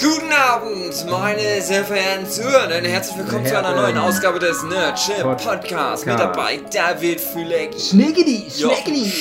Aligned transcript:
Guten 0.00 0.32
Abend, 0.32 1.06
meine 1.10 1.60
sehr 1.60 1.84
verehrten 1.84 2.26
Zuhörer. 2.26 2.70
Herzlich 2.70 3.18
willkommen 3.18 3.46
zu 3.46 3.56
einer 3.58 3.74
neuen 3.74 3.98
Ausgabe 3.98 4.38
des 4.38 4.62
Nerdship 4.62 5.22
Podcasts. 5.22 6.06
Mit 6.06 6.18
dabei 6.18 6.60
David 6.72 7.20
Füleck, 7.20 7.74
Schneckedi, 7.78 8.50
Schneckedi, 8.50 9.12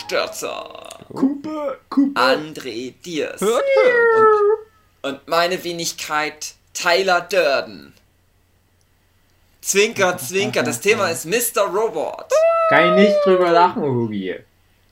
Stürzer, 0.00 0.88
Cooper, 1.12 1.76
Cooper, 1.88 2.20
André 2.20 2.94
Diers 3.04 3.42
und, 3.42 3.50
und 5.02 5.28
meine 5.28 5.62
Wenigkeit 5.62 6.54
Tyler 6.72 7.20
Durden. 7.20 7.92
Zwinker, 9.60 10.16
zwinker, 10.16 10.62
das 10.62 10.80
Thema 10.80 11.08
ist 11.08 11.26
Mr. 11.26 11.62
Robot. 11.64 12.30
Kann 12.70 12.96
ich 12.98 13.08
nicht 13.08 13.16
drüber 13.24 13.50
lachen, 13.50 13.82
Hugi. 13.82 14.36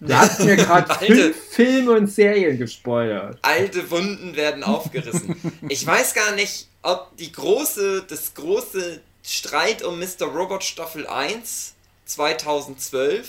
Du 0.01 0.17
hast 0.17 0.41
mir 0.41 0.57
gerade 0.57 0.95
fünf 1.07 1.37
Filme 1.51 1.93
und 1.93 2.07
Serien 2.07 2.59
gespoilert. 2.59 3.39
Alte 3.43 3.91
Wunden 3.91 4.37
werden 4.37 4.63
aufgerissen. 4.63 5.37
Ich 5.69 5.85
weiß 5.85 6.15
gar 6.15 6.33
nicht, 6.33 6.69
ob 6.83 7.17
die 7.17 7.33
große, 7.33 8.05
das 8.09 8.35
große 8.35 9.01
Streit 9.23 9.83
um 9.83 9.99
Mr. 9.99 10.27
Robot 10.27 10.63
Staffel 10.63 11.07
1 11.07 11.75
2012 12.05 13.29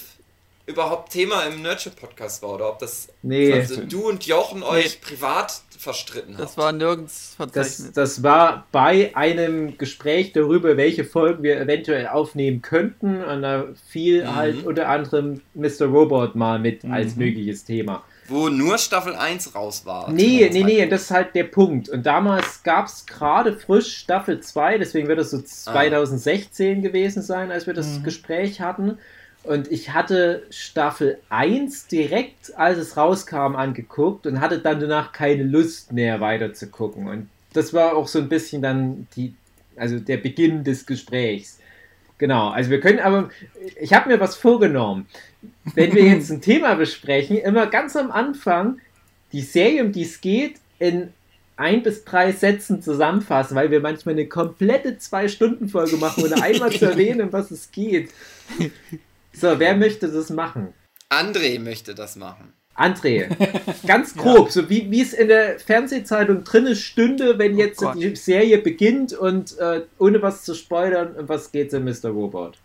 überhaupt 0.69 1.11
Thema 1.11 1.43
im 1.43 1.63
Nurture 1.63 1.95
Podcast 1.95 2.43
war 2.43 2.51
oder 2.51 2.69
ob 2.69 2.79
das 2.79 3.09
nee. 3.23 3.51
also 3.51 3.83
du 3.83 4.07
und 4.07 4.25
Jochen 4.25 4.61
euch 4.61 4.99
nee. 5.01 5.15
privat 5.15 5.61
verstritten 5.77 6.33
habt. 6.33 6.43
Das 6.43 6.57
war 6.57 6.71
nirgends 6.71 7.33
verzeichnet. 7.37 7.87
Das, 7.87 7.91
das, 7.93 8.23
war 8.23 8.67
bei 8.71 9.15
einem 9.15 9.77
Gespräch 9.77 10.33
darüber, 10.33 10.77
welche 10.77 11.05
Folgen 11.05 11.41
wir 11.41 11.59
eventuell 11.59 12.07
aufnehmen 12.07 12.61
könnten. 12.61 13.23
Und 13.23 13.41
da 13.41 13.65
fiel 13.89 14.25
mhm. 14.25 14.35
halt 14.35 14.65
unter 14.65 14.89
anderem 14.89 15.41
Mr. 15.55 15.85
Robot 15.85 16.35
mal 16.35 16.59
mit 16.59 16.83
mhm. 16.83 16.93
als 16.93 17.15
mögliches 17.15 17.63
Thema. 17.63 18.03
Wo 18.27 18.49
nur 18.49 18.77
Staffel 18.77 19.15
1 19.15 19.55
raus 19.55 19.85
war. 19.85 20.11
Nee, 20.11 20.49
nee, 20.51 20.63
nee, 20.63 20.85
das 20.85 21.03
ist 21.03 21.11
halt 21.11 21.33
der 21.33 21.45
Punkt. 21.45 21.89
Und 21.89 22.05
damals 22.05 22.61
gab 22.61 22.85
es 22.85 23.07
gerade 23.07 23.53
frisch 23.53 23.97
Staffel 23.97 24.39
2, 24.39 24.77
deswegen 24.77 25.07
wird 25.07 25.19
es 25.19 25.31
so 25.31 25.41
2016 25.41 26.77
ah. 26.77 26.81
gewesen 26.81 27.23
sein, 27.23 27.51
als 27.51 27.65
wir 27.65 27.73
das 27.73 27.99
mhm. 27.99 28.03
Gespräch 28.03 28.61
hatten. 28.61 28.99
Und 29.43 29.71
ich 29.71 29.91
hatte 29.93 30.43
Staffel 30.49 31.19
1 31.29 31.87
direkt, 31.87 32.57
als 32.57 32.77
es 32.77 32.97
rauskam, 32.97 33.55
angeguckt 33.55 34.27
und 34.27 34.41
hatte 34.41 34.59
dann 34.59 34.79
danach 34.79 35.11
keine 35.11 35.43
Lust 35.43 35.93
mehr 35.93 36.19
weiter 36.19 36.53
zu 36.53 36.67
gucken. 36.67 37.07
Und 37.07 37.29
das 37.53 37.73
war 37.73 37.95
auch 37.95 38.07
so 38.07 38.19
ein 38.19 38.29
bisschen 38.29 38.61
dann 38.61 39.07
die, 39.15 39.33
also 39.75 39.99
der 39.99 40.17
Beginn 40.17 40.63
des 40.63 40.85
Gesprächs. 40.85 41.59
Genau, 42.17 42.49
also 42.49 42.69
wir 42.69 42.81
können 42.81 42.99
aber, 42.99 43.29
ich 43.79 43.93
habe 43.93 44.09
mir 44.09 44.19
was 44.19 44.35
vorgenommen. 44.35 45.07
Wenn 45.73 45.95
wir 45.95 46.03
jetzt 46.03 46.29
ein 46.29 46.41
Thema 46.41 46.75
besprechen, 46.75 47.37
immer 47.37 47.67
ganz 47.67 47.95
am 47.95 48.11
Anfang 48.11 48.79
die 49.31 49.41
Serie, 49.41 49.85
um 49.85 49.93
die 49.93 50.03
es 50.03 50.19
geht, 50.19 50.55
in 50.79 51.13
ein 51.55 51.81
bis 51.81 52.03
drei 52.03 52.33
Sätzen 52.33 52.81
zusammenfassen, 52.81 53.55
weil 53.55 53.71
wir 53.71 53.79
manchmal 53.79 54.15
eine 54.15 54.27
komplette 54.27 54.97
Zwei-Stunden-Folge 54.97 55.97
machen, 55.97 56.23
ohne 56.25 56.41
einmal 56.41 56.71
zu 56.71 56.85
erwähnen, 56.91 57.21
um 57.21 57.33
was 57.33 57.51
es 57.51 57.71
geht. 57.71 58.09
So, 59.33 59.59
wer 59.59 59.75
möchte 59.75 60.07
das 60.09 60.29
machen? 60.29 60.73
André 61.09 61.59
möchte 61.59 61.95
das 61.95 62.15
machen. 62.15 62.53
André, 62.79 63.27
ganz 63.87 64.15
grob, 64.15 64.47
ja. 64.47 64.51
so 64.51 64.69
wie, 64.69 64.89
wie 64.89 65.01
es 65.01 65.11
in 65.11 65.27
der 65.27 65.59
Fernsehzeitung 65.59 66.45
drin 66.45 66.73
stünde, 66.75 67.37
wenn 67.37 67.55
oh 67.55 67.57
jetzt 67.57 67.83
oh 67.83 67.91
die 67.91 68.15
Serie 68.15 68.57
beginnt 68.59 69.11
und 69.11 69.57
äh, 69.57 69.81
ohne 69.97 70.21
was 70.21 70.43
zu 70.43 70.55
spoilern, 70.55 71.15
um 71.17 71.27
was 71.27 71.51
geht 71.51 71.67
es 71.67 71.73
in 71.73 71.83
Mr. 71.83 72.09
Robot? 72.09 72.57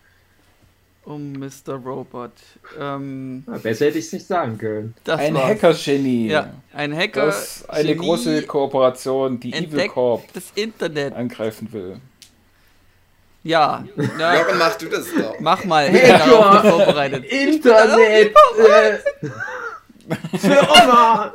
Um 1.04 1.32
Mr. 1.32 1.74
Robot. 1.84 2.32
Ähm, 2.80 3.44
ja, 3.46 3.58
besser 3.58 3.86
hätte 3.86 3.98
ich 3.98 4.06
es 4.06 4.12
nicht 4.12 4.26
sagen 4.26 4.56
können. 4.56 4.94
ein 5.06 5.36
Hacker-Genie. 5.36 6.28
Ja, 6.28 6.54
ein 6.72 6.96
Hacker. 6.96 7.26
Das 7.26 7.68
eine 7.68 7.94
große 7.94 8.42
Kooperation, 8.44 9.40
die 9.40 9.52
Evil 9.52 9.88
Corp 9.88 10.32
das 10.32 10.44
Internet 10.54 11.12
angreifen 11.12 11.72
will. 11.72 12.00
Ja. 13.44 13.84
Na, 14.18 14.38
Jochen, 14.38 14.58
mach 14.58 14.74
du 14.76 14.86
das 14.86 15.06
doch. 15.14 15.38
Mach 15.38 15.64
mal. 15.64 15.94
Ich 15.94 16.02
bin 16.02 16.10
darauf 16.10 16.60
vorbereitet. 16.62 17.24
Internet. 17.26 18.34
Äh, 18.58 18.98
für 20.38 20.68
Oma. 20.70 21.34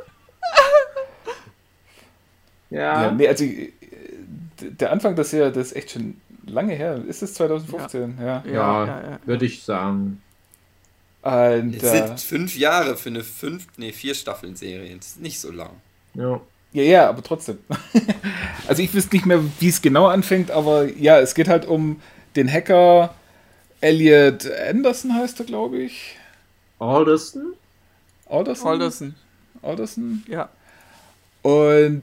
ja. 2.70 3.02
ja. 3.02 3.10
Nee, 3.12 3.28
also 3.28 3.44
der 4.60 4.92
Anfang 4.92 5.14
des 5.14 5.32
Jahres, 5.32 5.54
das 5.54 5.66
ist 5.68 5.76
echt 5.76 5.92
schon 5.92 6.20
lange 6.46 6.74
her. 6.74 7.00
Ist 7.06 7.22
es 7.22 7.34
2015? 7.34 8.18
Ja, 8.18 8.42
ja, 8.44 8.52
ja, 8.52 8.86
ja 8.86 9.18
würde 9.24 9.46
ich 9.46 9.62
sagen. 9.62 10.20
Und, 11.22 11.76
es 11.76 11.90
sind 11.90 12.10
äh, 12.10 12.16
fünf 12.16 12.56
Jahre 12.56 12.96
für 12.96 13.10
eine 13.10 13.22
fünf, 13.22 13.66
nee, 13.76 13.92
vier 13.92 14.14
Staffeln 14.14 14.56
Serie. 14.56 14.96
Das 14.96 15.08
ist 15.08 15.20
nicht 15.20 15.38
so 15.38 15.52
lang. 15.52 15.70
Ja. 16.14 16.40
Ja, 16.72 16.82
ja, 16.82 17.08
aber 17.08 17.22
trotzdem. 17.22 17.58
also 18.68 18.82
ich 18.82 18.94
wüsste 18.94 19.16
nicht 19.16 19.26
mehr, 19.26 19.42
wie 19.58 19.68
es 19.68 19.82
genau 19.82 20.06
anfängt, 20.06 20.50
aber 20.50 20.88
ja, 20.88 21.18
es 21.18 21.34
geht 21.34 21.48
halt 21.48 21.66
um 21.66 22.00
den 22.36 22.50
Hacker 22.50 23.14
Elliot 23.80 24.48
Anderson 24.68 25.14
heißt 25.14 25.40
er, 25.40 25.46
glaube 25.46 25.78
ich. 25.78 26.16
Alderson? 26.78 27.54
Alderson? 28.28 28.68
Alderson. 28.68 29.14
Alderson? 29.62 30.22
Ja. 30.28 30.50
Und 31.42 32.02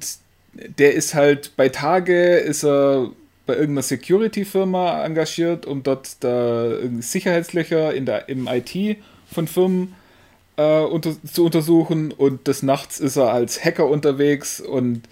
der 0.53 0.95
ist 0.95 1.13
halt 1.13 1.55
bei 1.55 1.69
Tage 1.69 2.37
ist 2.37 2.63
er 2.63 3.11
bei 3.45 3.53
irgendeiner 3.53 3.83
Security-Firma 3.83 5.05
engagiert, 5.05 5.65
um 5.65 5.83
dort 5.83 6.23
da 6.23 6.71
Sicherheitslöcher 6.99 7.93
in 7.93 8.05
der, 8.05 8.27
im 8.27 8.47
IT 8.47 8.97
von 9.31 9.47
Firmen 9.47 9.95
äh, 10.57 10.81
unter, 10.81 11.15
zu 11.23 11.45
untersuchen 11.45 12.11
und 12.11 12.47
des 12.47 12.63
Nachts 12.63 12.99
ist 12.99 13.15
er 13.15 13.31
als 13.31 13.63
Hacker 13.63 13.87
unterwegs 13.87 14.59
und 14.59 15.03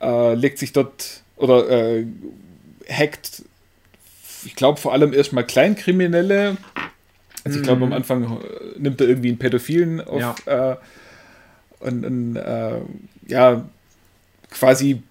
äh, 0.00 0.34
legt 0.34 0.58
sich 0.58 0.72
dort 0.72 1.22
oder 1.36 1.68
äh, 1.68 2.06
hackt, 2.88 3.42
ich 4.44 4.54
glaube 4.54 4.78
vor 4.78 4.92
allem 4.92 5.12
erstmal 5.12 5.44
Kleinkriminelle. 5.44 6.56
Also 7.44 7.58
ich 7.58 7.64
glaube 7.64 7.82
am 7.82 7.88
mhm. 7.88 7.94
Anfang 7.94 8.40
äh, 8.40 8.78
nimmt 8.78 9.00
er 9.00 9.08
irgendwie 9.08 9.28
einen 9.28 9.38
Pädophilen 9.38 10.00
auf 10.00 10.20
ja. 10.46 10.72
Äh, 10.72 10.76
und, 11.80 12.04
und 12.04 12.36
äh, 12.36 12.80
ja 13.26 13.68
quasi 14.50 15.02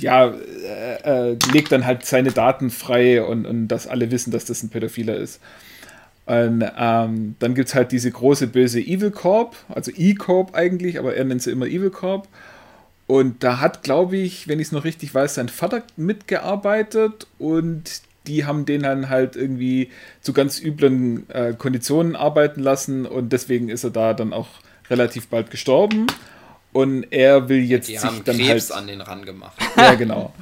ja, 0.00 0.34
legt 1.52 1.70
dann 1.70 1.86
halt 1.86 2.04
seine 2.04 2.32
Daten 2.32 2.70
frei 2.70 3.22
und, 3.22 3.46
und 3.46 3.68
dass 3.68 3.86
alle 3.86 4.10
wissen, 4.10 4.32
dass 4.32 4.46
das 4.46 4.64
ein 4.64 4.68
Pädophiler 4.68 5.14
ist. 5.14 5.40
Und 6.26 6.64
ähm, 6.78 7.36
dann 7.38 7.54
gibt 7.54 7.68
es 7.68 7.74
halt 7.74 7.92
diese 7.92 8.10
große 8.10 8.46
böse 8.46 8.80
Evil 8.80 9.10
Corp, 9.10 9.56
also 9.68 9.90
E-Corp 9.94 10.54
eigentlich, 10.54 10.98
aber 10.98 11.14
er 11.14 11.24
nennt 11.24 11.42
sie 11.42 11.50
immer 11.50 11.66
Evil 11.66 11.90
Corp. 11.90 12.28
Und 13.06 13.44
da 13.44 13.60
hat, 13.60 13.82
glaube 13.82 14.16
ich, 14.16 14.48
wenn 14.48 14.58
ich 14.58 14.68
es 14.68 14.72
noch 14.72 14.84
richtig 14.84 15.14
weiß, 15.14 15.34
sein 15.34 15.50
Vater 15.50 15.82
mitgearbeitet 15.96 17.26
und 17.38 18.00
die 18.26 18.46
haben 18.46 18.64
den 18.64 18.82
dann 18.82 19.10
halt 19.10 19.36
irgendwie 19.36 19.90
zu 20.22 20.32
ganz 20.32 20.58
üblen 20.58 21.28
äh, 21.28 21.52
Konditionen 21.52 22.16
arbeiten 22.16 22.60
lassen 22.60 23.04
und 23.04 23.34
deswegen 23.34 23.68
ist 23.68 23.84
er 23.84 23.90
da 23.90 24.14
dann 24.14 24.32
auch 24.32 24.48
relativ 24.88 25.28
bald 25.28 25.50
gestorben. 25.50 26.06
Und 26.72 27.06
er 27.10 27.48
will 27.48 27.60
jetzt 27.60 27.88
die 27.88 27.92
sich 27.92 28.02
haben 28.04 28.22
dann 28.24 28.36
Krebs 28.36 28.70
halt. 28.70 28.80
an 28.80 28.86
den 28.88 29.00
ran 29.00 29.24
gemacht. 29.24 29.56
Ja, 29.76 29.94
genau. 29.94 30.32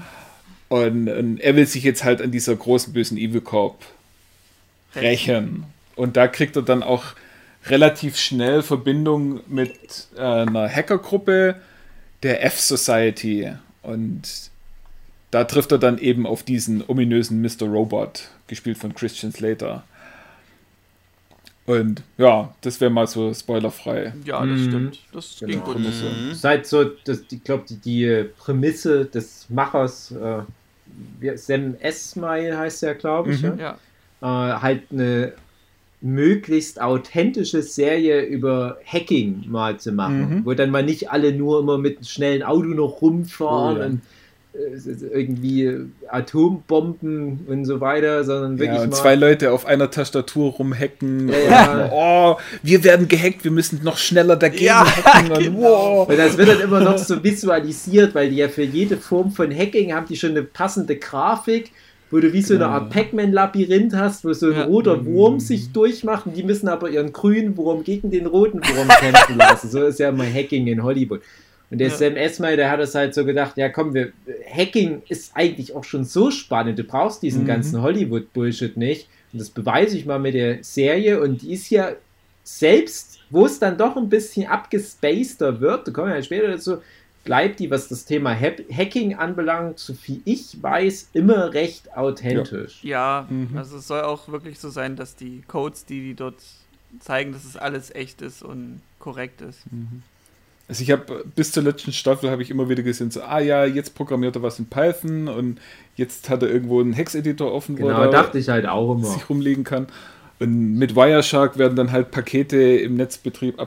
Und, 0.69 1.09
und, 1.09 1.39
er 1.39 1.57
will 1.57 1.67
sich 1.67 1.83
jetzt 1.83 2.05
halt 2.05 2.23
an 2.23 2.31
dieser 2.31 2.57
großen 2.57 2.95
bösen 2.95 3.19
Evil 3.19 3.43
Corp 3.43 3.85
rächen. 4.95 5.65
Und 5.97 6.17
da 6.17 6.29
kriegt 6.29 6.57
er 6.57 6.63
dann 6.63 6.83
auch 6.83 7.05
relativ 7.67 8.17
schnell 8.17 8.63
Verbindung 8.63 9.41
mit 9.47 10.09
äh, 10.17 10.21
einer 10.21 10.69
Hackergruppe 10.69 11.57
der 12.23 12.45
F-Society. 12.45 13.53
Und 13.83 14.51
da 15.31 15.45
trifft 15.45 15.73
er 15.73 15.79
dann 15.79 15.99
eben 15.99 16.27
auf 16.27 16.43
diesen 16.43 16.83
ominösen 16.87 17.41
Mr. 17.41 17.67
Robot, 17.67 18.29
gespielt 18.47 18.79
von 18.79 18.95
Christian 18.95 19.33
Slater. 19.33 19.85
Und 21.65 22.03
ja, 22.19 22.53
das 22.63 22.81
wäre 22.81 22.91
mal 22.91 23.07
so 23.07 23.33
spoilerfrei. 23.33 24.13
Ja, 24.25 24.45
das 24.45 24.61
mhm. 24.61 24.69
stimmt. 24.69 24.99
Das 25.13 25.37
genau. 25.39 25.53
ging 25.53 25.61
gut. 25.63 25.79
Mhm. 25.79 26.35
Seit 26.35 26.67
so, 26.67 26.85
das, 27.05 27.23
ich 27.31 27.45
glaube, 27.45 27.65
die, 27.69 27.77
die 27.77 28.25
Prämisse 28.37 29.05
des 29.05 29.47
Machers, 29.49 30.11
äh, 30.11 31.37
Sam 31.37 31.77
Esmail 31.79 32.59
heißt 32.59 32.83
der, 32.83 32.97
glaube 32.97 33.33
ich. 33.33 33.43
Mhm. 33.43 33.59
Ja 33.61 33.79
äh, 34.23 34.27
halt 34.27 34.85
eine 34.93 35.33
möglichst 36.03 36.81
authentische 36.81 37.63
Serie 37.63 38.23
über 38.23 38.79
Hacking 38.85 39.45
mal 39.49 39.79
zu 39.79 39.93
machen, 39.93 40.39
mhm. 40.39 40.45
wo 40.45 40.53
dann 40.55 40.71
mal 40.71 40.83
nicht 40.83 41.11
alle 41.11 41.33
nur 41.33 41.61
immer 41.61 41.79
mit 41.79 41.99
einem 41.99 42.05
schnellen 42.05 42.43
Auto 42.43 42.69
noch 42.69 43.01
rumfahren 43.01 43.77
oh, 43.77 43.81
ja. 43.81 43.87
und 43.87 44.01
äh, 44.55 45.07
irgendwie 45.13 45.87
Atombomben 46.09 47.47
und 47.47 47.65
so 47.65 47.81
weiter, 47.81 48.25
sondern 48.25 48.59
wirklich 48.59 48.79
ja, 48.79 48.83
und 48.83 48.91
mal 48.91 48.97
zwei 48.97 49.15
Leute 49.15 49.53
auf 49.53 49.65
einer 49.65 49.91
Tastatur 49.93 50.51
rumhacken. 50.53 51.29
Ja, 51.29 51.91
oh, 51.93 52.37
wir 52.65 52.83
werden 52.83 53.07
gehackt, 53.07 53.45
wir 53.45 53.53
müssen 53.53 53.81
noch 53.85 53.97
schneller 53.97 54.35
dagegen 54.35 54.65
ja, 54.65 54.85
hacken. 54.85 55.31
Und, 55.31 55.39
genau. 55.45 55.61
wow. 55.61 56.09
und 56.09 56.19
das 56.19 56.37
wird 56.37 56.49
dann 56.49 56.61
immer 56.61 56.81
noch 56.81 56.99
so 56.99 57.23
visualisiert, 57.23 58.15
weil 58.17 58.29
die 58.31 58.37
ja 58.37 58.49
für 58.49 58.65
jede 58.65 58.97
Form 58.97 59.31
von 59.31 59.57
Hacking 59.57 59.95
haben 59.95 60.07
die 60.07 60.17
schon 60.17 60.33
eine 60.33 60.43
passende 60.43 60.97
Grafik 60.97 61.71
wo 62.13 62.21
du 62.21 62.33
wie 62.33 62.43
so 62.43 62.55
eine 62.55 62.67
Art 62.67 62.91
Pac-Man-Labyrinth 62.91 63.95
hast, 63.95 64.25
wo 64.25 64.33
so 64.33 64.47
ein 64.47 64.53
Ja. 64.53 64.65
roter 64.65 65.05
Wurm 65.05 65.41
sich 65.41 65.73
durchmacht 65.73 66.27
und 66.27 66.37
die 66.37 66.43
müssen 66.45 66.69
aber 66.69 66.91
ihren 66.91 67.13
grünen 67.13 67.57
Wurm 67.57 67.83
gegen 67.83 68.11
den 68.11 68.27
roten 68.27 68.61
Wurm 68.61 68.89
kämpfen 69.01 69.37
lassen. 69.39 69.71
So 69.71 69.83
ist 69.85 69.99
ja 69.99 70.11
immer 70.11 70.25
Hacking 70.31 70.67
in 70.69 70.83
Hollywood. 70.83 71.23
Und 71.71 71.79
der 71.79 71.89
Ja. 71.89 71.95
Sam 71.97 72.17
Esmail, 72.17 72.57
der 72.57 72.71
hat 72.71 72.81
es 72.81 72.95
halt 72.95 73.15
so 73.15 73.25
gedacht, 73.25 73.57
ja 73.57 73.71
komm, 73.71 73.95
wir, 73.95 74.13
Hacking 74.55 75.01
ist 75.09 75.33
eigentlich 75.35 75.75
auch 75.75 75.85
schon 75.85 76.05
so 76.05 76.31
spannend, 76.31 76.79
du 76.79 76.85
brauchst 76.85 77.23
diesen 77.23 77.43
Mhm. 77.43 77.47
ganzen 77.47 77.83
Hollywood-Bullshit 77.83 78.77
nicht. 78.77 79.09
Und 79.33 79.41
das 79.41 79.49
beweise 79.49 79.97
ich 79.97 80.05
mal 80.05 80.19
mit 80.19 80.35
der 80.35 80.59
Serie 80.63 81.19
und 81.21 81.41
die 81.41 81.55
ist 81.55 81.71
ja 81.71 81.93
selbst, 82.45 83.21
wo 83.31 83.47
es 83.47 83.59
dann 83.59 83.79
doch 83.79 83.97
ein 83.97 84.09
bisschen 84.11 84.47
abgespaceter 84.49 85.61
wird, 85.61 85.89
da 85.89 85.93
kommen 85.93 86.09
wir 86.09 86.17
ja 86.17 86.23
später 86.23 86.49
dazu, 86.49 86.79
bleibt 87.25 87.61
die, 87.61 87.71
was 87.71 87.89
das 87.89 88.05
Thema 88.05 88.35
Hack- 88.35 88.65
Hacking 88.73 89.15
anbelangt, 89.15 89.79
so 89.79 89.95
viel 89.95 90.21
ich 90.25 90.61
weiß, 90.61 91.11
immer 91.13 91.53
recht 91.55 91.97
authentisch. 91.97 92.83
Ja, 92.83 93.27
Mhm. 93.31 93.57
also 93.57 93.77
es 93.77 93.87
soll 93.87 94.03
auch 94.03 94.29
wirklich 94.29 94.59
so 94.59 94.71
sein, 94.71 94.97
dass 94.97 95.15
die 95.17 95.43
Codes, 95.47 95.85
die 95.85 96.01
die 96.01 96.15
dort 96.15 96.37
zeigen, 97.01 97.33
dass 97.33 97.45
es 97.45 97.57
alles 97.57 97.95
echt 97.95 98.23
ist 98.23 98.43
und 98.43 98.81
korrekt 98.99 99.41
ist. 99.41 99.61
Also 100.69 100.83
ich 100.83 100.91
habe 100.91 101.25
bis 101.35 101.53
zur 101.53 101.63
letzten 101.63 101.93
Staffel 101.93 102.31
habe 102.31 102.43
ich 102.43 102.51
immer 102.51 102.69
wieder 102.69 102.83
gesehen, 102.83 103.11
so, 103.11 103.23
ah 103.23 103.41
ja, 103.41 103.65
jetzt 103.65 103.95
programmiert 103.95 104.37
er 104.37 104.43
was 104.43 104.59
in 104.59 104.67
Python 104.67 105.29
und 105.29 105.61
jetzt 105.97 106.29
hat 106.31 106.43
er 106.43 106.49
irgendwo 106.51 106.81
einen 106.81 106.93
Hex-Editor 106.93 107.53
offen, 107.53 107.79
wo 107.79 107.87
Genau, 107.87 108.01
er 108.03 108.11
dachte 108.11 108.39
ich 108.39 108.49
halt 108.49 108.67
auch 108.67 108.95
immer. 108.95 109.05
sich 109.05 109.29
rumlegen 109.29 109.65
kann. 109.65 109.87
Und 110.41 110.75
mit 110.77 110.97
Wireshark 110.97 111.57
werden 111.59 111.77
dann 111.77 111.93
halt 111.93 112.11
Pakete 112.11 112.57
im 112.57 112.95
Netzbetrieb 112.97 113.61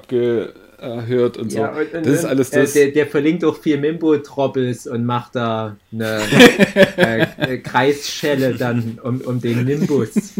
abgehört 0.86 1.38
und 1.38 1.52
so. 1.52 1.60
Ja, 1.60 1.70
und, 1.72 1.94
und, 1.94 2.06
das 2.06 2.14
ist 2.20 2.26
alles 2.26 2.50
äh, 2.52 2.62
das. 2.62 2.74
der, 2.74 2.92
der 2.92 3.08
verlinkt 3.08 3.44
auch 3.44 3.58
vier 3.58 3.78
Mimbo-Troppels 3.80 4.88
und 4.88 5.06
macht 5.06 5.36
da 5.36 5.76
eine 5.92 6.20
äh, 6.98 7.28
äh, 7.38 7.58
Kreisschelle 7.58 8.54
dann 8.56 9.00
um, 9.04 9.22
um 9.22 9.42
den 9.42 9.66
Nimbus. 9.66 10.12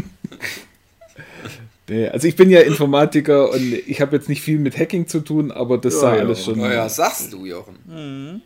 Nee, 1.88 2.08
also 2.08 2.28
ich 2.28 2.36
bin 2.36 2.50
ja 2.50 2.62
Informatiker 2.62 3.52
und 3.52 3.62
ich 3.62 4.02
habe 4.02 4.16
jetzt 4.16 4.28
nicht 4.28 4.42
viel 4.42 4.58
mit 4.58 4.76
Hacking 4.76 5.08
zu 5.08 5.20
tun, 5.20 5.52
aber 5.52 5.78
das 5.78 5.94
Ja, 5.94 6.00
sah 6.00 6.16
ja. 6.16 6.22
alles 6.22 6.44
schon. 6.44 6.58
Naja, 6.58 6.90
sagst 6.90 7.32
du, 7.32 7.46
Jochen. 7.46 7.76
Mhm. 7.86 8.42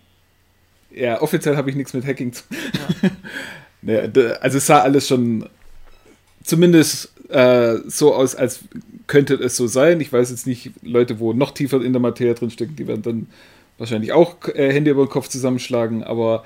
Ja, 0.93 1.21
offiziell 1.21 1.55
habe 1.55 1.69
ich 1.69 1.75
nichts 1.77 1.93
mit 1.93 2.05
Hacking 2.05 2.33
zu 2.33 2.43
tun. 2.49 3.11
nee, 3.81 4.09
da- 4.11 4.31
also 4.41 4.57
es 4.57 4.65
sah 4.65 4.79
alles 4.79 5.07
schon 5.07 5.47
zumindest 6.43 7.13
äh, 7.29 7.77
so 7.87 8.13
aus, 8.13 8.35
als 8.35 8.59
könnte 9.09 9.33
es 9.33 9.57
so 9.57 9.67
sein. 9.67 9.99
Ich 9.99 10.13
weiß 10.13 10.29
jetzt 10.29 10.47
nicht, 10.47 10.71
Leute, 10.81 11.19
wo 11.19 11.33
noch 11.33 11.51
tiefer 11.51 11.81
in 11.83 11.91
der 11.91 11.99
Materie 12.01 12.33
drinstecken, 12.35 12.75
die 12.77 12.87
werden 12.87 13.01
dann 13.01 13.27
wahrscheinlich 13.77 14.13
auch 14.13 14.35
äh, 14.53 14.71
Hände 14.71 14.91
über 14.91 15.03
den 15.05 15.09
Kopf 15.09 15.27
zusammenschlagen, 15.27 16.03
aber 16.03 16.45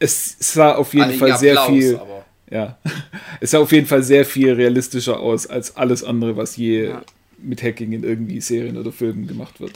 es 0.00 0.36
sah 0.40 0.74
auf 0.74 0.94
jeden 0.94 1.04
Einigen 1.04 1.18
Fall 1.20 1.36
sehr 1.38 1.60
Applaus, 1.60 1.76
viel. 1.78 1.96
aber 1.98 2.24
Ja, 2.50 2.78
es 3.40 3.50
sah 3.52 3.58
auf 3.58 3.70
jeden 3.72 3.86
Fall 3.86 4.02
sehr 4.02 4.24
viel 4.24 4.52
realistischer 4.54 5.20
aus 5.20 5.46
als 5.46 5.76
alles 5.76 6.02
andere, 6.02 6.36
was 6.36 6.56
je 6.56 6.86
Ja. 6.88 7.02
mit 7.38 7.62
Hacking 7.62 7.92
in 7.92 8.02
irgendwie 8.04 8.40
Serien 8.40 8.76
oder 8.78 8.90
Filmen 8.90 9.26
gemacht 9.26 9.60
wird. 9.60 9.72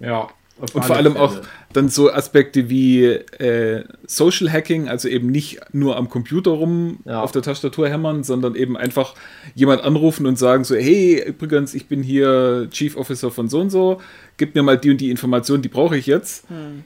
Ja. 0.00 0.28
Auf 0.60 0.74
Und 0.74 0.84
vor 0.84 0.96
allem 0.96 1.12
Fälle. 1.14 1.24
auch 1.24 1.36
dann 1.72 1.88
so 1.88 2.10
Aspekte 2.12 2.70
wie 2.70 3.04
äh, 3.04 3.84
Social 4.06 4.50
Hacking, 4.50 4.88
also 4.88 5.08
eben 5.08 5.28
nicht 5.30 5.60
nur 5.72 5.96
am 5.96 6.08
Computer 6.08 6.52
rum 6.52 6.98
Ja. 7.04 7.20
auf 7.22 7.32
der 7.32 7.42
Tastatur 7.42 7.88
hämmern, 7.88 8.24
sondern 8.24 8.54
eben 8.54 8.76
einfach 8.76 9.14
jemand 9.54 9.82
anrufen 9.82 10.26
und 10.26 10.38
sagen 10.38 10.64
so, 10.64 10.74
hey, 10.74 11.22
übrigens, 11.26 11.74
ich 11.74 11.86
bin 11.88 12.02
hier 12.02 12.68
Chief 12.70 12.96
Officer 12.96 13.30
von 13.30 13.48
so 13.48 13.60
und 13.60 13.70
so, 13.70 14.00
gib 14.38 14.54
mir 14.54 14.62
mal 14.62 14.78
die 14.78 14.90
und 14.90 15.00
die 15.00 15.10
Information, 15.10 15.60
die 15.62 15.68
brauche 15.68 15.96
ich 15.96 16.06
jetzt. 16.06 16.48
Hm. 16.48 16.84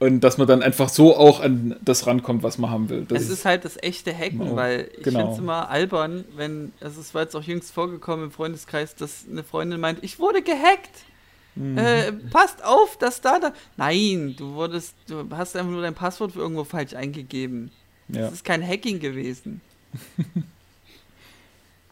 Und 0.00 0.20
dass 0.20 0.36
man 0.38 0.46
dann 0.46 0.60
einfach 0.60 0.88
so 0.90 1.16
auch 1.16 1.40
an 1.40 1.76
das 1.82 2.06
rankommt, 2.06 2.42
was 2.42 2.58
man 2.58 2.68
haben 2.70 2.90
will. 2.90 3.06
Das 3.08 3.22
Es 3.22 3.30
ist 3.30 3.44
halt 3.46 3.64
das 3.64 3.80
echte 3.82 4.12
Hacken, 4.12 4.40
Genau. 4.40 4.56
weil 4.56 4.90
ich 4.98 5.04
Genau. 5.04 5.20
finde 5.20 5.32
es 5.32 5.38
immer 5.38 5.70
albern, 5.70 6.24
wenn, 6.36 6.72
also 6.80 7.00
es 7.00 7.14
war 7.14 7.22
jetzt 7.22 7.34
auch 7.36 7.42
jüngst 7.44 7.72
vorgekommen 7.72 8.26
im 8.26 8.30
Freundeskreis, 8.30 8.94
dass 8.96 9.24
eine 9.30 9.42
Freundin 9.44 9.80
meint, 9.80 10.00
ich 10.02 10.18
wurde 10.18 10.42
gehackt. 10.42 10.90
Mhm. 11.56 11.78
Äh, 11.78 12.12
passt 12.30 12.64
auf, 12.64 12.98
dass 12.98 13.20
da, 13.20 13.38
da. 13.38 13.52
Nein, 13.76 14.34
du 14.36 14.54
wurdest, 14.54 14.94
du 15.06 15.24
hast 15.30 15.56
einfach 15.56 15.70
nur 15.70 15.82
dein 15.82 15.94
Passwort 15.94 16.32
für 16.32 16.40
irgendwo 16.40 16.64
falsch 16.64 16.94
eingegeben. 16.94 17.70
ja. 18.08 18.22
Das 18.22 18.34
ist 18.34 18.44
kein 18.44 18.66
Hacking 18.66 18.98
gewesen. 18.98 19.60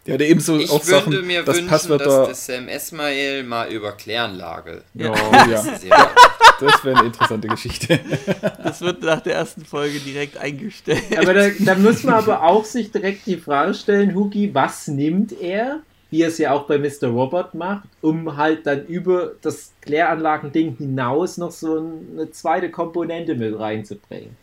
ja, 0.06 0.14
oder 0.14 0.24
ebenso 0.24 0.58
ich 0.58 0.68
auch 0.68 0.84
würde 0.84 1.04
Sachen, 1.04 1.26
mir 1.26 1.44
dass 1.44 1.58
wünschen, 1.58 1.68
dass 1.68 1.88
der 1.98 2.34
Sam 2.34 2.68
Esmail 2.68 3.44
mal 3.44 3.70
über 3.70 3.92
Kläranlage. 3.92 4.82
Ja. 4.94 5.12
Oh, 5.12 5.32
diese 5.46 5.86
ja, 5.86 6.10
das 6.60 6.84
wäre 6.84 6.98
eine 6.98 7.06
interessante 7.06 7.48
Geschichte. 7.48 8.00
Das 8.64 8.80
wird 8.80 9.02
nach 9.02 9.20
der 9.20 9.34
ersten 9.34 9.64
Folge 9.64 10.00
direkt 10.00 10.36
eingestellt. 10.38 11.02
Aber 11.16 11.34
da, 11.34 11.48
da 11.58 11.74
muss 11.76 12.02
man 12.02 12.14
aber 12.14 12.42
auch 12.42 12.64
sich 12.64 12.90
direkt 12.90 13.26
die 13.26 13.36
Frage 13.36 13.74
stellen, 13.74 14.14
Hugi, 14.14 14.52
was 14.54 14.88
nimmt 14.88 15.32
er, 15.32 15.82
wie 16.12 16.20
er 16.22 16.28
es 16.28 16.36
ja 16.36 16.52
auch 16.52 16.66
bei 16.66 16.76
Mr. 16.78 17.08
Robot 17.08 17.54
macht, 17.54 17.88
um 18.02 18.36
halt 18.36 18.66
dann 18.66 18.84
über 18.86 19.32
das 19.40 19.72
Kläranlagending 19.80 20.76
hinaus 20.76 21.38
noch 21.38 21.50
so 21.50 21.78
eine 22.12 22.30
zweite 22.30 22.70
Komponente 22.70 23.34
mit 23.34 23.58
reinzubringen. 23.58 24.36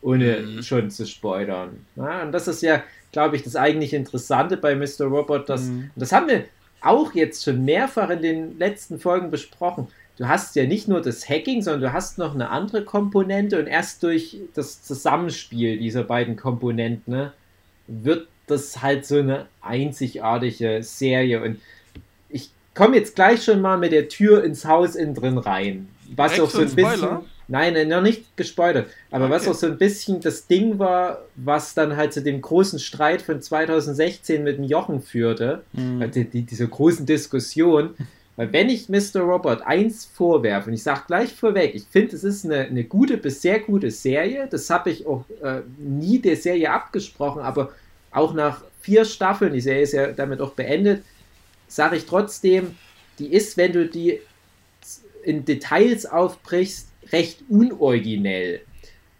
Ohne 0.00 0.38
Mhm. 0.38 0.62
schon 0.62 0.90
zu 0.90 1.06
spoilern. 1.06 1.84
Ja, 1.96 2.22
und 2.22 2.32
das 2.32 2.48
ist 2.48 2.62
ja, 2.62 2.82
glaube 3.12 3.36
ich, 3.36 3.42
das 3.42 3.56
eigentlich 3.56 3.92
Interessante 3.92 4.56
bei 4.56 4.74
Mr. 4.74 5.04
Robot. 5.04 5.48
Dass, 5.50 5.64
Mhm. 5.66 5.90
Das 5.96 6.12
haben 6.12 6.28
wir 6.28 6.44
auch 6.80 7.12
jetzt 7.14 7.44
schon 7.44 7.62
mehrfach 7.64 8.08
in 8.08 8.22
den 8.22 8.58
letzten 8.58 8.98
Folgen 8.98 9.30
besprochen. 9.30 9.88
Du 10.16 10.26
hast 10.28 10.56
ja 10.56 10.64
nicht 10.64 10.88
nur 10.88 11.02
das 11.02 11.28
Hacking, 11.28 11.60
sondern 11.60 11.82
du 11.82 11.92
hast 11.92 12.16
noch 12.16 12.34
eine 12.34 12.48
andere 12.48 12.84
Komponente 12.84 13.58
und 13.58 13.66
erst 13.66 14.02
durch 14.02 14.38
das 14.54 14.82
Zusammenspiel 14.82 15.78
dieser 15.78 16.04
beiden 16.04 16.36
Komponenten 16.36 17.12
ne, 17.12 17.32
wird 17.86 18.28
das 18.46 18.82
halt 18.82 19.06
so 19.06 19.18
eine 19.18 19.46
einzigartige 19.60 20.82
Serie. 20.82 21.42
Und 21.42 21.60
ich 22.28 22.50
komme 22.74 22.96
jetzt 22.96 23.14
gleich 23.14 23.42
schon 23.44 23.60
mal 23.60 23.78
mit 23.78 23.92
der 23.92 24.08
Tür 24.08 24.44
ins 24.44 24.64
Haus 24.64 24.94
innen 24.94 25.14
drin 25.14 25.38
rein. 25.38 25.88
Was 26.16 26.32
Direkt 26.34 26.48
auch 26.48 26.50
so 26.50 26.62
ein 26.62 26.74
bisschen. 26.74 27.18
Nein, 27.48 27.74
nein, 27.74 27.88
noch 27.88 28.00
nicht 28.02 28.36
gespoilert. 28.36 28.86
Aber 29.10 29.28
was 29.28 29.42
Okay. 29.42 29.50
auch 29.50 29.54
so 29.54 29.66
ein 29.66 29.76
bisschen 29.76 30.20
das 30.20 30.46
Ding 30.46 30.78
war, 30.78 31.22
was 31.36 31.74
dann 31.74 31.96
halt 31.96 32.12
zu 32.12 32.22
dem 32.22 32.40
großen 32.40 32.78
Streit 32.78 33.20
von 33.20 33.42
2016 33.42 34.42
mit 34.42 34.56
dem 34.58 34.64
Jochen 34.64 35.02
führte, 35.02 35.62
Mhm. 35.72 36.00
also 36.00 36.22
die, 36.22 36.42
dieser 36.42 36.66
großen 36.66 37.04
Diskussion. 37.04 37.90
Weil 38.36 38.50
wenn 38.54 38.70
ich 38.70 38.88
Mr. 38.88 39.20
Robot 39.20 39.60
eins 39.62 40.06
vorwerfe, 40.06 40.68
und 40.70 40.74
ich 40.74 40.82
sage 40.82 41.02
gleich 41.06 41.34
vorweg, 41.34 41.74
ich 41.74 41.84
finde, 41.90 42.16
es 42.16 42.24
ist 42.24 42.46
eine, 42.46 42.60
eine 42.60 42.84
gute 42.84 43.18
bis 43.18 43.42
sehr 43.42 43.58
gute 43.60 43.90
Serie, 43.90 44.46
das 44.50 44.70
habe 44.70 44.88
ich 44.90 45.04
auch 45.06 45.24
äh, 45.42 45.60
nie 45.78 46.18
der 46.20 46.36
Serie 46.36 46.70
abgesprochen, 46.70 47.42
aber 47.42 47.70
auch 48.12 48.34
nach 48.34 48.62
vier 48.80 49.04
Staffeln, 49.04 49.52
die 49.52 49.60
Serie 49.60 49.82
ist 49.82 49.92
ja 49.92 50.12
damit 50.12 50.40
auch 50.40 50.52
beendet, 50.52 51.04
sage 51.68 51.96
ich 51.96 52.06
trotzdem, 52.06 52.76
die 53.18 53.32
ist, 53.32 53.56
wenn 53.56 53.72
du 53.72 53.86
die 53.88 54.20
in 55.24 55.44
Details 55.44 56.06
aufbrichst, 56.06 56.88
recht 57.12 57.42
unoriginell. 57.48 58.60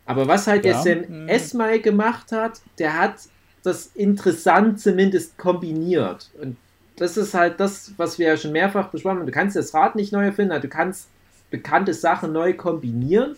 Aber 0.04 0.26
was 0.26 0.46
halt 0.46 0.64
Ja. 0.64 0.72
der 0.72 0.82
Sam 0.82 1.22
Mhm. 1.22 1.28
Esmail 1.28 1.80
gemacht 1.80 2.32
hat, 2.32 2.60
der 2.78 2.98
hat 2.98 3.14
das 3.62 3.86
interessant 3.94 4.80
zumindest 4.80 5.38
kombiniert. 5.38 6.30
Und 6.40 6.56
das 6.96 7.16
ist 7.16 7.34
halt 7.34 7.60
das, 7.60 7.92
was 7.96 8.18
wir 8.18 8.26
ja 8.28 8.36
schon 8.36 8.52
mehrfach 8.52 8.88
besprochen 8.88 9.18
haben. 9.18 9.26
Du 9.26 9.32
kannst 9.32 9.56
das 9.56 9.72
Rad 9.72 9.94
nicht 9.94 10.12
neu 10.12 10.24
erfinden, 10.24 10.60
du 10.60 10.68
kannst 10.68 11.08
bekannte 11.50 11.94
Sachen 11.94 12.32
neu 12.32 12.54
kombinieren. 12.54 13.36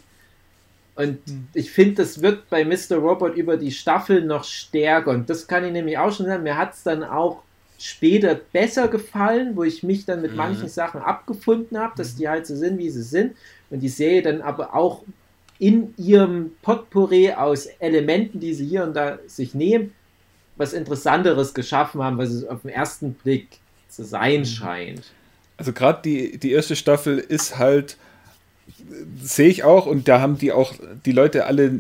Und 0.97 1.19
ich 1.55 1.73
finde, 1.73 1.97
das 2.03 2.23
wird 2.23 2.49
bei 2.51 2.65
Mr. 2.65 2.97
Robot 2.97 3.35
über 3.35 3.57
die 3.57 3.73
Staffel 3.73 4.23
noch 4.25 4.45
stärker. 4.45 5.11
Und 5.11 5.29
das 5.29 5.47
kann 5.47 5.65
ich 5.65 5.73
nämlich 5.73 5.99
auch 5.99 6.13
schon 6.13 6.27
sagen. 6.27 6.45
Mir 6.45 6.57
hat 6.57 6.75
es 6.75 6.85
dann 6.85 7.03
auch 7.03 7.43
später 7.79 8.37
besser 8.53 8.87
gefallen, 8.87 9.57
wo 9.57 9.65
ich 9.65 9.83
mich 9.83 10.05
dann 10.05 10.23
mit 10.23 10.31
Mhm. 10.33 10.37
manchen 10.37 10.69
Sachen 10.69 11.01
abgefunden 11.01 11.77
habe, 11.79 11.95
dass 11.97 12.15
die 12.15 12.29
halt 12.29 12.47
so 12.47 12.55
sind, 12.55 12.79
wie 12.79 12.91
sie 12.91 13.03
sind. 13.03 13.37
Und 13.71 13.81
die 13.81 13.89
Serie 13.89 14.23
dann 14.23 14.41
aber 14.41 14.75
auch 14.75 15.03
in 15.59 15.95
ihrem 15.97 16.53
Potpourri 16.63 17.33
aus 17.33 17.67
Elementen, 17.81 18.39
die 18.39 18.55
sie 18.55 18.67
hier 18.67 18.85
und 18.85 18.95
da 18.95 19.19
sich 19.27 19.55
nehmen, 19.55 19.93
was 20.57 20.73
Interessanteres 20.73 21.55
geschaffen 21.55 22.03
haben, 22.03 22.19
was 22.19 22.31
es 22.31 22.45
auf 22.47 22.63
den 22.63 22.71
ersten 22.71 23.15
Blick 23.15 23.49
zu 23.89 24.05
sein 24.05 24.45
scheint. 24.47 25.03
Also 25.57 25.73
gerade 25.73 26.01
die, 26.05 26.39
die 26.39 26.53
erste 26.53 26.77
Staffel 26.77 27.19
ist 27.19 27.59
halt, 27.59 27.97
sehe 29.23 29.49
ich 29.49 29.65
auch, 29.65 29.87
und 29.87 30.09
da 30.09 30.21
haben 30.21 30.39
die 30.39 30.53
auch, 30.53 30.75
die 31.05 31.13
Leute 31.13 31.47
alle, 31.47 31.79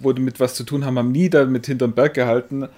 wo 0.00 0.12
damit 0.12 0.40
was 0.40 0.54
zu 0.54 0.64
tun 0.64 0.84
haben, 0.84 0.98
haben 0.98 1.12
nie 1.12 1.30
damit 1.30 1.66
hinterm 1.66 1.92
Berg 1.92 2.14
gehalten, 2.14 2.68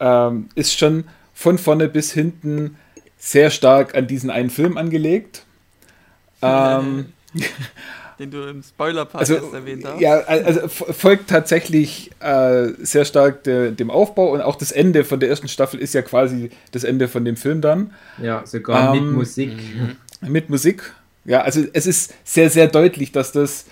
ähm, 0.00 0.48
ist 0.54 0.78
schon 0.78 1.04
von 1.34 1.58
vorne 1.58 1.88
bis 1.88 2.12
hinten 2.12 2.76
sehr 3.18 3.50
stark 3.50 3.96
an 3.96 4.06
diesen 4.06 4.30
einen 4.30 4.50
Film 4.50 4.76
angelegt. 4.76 5.44
Ähm, 6.42 7.06
Den 8.18 8.32
du 8.32 8.42
im 8.48 8.64
Spoiler-Part 8.64 9.20
also, 9.20 9.34
jetzt 9.34 9.54
erwähnt 9.54 9.84
hast. 9.84 10.00
ja, 10.00 10.18
also 10.18 10.66
folgt 10.66 11.30
tatsächlich 11.30 12.10
äh, 12.18 12.70
sehr 12.80 13.04
stark 13.04 13.44
de, 13.44 13.70
dem 13.70 13.92
Aufbau 13.92 14.32
und 14.32 14.40
auch 14.40 14.56
das 14.56 14.72
Ende 14.72 15.04
von 15.04 15.20
der 15.20 15.28
ersten 15.28 15.46
Staffel 15.46 15.78
ist 15.78 15.94
ja 15.94 16.02
quasi 16.02 16.50
das 16.72 16.82
Ende 16.82 17.06
von 17.06 17.24
dem 17.24 17.36
Film 17.36 17.60
dann. 17.60 17.92
Ja, 18.20 18.44
sogar 18.44 18.92
Ähm, 18.92 19.06
mit 19.06 19.14
Musik. 19.14 19.52
Mit 20.20 20.50
Musik. 20.50 20.92
Ja, 21.24 21.42
also 21.42 21.64
es 21.72 21.86
ist 21.86 22.14
sehr, 22.24 22.50
sehr 22.50 22.68
deutlich, 22.68 23.12
dass 23.12 23.32
das, 23.32 23.66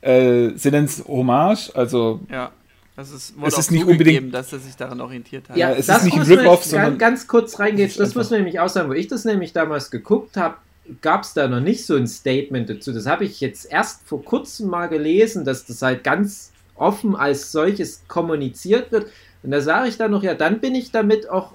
äh, 0.00 0.50
sie 0.54 0.70
nennen 0.70 0.86
es 0.86 1.04
Hommage, 1.06 1.70
also 1.74 2.20
Ja. 2.30 2.52
Also 2.96 3.16
es 3.16 3.34
es 3.44 3.58
ist 3.58 3.70
nicht 3.72 3.84
unbedingt, 3.84 4.32
dass 4.32 4.52
er 4.52 4.60
sich 4.60 4.76
daran 4.76 5.00
orientiert 5.00 5.48
hat. 5.48 5.56
Ja, 5.56 5.72
es 5.72 5.86
das 5.86 5.98
ist 5.98 6.04
nicht 6.04 6.14
ein 6.14 6.20
muss 6.20 6.28
man 6.28 6.38
Rip-Off, 6.38 6.60
ganz, 6.60 6.70
sondern 6.70 6.98
ganz 6.98 7.26
kurz 7.26 7.58
reingehen. 7.58 7.88
ist 7.88 7.98
Das 7.98 8.14
muss 8.14 8.30
man 8.30 8.38
nämlich 8.38 8.60
auch 8.60 8.68
sagen, 8.68 8.88
wo 8.88 8.92
ich 8.92 9.08
das 9.08 9.24
nämlich 9.24 9.52
damals 9.52 9.90
geguckt 9.90 10.36
habe, 10.36 10.58
gab 11.00 11.24
es 11.24 11.34
da 11.34 11.48
noch 11.48 11.60
nicht 11.60 11.84
so 11.86 11.96
ein 11.96 12.06
Statement 12.06 12.70
dazu. 12.70 12.92
Das 12.92 13.06
habe 13.06 13.24
ich 13.24 13.40
jetzt 13.40 13.70
erst 13.70 14.06
vor 14.06 14.22
kurzem 14.24 14.68
mal 14.68 14.86
gelesen, 14.86 15.44
dass 15.44 15.66
das 15.66 15.82
halt 15.82 16.04
ganz 16.04 16.52
offen 16.76 17.16
als 17.16 17.50
solches 17.50 18.02
kommuniziert 18.06 18.92
wird. 18.92 19.06
Und 19.42 19.50
da 19.50 19.60
sage 19.60 19.88
ich 19.88 19.96
dann 19.96 20.10
noch, 20.10 20.22
ja, 20.22 20.34
dann 20.34 20.60
bin 20.60 20.74
ich 20.76 20.92
damit 20.92 21.28
auch 21.28 21.52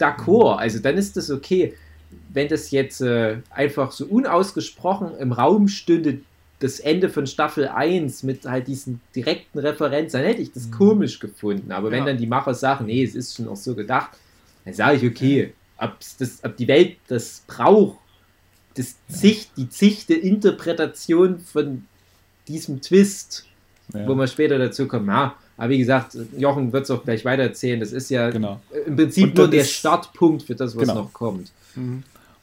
d'accord. 0.00 0.56
Also 0.56 0.78
dann 0.78 0.96
ist 0.96 1.16
das 1.16 1.30
okay. 1.30 1.74
Wenn 2.32 2.48
das 2.48 2.70
jetzt 2.70 3.00
äh, 3.00 3.38
einfach 3.50 3.92
so 3.92 4.04
unausgesprochen 4.06 5.16
im 5.18 5.32
Raum 5.32 5.68
stünde, 5.68 6.18
das 6.58 6.80
Ende 6.80 7.10
von 7.10 7.26
Staffel 7.26 7.68
1 7.68 8.22
mit 8.22 8.44
halt 8.46 8.66
diesen 8.66 9.00
direkten 9.14 9.58
Referenzen, 9.58 10.20
dann 10.20 10.28
hätte 10.28 10.40
ich 10.42 10.52
das 10.52 10.70
komisch 10.70 11.18
gefunden. 11.18 11.70
Aber 11.72 11.90
wenn 11.90 12.00
Ja. 12.00 12.06
dann 12.06 12.18
die 12.18 12.26
Macher 12.26 12.54
sagen, 12.54 12.86
nee, 12.86 13.02
es 13.04 13.14
ist 13.14 13.36
schon 13.36 13.48
auch 13.48 13.56
so 13.56 13.74
gedacht, 13.74 14.10
dann 14.64 14.72
sage 14.74 14.96
ich, 14.96 15.04
okay, 15.04 15.52
das, 16.18 16.42
ob 16.42 16.56
die 16.56 16.66
Welt 16.68 16.96
das 17.08 17.42
braucht, 17.46 17.98
das 18.74 18.94
Zicht, 19.08 19.50
die 19.56 19.68
zichte 19.68 20.14
Interpretation 20.14 21.38
von 21.40 21.84
diesem 22.48 22.80
Twist, 22.80 23.44
Ja, 23.94 24.06
wo 24.08 24.14
wir 24.14 24.26
später 24.26 24.58
dazu 24.58 24.88
kommen. 24.88 25.06
Ja, 25.08 25.36
aber 25.56 25.68
wie 25.70 25.78
gesagt, 25.78 26.16
Jochen 26.36 26.72
wird 26.72 26.84
es 26.84 26.90
auch 26.90 27.04
gleich 27.04 27.24
weitererzählen. 27.24 27.78
Das 27.80 27.92
ist 27.92 28.10
ja 28.10 28.30
genau. 28.30 28.60
im 28.86 28.96
Prinzip 28.96 29.34
nur 29.34 29.48
der 29.48 29.64
Startpunkt 29.64 30.42
für 30.42 30.54
das, 30.54 30.74
was 30.74 30.82
Genau. 30.88 30.94
noch 31.02 31.12
kommt. 31.12 31.52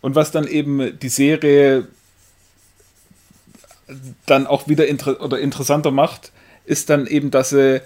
Und 0.02 0.16
was 0.16 0.32
dann 0.32 0.48
eben 0.48 1.00
die 1.00 1.10
Serie 1.10 1.88
dann 4.26 4.48
auch 4.48 4.68
wieder 4.68 4.88
inter 4.88 5.22
oder 5.22 5.40
interessanter 5.40 5.92
macht, 5.92 6.32
ist 6.66 6.90
dann 6.90 7.08
eben, 7.08 7.32
dass 7.32 7.50
sie 7.50 7.82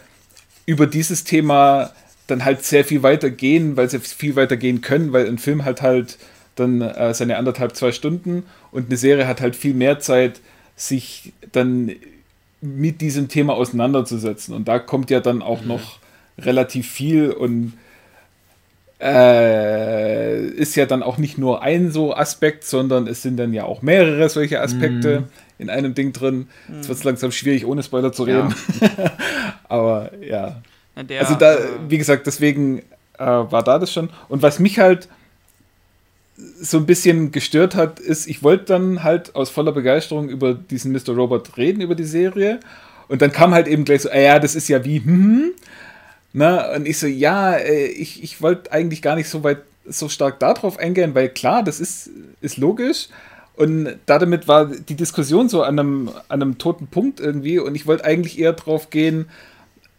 über 0.66 0.88
dieses 0.88 1.24
Thema 1.24 1.92
dann 2.28 2.44
halt 2.44 2.64
sehr 2.64 2.84
viel 2.84 3.04
weiter 3.04 3.30
gehen, 3.30 3.78
weil 3.78 3.90
sie 3.90 4.00
viel 4.00 4.36
weiter 4.36 4.58
gehen 4.58 4.82
können, 4.82 5.14
weil 5.14 5.28
ein 5.28 5.38
Film 5.38 5.66
hat 5.66 5.82
halt 5.82 6.18
dann 6.56 6.82
äh, 6.82 7.14
seine 7.14 7.38
anderthalb, 7.38 7.76
zwei 7.76 7.92
Stunden 7.92 8.44
und 8.72 8.88
eine 8.88 8.98
Serie 8.98 9.28
hat 9.28 9.42
halt 9.42 9.56
viel 9.56 9.74
mehr 9.74 10.00
Zeit, 10.00 10.42
sich 10.76 11.34
dann 11.52 11.92
mit 12.62 13.02
diesem 13.02 13.28
Thema 13.30 13.54
auseinanderzusetzen. 13.54 14.54
Und 14.54 14.68
da 14.68 14.80
kommt 14.80 15.10
ja 15.10 15.20
dann 15.20 15.42
auch 15.42 15.64
noch 15.64 16.00
relativ 16.38 16.90
viel 16.90 17.32
und 17.32 17.74
äh, 19.00 20.46
ist 20.48 20.76
ja 20.76 20.86
dann 20.86 21.04
auch 21.04 21.18
nicht 21.18 21.38
nur 21.38 21.62
ein 21.62 21.92
so 21.92 22.16
Aspekt, 22.16 22.64
sondern 22.64 23.08
es 23.08 23.22
sind 23.22 23.38
dann 23.38 23.54
ja 23.54 23.64
auch 23.64 23.82
mehrere 23.82 24.28
solche 24.30 24.62
Aspekte 24.62 25.24
in 25.60 25.70
einem 25.70 25.94
Ding 25.94 26.14
drin. 26.14 26.48
Jetzt 26.74 26.88
wird 26.88 26.98
es 27.00 27.04
langsam 27.04 27.32
schwierig, 27.32 27.66
ohne 27.66 27.84
Spoiler 27.84 28.12
zu 28.12 28.28
Ja. 28.28 28.48
reden. 28.48 28.56
Aber 29.70 30.12
ja. 30.22 30.62
Ja, 30.96 31.04
der, 31.04 31.22
Also 31.22 31.36
da, 31.36 31.56
äh, 31.56 31.60
wie 31.90 31.98
gesagt, 31.98 32.26
deswegen 32.28 32.80
äh, 33.20 33.26
war 33.26 33.64
da 33.64 33.78
das 33.80 33.92
schon. 33.94 34.10
Und 34.30 34.42
was 34.42 34.60
mich 34.60 34.80
halt 34.80 35.08
so 36.60 36.78
ein 36.78 36.86
bisschen 36.86 37.32
gestört 37.32 37.76
hat, 37.76 38.00
ist, 38.00 38.28
ich 38.28 38.44
wollte 38.44 38.66
dann 38.66 39.04
halt 39.04 39.36
aus 39.36 39.50
voller 39.50 39.72
Begeisterung 39.72 40.30
über 40.30 40.54
diesen 40.54 40.92
Mr. 40.92 41.10
Robot 41.16 41.58
reden, 41.58 41.82
über 41.82 41.96
die 41.96 42.04
Serie. 42.04 42.60
Und 43.08 43.22
dann 43.22 43.32
kam 43.32 43.54
halt 43.54 43.68
eben 43.68 43.86
gleich 43.86 44.02
so, 44.04 44.10
ah 44.12 44.18
ja, 44.20 44.38
das 44.40 44.54
ist 44.54 44.68
ja 44.68 44.84
wie, 44.86 45.00
hm, 45.04 45.52
na, 46.34 46.74
und 46.76 46.88
ich 46.88 47.00
so, 47.00 47.08
ja, 47.08 47.54
äh, 47.56 47.86
ich, 47.88 48.24
ich 48.24 48.42
wollte 48.42 48.72
eigentlich 48.72 49.02
gar 49.02 49.16
nicht 49.16 49.30
so 49.30 49.44
weit, 49.44 49.60
so 49.86 50.10
stark 50.10 50.40
darauf 50.40 50.78
eingehen, 50.78 51.16
weil 51.16 51.30
klar, 51.30 51.64
das 51.64 51.80
ist, 51.80 52.10
ist 52.42 52.58
logisch. 52.58 53.08
Und 53.56 53.96
damit 54.06 54.48
war 54.48 54.66
die 54.68 54.96
Diskussion 54.96 55.50
so 55.50 55.64
an 55.64 55.80
einem, 55.80 56.10
an 56.28 56.42
einem 56.42 56.58
toten 56.60 56.88
Punkt 56.88 57.20
irgendwie. 57.20 57.58
Und 57.58 57.74
ich 57.74 57.88
wollte 57.88 58.06
eigentlich 58.06 58.38
eher 58.38 58.54
drauf 58.54 58.90
gehen, 58.92 59.30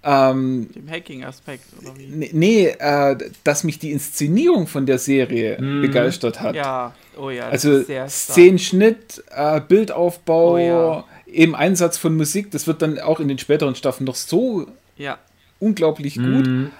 ähm, 0.04 0.70
dem 0.76 0.88
Hacking-Aspekt, 0.88 1.64
oder 1.82 1.96
wie? 1.98 2.06
Nee, 2.06 2.30
nee 2.32 2.66
äh, 2.78 3.16
dass 3.42 3.64
mich 3.64 3.80
die 3.80 3.90
Inszenierung 3.90 4.68
von 4.68 4.86
der 4.86 4.98
Serie 4.98 5.60
Mhm. 5.60 5.82
begeistert 5.82 6.40
hat. 6.40 6.54
Ja, 6.54 6.94
oh 7.18 7.30
ja, 7.30 7.50
das 7.50 7.64
also. 7.66 7.84
Szenenschnitt, 8.08 9.24
äh, 9.34 9.60
Bildaufbau, 9.60 10.52
Oh 10.52 10.58
ja. 10.58 11.04
eben 11.26 11.56
Einsatz 11.56 11.98
von 11.98 12.16
Musik, 12.16 12.50
das 12.52 12.66
wird 12.68 12.80
dann 12.80 13.00
auch 13.00 13.18
in 13.18 13.26
den 13.28 13.38
späteren 13.38 13.74
Staffeln 13.74 14.04
noch 14.04 14.14
so 14.14 14.66
Ja, 14.96 15.18
unglaublich 15.60 16.16
gut. 16.16 16.46
Mhm. 16.46 16.70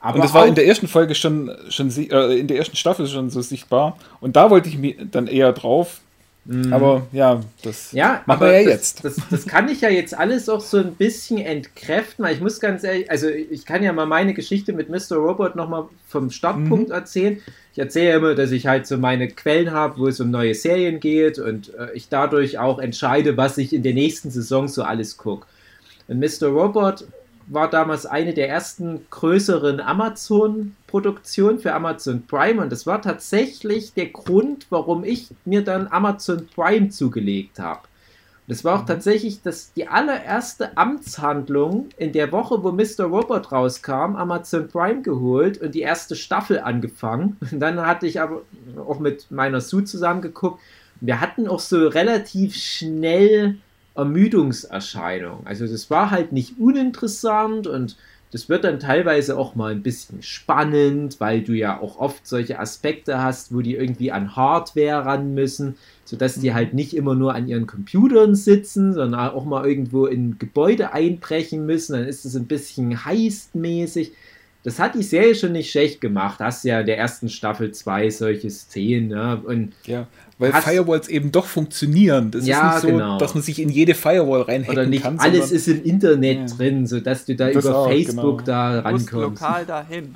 Aber 0.00 0.16
Und 0.16 0.24
das 0.24 0.34
war 0.34 0.46
in 0.46 0.54
der 0.54 0.66
ersten 0.66 0.88
Folge 0.88 1.14
schon, 1.14 1.50
schon 1.68 1.90
äh, 1.96 2.38
in 2.38 2.46
der 2.46 2.58
ersten 2.58 2.76
Staffel 2.76 3.08
schon 3.08 3.30
so 3.30 3.40
sichtbar. 3.40 3.96
Und 4.20 4.36
da 4.36 4.50
wollte 4.50 4.68
ich 4.68 4.78
mir 4.78 4.94
dann 5.10 5.26
eher 5.26 5.52
drauf. 5.52 6.00
Aber 6.70 7.06
ja, 7.12 7.40
das 7.62 7.92
Mhm. 7.92 7.98
Ja, 7.98 8.22
machen 8.26 8.42
aber 8.42 8.46
wir 8.46 8.60
ja 8.60 8.64
das, 8.64 8.72
jetzt. 8.72 9.04
Das, 9.04 9.16
das 9.30 9.46
kann 9.46 9.68
ich 9.68 9.80
ja 9.80 9.88
jetzt 9.88 10.16
alles 10.16 10.48
auch 10.48 10.60
so 10.60 10.78
ein 10.78 10.94
bisschen 10.94 11.38
entkräften, 11.38 12.24
weil 12.24 12.34
ich 12.34 12.40
muss 12.40 12.60
ganz 12.60 12.84
ehrlich, 12.84 13.10
also 13.10 13.28
ich 13.28 13.66
kann 13.66 13.82
ja 13.82 13.92
mal 13.92 14.06
meine 14.06 14.32
Geschichte 14.32 14.72
mit 14.72 14.88
Mr. 14.88 15.16
Robot 15.16 15.56
nochmal 15.56 15.86
vom 16.06 16.30
Startpunkt 16.30 16.90
erzählen. 16.90 17.42
Ich 17.72 17.78
erzähle 17.78 18.10
ja 18.10 18.16
immer, 18.18 18.34
dass 18.36 18.52
ich 18.52 18.66
halt 18.66 18.86
so 18.86 18.96
meine 18.96 19.28
Quellen 19.28 19.72
habe, 19.72 19.98
wo 19.98 20.06
es 20.06 20.20
um 20.20 20.30
neue 20.30 20.54
Serien 20.54 21.00
geht 21.00 21.40
und 21.40 21.74
äh, 21.74 21.92
ich 21.94 22.08
dadurch 22.08 22.58
auch 22.58 22.78
entscheide, 22.78 23.36
was 23.36 23.58
ich 23.58 23.72
in 23.72 23.82
der 23.82 23.94
nächsten 23.94 24.30
Saison 24.30 24.68
so 24.68 24.84
alles 24.84 25.16
gucke. 25.16 25.46
Und 26.06 26.20
Mr. 26.20 26.46
Robot 26.46 27.04
war 27.48 27.70
damals 27.70 28.06
eine 28.06 28.34
der 28.34 28.48
ersten 28.48 29.06
größeren 29.10 29.80
Amazon-Produktionen 29.80 31.58
für 31.58 31.72
Amazon 31.74 32.26
Prime 32.26 32.60
und 32.60 32.72
das 32.72 32.86
war 32.86 33.00
tatsächlich 33.00 33.94
der 33.94 34.06
Grund, 34.06 34.66
warum 34.70 35.04
ich 35.04 35.28
mir 35.44 35.62
dann 35.62 35.86
Amazon 35.88 36.48
Prime 36.54 36.88
zugelegt 36.88 37.58
habe. 37.58 37.82
Das 38.48 38.64
war 38.64 38.78
auch 38.78 38.84
tatsächlich 38.84 39.42
das, 39.42 39.72
die 39.72 39.88
allererste 39.88 40.76
Amtshandlung 40.76 41.88
in 41.96 42.12
der 42.12 42.30
Woche, 42.30 42.62
wo 42.62 42.70
Mr. 42.70 43.06
Robot 43.06 43.50
rauskam, 43.50 44.14
Amazon 44.14 44.68
Prime 44.68 45.02
geholt 45.02 45.60
und 45.60 45.74
die 45.74 45.80
erste 45.80 46.14
Staffel 46.14 46.60
angefangen. 46.60 47.36
Und 47.50 47.58
dann 47.58 47.80
hatte 47.84 48.06
ich 48.06 48.20
aber 48.20 48.42
auch 48.86 49.00
mit 49.00 49.30
meiner 49.32 49.60
Sue 49.60 49.84
zusammen 49.84 50.20
geguckt. 50.20 50.60
Wir 51.00 51.20
hatten 51.20 51.48
auch 51.48 51.58
so 51.58 51.88
relativ 51.88 52.54
schnell 52.54 53.58
Ermüdungserscheinungen. 53.96 55.46
Also 55.46 55.66
das 55.66 55.90
war 55.90 56.10
halt 56.10 56.32
nicht 56.32 56.58
uninteressant 56.58 57.66
und 57.66 57.96
das 58.32 58.48
wird 58.48 58.64
dann 58.64 58.80
teilweise 58.80 59.38
auch 59.38 59.54
mal 59.54 59.72
ein 59.72 59.82
bisschen 59.82 60.22
spannend, 60.22 61.20
weil 61.20 61.42
du 61.42 61.52
ja 61.52 61.80
auch 61.80 61.98
oft 61.98 62.26
solche 62.26 62.58
Aspekte 62.58 63.22
hast, 63.22 63.54
wo 63.54 63.60
die 63.60 63.76
irgendwie 63.76 64.10
an 64.10 64.34
Hardware 64.34 65.06
ran 65.06 65.32
müssen, 65.34 65.76
sodass 66.04 66.34
die 66.34 66.52
halt 66.52 66.74
nicht 66.74 66.94
immer 66.94 67.14
nur 67.14 67.34
an 67.34 67.48
ihren 67.48 67.66
Computern 67.66 68.34
sitzen, 68.34 68.92
sondern 68.92 69.30
auch 69.30 69.44
mal 69.44 69.66
irgendwo 69.66 70.06
in 70.06 70.38
Gebäude 70.38 70.92
einbrechen 70.92 71.66
müssen. 71.66 71.92
Dann 71.92 72.06
ist 72.06 72.24
es 72.24 72.34
ein 72.34 72.46
bisschen 72.46 73.04
heistmäßig. 73.04 74.12
Das 74.66 74.80
hat 74.80 74.96
die 74.96 75.02
Serie 75.04 75.36
schon 75.36 75.52
nicht 75.52 75.70
schlecht 75.70 76.00
gemacht. 76.00 76.40
Hast 76.40 76.64
ja 76.64 76.80
in 76.80 76.86
der 76.86 76.98
ersten 76.98 77.28
Staffel 77.28 77.70
zwei 77.70 78.10
solche 78.10 78.50
Szenen. 78.50 79.08
Ne? 79.08 79.40
Und 79.44 79.72
Ja, 79.86 80.08
weil 80.38 80.52
Hast- 80.52 80.64
Firewalls 80.68 81.06
eben 81.08 81.30
doch 81.30 81.46
funktionieren. 81.46 82.32
Das 82.32 82.44
Ja, 82.46 82.70
ist 82.76 82.82
nicht 82.84 82.90
so, 82.92 82.98
genau. 82.98 83.18
dass 83.18 83.34
man 83.34 83.44
sich 83.44 83.60
in 83.60 83.68
jede 83.68 83.94
Firewall 83.94 84.42
reinhacken 84.42 84.72
oder 84.80 84.86
nicht 84.86 85.04
kann. 85.04 85.20
alles 85.20 85.50
sondern- 85.50 85.56
ist 85.56 85.68
im 85.68 85.84
Internet 85.84 86.50
Ja. 86.50 86.56
drin, 86.56 86.86
sodass 86.88 87.24
du 87.24 87.36
da 87.36 87.50
Das 87.50 87.64
über 87.64 87.76
auch, 87.78 87.88
Facebook 87.88 88.38
genau. 88.44 88.46
da 88.46 88.82
du 88.82 88.90
musst 88.90 89.12
rankommst. 89.14 89.40
lokal 89.42 89.66
dahin. 89.66 90.14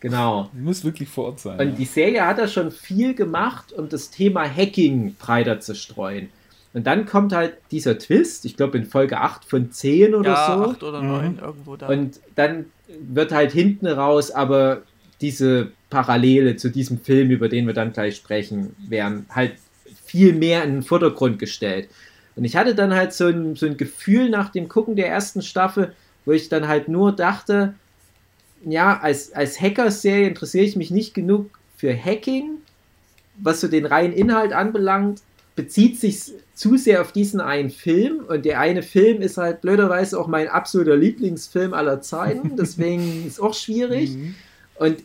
Genau. 0.00 0.50
muss 0.52 0.82
wirklich 0.84 1.08
vor 1.08 1.26
Ort 1.26 1.38
sein. 1.38 1.60
Und 1.60 1.68
ja. 1.68 1.74
die 1.78 1.84
Serie 1.84 2.26
hat 2.26 2.38
da 2.38 2.48
schon 2.48 2.72
viel 2.72 3.14
gemacht, 3.14 3.72
um 3.72 3.88
das 3.88 4.10
Thema 4.10 4.42
Hacking 4.52 5.14
breiter 5.16 5.60
zu 5.60 5.76
streuen. 5.76 6.28
Und 6.74 6.86
dann 6.86 7.04
kommt 7.04 7.34
halt 7.34 7.54
dieser 7.70 7.98
Twist, 7.98 8.44
ich 8.44 8.56
glaube 8.56 8.78
in 8.78 8.86
Folge 8.86 9.18
8 9.18 9.44
von 9.44 9.70
10 9.70 10.14
oder 10.14 10.30
ja, 10.30 10.46
so. 10.46 10.70
acht 10.70 10.82
oder 10.82 11.02
neun, 11.02 11.38
irgendwo 11.38 11.76
da. 11.76 11.88
Und 11.88 12.20
dann 12.34 12.66
wird 12.88 13.32
halt 13.32 13.52
hinten 13.52 13.86
raus, 13.86 14.30
aber 14.30 14.82
diese 15.20 15.72
Parallele 15.90 16.56
zu 16.56 16.70
diesem 16.70 16.98
Film, 16.98 17.30
über 17.30 17.48
den 17.48 17.66
wir 17.66 17.74
dann 17.74 17.92
gleich 17.92 18.16
sprechen, 18.16 18.74
werden 18.88 19.26
halt 19.30 19.52
viel 20.04 20.32
mehr 20.32 20.64
in 20.64 20.72
den 20.72 20.82
Vordergrund 20.82 21.38
gestellt. 21.38 21.88
Und 22.36 22.44
ich 22.44 22.56
hatte 22.56 22.74
dann 22.74 22.94
halt 22.94 23.12
so 23.12 23.26
ein, 23.26 23.56
so 23.56 23.66
ein 23.66 23.76
Gefühl 23.76 24.30
nach 24.30 24.48
dem 24.50 24.68
Gucken 24.68 24.96
der 24.96 25.08
ersten 25.08 25.42
Staffel, 25.42 25.94
wo 26.24 26.32
ich 26.32 26.48
dann 26.48 26.68
halt 26.68 26.88
nur 26.88 27.12
dachte, 27.12 27.74
ja, 28.64 28.98
als, 29.00 29.32
als 29.32 29.60
Hacker-Serie 29.60 30.28
interessiere 30.28 30.64
ich 30.64 30.76
mich 30.76 30.90
nicht 30.90 31.14
genug 31.14 31.50
für 31.76 31.94
Hacking, 31.96 32.58
was 33.36 33.60
so 33.60 33.68
den 33.68 33.86
reinen 33.86 34.12
Inhalt 34.12 34.52
anbelangt, 34.52 35.20
bezieht 35.56 35.98
sich 35.98 36.32
zu 36.62 36.76
sehr 36.76 37.00
auf 37.00 37.10
diesen 37.10 37.40
einen 37.40 37.70
Film 37.70 38.20
und 38.28 38.44
der 38.44 38.60
eine 38.60 38.84
Film 38.84 39.20
ist 39.20 39.36
halt 39.36 39.62
blöderweise 39.62 40.16
auch 40.16 40.28
mein 40.28 40.46
absoluter 40.46 40.96
Lieblingsfilm 40.96 41.74
aller 41.74 42.00
Zeiten, 42.02 42.54
deswegen 42.58 43.26
ist 43.26 43.40
auch 43.40 43.52
schwierig. 43.52 44.10
Mhm. 44.10 44.36
Und 44.76 45.00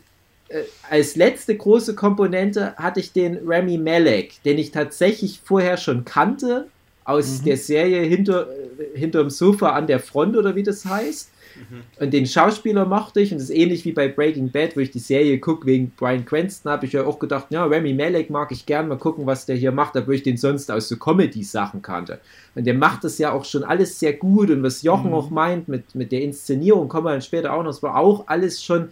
äh, 0.50 0.62
als 0.88 1.16
letzte 1.16 1.56
große 1.56 1.96
Komponente 1.96 2.76
hatte 2.76 3.00
ich 3.00 3.12
den 3.12 3.38
Remy 3.44 3.76
Malek, 3.76 4.40
den 4.44 4.56
ich 4.56 4.70
tatsächlich 4.70 5.40
vorher 5.42 5.78
schon 5.78 6.04
kannte, 6.04 6.68
aus 7.02 7.42
der 7.42 7.56
Serie 7.56 8.02
hinter, 8.02 8.46
äh, 8.50 8.96
hinterm 8.96 9.28
Sofa 9.28 9.70
an 9.70 9.88
der 9.88 9.98
Front 9.98 10.36
oder 10.36 10.54
wie 10.54 10.62
das 10.62 10.84
heißt. 10.84 11.28
Mhm. 11.58 11.82
Und 12.02 12.12
den 12.12 12.26
Schauspieler 12.26 12.84
mochte 12.84 13.20
ich 13.20 13.32
und 13.32 13.38
das 13.38 13.50
ist 13.50 13.56
ähnlich 13.56 13.84
wie 13.84 13.92
bei 13.92 14.08
Breaking 14.08 14.50
Bad, 14.50 14.76
wo 14.76 14.80
ich 14.80 14.90
die 14.90 14.98
Serie 14.98 15.38
gucke 15.38 15.66
wegen 15.66 15.90
Brian 15.96 16.24
Cranston, 16.24 16.70
habe 16.70 16.86
ich 16.86 16.92
ja 16.92 17.04
auch 17.04 17.18
gedacht, 17.18 17.46
ja, 17.50 17.64
Remy 17.64 17.94
Malek 17.94 18.30
mag 18.30 18.52
ich 18.52 18.66
gern, 18.66 18.88
mal 18.88 18.98
gucken, 18.98 19.26
was 19.26 19.46
der 19.46 19.56
hier 19.56 19.72
macht, 19.72 19.96
obwohl 19.96 20.14
ich 20.14 20.22
den 20.22 20.36
sonst 20.36 20.70
aus 20.70 20.88
so 20.88 20.96
Comedy-Sachen 20.96 21.82
kannte. 21.82 22.20
Und 22.54 22.66
der 22.66 22.74
macht 22.74 23.04
das 23.04 23.18
ja 23.18 23.32
auch 23.32 23.44
schon 23.44 23.64
alles 23.64 23.98
sehr 23.98 24.14
gut 24.14 24.50
und 24.50 24.62
was 24.62 24.82
Jochen 24.82 25.08
mhm. 25.08 25.14
auch 25.14 25.30
meint 25.30 25.68
mit, 25.68 25.94
mit 25.94 26.12
der 26.12 26.22
Inszenierung, 26.22 26.88
kommen 26.88 27.06
wir 27.06 27.12
dann 27.12 27.22
später 27.22 27.52
auch 27.52 27.62
noch, 27.62 27.70
es 27.70 27.82
war 27.82 27.96
auch 27.96 28.26
alles 28.28 28.62
schon 28.62 28.90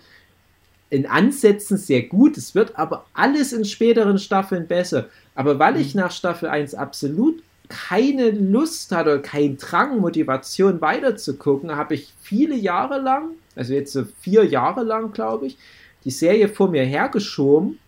in 0.89 1.07
Ansätzen 1.07 1.77
sehr 1.77 2.03
gut, 2.03 2.37
es 2.37 2.55
wird 2.55 2.79
aber 2.79 3.07
alles 3.13 3.53
in 3.53 3.65
späteren 3.65 4.19
Staffeln 4.19 4.67
besser. 4.67 5.09
Aber 5.35 5.59
weil 5.59 5.77
ich 5.77 5.95
mhm. 5.95 6.03
nach 6.03 6.13
Staffel 6.13 6.49
1 6.49 6.75
absolut 6.75 7.43
keine 7.69 8.31
Lust 8.31 8.93
hatte 8.93 9.13
oder 9.15 9.23
keinen 9.23 9.57
Drang, 9.57 10.01
Motivation 10.01 10.81
weiterzugucken, 10.81 11.77
habe 11.77 11.95
ich 11.95 12.13
viele 12.21 12.55
Jahre 12.55 13.01
lang, 13.01 13.31
also 13.55 13.75
jetzt 13.75 13.93
so 13.93 14.05
vier 14.21 14.45
Jahre 14.45 14.83
lang, 14.83 15.13
glaube 15.13 15.47
ich, 15.47 15.59
die 16.05 16.11
Serie 16.11 16.49
vor 16.49 16.71
mir 16.71 16.85
hergeschoben 16.85 17.79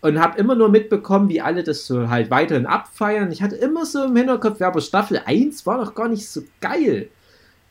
und 0.00 0.20
habe 0.20 0.38
immer 0.38 0.54
nur 0.54 0.68
mitbekommen, 0.68 1.28
wie 1.28 1.40
alle 1.40 1.64
das 1.64 1.86
so 1.86 2.08
halt 2.08 2.30
weiterhin 2.30 2.66
abfeiern. 2.66 3.32
Ich 3.32 3.42
hatte 3.42 3.56
immer 3.56 3.84
so 3.84 4.04
im 4.04 4.16
Hinterkopf, 4.16 4.60
ja, 4.60 4.68
aber 4.68 4.80
Staffel 4.80 5.20
1 5.24 5.66
war 5.66 5.78
doch 5.84 5.94
gar 5.94 6.08
nicht 6.08 6.28
so 6.28 6.42
geil. 6.60 7.08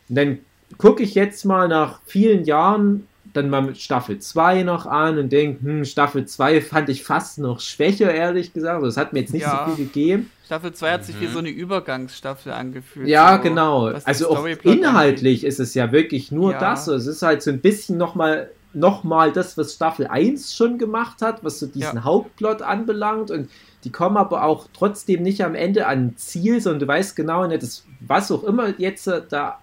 Und 0.10 0.16
dann 0.16 0.40
gucke 0.78 1.04
ich 1.04 1.16
jetzt 1.16 1.46
mal 1.46 1.68
nach 1.68 2.02
vielen 2.06 2.44
Jahren 2.44 3.08
dann 3.36 3.50
mal 3.50 3.62
mit 3.62 3.78
Staffel 3.78 4.20
2 4.20 4.64
noch 4.64 4.86
an 4.86 5.18
und 5.18 5.32
denke, 5.32 5.64
hm, 5.64 5.86
Staffel 5.86 6.26
2 6.26 6.62
fand 6.62 6.90
ich 6.90 7.04
fast 7.04 7.40
noch 7.40 7.60
schwächer, 7.60 8.14
ehrlich 8.14 8.54
gesagt. 8.54 8.84
Das 8.84 8.98
hat 8.98 9.14
mir 9.14 9.20
jetzt 9.22 9.34
nicht 9.34 9.44
ja. 9.44 9.66
so 9.68 9.76
viel 9.76 9.86
gegeben. 9.86 10.32
Staffel 10.46 10.74
2 10.74 10.92
hat 10.92 11.06
sich 11.06 11.16
mhm. 11.16 11.22
wie 11.22 11.28
so 11.28 11.40
eine 11.40 11.50
Übergangsstaffel 11.50 12.52
angefühlt. 12.52 13.08
Ja, 13.08 13.38
so, 13.38 13.44
genau. 13.44 13.86
Also 14.04 14.30
auch 14.30 14.46
inhaltlich 14.46 15.40
angeht. 15.40 15.50
ist 15.50 15.60
es 15.60 15.74
ja 15.74 15.92
wirklich 15.92 16.32
nur 16.32 16.54
ja. 16.54 16.60
das. 16.60 16.88
Es 16.88 17.08
ist 17.08 17.22
halt 17.22 17.42
so 17.42 17.52
ein 17.52 17.62
bisschen 17.62 17.98
nochmal 17.98 18.52
noch 18.74 19.04
mal 19.04 19.32
das, 19.32 19.58
was 19.58 19.74
Staffel 19.74 20.08
1 20.08 20.54
schon 20.56 20.78
gemacht 20.78 21.22
hat, 21.22 21.44
was 21.44 21.60
so 21.60 21.66
diesen 21.66 21.96
ja. 21.96 22.04
Hauptplot 22.04 22.62
anbelangt. 22.62 23.32
Und 23.32 23.50
die 23.84 23.92
kommen 23.92 24.18
aber 24.18 24.44
auch 24.44 24.68
trotzdem 24.74 25.24
nicht 25.24 25.44
am 25.44 25.56
Ende 25.56 25.88
an 25.88 26.18
Ziel, 26.18 26.60
sondern 26.60 26.82
du 26.82 26.88
weißt 26.88 27.16
genau, 27.16 27.48
ne, 27.48 27.58
das, 27.58 27.86
was 28.02 28.32
auch 28.32 28.44
immer 28.44 28.74
jetzt 28.78 29.10
da 29.30 29.60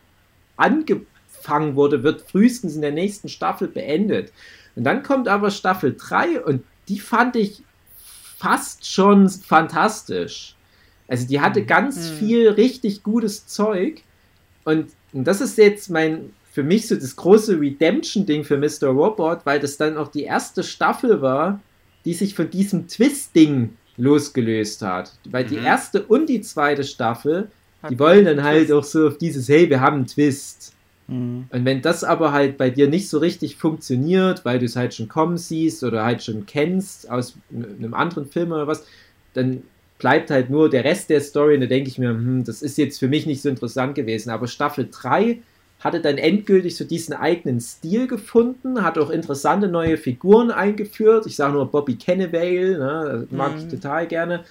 ange 0.57 1.03
angefangen 1.43 1.77
wurde, 1.77 2.03
wird 2.03 2.23
frühestens 2.23 2.75
in 2.75 2.83
der 2.83 2.93
nächsten 2.93 3.29
Staffel 3.29 3.69
beendet. 3.69 4.33
Und 4.77 4.85
dann 4.85 5.03
kommt 5.03 5.29
aber 5.29 5.51
Staffel 5.51 5.97
3 5.99 6.41
und 6.41 6.65
die 6.89 6.99
fand 6.99 7.37
ich 7.37 7.63
fast 8.39 8.87
schon 8.91 9.29
fantastisch. 9.29 10.55
Also 11.09 11.27
die 11.27 11.41
hatte 11.41 11.65
ganz 11.65 12.11
mhm. 12.11 12.15
viel 12.15 12.49
richtig 12.49 13.03
gutes 13.03 13.47
Zeug. 13.47 14.03
Und, 14.65 14.91
und 15.13 15.25
das 15.25 15.41
ist 15.41 15.59
jetzt 15.59 15.91
mein, 15.91 16.33
für 16.53 16.63
mich 16.63 16.89
so 16.89 16.95
das 16.95 17.17
große 17.17 17.61
Redemption-Ding 17.61 18.45
für 18.45 18.57
Mr. 18.57 18.89
Robot, 18.89 19.41
weil 19.45 19.61
das 19.61 19.77
dann 19.77 19.97
auch 19.97 20.09
die 20.09 20.23
erste 20.23 20.63
Staffel 20.63 21.21
war, 21.21 21.61
die 22.05 22.15
sich 22.15 22.35
von 22.35 22.51
diesem 22.51 22.89
Twist-Ding 22.89 23.77
losgelöst 23.97 24.83
hat. 24.83 25.13
Weil 25.31 25.45
mhm. 25.45 25.49
die 25.49 25.57
erste 25.57 26.03
und 26.03 26.29
die 26.29 26.41
zweite 26.41 26.85
Staffel, 26.85 27.51
die 27.91 27.99
wollen 27.99 28.25
dann 28.25 28.43
halt 28.43 28.71
auch 28.73 28.85
so 28.85 29.09
auf 29.09 29.19
dieses, 29.19 29.49
hey, 29.49 29.69
wir 29.69 29.81
haben 29.81 29.97
einen 29.97 30.07
Twist. 30.07 30.73
Mhm. 31.09 31.47
Und 31.51 31.65
wenn 31.65 31.83
das 31.83 32.05
aber 32.05 32.33
halt 32.33 32.57
bei 32.57 32.71
dir 32.71 32.89
nicht 32.89 33.09
so 33.09 33.19
richtig 33.19 33.57
funktioniert, 33.57 34.45
weil 34.45 34.59
du 34.59 34.65
es 34.65 34.77
halt 34.77 34.95
schon 34.95 35.09
kommen 35.09 35.37
siehst 35.37 35.83
oder 35.85 36.05
halt 36.05 36.23
schon 36.23 36.47
kennst 36.47 37.11
aus 37.11 37.37
einem 37.51 37.95
anderen 37.95 38.27
Film 38.27 38.53
oder 38.53 38.67
was, 38.67 38.85
dann 39.35 39.63
bleibt 39.99 40.31
halt 40.31 40.51
nur 40.51 40.69
der 40.69 40.85
Rest 40.85 41.11
der 41.11 41.21
Story 41.21 41.55
und 41.55 41.61
da 41.61 41.67
denke 41.67 41.89
ich 41.89 41.99
mir, 41.99 42.11
hm, 42.11 42.45
das 42.45 42.63
ist 42.63 42.77
jetzt 42.77 42.99
für 42.99 43.09
mich 43.09 43.27
nicht 43.27 43.41
so 43.41 43.49
interessant 43.49 43.95
gewesen. 43.95 44.31
Aber 44.31 44.49
Staffel 44.49 44.89
3 44.91 45.39
hatte 45.81 46.01
dann 46.01 46.19
endgültig 46.19 46.77
so 46.77 46.85
diesen 46.85 47.15
eigenen 47.15 47.61
Stil 47.61 48.07
gefunden, 48.07 48.83
hat 48.83 48.99
auch 48.99 49.11
interessante 49.11 49.69
neue 49.69 49.97
Figuren 49.97 50.51
eingeführt. 50.51 51.27
Ich 51.27 51.37
sage 51.37 51.55
nur 51.55 51.71
Bobby 51.71 51.97
Cannavale, 51.97 52.79
ne, 52.79 53.27
mag 53.31 53.53
mhm. 53.53 53.59
ich 53.59 53.69
total 53.69 54.07
gerne 54.07 54.45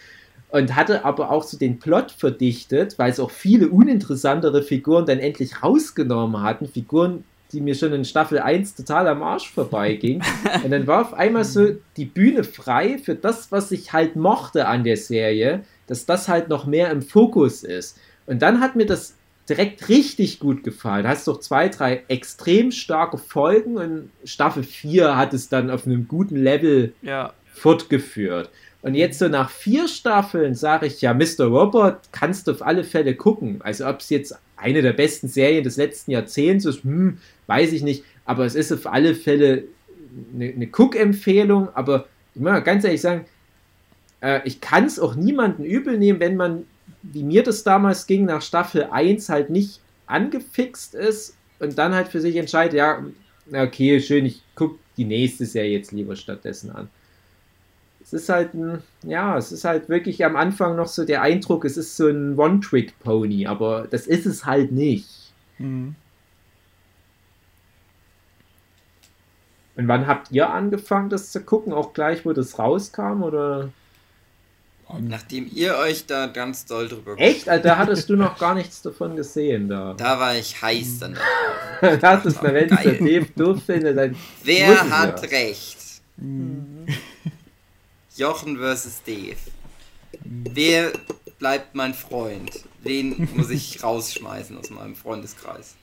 und 0.52 0.76
hatte 0.76 1.06
aber 1.06 1.32
auch 1.32 1.44
so 1.44 1.58
den 1.58 1.80
Plot 1.80 2.12
verdichtet, 2.12 3.00
weil 3.00 3.10
es 3.10 3.20
auch 3.20 3.32
viele 3.32 3.70
uninteressantere 3.70 4.62
Figuren 4.62 5.06
dann 5.06 5.20
endlich 5.20 5.64
rausgenommen 5.64 6.44
hatten. 6.44 6.68
Figuren, 6.68 7.24
die 7.54 7.62
mir 7.62 7.74
schon 7.74 7.94
in 7.94 8.06
Staffel 8.06 8.40
1 8.40 8.76
total 8.76 9.08
am 9.08 9.24
Arsch 9.24 9.50
vorbeiging. 9.50 10.22
und 10.64 10.72
dann 10.72 10.88
war 10.88 11.02
auf 11.02 11.14
einmal 11.14 11.46
so 11.46 11.76
die 11.96 12.06
Bühne 12.06 12.44
frei 12.44 12.98
für 12.98 13.16
das, 13.16 13.52
was 13.52 13.72
ich 13.72 13.94
halt 13.94 14.18
mochte 14.18 14.68
an 14.68 14.84
der 14.84 14.98
Serie, 14.98 15.64
dass 15.88 16.06
das 16.06 16.28
halt 16.28 16.50
noch 16.50 16.66
mehr 16.66 16.92
im 16.92 17.02
Fokus 17.02 17.64
ist. 17.64 17.98
Und 18.28 18.42
dann 18.42 18.60
hat 18.60 18.76
mir 18.76 18.86
das 18.86 19.16
direkt 19.48 19.90
richtig 19.90 20.40
gut 20.40 20.64
gefallen. 20.64 21.04
Da 21.04 21.10
hast 21.10 21.28
doch 21.28 21.40
zwei, 21.40 21.70
drei 21.70 22.04
extrem 22.10 22.72
starke 22.72 23.18
Folgen 23.18 23.78
und 23.78 24.10
Staffel 24.26 24.64
4 24.64 25.16
hat 25.16 25.34
es 25.34 25.50
dann 25.50 25.70
auf 25.70 25.86
einem 25.86 26.08
guten 26.08 26.36
Level 26.36 26.94
ja. 27.02 27.34
fortgeführt. 27.54 28.50
Und 28.82 28.96
jetzt 28.96 29.20
so 29.20 29.28
nach 29.28 29.50
vier 29.50 29.88
Staffeln 29.88 30.56
sage 30.56 30.88
ich 30.88 31.02
ja, 31.02 31.14
Mr. 31.14 31.46
Robot 31.46 31.98
kannst 32.12 32.48
du 32.48 32.52
auf 32.52 32.66
alle 32.66 32.84
Fälle 32.84 33.16
gucken. 33.16 33.60
Also 33.64 33.88
ob 33.88 34.00
es 34.00 34.10
jetzt 34.10 34.36
eine 34.58 34.82
der 34.82 34.94
besten 34.94 35.28
Serien 35.28 35.64
des 35.64 35.78
letzten 35.78 36.12
Jahrzehnts 36.12 36.66
ist, 36.66 36.84
hm, 36.84 37.20
weiß 37.48 37.74
ich 37.74 37.84
nicht. 37.84 38.04
Aber 38.26 38.46
es 38.46 38.56
ist 38.56 38.72
auf 38.72 38.88
alle 38.88 39.14
Fälle 39.14 39.66
eine, 40.34 40.46
eine 40.50 40.68
Cook-Empfehlung. 40.68 41.70
Aber 41.76 42.08
ich 42.34 42.42
muss 42.42 42.64
ganz 42.64 42.84
ehrlich 42.84 43.02
sagen, 43.02 43.26
äh, 44.22 44.42
ich 44.46 44.62
kann 44.62 44.86
es 44.86 45.00
auch 45.00 45.16
niemanden 45.16 45.64
übel 45.64 45.98
nehmen, 45.98 46.20
wenn 46.20 46.36
man, 46.36 46.66
wie 47.04 47.24
mir 47.24 47.44
das 47.44 47.64
damals 47.64 48.08
ging, 48.08 48.26
nach 48.26 48.42
Staffel 48.42 48.86
1 48.86 49.30
halt 49.30 49.52
nicht 49.52 49.80
angefixt 50.08 50.96
ist 50.96 51.36
und 51.60 51.78
dann 51.78 51.94
halt 51.94 52.08
für 52.08 52.20
sich 52.20 52.36
entscheidet, 52.36 52.74
ja, 52.74 53.04
okay, 53.54 54.02
schön, 54.02 54.26
ich 54.26 54.42
gucke 54.56 54.80
die 54.98 55.06
nächste 55.06 55.46
Serie 55.46 55.78
jetzt 55.78 55.92
lieber 55.92 56.16
stattdessen 56.16 56.72
an 56.72 56.90
es 58.04 58.14
ist 58.14 58.30
halt 58.30 58.54
ein, 58.54 58.82
ja, 59.04 59.38
es 59.38 59.52
ist 59.52 59.64
halt 59.64 59.90
wirklich 59.90 60.24
am 60.26 60.36
Anfang 60.36 60.76
noch 60.76 60.88
so 60.88 61.06
der 61.06 61.22
Eindruck, 61.22 61.66
es 61.66 61.78
ist 61.78 61.98
so 61.98 62.08
ein 62.08 62.38
One-Trick-Pony, 62.38 63.48
aber 63.48 63.88
das 63.90 64.08
ist 64.08 64.26
es 64.26 64.46
halt 64.46 64.72
nicht. 64.72 65.34
Mhm. 65.58 65.96
Und 69.76 69.88
wann 69.88 70.08
habt 70.08 70.32
ihr 70.32 70.50
angefangen, 70.50 71.10
das 71.10 71.32
zu 71.32 71.42
gucken? 71.42 71.74
Auch 71.74 71.94
gleich, 71.94 72.26
wo 72.26 72.34
das 72.34 72.60
rauskam, 72.60 73.24
oder? 73.24 73.70
Nachdem 75.00 75.50
ihr 75.54 75.78
euch 75.78 76.06
da 76.06 76.28
ganz 76.28 76.66
doll 76.66 76.90
drüber 76.90 77.16
Echt? 77.18 77.48
Also, 77.48 77.64
da 77.64 77.78
hattest 77.78 78.10
du 78.10 78.18
noch 78.18 78.38
gar 78.38 78.54
nichts 78.54 78.82
davon 78.82 79.16
gesehen, 79.16 79.70
da. 79.70 79.94
Da 79.94 80.20
war 80.20 80.36
ich 80.36 80.62
heiß 80.62 81.00
dann 81.00 81.18
das 82.02 82.26
ist, 82.26 82.44
wenn 82.44 82.56
es 82.70 82.84
der 82.84 82.94
Dave 82.94 83.28
doof 83.36 83.64
findet, 83.66 83.98
dann. 83.98 84.16
Wer 84.44 84.90
hat 84.90 85.24
ja. 85.24 85.30
recht? 85.30 85.78
Mhm. 86.18 86.71
Jochen 88.22 88.58
versus 88.58 89.02
Dave. 89.04 89.38
Wer 90.24 90.92
bleibt 91.40 91.74
mein 91.74 91.96
Freund? 91.96 92.52
Wen 92.82 93.28
muss 93.36 93.50
ich 93.50 93.84
rausschmeißen 93.84 94.56
aus 94.58 94.70
meinem 94.70 94.96
Freundeskreis? 94.96 95.76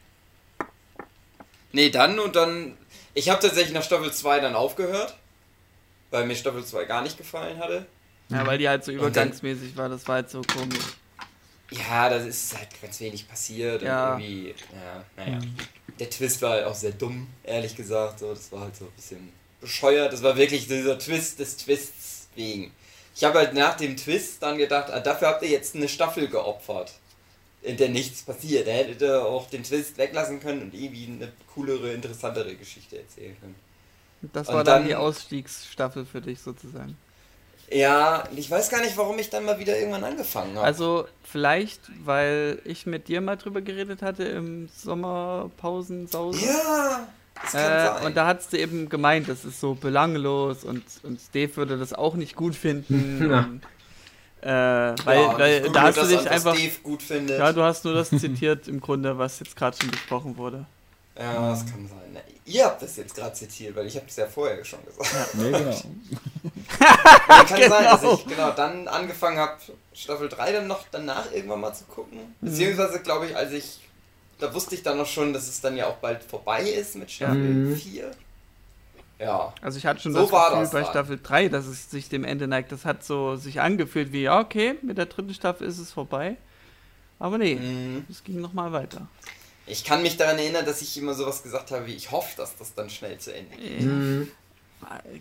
Nee, 1.73 1.91
dann 1.91 2.21
und 2.21 2.37
dann. 2.37 2.79
Ich 3.15 3.29
habe 3.29 3.43
tatsächlich 3.43 3.75
nach 3.75 3.83
Staffel 3.83 4.13
2 4.13 4.39
dann 4.39 4.55
aufgehört, 4.55 5.17
weil 6.11 6.27
mir 6.27 6.37
Staffel 6.37 6.65
2 6.65 6.85
gar 6.85 7.03
nicht 7.03 7.19
gefallen 7.19 7.59
hatte. 7.59 7.87
Ja, 8.29 8.47
weil 8.47 8.59
die 8.59 8.69
halt 8.69 8.85
so 8.85 8.93
übergangsmäßig 8.93 9.77
war, 9.77 9.89
das 9.89 10.07
war 10.07 10.17
halt 10.17 10.31
so 10.31 10.43
komisch. 10.43 10.97
Ja, 11.71 12.09
das 12.09 12.25
ist 12.25 12.57
halt 12.57 12.69
ganz 12.81 13.01
wenig 13.01 13.29
passiert 13.29 13.83
ja. 13.83 14.15
und 14.15 14.23
irgendwie, 14.23 14.55
ja, 14.73 15.05
naja. 15.17 15.41
Mhm. 15.41 15.57
Der 15.99 16.09
Twist 16.09 16.41
war 16.41 16.51
halt 16.51 16.67
auch 16.67 16.75
sehr 16.75 16.93
dumm, 16.93 17.27
ehrlich 17.43 17.75
gesagt. 17.75 18.21
So, 18.21 18.33
das 18.33 18.53
war 18.53 18.61
halt 18.61 18.77
so 18.77 18.85
ein 18.85 18.93
bisschen 18.93 19.33
bescheuert. 19.61 20.13
Das 20.13 20.23
war 20.23 20.37
wirklich 20.37 20.69
dieser 20.69 20.99
Twist 20.99 21.41
des 21.41 21.57
Twists 21.57 22.18
Deswegen. 22.39 22.73
Ich 23.15 23.25
habe 23.25 23.39
halt 23.39 23.55
nach 23.55 23.77
dem 23.77 23.97
Twist 23.97 24.43
dann 24.43 24.59
gedacht, 24.59 24.91
ah, 24.93 25.01
dafür 25.01 25.29
habt 25.29 25.43
ihr 25.43 25.49
jetzt 25.49 25.75
eine 25.75 25.89
Staffel 25.89 26.29
geopfert, 26.29 26.93
in 27.63 27.77
der 27.77 27.89
nichts 27.89 28.23
passiert. 28.23 28.69
Da 28.69 28.71
hättet 28.71 29.03
ihr 29.03 29.25
auch 29.25 29.51
den 29.51 29.65
Twist 29.65 29.99
weglassen 29.99 30.39
können 30.41 30.63
und 30.63 30.75
irgendwie 30.75 31.07
eine 31.07 31.33
coolere, 31.53 31.93
interessantere 31.93 32.55
Geschichte 32.55 32.99
erzählen 32.99 33.37
können. 33.41 33.57
Das 34.33 34.47
war 34.49 34.63
dann, 34.63 34.81
dann 34.81 34.89
die 34.89 34.95
Ausstiegsstaffel 34.95 36.07
für 36.07 36.21
dich 36.21 36.41
sozusagen. 36.41 36.97
Ja, 37.71 38.25
ich 38.35 38.51
weiß 38.51 38.71
gar 38.71 38.81
nicht, 38.81 38.97
warum 38.97 39.19
ich 39.19 39.29
dann 39.31 39.45
mal 39.45 39.59
wieder 39.59 39.77
irgendwann 39.77 40.05
angefangen 40.05 40.57
habe. 40.57 40.65
Also 40.65 41.07
vielleicht, 41.23 41.81
weil 42.05 42.61
ich 42.65 42.87
mit 42.87 43.09
dir 43.09 43.21
mal 43.21 43.37
drüber 43.37 43.61
geredet 43.61 44.01
hatte 44.01 44.25
im 44.25 44.69
Sommerpausensause. 44.75 46.47
Ja, 46.47 47.09
äh, 47.53 48.05
und 48.05 48.17
da 48.17 48.27
hat 48.27 48.43
sie 48.43 48.59
eben 48.59 48.89
gemeint, 48.89 49.29
das 49.29 49.45
ist 49.45 49.61
so 49.61 49.75
belanglos 49.75 50.65
und, 50.65 50.83
und 51.03 51.21
Steve 51.21 51.57
würde 51.57 51.79
das 51.79 51.93
auch 51.93 52.15
nicht 52.15 52.37
gut 52.37 52.55
finden. 52.55 53.33
und, 53.33 53.61
äh, 54.41 54.49
weil, 55.05 55.21
ja, 55.21 55.39
weil 55.39 55.73
da 55.73 55.83
hast 55.83 55.99
du 55.99 56.07
dich 56.07 56.31
einfach. 56.31 56.57
Ja, 56.57 57.53
du 57.53 57.63
hast 57.63 57.85
nur 57.85 57.95
das 57.95 58.11
zitiert 58.11 58.69
im 58.69 58.81
Grunde, 58.81 59.19
was 59.19 59.41
jetzt 59.41 59.57
gerade 59.57 59.77
schon 59.81 59.91
besprochen 59.91 60.37
wurde. 60.37 60.67
Ja, 61.19 61.51
das 61.51 61.67
kann 61.67 61.89
sein. 61.89 61.99
Na, 62.13 62.21
ihr 62.45 62.65
habt 62.65 62.81
das 62.81 62.97
jetzt 62.97 63.17
gerade 63.17 63.35
zitiert, 63.35 63.75
weil 63.75 63.87
ich 63.87 63.97
habe 63.97 64.07
das 64.07 64.17
ja 64.17 64.27
vorher 64.27 64.65
schon 64.65 64.79
gesagt. 64.85 65.13
Ja, 65.13 65.43
nee, 65.43 65.51
genau. 65.51 65.81
kann 66.79 67.61
genau. 67.61 67.69
sein, 67.75 67.85
dass 67.85 68.03
ich 68.21 68.27
genau 68.27 68.53
dann 68.53 68.87
angefangen 68.87 69.39
habe, 69.39 69.57
Staffel 69.93 70.29
3 70.29 70.53
dann 70.53 70.67
noch 70.69 70.85
danach 70.93 71.33
irgendwann 71.33 71.61
mal 71.61 71.75
zu 71.75 71.85
gucken. 71.85 72.19
Mhm. 72.41 72.49
Beziehungsweise, 72.49 73.01
glaube 73.01 73.27
ich, 73.27 73.37
als 73.37 73.51
ich 73.51 73.81
da 74.39 74.55
wusste 74.55 74.75
ich 74.75 74.83
dann 74.83 74.99
noch 74.99 75.07
schon, 75.07 75.33
dass 75.33 75.49
es 75.49 75.61
dann 75.61 75.77
ja 75.77 75.87
auch 75.87 75.97
bald 75.97 76.23
vorbei 76.23 76.63
ist 76.63 76.97
mit 76.97 77.11
Staffel 77.11 77.37
mhm. 77.37 77.77
4. 77.77 78.11
Ja. 79.19 79.53
Also 79.61 79.79
ich 79.79 79.87
hatte 79.87 80.01
schon 80.01 80.13
so 80.13 80.21
das 80.21 80.31
Gefühl 80.31 80.61
das 80.61 80.71
bei 80.71 80.83
dann. 80.83 80.91
Staffel 80.91 81.21
3, 81.23 81.49
dass 81.49 81.67
es 81.67 81.91
sich 81.91 82.09
dem 82.09 82.25
Ende 82.25 82.47
neigt. 82.47 82.71
Das 82.71 82.85
hat 82.85 83.05
so 83.05 83.37
sich 83.37 83.61
angefühlt 83.61 84.13
wie, 84.13 84.23
ja, 84.23 84.39
okay, 84.39 84.77
mit 84.83 84.97
der 84.97 85.07
dritten 85.07 85.35
Staffel 85.35 85.67
ist 85.67 85.79
es 85.79 85.91
vorbei. 85.91 86.37
Aber 87.19 87.37
nee, 87.37 87.57
mhm. 87.57 88.07
es 88.09 88.23
ging 88.23 88.41
nochmal 88.41 88.73
weiter. 88.73 89.09
Ich 89.67 89.85
kann 89.85 90.03
mich 90.03 90.17
daran 90.17 90.39
erinnern, 90.39 90.65
dass 90.65 90.81
ich 90.81 90.97
immer 90.97 91.15
sowas 91.15 91.43
gesagt 91.43 91.73
habe, 91.73 91.87
wie 91.87 91.95
ich 91.95 92.11
hoffe, 92.11 92.37
dass 92.37 92.57
das 92.57 92.75
dann 92.75 92.89
schnell 92.89 93.19
zu 93.19 93.35
Ende 93.35 93.57
geht. 93.57 93.81
Mhm. 93.83 94.29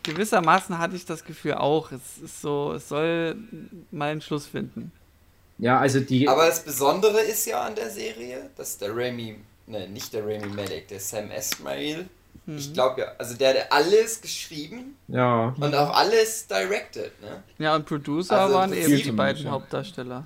Gewissermaßen 0.03 0.77
hatte 0.77 0.95
ich 0.95 1.05
das 1.05 1.25
Gefühl 1.25 1.55
auch. 1.55 1.91
Es 1.91 2.19
ist 2.23 2.41
so, 2.41 2.73
es 2.73 2.87
soll 2.87 3.35
mal 3.89 4.11
einen 4.11 4.21
Schluss 4.21 4.45
finden. 4.45 4.91
Ja, 5.59 5.79
also 5.79 5.99
die. 5.99 6.27
Aber 6.27 6.45
das 6.45 6.63
Besondere 6.63 7.21
ist 7.21 7.45
ja 7.45 7.61
an 7.61 7.75
der 7.75 7.89
Serie, 7.89 8.49
dass 8.55 8.77
der 8.77 8.95
Remy, 8.95 9.37
ne, 9.65 9.87
nicht 9.87 10.13
der 10.13 10.25
Remy 10.25 10.47
Malek, 10.47 10.87
der 10.87 10.99
Sam 10.99 11.31
Esmail, 11.31 12.07
mhm. 12.45 12.57
ich 12.57 12.73
glaube 12.73 13.01
ja, 13.01 13.07
also 13.17 13.35
der 13.35 13.49
hat 13.49 13.71
alles 13.71 14.21
geschrieben 14.21 14.97
ja. 15.07 15.55
und 15.59 15.75
auch 15.75 15.95
alles 15.95 16.47
directed, 16.47 17.19
ne? 17.21 17.43
Ja, 17.57 17.75
und 17.75 17.85
Producer 17.85 18.39
also 18.39 18.53
waren 18.53 18.73
eben 18.73 18.97
die 18.97 19.11
beiden 19.11 19.45
ja. 19.45 19.51
Hauptdarsteller. 19.51 20.25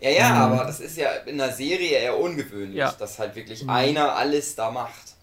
Ja, 0.00 0.10
ja, 0.10 0.30
mhm. 0.30 0.52
aber 0.52 0.64
das 0.64 0.80
ist 0.80 0.96
ja 0.96 1.10
in 1.26 1.38
der 1.38 1.52
Serie 1.52 1.98
eher 1.98 2.18
ungewöhnlich, 2.18 2.78
ja. 2.78 2.92
dass 2.92 3.18
halt 3.18 3.34
wirklich 3.34 3.64
mhm. 3.64 3.70
einer 3.70 4.14
alles 4.14 4.54
da 4.54 4.70
macht. 4.70 5.14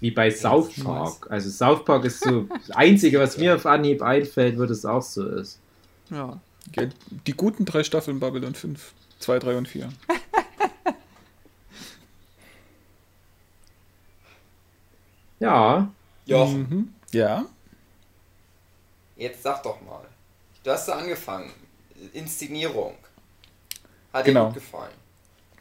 Wie 0.00 0.10
bei 0.10 0.30
South 0.30 0.70
Park. 0.82 1.26
Also 1.30 1.50
South 1.50 1.84
Park 1.84 2.06
ist 2.06 2.24
so 2.24 2.48
das 2.66 2.74
Einzige, 2.74 3.20
was 3.20 3.36
mir 3.36 3.56
auf 3.56 3.66
Anhieb 3.66 4.00
einfällt, 4.00 4.58
wo 4.58 4.64
das 4.64 4.86
auch 4.86 5.02
so 5.02 5.28
ist. 5.28 5.58
Ja. 6.10 6.40
Die 7.26 7.32
guten 7.32 7.64
drei 7.64 7.84
Staffeln 7.84 8.20
Babylon 8.20 8.54
5. 8.54 8.92
2, 9.20 9.38
3 9.38 9.56
und 9.56 9.68
4. 9.68 9.88
ja. 15.40 15.90
Ja. 16.26 16.44
Mhm. 16.44 16.92
Ja. 17.12 17.46
Jetzt 19.16 19.42
sag 19.42 19.62
doch 19.62 19.80
mal. 19.80 20.04
Du 20.62 20.70
hast 20.70 20.86
da 20.88 20.96
angefangen. 20.96 21.50
Inszenierung. 22.12 22.94
Hat 24.12 24.24
genau. 24.24 24.48
dir 24.48 24.54
gut 24.54 24.54
gefallen. 24.54 24.92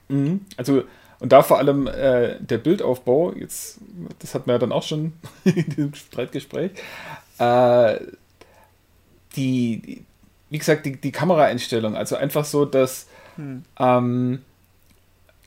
Mhm. 0.10 0.46
Also, 0.58 0.84
und 1.20 1.32
da 1.32 1.44
vor 1.44 1.58
allem 1.60 1.88
äh, 1.88 2.39
der 2.39 2.58
Bildaufbau, 2.58 3.34
jetzt, 3.34 3.80
das 4.20 4.36
hatten 4.36 4.48
wir 4.48 4.54
ja 4.54 4.60
dann 4.60 4.72
auch 4.72 4.84
schon 4.84 5.13
in 5.44 5.70
diesem 5.70 5.94
Streitgespräch, 5.94 6.72
äh, 7.39 8.00
die, 9.36 10.06
wie 10.49 10.58
gesagt, 10.58 10.86
die, 10.86 10.95
die 10.95 11.12
Kameraeinstellung, 11.12 11.95
also 11.95 12.15
einfach 12.15 12.45
so, 12.45 12.65
dass 12.65 13.08
hm. 13.36 13.63
ähm, 13.79 14.39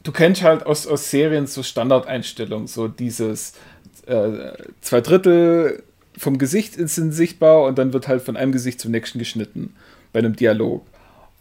du 0.03 0.13
kennst 0.13 0.43
halt 0.43 0.67
aus, 0.67 0.87
aus 0.87 1.11
Serien 1.11 1.47
so 1.47 1.63
Standardeinstellungen, 1.63 2.67
so 2.67 2.89
dieses 2.89 3.55
äh, 4.07 4.53
zwei 4.81 5.01
Drittel 5.01 5.83
vom 6.17 6.39
Gesicht 6.39 6.75
sind 6.75 7.13
sichtbar 7.13 7.65
und 7.65 7.79
dann 7.79 7.93
wird 7.93 8.09
halt 8.09 8.23
von 8.23 8.37
einem 8.37 8.53
Gesicht 8.53 8.81
zum 8.81 8.91
nächsten 8.91 9.19
geschnitten 9.19 9.75
bei 10.13 10.19
einem 10.19 10.35
Dialog. 10.35 10.85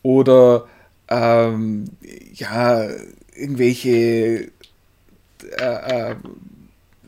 Oder 0.03 0.67
ähm, 1.09 1.85
ja, 2.33 2.87
irgendwelche, 3.35 3.89
äh, 3.89 4.51
äh, 5.59 6.15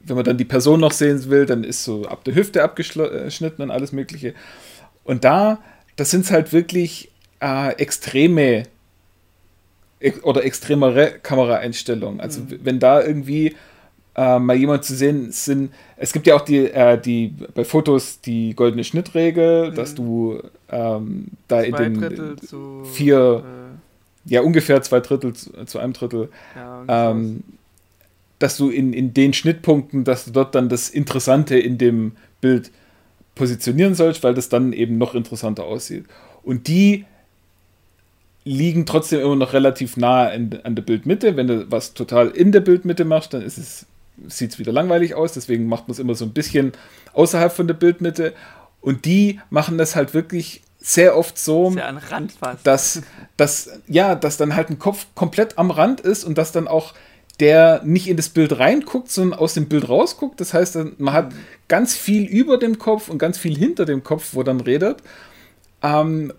wenn 0.04 0.16
man 0.16 0.26
dann 0.26 0.38
die 0.38 0.46
Person 0.46 0.80
noch 0.80 0.92
sehen 0.92 1.30
will, 1.30 1.46
dann 1.46 1.64
ist 1.64 1.84
so 1.84 2.06
ab 2.06 2.24
der 2.24 2.36
Hüfte 2.36 2.64
abgeschnitten 2.64 3.62
und 3.62 3.72
alles 3.72 3.92
Mögliche. 3.92 4.34
Und 5.04 5.24
da, 5.24 5.60
das 6.00 6.12
sind 6.12 6.32
halt 6.32 6.54
wirklich 6.54 7.10
äh, 7.42 7.74
extreme 7.74 8.64
oder 10.24 10.46
extremere 10.46 11.12
Kameraeinstellungen. 11.22 12.22
Also 12.22 12.42
mhm. 12.42 12.60
wenn 12.64 12.80
da 12.80 13.04
irgendwie 13.04 13.56
äh, 14.16 14.40
mal 14.40 14.56
jemand 14.56 14.86
zu 14.86 14.96
sehen 14.96 15.32
sind, 15.34 15.74
es 15.98 16.14
gibt 16.14 16.26
ja 16.26 16.38
auch 16.38 16.42
die, 16.42 16.72
äh, 16.72 17.00
die 17.00 17.34
bei 17.54 17.66
Fotos 17.66 18.22
die 18.22 18.56
goldene 18.56 18.86
Schnittregel, 18.86 19.72
mhm. 19.72 19.76
dass 19.76 19.94
du 19.94 20.42
ähm, 20.70 21.28
da 21.50 21.60
Zwei 21.60 21.68
in 21.68 22.00
den 22.00 22.38
vier 22.94 23.44
äh, 23.46 24.34
ja, 24.34 24.42
ungefähr 24.42 24.82
zwei 24.82 25.02
Drittel 25.02 25.34
zu, 25.34 25.66
zu 25.66 25.80
einem 25.80 25.92
Drittel. 25.92 26.30
Ja, 26.56 27.12
ähm, 27.12 27.44
dass 28.38 28.56
du 28.56 28.70
in, 28.70 28.94
in 28.94 29.14
den 29.14 29.34
Schnittpunkten, 29.34 30.06
dass 30.06 30.24
du 30.24 30.32
dort 30.32 30.56
dann 30.56 30.70
das 30.70 30.90
Interessante 30.90 31.60
in 31.60 31.78
dem 31.78 32.14
Bild 32.40 32.72
positionieren 33.40 33.96
sollst, 33.96 34.22
weil 34.22 34.34
das 34.34 34.50
dann 34.50 34.74
eben 34.74 34.98
noch 34.98 35.16
interessanter 35.16 35.64
aussieht. 35.64 36.04
Und 36.44 36.68
die 36.68 37.06
liegen 38.44 38.86
trotzdem 38.86 39.22
immer 39.22 39.38
noch 39.38 39.54
relativ 39.54 39.96
nah 39.96 40.28
in, 40.28 40.60
an 40.64 40.76
der 40.76 40.84
Bildmitte. 40.84 41.38
Wenn 41.38 41.48
du 41.48 41.72
was 41.72 41.94
total 41.94 42.32
in 42.32 42.52
der 42.52 42.60
Bildmitte 42.60 43.06
machst, 43.06 43.34
dann 43.34 43.42
es, 43.42 43.86
sieht 44.28 44.52
es 44.52 44.60
wieder 44.60 44.74
langweilig 44.74 45.16
aus. 45.16 45.32
Deswegen 45.32 45.68
macht 45.68 45.88
man 45.88 45.94
es 45.94 46.00
immer 46.00 46.16
so 46.16 46.26
ein 46.26 46.34
bisschen 46.34 46.74
außerhalb 47.14 47.54
von 47.54 47.68
der 47.68 47.76
Bildmitte. 47.76 48.34
Und 48.82 49.06
die 49.06 49.40
machen 49.50 49.78
das 49.78 49.96
halt 49.96 50.14
wirklich 50.14 50.62
sehr 50.82 51.16
oft 51.16 51.38
so, 51.38 51.74
dass, 52.64 53.02
dass, 53.38 53.70
ja, 53.88 54.16
dass 54.16 54.36
dann 54.36 54.56
halt 54.56 54.70
ein 54.70 54.80
Kopf 54.80 55.08
komplett 55.16 55.58
am 55.58 55.72
Rand 55.72 56.02
ist 56.02 56.26
und 56.26 56.38
dass 56.38 56.52
dann 56.52 56.68
auch 56.68 56.94
der 57.40 57.82
nicht 57.84 58.08
in 58.08 58.18
das 58.18 58.30
Bild 58.30 58.58
reinguckt, 58.60 59.10
sondern 59.10 59.40
aus 59.40 59.54
dem 59.54 59.68
Bild 59.68 59.88
rausguckt. 59.88 60.42
Das 60.42 60.54
heißt, 60.54 60.78
man 60.98 61.14
hat 61.14 61.32
ganz 61.68 61.96
viel 61.96 62.26
über 62.26 62.58
dem 62.58 62.80
Kopf 62.80 63.10
und 63.10 63.18
ganz 63.18 63.38
viel 63.38 63.58
hinter 63.58 63.86
dem 63.86 64.04
Kopf, 64.04 64.30
wo 64.34 64.44
dann 64.44 64.60
redet. 64.60 64.98
Ähm, 65.82 66.34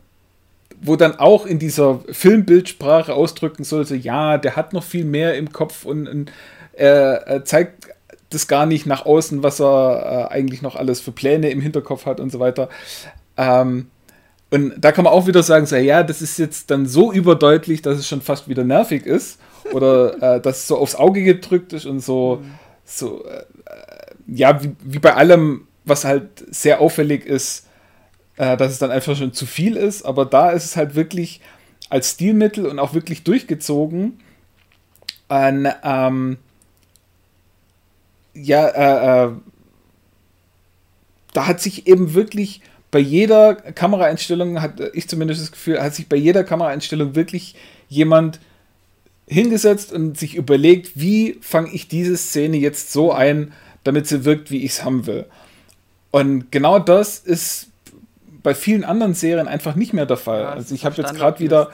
wo 0.83 0.97
dann 0.97 1.19
auch 1.19 1.45
in 1.47 1.59
dieser 1.59 2.01
Filmbildsprache 2.11 3.13
ausdrücken 3.13 3.65
sollte, 3.65 3.97
ja, 3.97 4.39
der 4.39 4.57
hat 4.57 4.73
noch 4.73 4.83
viel 4.83 5.05
mehr 5.05 5.37
im 5.37 5.53
Kopf 5.53 5.85
und, 5.85 6.09
und 6.09 6.33
er 6.73 7.45
zeigt 7.45 7.89
das 8.31 8.47
gar 8.47 8.65
nicht 8.65 8.87
nach 8.87 9.05
außen, 9.05 9.43
was 9.43 9.61
er 9.61 10.29
äh, 10.31 10.35
eigentlich 10.35 10.63
noch 10.63 10.77
alles 10.77 11.01
für 11.01 11.13
Pläne 11.13 11.51
im 11.51 11.61
Hinterkopf 11.61 12.07
hat 12.07 12.21
und 12.21 12.31
so 12.31 12.39
weiter. 12.39 12.69
Ähm, 13.37 13.89
und 14.51 14.75
da 14.79 14.93
kann 14.93 15.05
man 15.05 15.13
auch 15.13 15.27
wieder 15.27 15.43
sagen, 15.43 15.67
so, 15.67 15.77
ja, 15.77 16.03
das 16.03 16.23
ist 16.23 16.39
jetzt 16.39 16.71
dann 16.71 16.87
so 16.87 17.13
überdeutlich, 17.13 17.83
dass 17.83 17.99
es 17.99 18.09
schon 18.09 18.23
fast 18.23 18.49
wieder 18.49 18.65
nervig 18.65 19.05
ist. 19.05 19.39
Oder 19.73 20.37
äh, 20.37 20.41
dass 20.41 20.59
es 20.59 20.67
so 20.67 20.77
aufs 20.77 20.95
Auge 20.95 21.23
gedrückt 21.23 21.73
ist 21.73 21.87
und 21.87 22.01
so, 22.01 22.43
so 22.85 23.25
äh, 23.25 23.45
ja, 24.27 24.63
wie, 24.63 24.75
wie, 24.83 24.99
bei 24.99 25.15
allem, 25.15 25.67
was 25.85 26.05
halt 26.05 26.45
sehr 26.55 26.81
auffällig 26.81 27.27
ist, 27.27 27.67
äh, 28.37 28.57
dass 28.57 28.73
es 28.73 28.79
dann 28.79 28.91
einfach 28.91 29.17
schon 29.17 29.33
zu 29.33 29.47
viel 29.47 29.77
ist. 29.77 30.03
Aber 30.03 30.25
da 30.25 30.51
ist 30.51 30.65
es 30.65 30.77
halt 30.77 30.95
wirklich 30.95 31.41
als 31.89 32.13
Stilmittel 32.13 32.67
und 32.67 32.79
auch 32.79 32.95
wirklich 32.95 33.25
durchgezogen 33.25 34.21
ein, 35.31 35.73
ähm, 35.85 36.39
ja, 38.35 38.67
äh, 38.67 39.27
äh, 39.27 39.33
da 41.33 41.47
hat 41.47 41.61
sich 41.61 41.87
eben 41.87 42.15
wirklich 42.15 42.63
bei 42.91 42.99
jeder 42.99 43.55
Kameraeinstellung 43.55 44.61
hat 44.61 44.81
ich 44.95 45.09
zumindest 45.09 45.41
das 45.41 45.53
Gefühl, 45.53 45.81
hat 45.81 45.95
sich 45.95 46.09
bei 46.09 46.17
jeder 46.17 46.43
Kameraeinstellung 46.43 47.15
wirklich 47.15 47.55
jemand 47.89 48.41
hingesetzt 49.31 49.93
und 49.93 50.19
sich 50.19 50.35
überlegt, 50.35 50.93
wie 50.97 51.39
fange 51.41 51.71
ich 51.71 51.87
diese 51.87 52.17
Szene 52.17 52.57
jetzt 52.57 52.93
so 52.93 53.13
ein, 53.13 53.53
damit 53.85 54.09
sie 54.09 54.25
wirkt, 54.25 54.51
wie 54.51 54.65
ich 54.65 54.73
es 54.73 54.85
haben 54.85 55.07
will. 55.07 55.25
Und 56.11 56.51
genau 56.51 56.81
das 56.81 57.21
ist 57.21 57.69
bei 58.43 58.55
vielen 58.55 58.83
anderen 58.83 59.15
Serien 59.15 59.47
einfach 59.47 59.77
nicht 59.77 59.93
mehr 59.93 60.07
der 60.07 60.17
Fall. 60.17 60.43
Ja, 60.43 60.51
also 60.51 60.75
ich 60.75 60.85
habe 60.85 60.97
jetzt 60.97 61.15
gerade 61.15 61.39
wieder 61.39 61.71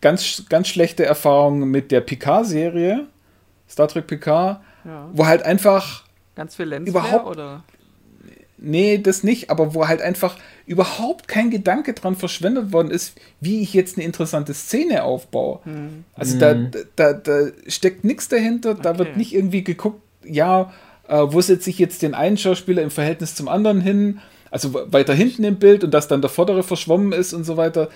ganz, 0.00 0.44
ganz 0.48 0.66
schlechte 0.66 1.06
Erfahrungen 1.06 1.70
mit 1.70 1.92
der 1.92 2.00
Picard-Serie, 2.00 3.06
Star 3.70 3.86
Trek 3.86 4.08
Picard, 4.08 4.60
ja. 4.84 5.08
wo 5.12 5.26
halt 5.26 5.44
einfach 5.44 6.02
ganz 6.34 6.56
viel 6.56 6.66
Lensflare, 6.66 7.06
überhaupt 7.06 7.26
oder 7.26 7.62
nee, 8.62 8.98
das 8.98 9.24
nicht, 9.24 9.50
aber 9.50 9.74
wo 9.74 9.88
halt 9.88 10.00
einfach 10.00 10.36
überhaupt 10.66 11.28
kein 11.28 11.50
Gedanke 11.50 11.92
dran 11.92 12.16
verschwendet 12.16 12.72
worden 12.72 12.90
ist, 12.90 13.14
wie 13.40 13.60
ich 13.60 13.74
jetzt 13.74 13.96
eine 13.96 14.06
interessante 14.06 14.54
Szene 14.54 15.02
aufbaue. 15.02 15.60
Hm. 15.64 16.04
Also 16.14 16.36
mhm. 16.36 16.40
da, 16.40 16.54
da, 16.96 17.12
da 17.12 17.46
steckt 17.66 18.04
nichts 18.04 18.28
dahinter, 18.28 18.70
okay. 18.70 18.80
da 18.82 18.98
wird 18.98 19.16
nicht 19.16 19.34
irgendwie 19.34 19.64
geguckt, 19.64 20.00
ja, 20.24 20.72
äh, 21.08 21.18
wo 21.26 21.40
setze 21.40 21.70
ich 21.70 21.78
jetzt 21.78 22.02
den 22.02 22.14
einen 22.14 22.36
Schauspieler 22.36 22.82
im 22.82 22.90
Verhältnis 22.90 23.34
zum 23.34 23.48
anderen 23.48 23.80
hin, 23.80 24.20
also 24.50 24.74
weiter 24.74 25.14
hinten 25.14 25.44
im 25.44 25.56
Bild 25.56 25.82
und 25.82 25.92
dass 25.92 26.08
dann 26.08 26.20
der 26.20 26.30
vordere 26.30 26.62
verschwommen 26.62 27.12
ist 27.12 27.32
und 27.32 27.44
so 27.44 27.56
weiter. 27.56 27.88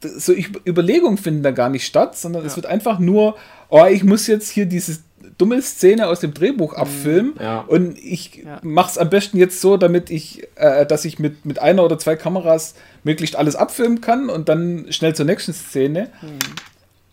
So 0.00 0.32
Überlegungen 0.66 1.18
finden 1.18 1.42
da 1.42 1.50
gar 1.50 1.70
nicht 1.70 1.84
statt, 1.84 2.16
sondern 2.16 2.42
ja. 2.42 2.48
es 2.48 2.56
wird 2.56 2.66
einfach 2.66 2.98
nur, 2.98 3.36
oh, 3.68 3.84
ich 3.84 4.04
muss 4.04 4.26
jetzt 4.26 4.48
hier 4.48 4.66
dieses 4.66 5.02
dumme 5.38 5.62
Szene 5.62 6.08
aus 6.08 6.20
dem 6.20 6.34
Drehbuch 6.34 6.72
mhm. 6.72 6.78
abfilmen 6.78 7.34
ja. 7.40 7.60
und 7.60 7.96
ich 7.96 8.42
ja. 8.44 8.60
mache 8.62 8.90
es 8.90 8.98
am 8.98 9.08
besten 9.08 9.38
jetzt 9.38 9.60
so, 9.60 9.76
damit 9.76 10.10
ich, 10.10 10.46
äh, 10.56 10.84
dass 10.84 11.04
ich 11.04 11.18
mit, 11.18 11.46
mit 11.46 11.60
einer 11.60 11.84
oder 11.84 11.98
zwei 11.98 12.16
Kameras 12.16 12.74
möglichst 13.04 13.36
alles 13.36 13.56
abfilmen 13.56 14.00
kann 14.00 14.28
und 14.28 14.48
dann 14.48 14.86
schnell 14.90 15.14
zur 15.14 15.24
nächsten 15.24 15.54
Szene. 15.54 16.10
Mhm. 16.20 16.38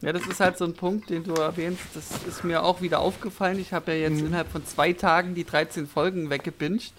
Ja, 0.01 0.11
das 0.11 0.27
ist 0.27 0.39
halt 0.39 0.57
so 0.57 0.65
ein 0.65 0.73
Punkt, 0.73 1.09
den 1.09 1.23
du 1.23 1.33
erwähnst. 1.33 1.81
Das 1.93 2.05
ist 2.27 2.43
mir 2.43 2.63
auch 2.63 2.81
wieder 2.81 2.99
aufgefallen. 2.99 3.59
Ich 3.59 3.73
habe 3.73 3.93
ja 3.93 4.09
jetzt 4.09 4.19
mhm. 4.19 4.27
innerhalb 4.27 4.51
von 4.51 4.65
zwei 4.65 4.93
Tagen 4.93 5.35
die 5.35 5.45
13 5.45 5.87
Folgen 5.87 6.29
weggebinged. 6.29 6.93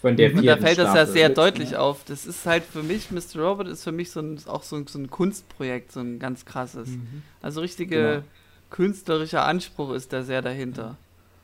Von 0.00 0.16
der 0.16 0.32
und 0.32 0.46
da 0.46 0.56
fällt 0.56 0.78
das 0.78 0.94
ja 0.94 1.06
sehr 1.06 1.28
deutlich 1.30 1.72
ne? 1.72 1.80
auf. 1.80 2.04
Das 2.04 2.26
ist 2.26 2.46
halt 2.46 2.62
für 2.62 2.84
mich, 2.84 3.10
Mr. 3.10 3.40
Robot 3.40 3.66
ist 3.66 3.82
für 3.82 3.90
mich 3.90 4.12
so 4.12 4.20
ein, 4.20 4.38
auch 4.46 4.62
so 4.62 4.76
ein, 4.76 4.86
so 4.86 4.98
ein 4.98 5.10
Kunstprojekt, 5.10 5.90
so 5.90 5.98
ein 5.98 6.20
ganz 6.20 6.44
krasses. 6.44 6.88
Mhm. 6.90 7.22
Also 7.42 7.60
richtige 7.60 7.96
genau 7.96 8.22
künstlerischer 8.70 9.44
Anspruch 9.44 9.92
ist 9.92 10.12
da 10.12 10.22
sehr 10.22 10.42
dahinter. 10.42 10.96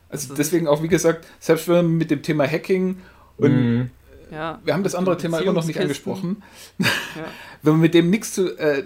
Also 0.09 0.35
deswegen 0.35 0.69
auch, 0.69 0.83
wie 0.83 0.89
gesagt, 0.89 1.27
selbst 1.41 1.67
wenn 1.69 1.77
man 1.77 1.89
mit 1.97 2.11
dem 2.11 2.23
Thema 2.23 2.47
Hacking 2.47 2.99
und 3.37 3.53
mhm. 3.53 3.91
ja, 4.31 4.61
wir 4.65 4.75
haben 4.75 4.85
das 4.85 4.95
andere 4.95 5.17
Thema 5.17 5.39
immer 5.39 5.53
noch 5.53 5.65
nicht 5.65 5.81
angesprochen, 5.81 6.43
ja. 6.79 6.87
wenn 7.63 7.73
man 7.73 7.81
mit 7.81 7.95
dem 7.95 8.11
nichts 8.11 8.39
äh, 8.39 8.85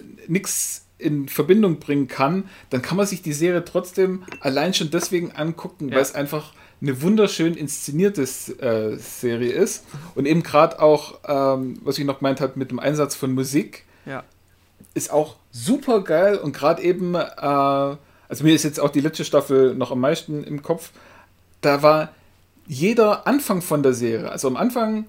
in 0.98 1.29
Verbindung 1.29 1.79
bringen 1.79 2.09
kann, 2.09 2.44
dann 2.70 2.83
kann 2.83 2.96
man 2.96 3.07
sich 3.07 3.22
die 3.22 3.33
Serie 3.33 3.64
trotzdem 3.64 4.24
allein 4.40 4.74
schon 4.74 4.90
deswegen 4.90 5.33
angucken, 5.33 5.88
ja. 5.88 5.96
weil 5.96 6.03
es 6.03 6.14
einfach 6.14 6.53
eine 6.81 7.03
wunderschön 7.03 7.55
inszenierte 7.55 8.22
äh, 8.22 8.96
Serie 8.96 9.53
ist 9.53 9.85
und 10.14 10.27
eben 10.27 10.42
gerade 10.42 10.81
auch, 10.81 11.18
ähm, 11.27 11.79
was 11.83 11.98
ich 11.98 12.05
noch 12.05 12.18
gemeint 12.18 12.40
habe, 12.40 12.59
mit 12.59 12.70
dem 12.70 12.79
Einsatz 12.79 13.14
von 13.14 13.33
Musik, 13.35 13.85
ja. 14.07 14.22
ist 14.94 15.12
auch 15.12 15.37
super 15.51 16.03
geil 16.03 16.38
und 16.38 16.53
gerade 16.53 16.83
eben, 16.83 17.14
äh, 17.14 17.96
also 18.29 18.45
mir 18.45 18.55
ist 18.55 18.64
jetzt 18.64 18.81
auch 18.81 18.91
die 18.91 19.01
letzte 19.01 19.25
Staffel 19.25 19.75
noch 19.75 19.91
am 19.91 20.01
meisten 20.01 20.45
im 20.45 20.62
Kopf, 20.62 20.91
da 21.61 21.83
war 21.83 22.11
jeder 22.67 23.27
Anfang 23.27 23.62
von 23.62 23.83
der 23.83 23.95
Serie, 23.95 24.31
also 24.31 24.49
am 24.49 24.57
Anfang 24.57 25.07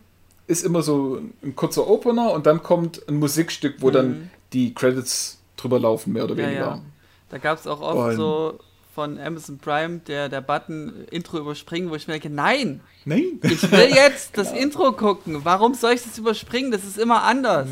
ist 0.48 0.66
immer 0.66 0.82
so 0.82 1.22
ein 1.44 1.56
kurzer 1.56 1.88
Opener 1.88 2.32
und 2.32 2.46
dann 2.48 2.64
kommt 2.64 3.08
ein 3.08 3.18
Musikstück, 3.18 3.76
wo 3.80 3.90
mhm. 3.90 3.94
dann 3.94 4.32
die 4.52 4.74
Credits 4.74 5.40
drüber 5.58 5.80
laufen, 5.80 6.14
mehr 6.14 6.24
oder 6.24 6.38
weniger. 6.38 6.54
Ja, 6.54 6.76
ja. 6.76 6.82
Da 7.30 7.38
gab 7.38 7.60
es 7.60 7.68
auch 7.68 7.82
oft 7.82 8.12
und 8.12 8.16
so 8.16 8.60
von 8.96 9.20
Amazon 9.20 9.60
Prime 9.60 10.00
der, 10.08 10.28
der 10.28 10.42
Button 10.42 11.06
Intro 11.12 11.38
überspringen, 11.38 11.92
wo 11.92 11.96
ich 11.96 12.08
mir 12.08 12.14
denke, 12.14 12.30
nein, 12.30 12.82
nein. 13.06 13.40
ich 13.44 13.72
will 13.72 13.90
jetzt 13.96 14.38
das 14.38 14.52
Intro 14.52 14.92
gucken. 14.94 15.46
Warum 15.46 15.76
soll 15.76 15.94
ich 15.94 16.04
das 16.04 16.18
überspringen? 16.18 16.72
Das 16.72 16.84
ist 16.84 16.98
immer 16.98 17.24
anders. 17.24 17.68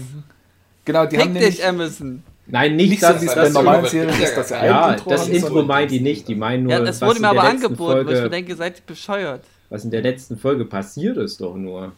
Genau, 0.85 1.05
die 1.05 1.17
Pick 1.17 1.25
haben 1.25 1.33
dich, 1.33 1.65
Amazon. 1.65 2.23
Nein, 2.49 2.75
nicht, 2.75 2.89
nicht 2.91 3.03
dass 3.03 3.21
so, 3.21 3.35
das, 3.35 3.53
normalen 3.53 3.85
Serien 3.85 4.21
ist, 4.21 4.35
dass 4.35 4.49
Ja, 4.49 4.93
Intro 4.93 5.09
das 5.09 5.27
Intro 5.27 5.63
meint 5.63 5.91
die 5.91 5.99
nicht, 5.99 6.27
die 6.27 6.35
meinen 6.35 6.63
nur. 6.63 6.71
Ja, 6.71 6.79
das 6.79 7.01
wurde 7.01 7.19
mir 7.19 7.29
aber 7.29 7.43
angeboten, 7.43 7.75
Folge, 7.75 8.09
wo 8.09 8.13
ich 8.13 8.21
mir 8.21 8.29
denke, 8.29 8.55
seid 8.55 8.77
ihr 8.77 8.83
bescheuert. 8.85 9.43
Was 9.69 9.83
in 9.83 9.91
der 9.91 10.01
letzten 10.01 10.37
Folge 10.37 10.63
passiert 10.65 11.17
ist 11.17 11.41
doch 11.41 11.55
nur. 11.55 11.91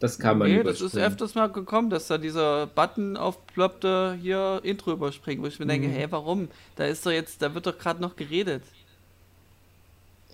Das 0.00 0.18
kann 0.18 0.38
man 0.38 0.48
Nee, 0.48 0.62
das 0.62 0.80
ist 0.80 0.96
öfters 0.96 1.34
mal 1.34 1.48
gekommen, 1.48 1.90
dass 1.90 2.06
da 2.06 2.18
dieser 2.18 2.68
Button 2.68 3.16
aufploppte, 3.16 4.16
hier 4.20 4.60
Intro 4.62 4.92
überspringen, 4.92 5.42
wo 5.42 5.46
ich 5.46 5.58
mir 5.58 5.64
mhm. 5.64 5.70
denke, 5.70 5.88
hey, 5.88 6.06
warum? 6.10 6.48
Da 6.76 6.84
ist 6.84 7.04
doch 7.04 7.10
jetzt, 7.10 7.42
da 7.42 7.52
wird 7.54 7.66
doch 7.66 7.76
gerade 7.76 8.00
noch 8.00 8.14
geredet. 8.14 8.62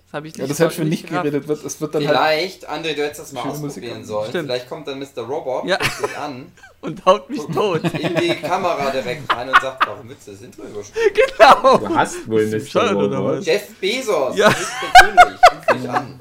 Das 0.05 0.13
habe 0.13 0.27
ich 0.27 0.33
nicht 0.33 0.41
Ja, 0.41 0.47
das 0.47 0.59
hat 0.59 0.73
schon 0.73 0.87
nicht 0.89 1.07
gehabt. 1.07 1.23
geredet 1.23 1.47
wird. 1.47 1.65
Es 1.65 1.81
wird 1.81 1.95
dann 1.95 2.07
halt 2.07 2.17
Vielleicht, 2.17 2.67
halt 2.67 2.85
André, 2.85 2.93
du 2.93 3.03
hättest 3.03 3.21
das 3.21 3.33
mal 3.33 3.41
ausprobieren 3.41 4.05
sollen. 4.05 4.29
Stimmt. 4.29 4.45
Vielleicht 4.45 4.69
kommt 4.69 4.87
dann 4.87 4.99
Mr. 4.99 5.23
Robot 5.27 5.65
ja. 5.65 5.77
sich 5.83 6.17
an 6.17 6.51
und 6.81 7.05
haut 7.05 7.29
mich 7.29 7.41
tot. 7.53 7.83
In 7.99 8.15
die 8.15 8.35
Kamera 8.35 8.91
direkt 8.91 9.33
rein 9.35 9.49
und 9.49 9.59
sagt, 9.61 9.85
warum 9.87 10.07
willst 10.07 10.27
du 10.27 10.31
das 10.31 10.41
Intro 10.41 10.63
überspringen? 10.63 11.09
Genau. 11.37 11.77
Du 11.79 11.95
hast 11.95 12.27
wohl 12.29 12.45
Mr. 12.47 12.91
Robot. 12.93 13.43
Jeff 13.45 13.67
Bezos, 13.81 14.37
ja. 14.37 14.49
nicht 14.49 14.59
persönlich, 14.79 15.39
sich 15.81 15.89
an. 15.89 16.19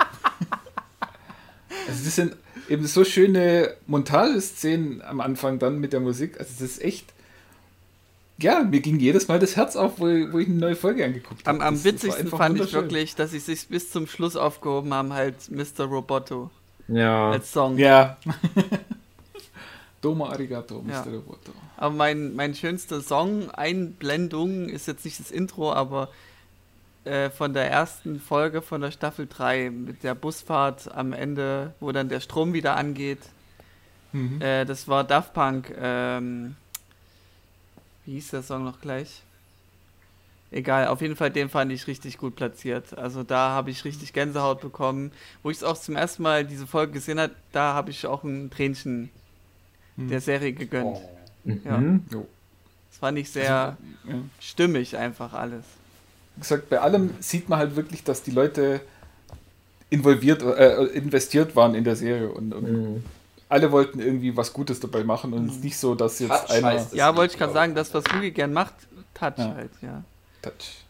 Also 1.87 2.05
das 2.05 2.17
sind 2.17 2.37
eben 2.69 2.87
so 2.87 3.05
schöne 3.05 3.77
Montageszenen 3.87 5.03
am 5.03 5.21
Anfang 5.21 5.59
dann 5.59 5.79
mit 5.79 5.93
der 5.93 6.01
Musik. 6.01 6.39
Also 6.41 6.53
das 6.59 6.63
ist 6.71 6.83
echt. 6.83 7.14
Ja, 8.39 8.63
mir 8.63 8.81
ging 8.81 8.99
jedes 8.99 9.29
Mal 9.29 9.39
das 9.39 9.57
Herz 9.57 9.77
auf, 9.77 10.01
wo, 10.01 10.05
wo 10.05 10.39
ich 10.39 10.49
eine 10.49 10.57
neue 10.57 10.77
Folge 10.77 11.05
angeguckt 11.05 11.47
habe. 11.47 11.61
Am, 11.61 11.75
am 11.75 11.85
witzigsten 11.85 12.29
fand 12.29 12.61
ich 12.61 12.73
wirklich, 12.73 13.15
dass 13.15 13.31
sie 13.31 13.39
sich 13.39 13.69
bis 13.69 13.91
zum 13.91 14.07
Schluss 14.07 14.35
aufgehoben 14.35 14.93
haben, 14.93 15.13
halt 15.13 15.51
Mr. 15.51 15.85
Roboto. 15.85 16.51
Ja. 16.89 17.31
Als 17.31 17.53
Song. 17.53 17.79
Ja. 17.79 18.17
Domo 20.01 20.27
Arigato, 20.27 20.83
Mr. 20.83 20.91
Ja. 20.91 21.03
Roboto. 21.03 21.53
Aber 21.77 21.95
mein, 21.95 22.35
mein 22.35 22.55
schönster 22.55 23.01
Song, 23.01 23.51
Einblendung, 23.51 24.69
ist 24.69 24.87
jetzt 24.87 25.05
nicht 25.05 25.19
das 25.21 25.31
Intro, 25.31 25.73
aber 25.73 26.09
äh, 27.05 27.31
von 27.31 27.55
der 27.55 27.71
ersten 27.71 28.21
Folge 28.21 28.63
von 28.63 28.81
der 28.81 28.91
Staffel 28.91 29.27
3 29.27 29.71
mit 29.71 30.03
der 30.03 30.15
Busfahrt 30.15 30.93
am 30.95 31.13
Ende, 31.13 31.73
wo 31.81 31.93
dann 31.93 32.09
der 32.09 32.21
Strom 32.21 32.53
wieder 32.53 32.77
angeht. 32.77 33.21
Mhm. 34.13 34.41
Äh, 34.41 34.65
das 34.65 34.89
war 34.89 35.05
Daft 35.05 35.35
Punk. 35.35 35.73
Ähm, 35.79 36.57
wie 38.05 38.13
hieß 38.13 38.31
der 38.31 38.43
Song 38.43 38.65
noch 38.65 38.81
gleich? 38.81 39.23
Egal, 40.51 40.87
auf 40.87 41.01
jeden 41.01 41.17
Fall 41.17 41.31
den 41.31 41.49
fand 41.49 41.73
ich 41.73 41.87
richtig 41.87 42.19
gut 42.19 42.37
platziert. 42.37 42.97
Also 42.97 43.23
da 43.25 43.51
habe 43.51 43.71
ich 43.71 43.85
richtig 43.85 44.13
Gänsehaut 44.13 44.61
bekommen. 44.61 45.11
Wo 45.43 45.51
ich 45.51 45.57
es 45.59 45.65
auch 45.65 45.77
zum 45.77 45.97
ersten 45.97 46.23
Mal 46.23 46.45
diese 46.45 46.67
Folge 46.67 46.93
gesehen 46.93 47.19
habe, 47.19 47.35
da 47.51 47.75
habe 47.75 47.91
ich 47.91 48.07
auch 48.07 48.23
ein 48.23 48.51
Tränchen 48.51 49.11
mhm. 49.97 50.09
der 50.09 50.21
Serie 50.21 50.53
gegönnt. 50.53 50.99
Oh. 50.99 51.11
Ja. 51.65 51.79
Mhm. 51.79 52.05
Das 52.09 52.99
fand 53.01 53.19
ich 53.19 53.31
sehr 53.31 53.77
also, 54.05 54.17
ja. 54.17 54.23
stimmig 54.39 54.97
einfach 54.97 55.33
alles 55.33 55.65
gesagt, 56.39 56.69
bei 56.69 56.81
allem 56.81 57.11
sieht 57.21 57.49
man 57.49 57.59
halt 57.59 57.77
wirklich, 57.77 58.05
dass 58.05 58.23
die 58.23 58.31
Leute 58.31 58.81
involviert, 59.91 60.43
äh, 60.43 60.85
investiert 60.87 61.55
waren 61.55 61.75
in 61.75 61.85
der 61.85 61.97
Serie 61.97 62.29
und, 62.31 62.53
und 62.53 62.73
mhm. 62.73 63.05
Alle 63.55 63.71
wollten 63.71 64.01
irgendwie 64.01 64.37
was 64.37 64.53
Gutes 64.53 64.81
dabei 64.81 65.05
machen 65.05 65.33
und 65.33 65.47
es 65.47 65.57
ist 65.57 65.65
nicht 65.65 65.79
so, 65.79 65.95
dass 65.95 66.19
jetzt 66.19 66.49
Touch 66.49 66.51
einer. 66.51 66.85
Ja, 66.93 67.15
wollte 67.15 67.35
ich 67.35 67.39
gerade 67.39 67.53
sagen, 67.53 67.77
das, 67.77 67.95
was 67.95 68.03
Hugi 68.13 68.33
gern 68.33 68.53
macht, 68.53 68.75
Touch 69.15 69.39
ja. 69.39 69.55
halt, 69.55 69.71
ja. 69.81 70.03
Touch. 70.43 70.83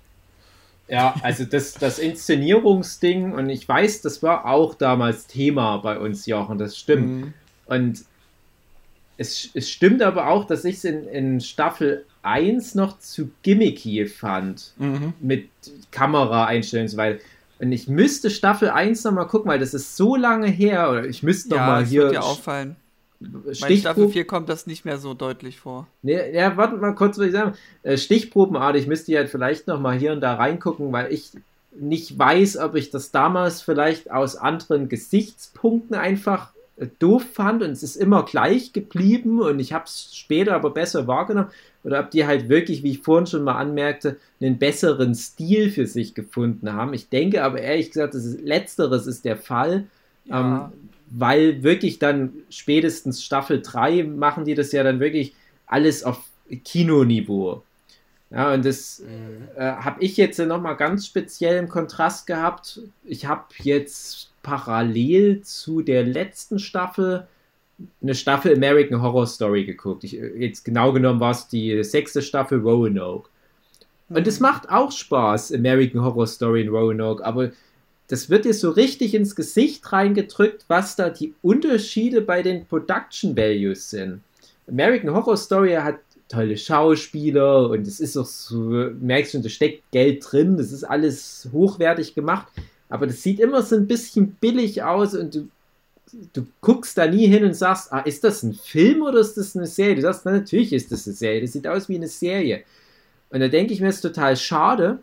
Ja, 0.89 1.15
also 1.23 1.45
das, 1.45 1.75
das 1.75 1.99
Inszenierungsding, 1.99 3.33
und 3.33 3.51
ich 3.51 3.69
weiß, 3.69 4.01
das 4.01 4.23
war 4.23 4.47
auch 4.47 4.75
damals 4.75 5.27
Thema 5.27 5.77
bei 5.77 5.99
uns, 5.99 6.25
Jochen, 6.25 6.57
das 6.57 6.79
stimmt. 6.79 7.07
Mhm. 7.07 7.35
Und 7.67 8.05
es, 9.19 9.51
es 9.53 9.71
stimmt 9.71 10.01
aber 10.01 10.29
auch, 10.29 10.47
dass 10.47 10.65
ich 10.65 10.77
es 10.77 10.85
in, 10.85 11.07
in 11.07 11.41
Staffel 11.43 12.07
1 12.23 12.77
noch 12.77 12.99
zu 12.99 13.31
gimmicky 13.43 14.07
fand. 14.07 14.73
Mhm. 14.79 15.13
Mit 15.21 15.51
Kameraeinstellungen, 15.91 16.97
weil 16.97 17.21
und 17.65 17.73
ich 17.73 17.89
müsste 17.89 18.31
Staffel 18.31 18.71
1 18.71 19.05
nochmal 19.05 19.27
gucken, 19.27 19.51
weil 19.51 19.59
das 19.59 19.75
ist 19.75 19.97
so 19.97 20.17
lange 20.17 20.47
her. 20.47 20.91
Oder 20.91 21.07
ich 21.07 21.23
müsste 21.23 21.55
ja, 21.55 21.61
nochmal 21.61 21.85
hier. 21.85 22.03
Wird 22.03 22.13
dir 22.13 22.25
auffallen. 22.25 22.77
Bei 23.21 23.77
Staffel 23.77 24.09
4 24.09 24.27
kommt 24.27 24.49
das 24.49 24.67
nicht 24.67 24.85
mehr 24.85 24.99
so 24.99 25.15
deutlich 25.15 25.59
vor. 25.59 25.87
Nee, 26.03 26.35
ja, 26.35 26.57
warte 26.57 26.77
mal 26.77 26.95
kurz, 26.95 27.19
was 27.19 27.27
ich 27.27 27.33
sagen. 27.33 27.55
Äh, 27.83 27.97
Stichprobenartig 27.97 28.87
müsste 28.87 29.13
ich 29.13 29.19
halt 29.19 29.31
vielleicht 29.31 29.67
nochmal 29.67 29.97
hier 29.99 30.13
und 30.13 30.21
da 30.21 30.35
reingucken, 30.35 30.93
weil 30.93 31.13
ich 31.13 31.31
nicht 31.77 32.19
weiß, 32.19 32.59
ob 32.59 32.75
ich 32.75 32.91
das 32.91 33.11
damals 33.11 33.63
vielleicht 33.63 34.11
aus 34.11 34.37
anderen 34.37 34.89
Gesichtspunkten 34.89 35.97
einfach 35.97 36.54
doof 36.99 37.25
fand 37.33 37.63
und 37.63 37.71
es 37.71 37.83
ist 37.83 37.97
immer 37.97 38.25
gleich 38.25 38.73
geblieben 38.73 39.41
und 39.41 39.61
ich 39.61 39.73
habe 39.73 39.85
es 39.85 40.11
später 40.15 40.55
aber 40.55 40.71
besser 40.71 41.07
wahrgenommen 41.07 41.51
oder 41.85 42.01
ob 42.01 42.11
die 42.11 42.27
halt 42.27 42.49
wirklich, 42.49 42.83
wie 42.83 42.93
ich 42.93 43.01
vorhin 43.01 43.27
schon 43.27 43.45
mal 43.45 43.57
anmerkte, 43.57 44.17
einen 44.41 44.59
besseren 44.59 45.15
Stil 45.15 45.71
für 45.71 45.87
sich 45.87 46.15
gefunden 46.15 46.73
haben. 46.73 46.95
Ich 46.95 47.09
denke 47.09 47.45
aber 47.45 47.61
ehrlich 47.61 47.89
gesagt, 47.93 48.15
das 48.15 48.25
ist, 48.25 48.41
letzteres 48.41 49.07
ist 49.07 49.25
der 49.25 49.37
Fall, 49.37 49.85
ja. 50.25 50.67
ähm, 50.67 50.73
weil 51.11 51.63
wirklich 51.63 51.99
dann 51.99 52.33
spätestens 52.51 53.23
Staffel 53.23 53.63
3 53.63 54.03
machen 54.05 54.45
die 54.45 54.55
das 54.55 54.73
ja 54.73 54.83
dann 54.83 54.99
wirklich 54.99 55.35
alles 55.67 56.03
auf 56.03 56.19
Kinoniveau. 56.65 57.63
Ja, 58.35 58.53
und 58.53 58.65
das 58.65 59.01
mhm. 59.01 59.49
äh, 59.57 59.61
habe 59.61 60.03
ich 60.03 60.17
jetzt 60.17 60.39
nochmal 60.41 60.77
ganz 60.77 61.07
speziell 61.07 61.57
im 61.57 61.69
Kontrast 61.69 62.27
gehabt. 62.27 62.81
Ich 63.05 63.27
habe 63.27 63.45
jetzt 63.63 64.33
parallel 64.43 65.43
zu 65.43 65.83
der 65.83 66.05
letzten 66.05 66.59
Staffel 66.59 67.29
eine 68.03 68.15
Staffel 68.15 68.55
American 68.55 69.01
Horror 69.01 69.27
Story 69.27 69.65
geguckt. 69.65 70.05
Ich, 70.05 70.13
jetzt 70.13 70.65
genau 70.65 70.93
genommen 70.93 71.21
war 71.21 71.31
es 71.31 71.49
die 71.49 71.83
sechste 71.85 72.23
Staffel 72.23 72.61
Roanoke. 72.61 73.29
Und 74.09 74.27
es 74.27 74.41
mhm. 74.41 74.47
macht 74.47 74.69
auch 74.69 74.91
Spaß, 74.91 75.53
American 75.53 76.03
Horror 76.03 76.27
Story 76.27 76.63
in 76.63 76.69
Roanoke, 76.69 77.25
aber 77.25 77.53
das 78.09 78.29
wird 78.31 78.45
dir 78.45 78.53
so 78.53 78.71
richtig 78.71 79.15
ins 79.15 79.35
Gesicht 79.35 79.91
reingedrückt, 79.93 80.65
was 80.69 80.97
da 80.97 81.09
die 81.09 81.35
Unterschiede 81.41 82.21
bei 82.21 82.43
den 82.43 82.67
Production 82.67 83.37
Values 83.37 83.91
sind. 83.91 84.21
American 84.69 85.15
Horror 85.15 85.37
Story 85.37 85.73
hat 85.73 86.01
tolle 86.35 86.57
Schauspieler 86.57 87.71
und 87.71 87.87
es 87.87 88.01
ist 88.01 88.17
auch 88.17 88.27
so, 88.27 88.59
merkst 89.01 89.35
du, 89.35 89.39
da 89.41 89.49
steckt 89.49 89.91
Geld 89.91 90.25
drin, 90.31 90.57
das 90.57 90.73
ist 90.73 90.85
alles 90.85 91.49
hochwertig 91.53 92.15
gemacht. 92.15 92.49
Aber 92.89 93.07
das 93.07 93.23
sieht 93.23 93.41
immer 93.41 93.63
so 93.63 93.77
ein 93.77 93.87
bisschen 93.87 94.33
billig 94.41 94.83
aus 94.83 95.15
und 95.15 95.35
du, 95.35 95.49
du 96.33 96.47
guckst 96.61 96.97
da 96.99 97.07
nie 97.07 97.27
hin 97.27 97.45
und 97.45 97.55
sagst, 97.55 97.93
ah, 97.93 98.01
ist 98.01 98.25
das 98.25 98.43
ein 98.43 98.55
Film 98.55 99.03
oder 99.03 99.19
ist 99.19 99.37
das 99.37 99.57
eine 99.57 99.67
Serie? 99.67 99.97
Du 99.97 100.03
sagst, 100.03 100.23
na, 100.25 100.33
natürlich 100.33 100.73
ist 100.73 100.93
das 100.93 101.07
eine 101.07 101.17
Serie. 101.17 101.41
Das 101.41 101.53
sieht 101.53 101.67
aus 101.67 101.89
wie 101.89 101.97
eine 101.97 102.09
Serie. 102.09 102.63
Und 103.31 103.41
da 103.41 103.49
denke 103.49 103.73
ich 103.73 103.81
mir, 103.81 103.89
es 103.89 103.97
ist 103.97 104.03
total 104.03 104.37
schade, 104.37 105.01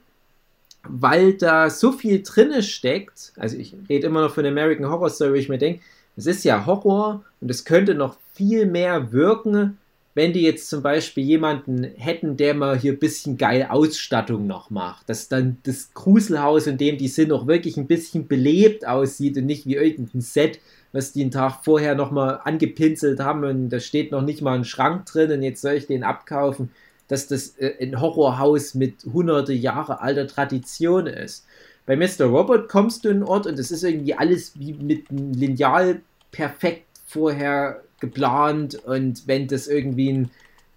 weil 0.84 1.34
da 1.34 1.70
so 1.70 1.92
viel 1.92 2.24
drinne 2.24 2.64
steckt. 2.64 3.34
Also 3.36 3.58
ich 3.58 3.76
rede 3.90 4.08
immer 4.08 4.22
noch 4.22 4.34
von 4.34 4.46
American 4.46 4.90
Horror 4.90 5.10
Story, 5.10 5.32
wo 5.32 5.36
ich 5.36 5.50
mir 5.50 5.58
denke, 5.58 5.82
es 6.16 6.26
ist 6.28 6.44
ja 6.44 6.66
Horror 6.66 7.24
und 7.42 7.50
es 7.52 7.66
könnte 7.66 7.96
noch 7.96 8.18
viel 8.36 8.66
mehr 8.66 9.12
wirken, 9.12 9.78
wenn 10.14 10.34
die 10.34 10.42
jetzt 10.42 10.70
zum 10.70 10.82
Beispiel 10.82 11.24
jemanden 11.24 11.84
hätten, 11.84 12.36
der 12.36 12.54
mal 12.54 12.78
hier 12.78 12.94
ein 12.94 13.00
bisschen 13.00 13.38
geil 13.38 13.68
Ausstattung 13.70 14.46
noch 14.46 14.70
macht, 14.70 15.08
dass 15.10 15.30
dann 15.30 15.58
das 15.64 15.94
Gruselhaus, 15.94 16.68
in 16.68 16.78
dem 16.78 16.98
die 16.98 17.08
sind, 17.08 17.32
auch 17.32 17.48
wirklich 17.48 17.78
ein 17.78 17.88
bisschen 17.88 18.28
belebt 18.28 18.86
aussieht 18.86 19.38
und 19.38 19.46
nicht 19.46 19.66
wie 19.66 19.76
irgendein 19.76 20.22
Set, 20.22 20.60
was 20.92 21.14
die 21.14 21.22
einen 21.22 21.32
Tag 21.32 21.64
vorher 21.64 21.96
nochmal 21.96 22.42
angepinselt 22.44 23.20
haben 23.22 23.46
und 23.46 23.70
da 23.70 23.80
steht 23.80 24.12
noch 24.12 24.22
nicht 24.22 24.42
mal 24.42 24.56
ein 24.56 24.66
Schrank 24.66 25.06
drin 25.06 25.32
und 25.32 25.44
jetzt 25.44 25.62
soll 25.62 25.74
ich 25.74 25.88
den 25.88 26.04
abkaufen. 26.04 26.72
dass 27.08 27.28
das 27.28 27.58
äh, 27.58 27.74
ein 27.82 28.00
Horrorhaus 28.00 28.74
mit 28.74 29.04
hunderte 29.12 29.52
Jahre 29.52 30.00
alter 30.00 30.28
Tradition 30.28 31.08
ist. 31.08 31.46
Bei 31.86 31.98
Mr. 31.98 32.26
Robot 32.26 32.70
kommst 32.70 33.04
du 33.04 33.10
in 33.10 33.18
den 33.18 33.24
Ort 33.24 33.48
und 33.48 33.60
es 33.60 33.70
ist 33.70 33.84
irgendwie 33.84 34.14
alles 34.14 34.54
wie 34.58 34.74
mit 34.74 35.10
einem 35.10 35.34
Lineal 35.34 36.00
perfekt 36.32 36.86
vorher 37.06 37.84
geplant 38.02 38.76
und 38.76 39.28
wenn 39.28 39.48
das 39.48 39.68
irgendwie 39.68 40.12
ein 40.12 40.32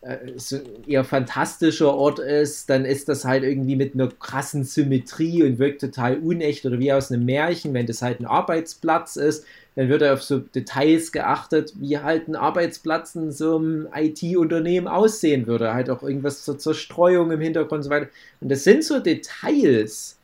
äh, 0.04 0.32
so 0.36 0.58
eher 0.86 1.02
fantastischer 1.04 1.94
Ort 1.94 2.18
ist, 2.18 2.68
dann 2.68 2.84
ist 2.84 3.08
das 3.08 3.24
halt 3.24 3.42
irgendwie 3.42 3.74
mit 3.74 3.94
einer 3.94 4.08
krassen 4.08 4.64
Symmetrie 4.64 5.42
und 5.42 5.58
wirkt 5.58 5.80
total 5.80 6.18
unecht 6.18 6.66
oder 6.66 6.78
wie 6.78 6.92
aus 6.92 7.10
einem 7.10 7.24
Märchen. 7.24 7.72
Wenn 7.72 7.86
das 7.86 8.02
halt 8.02 8.20
ein 8.20 8.26
Arbeitsplatz 8.26 9.16
ist, 9.16 9.46
dann 9.76 9.88
wird 9.88 10.04
auf 10.04 10.22
so 10.22 10.38
Details 10.38 11.10
geachtet, 11.10 11.72
wie 11.76 11.98
halt 11.98 12.28
ein 12.28 12.36
Arbeitsplatz 12.36 13.14
in 13.14 13.32
so 13.32 13.56
einem 13.56 13.88
IT-Unternehmen 13.94 14.88
aussehen 14.88 15.46
würde. 15.46 15.72
Halt 15.72 15.88
auch 15.88 16.02
irgendwas 16.02 16.44
zur 16.44 16.58
Zerstreuung 16.58 17.30
im 17.32 17.40
Hintergrund 17.40 17.78
und 17.78 17.82
so 17.84 17.90
weiter. 17.90 18.08
Und 18.40 18.50
das 18.50 18.62
sind 18.62 18.84
so 18.84 19.00
Details, 19.00 20.18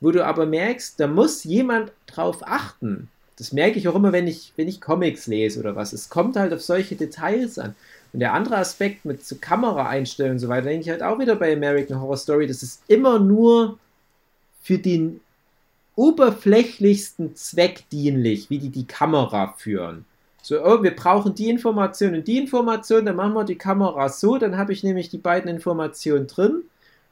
wo 0.00 0.10
du 0.10 0.24
aber 0.24 0.46
merkst, 0.46 0.98
da 0.98 1.06
muss 1.06 1.44
jemand 1.44 1.92
drauf 2.06 2.38
achten. 2.42 3.08
Das 3.38 3.52
merke 3.52 3.78
ich 3.78 3.86
auch 3.88 3.94
immer, 3.94 4.12
wenn 4.12 4.26
ich, 4.26 4.52
wenn 4.56 4.68
ich 4.68 4.80
Comics 4.80 5.28
lese 5.28 5.60
oder 5.60 5.76
was. 5.76 5.92
Es 5.92 6.08
kommt 6.08 6.36
halt 6.36 6.52
auf 6.52 6.60
solche 6.60 6.96
Details 6.96 7.58
an. 7.58 7.74
Und 8.12 8.20
der 8.20 8.32
andere 8.32 8.56
Aspekt 8.56 9.04
mit 9.04 9.24
so 9.24 9.36
Kameraeinstellungen 9.40 10.36
und 10.36 10.40
so 10.40 10.48
weiter, 10.48 10.66
denke 10.66 10.84
ich 10.84 10.90
halt 10.90 11.02
auch 11.02 11.18
wieder 11.18 11.36
bei 11.36 11.52
American 11.52 12.00
Horror 12.00 12.16
Story, 12.16 12.46
das 12.46 12.62
ist 12.62 12.82
immer 12.88 13.18
nur 13.18 13.78
für 14.62 14.78
den 14.78 15.20
oberflächlichsten 15.94 17.36
Zweck 17.36 17.84
dienlich, 17.90 18.50
wie 18.50 18.58
die 18.58 18.70
die 18.70 18.86
Kamera 18.86 19.54
führen. 19.56 20.04
So, 20.42 20.64
oh, 20.64 20.82
wir 20.82 20.94
brauchen 20.94 21.34
die 21.34 21.50
Information 21.50 22.14
und 22.14 22.26
die 22.26 22.38
Information, 22.38 23.04
dann 23.04 23.16
machen 23.16 23.34
wir 23.34 23.44
die 23.44 23.58
Kamera 23.58 24.08
so, 24.08 24.38
dann 24.38 24.56
habe 24.56 24.72
ich 24.72 24.82
nämlich 24.82 25.10
die 25.10 25.18
beiden 25.18 25.50
Informationen 25.50 26.26
drin. 26.26 26.62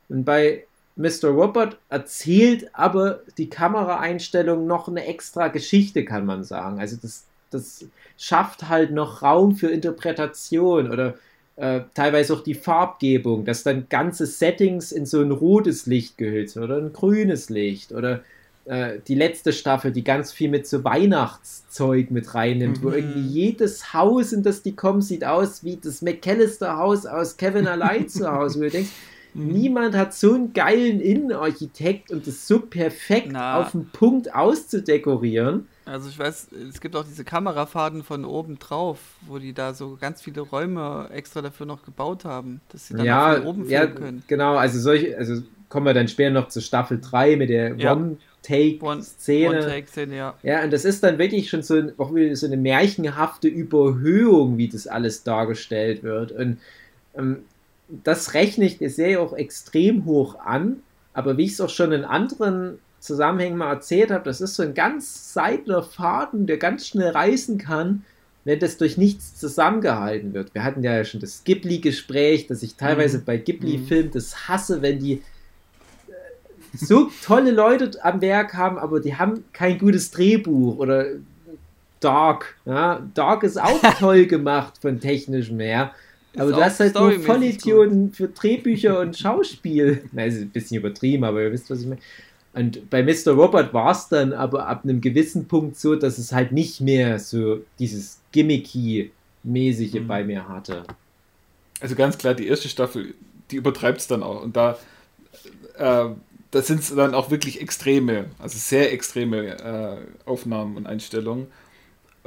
Und 0.09 0.25
bei 0.25 0.65
Mr. 0.97 1.29
Robot 1.29 1.77
erzählt 1.91 2.71
aber 2.73 3.21
die 3.37 3.51
Kameraeinstellung 3.51 4.67
noch 4.67 4.89
eine 4.89 5.05
extra 5.05 5.49
Geschichte, 5.49 6.05
kann 6.05 6.25
man 6.25 6.43
sagen. 6.43 6.81
Also 6.81 6.97
das, 7.01 7.25
das 7.51 7.85
schafft 8.17 8.69
halt 8.69 8.93
noch 8.93 9.23
Raum 9.23 9.57
für 9.57 9.69
Interpretation 9.69 10.91
oder 10.91 11.15
äh, 11.57 11.83
teilweise 11.95 12.35
auch 12.35 12.43
die 12.43 12.55
Farbgebung, 12.55 13.45
dass 13.45 13.63
dann 13.63 13.89
ganze 13.89 14.27
Settings 14.27 14.91
in 14.91 15.07
so 15.07 15.21
ein 15.21 15.33
rotes 15.33 15.87
Licht 15.87 16.17
gehüllt 16.17 16.51
sind 16.51 16.63
oder 16.63 16.79
ein 16.79 16.93
grünes 16.93 17.51
Licht 17.51 17.93
oder 17.93 18.23
äh, 18.65 18.99
die 19.07 19.15
letzte 19.15 19.53
Staffel, 19.53 19.93
die 19.93 20.03
ganz 20.05 20.33
viel 20.33 20.49
mit 20.49 20.67
so 20.67 20.83
Weihnachtszeug 20.83 22.11
mit 22.11 22.35
reinnimmt, 22.35 22.83
mhm. 22.83 22.83
wo 22.83 22.91
irgendwie 22.91 23.21
jedes 23.21 23.93
Haus, 23.93 24.33
in 24.33 24.43
das 24.43 24.63
die 24.63 24.75
kommen, 24.75 25.03
sieht 25.03 25.25
aus 25.25 25.63
wie 25.63 25.77
das 25.77 26.01
McAllister 26.01 26.77
Haus 26.79 27.05
aus 27.07 27.37
Kevin 27.37 27.67
allein 27.67 28.09
zu 28.09 28.31
Hause, 28.31 28.59
wo 28.59 28.65
du 28.65 28.71
denkst. 28.71 28.91
Niemand 29.37 29.95
hat 29.95 30.15
so 30.15 30.35
einen 30.35 30.53
geilen 30.53 31.01
Innenarchitekt 31.01 32.11
und 32.11 32.27
das 32.27 32.47
so 32.47 32.61
perfekt 32.61 33.29
Na. 33.31 33.61
auf 33.61 33.73
den 33.73 33.89
Punkt 33.89 34.35
auszudekorieren. 34.35 35.69
Also 35.85 36.09
ich 36.09 36.19
weiß, 36.19 36.49
es 36.69 36.81
gibt 36.81 36.97
auch 36.97 37.05
diese 37.05 37.23
Kamerafaden 37.23 38.03
von 38.03 38.25
oben 38.25 38.59
drauf, 38.59 38.99
wo 39.27 39.39
die 39.39 39.53
da 39.53 39.73
so 39.73 39.97
ganz 40.01 40.21
viele 40.21 40.41
Räume 40.41 41.09
extra 41.13 41.43
dafür 41.43 41.65
noch 41.65 41.85
gebaut 41.85 42.25
haben, 42.25 42.61
dass 42.73 42.89
sie 42.89 42.95
dann 42.95 43.07
ja, 43.07 43.35
von 43.35 43.47
oben 43.47 43.69
ja, 43.69 43.87
können. 43.87 44.25
Genau, 44.27 44.57
also 44.57 44.81
solche, 44.81 45.17
also 45.17 45.43
kommen 45.69 45.87
wir 45.87 45.95
dann 45.95 46.09
später 46.09 46.31
noch 46.31 46.49
zu 46.49 46.61
Staffel 46.61 47.01
3 47.01 47.37
mit 47.37 47.51
der 47.51 47.77
ja. 47.77 47.93
One-Take-Szene. 47.93 49.49
One-Take-Szene, 49.49 50.17
ja. 50.17 50.35
Ja, 50.43 50.65
und 50.65 50.73
das 50.73 50.85
ist 50.85 51.05
dann 51.05 51.19
wirklich 51.19 51.51
schon 51.51 51.63
so, 51.63 51.81
auch 51.99 52.13
wieder 52.15 52.35
so 52.35 52.47
eine 52.47 52.57
märchenhafte 52.57 53.47
Überhöhung, 53.47 54.59
wie 54.59 54.69
das 54.69 54.89
alles 54.89 55.23
dargestellt 55.23 56.03
wird. 56.03 56.33
Und 56.33 56.59
ähm, 57.17 57.45
das 57.89 58.35
rechne 58.35 58.65
ich 58.65 58.79
der 58.79 58.91
Serie 58.91 59.21
auch 59.21 59.33
extrem 59.33 60.05
hoch 60.05 60.39
an, 60.39 60.83
aber 61.13 61.37
wie 61.37 61.45
ich 61.45 61.53
es 61.53 61.61
auch 61.61 61.71
schon 61.71 61.93
in 61.93 62.05
anderen 62.05 62.79
Zusammenhängen 63.01 63.57
mal 63.57 63.73
erzählt 63.73 64.11
habe, 64.11 64.25
das 64.25 64.41
ist 64.41 64.55
so 64.55 64.63
ein 64.63 64.75
ganz 64.75 65.33
seidler 65.33 65.83
Faden, 65.83 66.47
der 66.47 66.57
ganz 66.57 66.87
schnell 66.87 67.11
reißen 67.11 67.59
kann, 67.59 68.05
wenn 68.45 68.59
das 68.59 68.77
durch 68.77 68.97
nichts 68.97 69.35
zusammengehalten 69.37 70.35
wird. 70.35 70.55
Wir 70.55 70.65
hatten 70.65 70.83
ja 70.83 71.05
schon 71.05 71.21
das 71.21 71.43
Ghibli-Gespräch, 71.45 72.47
dass 72.47 72.63
ich 72.63 72.77
teilweise 72.77 73.19
mhm. 73.19 73.25
bei 73.25 73.37
Ghibli-Filmen 73.39 74.11
das 74.13 74.49
hasse, 74.49 74.83
wenn 74.83 74.99
die 74.99 75.15
äh, 75.15 75.23
so 76.75 77.11
tolle 77.25 77.51
Leute 77.51 77.91
am 78.03 78.21
Werk 78.21 78.55
haben, 78.55 78.79
aber 78.79 79.01
die 79.01 79.17
haben 79.17 79.45
kein 79.53 79.79
gutes 79.79 80.11
Drehbuch 80.11 80.79
oder 80.79 81.07
Dark. 82.01 82.57
Ja? 82.65 83.07
Dark 83.15 83.43
ist 83.43 83.61
auch 83.61 83.81
toll 83.99 84.27
gemacht 84.27 84.75
von 84.81 85.01
technischem 85.01 85.61
her. 85.61 85.93
Aber 86.37 86.53
du 86.53 86.63
hast 86.63 86.81
halt 86.81 86.95
nur 86.95 87.13
Vollidioten 87.21 88.13
für 88.13 88.29
Drehbücher 88.29 89.01
und 89.01 89.17
Schauspiel. 89.19 90.05
Na, 90.13 90.25
ist 90.25 90.41
ein 90.41 90.51
bisschen 90.51 90.79
übertrieben, 90.79 91.25
aber 91.25 91.43
ihr 91.43 91.53
wisst, 91.53 91.71
was 91.71 91.81
ich 91.81 91.87
meine. 91.87 92.01
Und 92.53 92.89
bei 92.89 93.03
Mr. 93.03 93.33
Robert 93.33 93.75
war 93.75 93.93
es 93.93 94.09
dann 94.09 94.33
aber 94.33 94.67
ab 94.67 94.85
einem 94.85 95.03
gewissen 95.03 95.47
Punkt 95.47 95.77
so, 95.79 95.95
dass 95.95 96.17
es 96.17 96.33
halt 96.33 96.53
nicht 96.53 96.81
mehr 96.81 97.19
so 97.19 97.61
dieses 97.79 98.21
Gimmicky-mäßige 98.33 100.01
mhm. 100.01 100.07
bei 100.07 100.25
mir 100.25 100.49
hatte. 100.49 100.85
Also 101.81 101.95
ganz 101.95 102.17
klar, 102.17 102.33
die 102.33 102.47
erste 102.47 102.69
Staffel, 102.69 103.15
die 103.51 103.57
übertreibt 103.57 104.01
es 104.01 104.07
dann 104.07 104.23
auch. 104.23 104.43
Und 104.43 104.57
da, 104.57 104.79
äh, 105.77 106.09
da 106.51 106.63
sind 106.63 106.81
es 106.81 106.95
dann 106.95 107.15
auch 107.15 107.31
wirklich 107.31 107.61
extreme, 107.61 108.27
also 108.39 108.57
sehr 108.57 108.91
extreme 108.91 109.59
äh, 109.59 110.29
Aufnahmen 110.29 110.79
und 110.79 110.87
Einstellungen. 110.87 111.49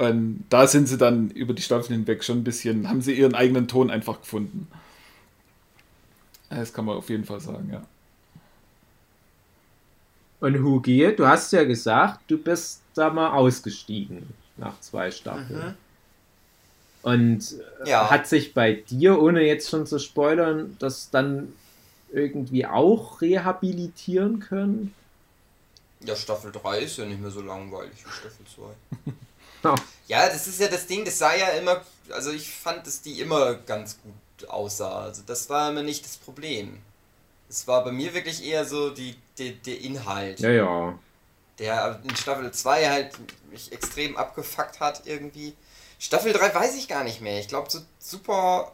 Und 0.00 0.46
da 0.48 0.66
sind 0.66 0.88
sie 0.88 0.96
dann 0.96 1.28
über 1.28 1.52
die 1.52 1.60
Staffeln 1.60 1.98
hinweg 1.98 2.24
schon 2.24 2.38
ein 2.38 2.44
bisschen, 2.44 2.88
haben 2.88 3.02
sie 3.02 3.12
ihren 3.12 3.34
eigenen 3.34 3.68
Ton 3.68 3.90
einfach 3.90 4.22
gefunden. 4.22 4.66
Das 6.48 6.72
kann 6.72 6.86
man 6.86 6.96
auf 6.96 7.10
jeden 7.10 7.26
Fall 7.26 7.38
sagen, 7.38 7.68
ja. 7.70 7.82
Und 10.40 10.62
Hugi, 10.62 11.14
du 11.14 11.26
hast 11.26 11.52
ja 11.52 11.64
gesagt, 11.64 12.20
du 12.28 12.38
bist 12.38 12.80
da 12.94 13.10
mal 13.10 13.32
ausgestiegen 13.32 14.26
nach 14.56 14.80
zwei 14.80 15.10
Staffeln. 15.10 15.66
Mhm. 15.66 15.74
Und 17.02 17.56
äh, 17.84 17.90
ja. 17.90 18.08
hat 18.08 18.26
sich 18.26 18.54
bei 18.54 18.72
dir, 18.72 19.20
ohne 19.20 19.42
jetzt 19.42 19.68
schon 19.68 19.86
zu 19.86 19.98
spoilern, 19.98 20.76
das 20.78 21.10
dann 21.10 21.52
irgendwie 22.10 22.64
auch 22.64 23.20
rehabilitieren 23.20 24.40
können? 24.40 24.94
Ja, 26.02 26.16
Staffel 26.16 26.52
3 26.52 26.78
ist 26.78 26.96
ja 26.96 27.04
nicht 27.04 27.20
mehr 27.20 27.30
so 27.30 27.42
langweilig 27.42 28.02
wie 28.02 28.10
Staffel 28.10 28.46
2. 29.04 29.12
oh. 29.64 29.74
Ja, 30.08 30.28
das 30.28 30.46
ist 30.46 30.60
ja 30.60 30.68
das 30.68 30.86
Ding, 30.86 31.04
das 31.04 31.18
sah 31.18 31.34
ja 31.34 31.50
immer, 31.50 31.82
also 32.10 32.32
ich 32.32 32.50
fand, 32.50 32.86
dass 32.86 33.00
die 33.00 33.20
immer 33.20 33.54
ganz 33.54 33.98
gut 34.02 34.48
aussah. 34.48 35.02
Also 35.02 35.22
das 35.26 35.48
war 35.48 35.70
immer 35.70 35.82
nicht 35.82 36.04
das 36.04 36.16
Problem. 36.16 36.78
Es 37.48 37.66
war 37.66 37.84
bei 37.84 37.92
mir 37.92 38.14
wirklich 38.14 38.44
eher 38.44 38.64
so 38.64 38.90
die, 38.90 39.16
die, 39.38 39.54
der 39.54 39.80
Inhalt. 39.80 40.40
Ja, 40.40 40.50
ja. 40.50 40.98
Der 41.58 42.00
in 42.02 42.16
Staffel 42.16 42.50
2 42.50 42.88
halt 42.88 43.12
mich 43.50 43.70
extrem 43.72 44.16
abgefuckt 44.16 44.80
hat 44.80 45.02
irgendwie. 45.04 45.54
Staffel 45.98 46.32
3 46.32 46.54
weiß 46.54 46.76
ich 46.76 46.88
gar 46.88 47.04
nicht 47.04 47.20
mehr. 47.20 47.38
Ich 47.38 47.48
glaube, 47.48 47.70
so 47.70 47.80
super. 47.98 48.72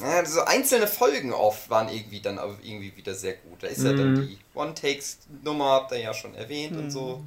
Ja, 0.00 0.24
so 0.24 0.42
einzelne 0.42 0.86
Folgen 0.86 1.32
oft 1.32 1.70
waren 1.70 1.88
irgendwie 1.88 2.20
dann 2.20 2.36
irgendwie 2.36 2.94
wieder 2.96 3.14
sehr 3.14 3.34
gut. 3.34 3.62
Da 3.62 3.68
ist 3.68 3.78
mhm. 3.78 3.86
ja 3.86 3.92
dann 3.92 4.12
mhm. 4.12 4.28
die 4.28 4.38
One-Takes-Nummer, 4.54 5.70
habt 5.70 5.92
ihr 5.92 6.00
ja 6.00 6.14
schon 6.14 6.34
erwähnt 6.34 6.72
mhm. 6.72 6.78
und 6.78 6.90
so. 6.90 7.24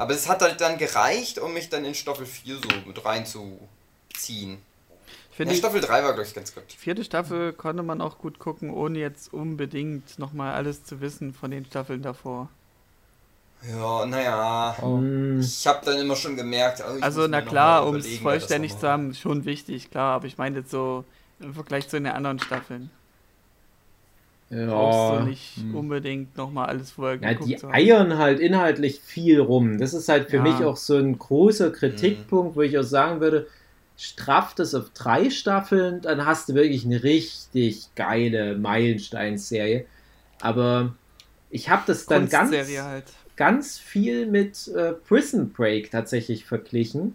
Aber 0.00 0.14
es 0.14 0.30
hat 0.30 0.40
halt 0.40 0.62
dann 0.62 0.78
gereicht, 0.78 1.38
um 1.38 1.52
mich 1.52 1.68
dann 1.68 1.84
in 1.84 1.94
Staffel 1.94 2.24
4 2.24 2.56
so 2.56 2.68
mit 2.86 3.04
reinzuziehen. 3.04 4.56
Finde 5.30 5.52
ja, 5.52 5.58
Staffel 5.58 5.82
3 5.82 6.02
war, 6.02 6.14
glaube 6.14 6.26
ich, 6.26 6.32
ganz 6.32 6.54
gut. 6.54 6.62
Die 6.72 6.76
vierte 6.78 7.04
Staffel 7.04 7.52
konnte 7.52 7.82
man 7.82 8.00
auch 8.00 8.16
gut 8.16 8.38
gucken, 8.38 8.70
ohne 8.70 8.98
jetzt 8.98 9.30
unbedingt 9.34 10.18
nochmal 10.18 10.54
alles 10.54 10.84
zu 10.84 11.02
wissen 11.02 11.34
von 11.34 11.50
den 11.50 11.66
Staffeln 11.66 12.00
davor. 12.00 12.48
Ja, 13.70 14.06
naja. 14.06 14.74
Oh. 14.80 15.02
Ich 15.38 15.66
habe 15.66 15.84
dann 15.84 15.98
immer 15.98 16.16
schon 16.16 16.34
gemerkt. 16.34 16.82
Oh, 16.82 16.98
also, 17.02 17.26
na 17.26 17.42
klar, 17.42 17.86
um 17.86 17.96
es 17.96 18.18
vollständig 18.20 18.78
zu 18.78 18.88
haben, 18.88 19.14
schon 19.14 19.44
wichtig, 19.44 19.90
klar. 19.90 20.14
Aber 20.14 20.26
ich 20.26 20.38
meine 20.38 20.60
jetzt 20.60 20.70
so 20.70 21.04
im 21.40 21.52
Vergleich 21.52 21.90
zu 21.90 21.98
den 21.98 22.06
anderen 22.06 22.38
Staffeln. 22.38 22.90
Ja. 24.50 24.66
Brauchst 24.66 25.20
du 25.20 25.28
nicht 25.28 25.56
hm. 25.56 25.76
unbedingt 25.76 26.36
nochmal 26.36 26.66
alles 26.66 26.90
vorher 26.90 27.20
ja, 27.22 27.34
Die 27.34 27.62
eiern 27.64 28.18
halt 28.18 28.40
inhaltlich 28.40 29.00
viel 29.00 29.40
rum. 29.40 29.78
Das 29.78 29.94
ist 29.94 30.08
halt 30.08 30.28
für 30.28 30.38
ja. 30.38 30.42
mich 30.42 30.64
auch 30.64 30.76
so 30.76 30.96
ein 30.96 31.18
großer 31.18 31.70
Kritikpunkt, 31.70 32.50
hm. 32.50 32.56
wo 32.56 32.62
ich 32.62 32.76
auch 32.76 32.82
sagen 32.82 33.20
würde, 33.20 33.46
strafft 33.96 34.58
es 34.58 34.74
auf 34.74 34.90
drei 34.90 35.30
Staffeln, 35.30 36.00
dann 36.00 36.26
hast 36.26 36.48
du 36.48 36.54
wirklich 36.54 36.84
eine 36.84 37.02
richtig 37.02 37.94
geile 37.94 38.56
Meilenstein-Serie. 38.56 39.84
Aber 40.40 40.94
ich 41.50 41.68
habe 41.68 41.82
das 41.86 42.06
dann 42.06 42.28
ganz, 42.28 42.50
halt. 42.50 43.04
ganz 43.36 43.78
viel 43.78 44.26
mit 44.26 44.68
äh, 44.68 44.92
Prison 44.92 45.52
Break 45.52 45.90
tatsächlich 45.90 46.44
verglichen, 46.44 47.14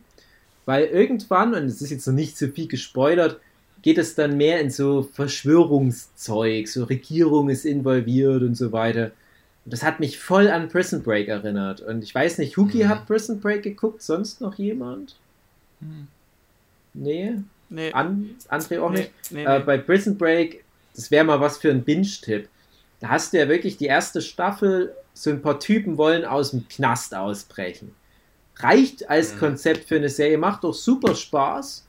weil 0.66 0.86
irgendwann, 0.86 1.54
und 1.54 1.66
es 1.66 1.82
ist 1.82 1.90
jetzt 1.90 2.08
noch 2.08 2.14
nicht 2.14 2.38
so 2.38 2.48
viel 2.48 2.68
gespoilert, 2.68 3.40
geht 3.86 4.00
es 4.00 4.16
dann 4.16 4.36
mehr 4.36 4.62
in 4.62 4.72
so 4.72 5.04
Verschwörungszeug, 5.04 6.68
so 6.68 6.86
Regierung 6.86 7.50
ist 7.50 7.66
involviert 7.66 8.42
und 8.42 8.56
so 8.56 8.72
weiter. 8.72 9.12
Und 9.64 9.74
das 9.74 9.84
hat 9.84 10.00
mich 10.00 10.18
voll 10.18 10.50
an 10.50 10.70
Prison 10.70 11.04
Break 11.04 11.28
erinnert. 11.28 11.82
Und 11.82 12.04
ich 12.04 12.14
weiß 12.14 12.40
nicht, 12.40 12.58
Huki 12.58 12.84
mhm. 12.84 12.90
hat 12.90 13.06
Prison 13.06 13.40
Break 13.40 13.62
geguckt, 13.62 14.02
sonst 14.02 14.42
noch 14.42 14.56
jemand? 14.56 15.18
Mhm. 15.82 16.08
Nee. 16.96 17.36
Nee. 17.70 17.92
An, 17.92 18.32
André 18.50 18.82
auch 18.82 18.90
nee, 18.90 19.02
nicht. 19.02 19.12
Nee, 19.30 19.46
äh, 19.46 19.60
bei 19.60 19.78
Prison 19.78 20.18
Break, 20.18 20.64
das 20.96 21.12
wäre 21.12 21.24
mal 21.24 21.40
was 21.40 21.60
für 21.60 21.70
ein 21.70 21.84
Binge-Tipp. 21.84 22.50
Da 23.02 23.10
hast 23.10 23.34
du 23.34 23.38
ja 23.38 23.48
wirklich 23.48 23.78
die 23.78 23.86
erste 23.86 24.20
Staffel, 24.20 24.96
so 25.14 25.30
ein 25.30 25.44
paar 25.44 25.60
Typen 25.60 26.00
wollen 26.00 26.26
aus 26.26 26.52
dem 26.52 26.68
Knast 26.68 27.14
ausbrechen. 27.14 27.94
Reicht 28.56 29.08
als 29.12 29.36
mhm. 29.36 29.40
Konzept 29.40 29.88
für 29.88 29.98
eine 29.98 30.10
Serie, 30.10 30.40
macht 30.40 30.64
doch 30.64 30.74
super 30.74 31.14
Spaß. 31.14 31.85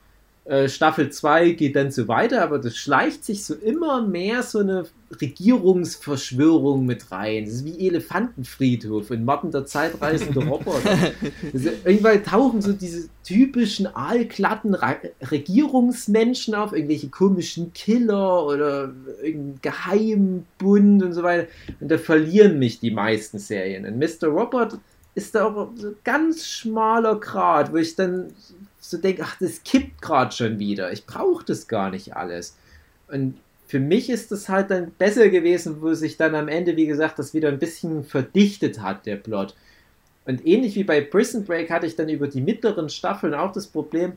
Äh, 0.47 0.69
Staffel 0.69 1.11
2 1.11 1.51
geht 1.51 1.75
dann 1.75 1.91
so 1.91 2.07
weiter, 2.07 2.41
aber 2.43 2.61
das 2.61 2.77
schleicht 2.77 3.25
sich 3.25 3.45
so 3.45 3.55
immer 3.55 4.07
mehr 4.07 4.45
so 4.45 4.61
eine 4.61 4.85
Regierungsverschwörung 5.21 6.87
mit 6.87 7.11
rein. 7.11 7.47
Das 7.47 7.55
ist 7.55 7.65
wie 7.65 7.89
Elefantenfriedhof 7.89 9.11
in 9.11 9.25
Martin 9.25 9.51
der 9.51 9.67
zeitreisende 9.67 10.39
Roboter. 10.47 11.13
Also 11.53 11.71
irgendwann 11.85 12.23
tauchen 12.23 12.63
so 12.63 12.73
diese 12.73 13.09
typischen 13.25 13.89
aalglatten 13.89 14.75
Re 14.75 14.97
Regierungsmenschen 15.21 16.55
auf, 16.55 16.73
irgendwelche 16.73 17.09
komischen 17.09 17.73
Killer 17.73 18.47
oder 18.47 18.95
irgendein 19.25 19.59
Geheimbund 19.63 21.03
und 21.03 21.13
so 21.13 21.25
weiter. 21.25 21.49
Und 21.81 21.91
da 21.91 21.99
verlieren 21.99 22.61
mich 22.61 22.79
die 22.79 22.93
meisten 22.93 23.41
Serien. 23.41 23.85
Und 23.85 23.99
Mr. 23.99 24.29
Robot 24.29 24.79
ist 25.17 25.35
da 25.35 25.47
auch 25.47 25.71
so 25.75 25.93
ganz 26.05 26.47
schmaler 26.47 27.19
Grad, 27.19 27.73
wo 27.73 27.79
ich 27.79 27.97
dann 27.97 28.33
so 28.91 28.99
denke, 28.99 29.23
ach, 29.25 29.37
das 29.39 29.63
kippt 29.65 30.01
gerade 30.03 30.35
schon 30.35 30.59
wieder. 30.59 30.93
Ich 30.93 31.07
brauche 31.07 31.45
das 31.45 31.69
gar 31.69 31.91
nicht 31.91 32.17
alles. 32.17 32.57
Und 33.09 33.39
für 33.67 33.81
mich 33.81 34.11
ist 34.11 34.31
das 34.31 34.49
halt 34.49 34.71
dann 34.71 34.93
besser 34.93 35.29
gewesen, 35.29 35.83
wo 35.83 35.93
sich 35.95 36.17
dann 36.17 36.35
am 36.35 36.49
Ende, 36.49 36.77
wie 36.77 36.87
gesagt, 36.87 37.19
das 37.19 37.35
wieder 37.35 37.49
ein 37.49 37.59
bisschen 37.59 38.05
verdichtet 38.05 38.81
hat, 38.81 39.07
der 39.07 39.17
Plot. 39.17 39.55
Und 40.25 40.47
ähnlich 40.47 40.75
wie 40.75 40.85
bei 40.85 41.01
Prison 41.01 41.45
Break 41.45 41.71
hatte 41.71 41.87
ich 41.87 41.97
dann 41.97 42.09
über 42.09 42.29
die 42.29 42.41
mittleren 42.41 42.89
Staffeln 42.89 43.35
auch 43.35 43.53
das 43.53 43.67
Problem, 43.67 44.15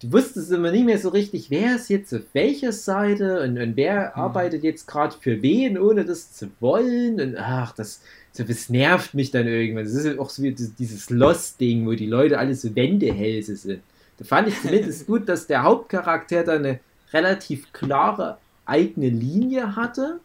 du 0.00 0.12
wusstest 0.12 0.50
immer 0.52 0.70
nicht 0.70 0.84
mehr 0.84 0.98
so 0.98 1.08
richtig, 1.08 1.50
wer 1.50 1.76
ist 1.76 1.88
jetzt 1.88 2.12
auf 2.12 2.22
welcher 2.32 2.72
Seite 2.72 3.40
und, 3.40 3.58
und 3.58 3.76
wer 3.76 4.12
mhm. 4.14 4.22
arbeitet 4.22 4.62
jetzt 4.64 4.86
gerade 4.86 5.14
für 5.18 5.42
wen, 5.42 5.78
ohne 5.78 6.04
das 6.04 6.32
zu 6.32 6.50
wollen. 6.60 7.20
Und 7.20 7.36
ach, 7.36 7.72
das, 7.72 8.00
das 8.36 8.68
nervt 8.68 9.14
mich 9.14 9.30
dann 9.30 9.46
irgendwann. 9.46 9.84
Das 9.84 9.94
ist 9.94 10.18
auch 10.18 10.30
so 10.30 10.42
wie 10.42 10.52
dieses 10.52 11.10
Lost-Ding, 11.10 11.86
wo 11.86 11.92
die 11.92 12.06
Leute 12.06 12.38
alle 12.38 12.54
so 12.54 12.74
Wendehälse 12.74 13.56
sind. 13.56 13.80
Da 14.18 14.24
fand 14.24 14.48
ich 14.48 14.60
zumindest 14.60 15.06
gut, 15.08 15.28
dass 15.28 15.46
der 15.46 15.62
Hauptcharakter 15.62 16.44
da 16.44 16.54
eine 16.54 16.80
relativ 17.12 17.72
klare 17.72 18.38
eigene 18.66 19.08
Linie 19.08 19.76
hatte, 19.76 20.20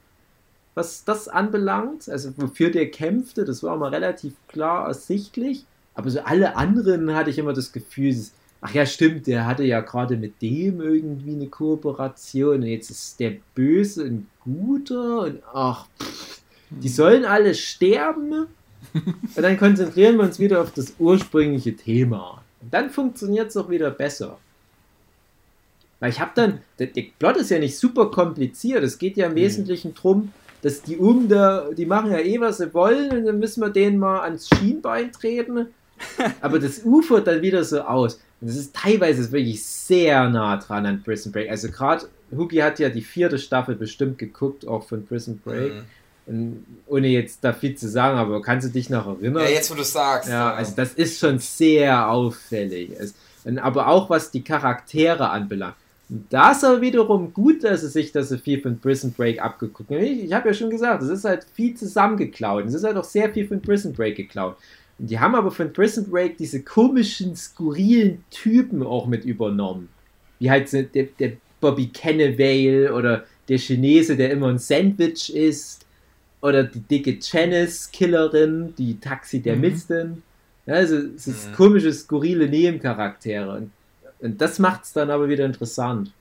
was 0.76 1.04
das 1.04 1.28
anbelangt. 1.28 2.10
Also 2.10 2.32
wofür 2.38 2.70
der 2.70 2.90
kämpfte, 2.90 3.46
das 3.46 3.64
war 3.64 3.76
immer 3.76 3.92
relativ 3.92 4.34
klar 4.48 4.88
ersichtlich. 4.88 5.66
Aber 5.94 6.10
so 6.10 6.22
alle 6.22 6.56
anderen 6.56 7.14
hatte 7.14 7.30
ich 7.30 7.38
immer 7.38 7.54
das 7.54 7.72
Gefühl, 7.72 8.16
ach 8.62 8.74
ja, 8.74 8.86
stimmt, 8.86 9.28
der 9.28 9.46
hatte 9.46 9.64
ja 9.64 9.82
gerade 9.82 10.18
mit 10.18 10.42
dem 10.42 10.82
irgendwie 10.82 11.34
eine 11.34 11.48
Kooperation 11.48 12.62
und 12.62 12.68
jetzt 12.68 12.90
ist 12.90 13.20
der 13.20 13.34
Böse 13.56 14.06
ein 14.06 14.28
Guter 14.44 15.22
und 15.22 15.44
ach, 15.54 15.88
pff, 16.02 16.42
die 16.70 16.90
sollen 16.90 17.26
alle 17.26 17.56
sterben. 17.56 18.48
Und 18.94 19.44
dann 19.44 19.58
konzentrieren 19.58 20.18
wir 20.18 20.24
uns 20.24 20.40
wieder 20.40 20.62
auf 20.62 20.72
das 20.72 20.96
ursprüngliche 21.00 21.76
Thema. 21.76 22.42
Und 22.62 22.74
dann 22.74 22.90
funktioniert 22.90 23.50
es 23.50 23.58
auch 23.58 23.70
wieder 23.70 23.92
besser. 23.92 24.38
Weil 26.00 26.12
ich 26.12 26.20
habe 26.20 26.32
dann, 26.36 26.60
der, 26.78 26.88
der, 26.88 27.06
Plot 27.18 27.38
ist 27.38 27.50
ja 27.50 27.60
nicht 27.60 27.78
super 27.78 28.10
kompliziert. 28.10 28.84
Es 28.84 28.98
geht 28.98 29.18
ja 29.18 29.28
im. 29.28 29.36
Wesentlichen 29.36 29.94
darum, 29.94 30.32
dass 30.62 30.82
die 30.82 30.98
um 30.98 31.28
da, 31.28 31.70
die 31.72 31.86
machen 31.86 32.12
ja 32.12 32.20
eh, 32.20 32.40
was 32.40 32.58
sie 32.58 32.74
wollen 32.74 33.12
und 33.12 33.26
dann 33.26 33.40
müssen 33.40 33.62
wir 33.62 33.70
denen 33.70 33.98
mal 33.98 34.22
ans 34.22 34.50
Schienbein 34.50 35.12
treten. 35.12 35.68
Aber 36.42 36.60
das 36.60 36.86
ufert 36.86 37.28
dann 37.28 37.42
wieder 37.42 37.64
so 37.64 37.82
aus. 37.82 38.16
Und 38.42 38.50
das 38.50 38.56
ist 38.56 38.74
teilweise 38.74 39.30
wirklich 39.32 39.64
sehr 39.64 40.30
nah 40.30 40.58
dran 40.58 40.86
an 40.86 41.04
Prison 41.04 41.32
Break. 41.32 41.50
Also 41.50 41.70
gerade, 41.70 42.08
Hugi 42.32 42.58
hat 42.58 42.80
ja 42.80 42.90
die 42.90 43.02
vierte 43.02 43.38
Staffel 43.38 43.76
bestimmt 43.76 44.18
geguckt, 44.18 44.66
auch 44.66 44.84
von 44.84 45.06
Prison 45.06 45.42
Break. 45.44 45.74
Mhm. 45.74 45.82
Und 46.30 46.64
ohne 46.86 47.08
jetzt 47.08 47.44
da 47.44 47.54
viel 47.54 47.74
zu 47.74 47.90
sagen, 47.90 48.20
aber 48.20 48.40
kannst 48.44 48.68
du 48.68 48.72
dich 48.72 48.92
noch 48.92 49.08
erinnern? 49.08 49.44
Ja, 49.44 49.50
jetzt 49.50 49.72
wo 49.72 49.76
du 49.76 49.84
sagst. 49.84 50.30
Ja, 50.30 50.54
also 50.54 50.74
das 50.76 50.94
ist 50.94 51.20
schon 51.20 51.40
sehr 51.40 52.08
auffällig. 52.08 52.92
Es, 52.92 53.16
aber 53.58 53.88
auch 53.88 54.12
was 54.12 54.30
die 54.30 54.44
Charaktere 54.44 55.32
anbelangt. 55.32 55.74
Und 56.08 56.26
da 56.30 56.52
ist 56.52 56.64
aber 56.64 56.82
wiederum 56.82 57.34
gut, 57.34 57.64
dass 57.64 57.82
es 57.82 57.94
sich 57.94 58.12
das 58.12 58.30
so 58.30 58.38
viel 58.38 58.62
von 58.62 58.80
Prison 58.80 59.12
Break 59.12 59.42
abgeguckt 59.42 59.90
hat. 59.90 59.98
Ich, 59.98 60.26
ich 60.26 60.34
habe 60.34 60.50
ja 60.50 60.54
schon 60.54 60.70
gesagt, 60.70 61.02
es 61.02 61.10
ist 61.10 61.26
halt 61.26 61.48
viel 61.56 61.74
zusammengeklaut. 61.74 62.66
Es 62.66 62.76
ist 62.76 62.84
halt 62.84 62.98
auch 62.98 63.04
sehr 63.04 63.32
viel 63.32 63.48
von 63.48 63.60
Prison 63.60 63.94
Break 63.94 64.16
geklaut. 64.16 64.56
Und 65.00 65.10
die 65.10 65.20
haben 65.20 65.34
aber 65.34 65.50
von 65.50 65.74
Prison 65.74 66.08
Break 66.12 66.38
diese 66.38 66.62
komischen, 66.62 67.36
skurrilen 67.36 68.24
Typen 68.30 68.84
auch 68.84 69.08
mit 69.08 69.26
übernommen. 69.26 69.90
Wie 70.38 70.52
halt 70.52 70.72
der, 70.72 71.08
der 71.20 71.32
Bobby 71.60 71.88
Kennevale 71.88 72.94
oder 72.94 73.24
der 73.48 73.58
Chinese, 73.58 74.16
der 74.16 74.30
immer 74.30 74.50
ein 74.50 74.60
Sandwich 74.60 75.36
isst 75.36 75.88
oder 76.42 76.64
die 76.64 76.80
dicke 76.80 77.18
Janice-Killerin, 77.22 78.76
die 78.76 79.00
Taxidermistin. 79.00 80.10
Mhm. 80.10 80.24
Ja, 80.66 80.76
also 80.76 80.96
es 80.96 81.28
ist 81.28 81.50
mhm. 81.50 81.56
komische, 81.56 81.92
skurrile 81.94 82.48
Nebencharaktere. 82.48 83.58
Und, 83.58 83.72
und 84.20 84.40
das 84.40 84.60
macht 84.60 84.84
es 84.84 84.94
dann 84.94 85.10
aber 85.10 85.28
wieder 85.28 85.46
interessant. 85.46 86.12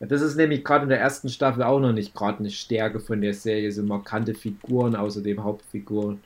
Das 0.00 0.22
ist 0.22 0.36
nämlich 0.36 0.64
gerade 0.64 0.84
in 0.84 0.88
der 0.88 0.98
ersten 1.00 1.28
Staffel 1.28 1.62
auch 1.62 1.78
noch 1.78 1.92
nicht 1.92 2.14
gerade 2.14 2.38
eine 2.38 2.50
Stärke 2.50 3.00
von 3.00 3.20
der 3.20 3.34
Serie, 3.34 3.70
so 3.70 3.82
markante 3.82 4.34
Figuren 4.34 4.96
außer 4.96 5.20
dem 5.20 5.44
Hauptfigur. 5.44 6.16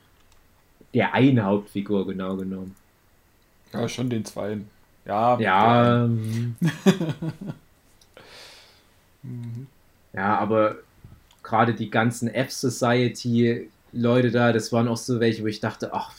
Der 0.94 1.12
eine 1.12 1.44
Hauptfigur, 1.44 2.06
genau 2.06 2.36
genommen. 2.36 2.76
Ja, 3.72 3.88
schon 3.88 4.08
den 4.08 4.24
zweiten. 4.24 4.68
Ja. 5.04 5.38
Ja. 5.40 6.08
ja, 10.12 10.38
aber 10.38 10.76
gerade 11.44 11.74
die 11.74 11.90
ganzen 11.90 12.28
F-Society-Leute 12.28 14.30
da, 14.30 14.52
das 14.52 14.72
waren 14.72 14.88
auch 14.88 14.96
so 14.96 15.20
welche, 15.20 15.42
wo 15.42 15.46
ich 15.46 15.60
dachte, 15.60 15.92
ach, 15.92 16.12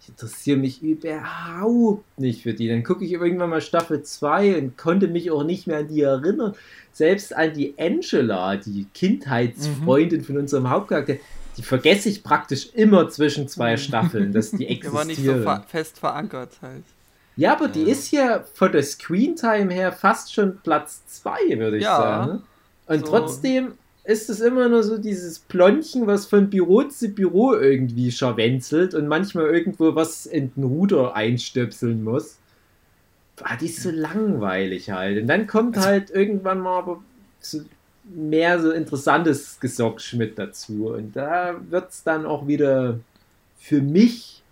ich 0.00 0.10
interessiere 0.10 0.58
mich 0.58 0.82
überhaupt 0.82 2.18
nicht 2.18 2.42
für 2.42 2.54
die. 2.54 2.68
Dann 2.68 2.84
gucke 2.84 3.04
ich 3.04 3.12
irgendwann 3.12 3.50
mal 3.50 3.60
Staffel 3.60 4.02
2 4.02 4.58
und 4.58 4.76
konnte 4.76 5.08
mich 5.08 5.30
auch 5.30 5.42
nicht 5.42 5.66
mehr 5.66 5.78
an 5.78 5.88
die 5.88 6.02
erinnern. 6.02 6.54
Selbst 6.92 7.34
an 7.34 7.54
die 7.54 7.74
Angela, 7.78 8.56
die 8.56 8.86
Kindheitsfreundin 8.94 10.20
mhm. 10.20 10.24
von 10.24 10.38
unserem 10.38 10.70
Hauptcharakter, 10.70 11.16
die 11.56 11.62
vergesse 11.62 12.08
ich 12.08 12.22
praktisch 12.22 12.70
immer 12.74 13.08
zwischen 13.08 13.48
zwei 13.48 13.72
mhm. 13.72 13.78
Staffeln, 13.78 14.32
dass 14.32 14.50
die 14.50 14.66
existieren. 14.66 14.80
Die 14.92 14.96
war 14.96 15.04
nicht 15.04 15.24
so 15.24 15.42
ver 15.42 15.64
fest 15.66 15.98
verankert 15.98 16.58
halt. 16.62 16.84
Ja, 17.36 17.52
aber 17.52 17.68
die 17.68 17.82
ist 17.82 18.10
ja 18.12 18.44
von 18.54 18.72
der 18.72 18.82
Screentime 18.82 19.72
her 19.72 19.92
fast 19.92 20.32
schon 20.32 20.58
Platz 20.62 21.02
2, 21.06 21.58
würde 21.58 21.76
ich 21.76 21.82
ja, 21.82 21.96
sagen. 21.96 22.42
Und 22.86 23.00
so. 23.00 23.12
trotzdem 23.12 23.72
ist 24.06 24.30
es 24.30 24.40
immer 24.40 24.68
nur 24.68 24.82
so 24.84 24.98
dieses 24.98 25.40
Plonchen, 25.40 26.06
was 26.06 26.26
von 26.26 26.48
Büro 26.48 26.82
zu 26.84 27.08
Büro 27.08 27.54
irgendwie 27.54 28.12
scharwenzelt 28.12 28.94
und 28.94 29.08
manchmal 29.08 29.46
irgendwo 29.46 29.94
was 29.94 30.26
in 30.26 30.52
den 30.54 30.64
Ruder 30.64 31.16
einstöpseln 31.16 32.04
muss. 32.04 32.38
Ah, 33.42 33.56
die 33.56 33.66
ist 33.66 33.82
so 33.82 33.90
langweilig 33.90 34.90
halt. 34.90 35.20
Und 35.20 35.26
dann 35.26 35.46
kommt 35.46 35.76
also, 35.76 35.88
halt 35.88 36.10
irgendwann 36.10 36.60
mal 36.60 36.78
aber 36.78 37.02
so 37.40 37.60
mehr 38.04 38.60
so 38.60 38.70
interessantes 38.70 39.58
Gesocksch 39.58 40.14
mit 40.14 40.38
dazu. 40.38 40.88
Und 40.88 41.16
da 41.16 41.56
wird 41.68 41.90
es 41.90 42.04
dann 42.04 42.24
auch 42.26 42.46
wieder 42.46 43.00
für 43.58 43.82
mich 43.82 44.42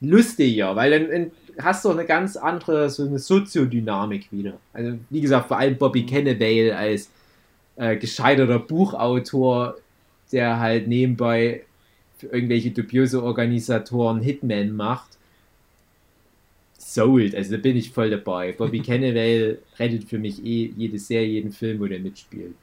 lustiger, 0.00 0.74
weil 0.74 0.90
dann, 0.90 1.10
dann 1.10 1.30
hast 1.64 1.84
du 1.84 1.90
auch 1.90 1.94
eine 1.94 2.06
ganz 2.06 2.36
andere, 2.36 2.90
so 2.90 3.06
eine 3.06 3.20
Soziodynamik 3.20 4.32
wieder. 4.32 4.54
Also, 4.72 4.98
wie 5.10 5.20
gesagt, 5.20 5.48
vor 5.48 5.58
allem 5.58 5.78
Bobby 5.78 6.04
Kennevale 6.04 6.76
als 6.76 7.10
äh, 7.76 7.96
gescheiterter 7.96 8.58
Buchautor, 8.58 9.76
der 10.32 10.60
halt 10.60 10.88
nebenbei 10.88 11.64
für 12.18 12.26
irgendwelche 12.28 12.70
dubiose 12.70 13.22
Organisatoren 13.22 14.20
Hitman 14.20 14.76
macht. 14.76 15.16
Sold, 16.78 17.34
also 17.34 17.52
da 17.52 17.56
bin 17.58 17.76
ich 17.76 17.90
voll 17.90 18.10
dabei. 18.10 18.52
Bobby 18.52 18.80
Kennevale 18.82 19.58
rettet 19.78 20.04
für 20.04 20.18
mich 20.18 20.44
eh 20.44 20.72
jede 20.76 20.98
Serie, 20.98 21.28
jeden 21.28 21.52
Film, 21.52 21.80
wo 21.80 21.86
der 21.86 22.00
mitspielt. 22.00 22.54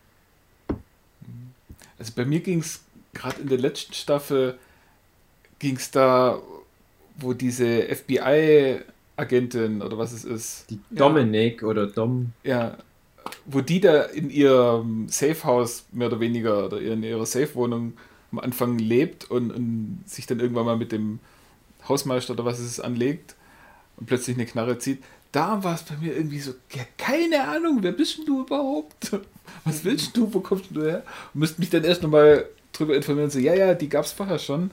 Also 1.98 2.14
bei 2.16 2.26
mir 2.26 2.40
ging 2.42 2.60
es 2.60 2.84
gerade 3.14 3.42
in 3.42 3.48
der 3.48 3.58
letzten 3.58 3.94
Staffel, 3.94 4.58
ging 5.60 5.78
es 5.78 5.90
da, 5.92 6.42
wo 7.18 7.34
diese 7.34 7.84
FBI-Agentin 7.96 9.82
oder 9.82 9.98
was 9.98 10.12
es 10.12 10.24
ist. 10.24 10.70
Die 10.70 10.80
Dominic 10.92 11.62
ja. 11.62 11.68
oder 11.68 11.88
Dom. 11.88 12.34
Ja, 12.44 12.78
wo 13.46 13.62
die 13.62 13.80
da 13.80 14.04
in 14.04 14.30
ihrem 14.30 15.08
Safehouse 15.10 15.86
mehr 15.92 16.08
oder 16.08 16.20
weniger 16.20 16.66
oder 16.66 16.80
in 16.80 17.04
ihrer 17.04 17.26
Safe-Wohnung 17.26 17.94
am 18.32 18.40
Anfang 18.40 18.78
lebt 18.78 19.30
und, 19.30 19.52
und, 19.52 20.04
sich 20.06 20.26
dann 20.26 20.40
irgendwann 20.40 20.66
mal 20.66 20.78
mit 20.78 20.92
dem 20.92 21.20
Hausmeister 21.88 22.34
oder 22.34 22.46
was 22.46 22.60
es 22.60 22.66
ist 22.68 22.80
anlegt 22.80 23.36
und 23.98 24.08
plötzlich 24.08 24.36
eine 24.36 24.46
Knarre 24.46 24.78
zieht, 24.78 25.02
da 25.32 25.64
war 25.64 25.76
es 25.76 25.84
bei 25.84 25.96
mir 25.98 26.16
irgendwie 26.16 26.40
so, 26.40 26.54
ja, 26.72 26.84
keine 26.98 27.48
Ahnung, 27.48 27.80
wer 27.82 27.92
bist 27.92 28.18
denn 28.18 28.26
du 28.26 28.42
überhaupt? 28.42 29.12
Was 29.66 29.84
willst 29.84 30.16
du? 30.16 30.34
Wo 30.34 30.40
kommst 30.40 30.66
du 30.72 30.84
her? 30.84 31.04
Und 31.34 31.42
müsste 31.42 31.60
mich 31.60 31.70
dann 31.70 31.84
erst 31.84 32.04
nochmal 32.04 32.46
drüber 32.74 32.96
informieren, 32.96 33.30
so, 33.30 33.40
ja, 33.40 33.54
ja, 33.54 33.74
die 33.74 33.90
gab 33.90 34.06
es 34.06 34.12
vorher 34.12 34.40
schon. 34.40 34.72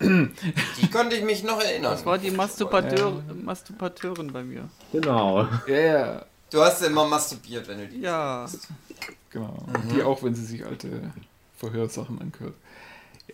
Die 0.00 0.90
konnte 0.92 1.16
ich 1.16 1.24
mich 1.24 1.42
noch 1.42 1.60
erinnern. 1.60 1.92
Das 1.92 2.04
war 2.04 2.18
die 2.18 2.30
Masturbateur, 2.30 3.22
Masturbatorin 3.42 4.32
bei 4.32 4.42
mir. 4.42 4.68
Genau. 4.92 5.48
Ja, 5.66 5.78
ja. 5.78 6.26
Du 6.56 6.62
hast 6.62 6.80
immer 6.80 7.06
masturbiert, 7.06 7.68
wenn 7.68 7.80
du 7.80 7.86
die. 7.86 8.00
Ja. 8.00 8.48
Genau. 9.28 9.62
Mhm. 9.66 9.94
Die 9.94 10.02
auch, 10.02 10.22
wenn 10.22 10.34
sie 10.34 10.46
sich 10.46 10.64
alte 10.64 11.12
Verhörsachen 11.58 12.18
anhört. 12.18 12.54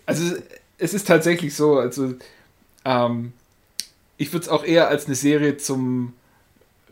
Also 0.07 0.35
es 0.77 0.93
ist 0.93 1.07
tatsächlich 1.07 1.55
so, 1.55 1.79
also 1.79 2.15
ähm, 2.85 3.33
ich 4.17 4.33
würde 4.33 4.43
es 4.43 4.49
auch 4.49 4.65
eher 4.65 4.89
als 4.89 5.07
eine 5.07 5.15
Serie 5.15 5.57
zum 5.57 6.15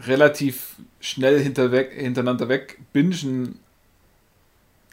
relativ 0.06 0.76
schnell 1.00 1.42
hinterweg, 1.42 1.94
hintereinander 1.94 2.48
weg 2.48 2.78
bingen 2.92 3.58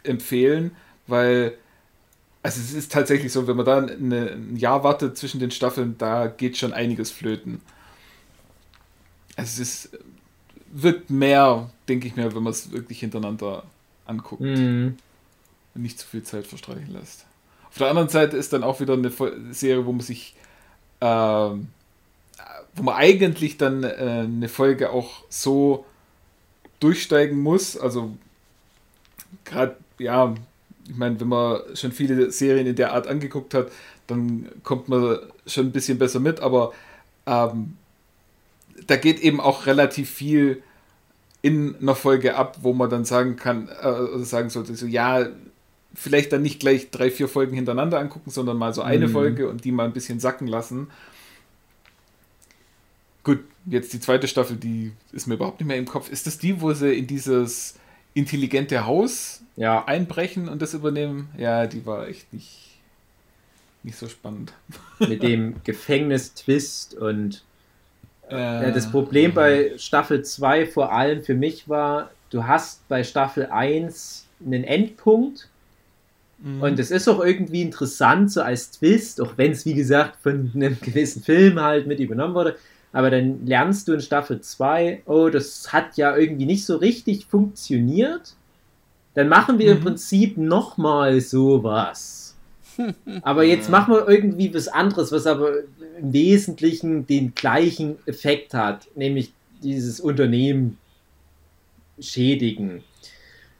empfehlen, 0.01 0.75
weil 1.05 1.55
also 2.41 2.59
es 2.61 2.73
ist 2.73 2.91
tatsächlich 2.91 3.31
so, 3.31 3.45
wenn 3.45 3.57
man 3.57 3.65
da 3.67 3.77
eine, 3.77 4.31
ein 4.31 4.55
Jahr 4.55 4.83
wartet 4.83 5.19
zwischen 5.19 5.39
den 5.39 5.51
Staffeln, 5.51 5.99
da 5.99 6.25
geht 6.25 6.57
schon 6.57 6.73
einiges 6.73 7.11
flöten. 7.11 7.61
Also 9.35 9.61
es 9.61 9.85
ist, 9.85 9.99
wirkt 10.81 11.09
mehr, 11.09 11.69
denke 11.89 12.07
ich 12.07 12.15
mir, 12.15 12.33
wenn 12.35 12.43
man 12.43 12.51
es 12.51 12.71
wirklich 12.71 12.99
hintereinander 12.99 13.63
anguckt. 14.05 14.41
Mhm. 14.41 14.97
Und 15.73 15.81
nicht 15.81 15.99
zu 15.99 16.07
viel 16.07 16.23
Zeit 16.23 16.45
verstreichen 16.45 16.93
lässt. 16.93 17.25
Auf 17.69 17.77
der 17.77 17.89
anderen 17.89 18.09
Seite 18.09 18.37
ist 18.37 18.53
dann 18.53 18.63
auch 18.63 18.79
wieder 18.79 18.93
eine 18.93 19.11
Serie, 19.51 19.85
wo 19.85 19.91
man 19.91 20.01
sich, 20.01 20.35
äh, 20.99 21.05
wo 21.05 22.83
man 22.83 22.95
eigentlich 22.95 23.57
dann 23.57 23.83
äh, 23.83 24.25
eine 24.25 24.49
Folge 24.49 24.91
auch 24.91 25.23
so 25.29 25.85
durchsteigen 26.79 27.39
muss. 27.39 27.77
Also 27.77 28.15
gerade, 29.45 29.77
ja, 29.97 30.35
ich 30.87 30.95
meine, 30.95 31.19
wenn 31.19 31.27
man 31.27 31.61
schon 31.73 31.91
viele 31.91 32.31
Serien 32.31 32.67
in 32.67 32.75
der 32.75 32.93
Art 32.93 33.07
angeguckt 33.07 33.53
hat, 33.53 33.71
dann 34.07 34.47
kommt 34.63 34.89
man 34.89 35.19
schon 35.45 35.67
ein 35.67 35.71
bisschen 35.71 35.97
besser 35.97 36.19
mit, 36.19 36.39
aber 36.39 36.71
ähm, 37.25 37.77
da 38.85 38.95
geht 38.95 39.19
eben 39.19 39.41
auch 39.41 39.65
relativ 39.65 40.09
viel 40.09 40.63
in 41.41 41.75
einer 41.81 41.95
Folge 41.95 42.35
ab, 42.35 42.57
wo 42.61 42.73
man 42.73 42.89
dann 42.89 43.05
sagen 43.05 43.35
kann, 43.35 43.69
äh, 43.69 44.19
sagen 44.23 44.49
sollte, 44.49 44.75
so 44.75 44.85
ja, 44.85 45.27
vielleicht 45.93 46.31
dann 46.31 46.41
nicht 46.41 46.59
gleich 46.59 46.91
drei, 46.91 47.09
vier 47.09 47.27
Folgen 47.27 47.55
hintereinander 47.55 47.99
angucken, 47.99 48.29
sondern 48.29 48.57
mal 48.57 48.73
so 48.73 48.81
eine 48.81 49.07
mhm. 49.07 49.11
Folge 49.11 49.49
und 49.49 49.63
die 49.63 49.71
mal 49.71 49.85
ein 49.85 49.93
bisschen 49.93 50.19
sacken 50.19 50.47
lassen. 50.47 50.87
Gut, 53.23 53.39
jetzt 53.65 53.93
die 53.93 53.99
zweite 53.99 54.27
Staffel, 54.27 54.57
die 54.57 54.93
ist 55.11 55.27
mir 55.27 55.35
überhaupt 55.35 55.59
nicht 55.59 55.67
mehr 55.67 55.77
im 55.77 55.85
Kopf. 55.85 56.09
Ist 56.09 56.27
das 56.27 56.37
die, 56.37 56.61
wo 56.61 56.73
sie 56.73 56.93
in 56.93 57.07
dieses 57.07 57.75
intelligente 58.13 58.85
Haus 58.85 59.41
ja. 59.55 59.85
einbrechen 59.85 60.49
und 60.49 60.61
das 60.61 60.73
übernehmen? 60.73 61.29
Ja, 61.37 61.67
die 61.67 61.85
war 61.85 62.07
echt 62.07 62.31
nicht, 62.33 62.79
nicht 63.83 63.97
so 63.97 64.07
spannend. 64.07 64.53
Mit 64.99 65.23
dem 65.23 65.55
Gefängnis-Twist 65.63 66.95
und 66.95 67.43
äh, 68.29 68.35
ja, 68.35 68.71
das 68.71 68.91
Problem 68.91 69.33
bei 69.33 69.73
Staffel 69.77 70.23
2 70.23 70.67
vor 70.67 70.91
allem 70.91 71.23
für 71.23 71.35
mich 71.35 71.69
war, 71.69 72.11
du 72.29 72.45
hast 72.45 72.87
bei 72.87 73.03
Staffel 73.03 73.47
1 73.47 74.25
einen 74.45 74.63
Endpunkt 74.63 75.49
mhm. 76.39 76.61
und 76.61 76.79
es 76.79 76.91
ist 76.91 77.07
auch 77.07 77.23
irgendwie 77.23 77.61
interessant, 77.61 78.31
so 78.31 78.41
als 78.41 78.71
Twist, 78.71 79.21
auch 79.21 79.37
wenn 79.37 79.51
es 79.51 79.65
wie 79.65 79.73
gesagt 79.73 80.17
von 80.21 80.51
einem 80.55 80.77
gewissen 80.81 81.23
Film 81.23 81.59
halt 81.59 81.87
mit 81.87 81.99
übernommen 81.99 82.35
wurde. 82.35 82.57
Aber 82.93 83.11
dann 83.11 83.45
lernst 83.45 83.87
du 83.87 83.93
in 83.93 84.01
Staffel 84.01 84.41
2, 84.41 85.03
oh, 85.05 85.29
das 85.29 85.71
hat 85.71 85.97
ja 85.97 86.15
irgendwie 86.15 86.45
nicht 86.45 86.65
so 86.65 86.77
richtig 86.77 87.25
funktioniert. 87.25 88.35
Dann 89.13 89.29
machen 89.29 89.59
wir 89.59 89.71
mhm. 89.71 89.77
im 89.77 89.83
Prinzip 89.83 90.37
nochmal 90.37 91.21
sowas 91.21 92.27
aber 93.21 93.43
jetzt 93.43 93.69
machen 93.69 93.93
wir 93.93 94.07
irgendwie 94.07 94.53
was 94.53 94.67
anderes, 94.67 95.11
was 95.11 95.25
aber 95.25 95.51
im 95.99 96.13
Wesentlichen 96.13 97.05
den 97.07 97.33
gleichen 97.35 97.97
Effekt 98.05 98.53
hat, 98.53 98.87
nämlich 98.95 99.33
dieses 99.61 99.99
Unternehmen 99.99 100.77
schädigen. 101.99 102.83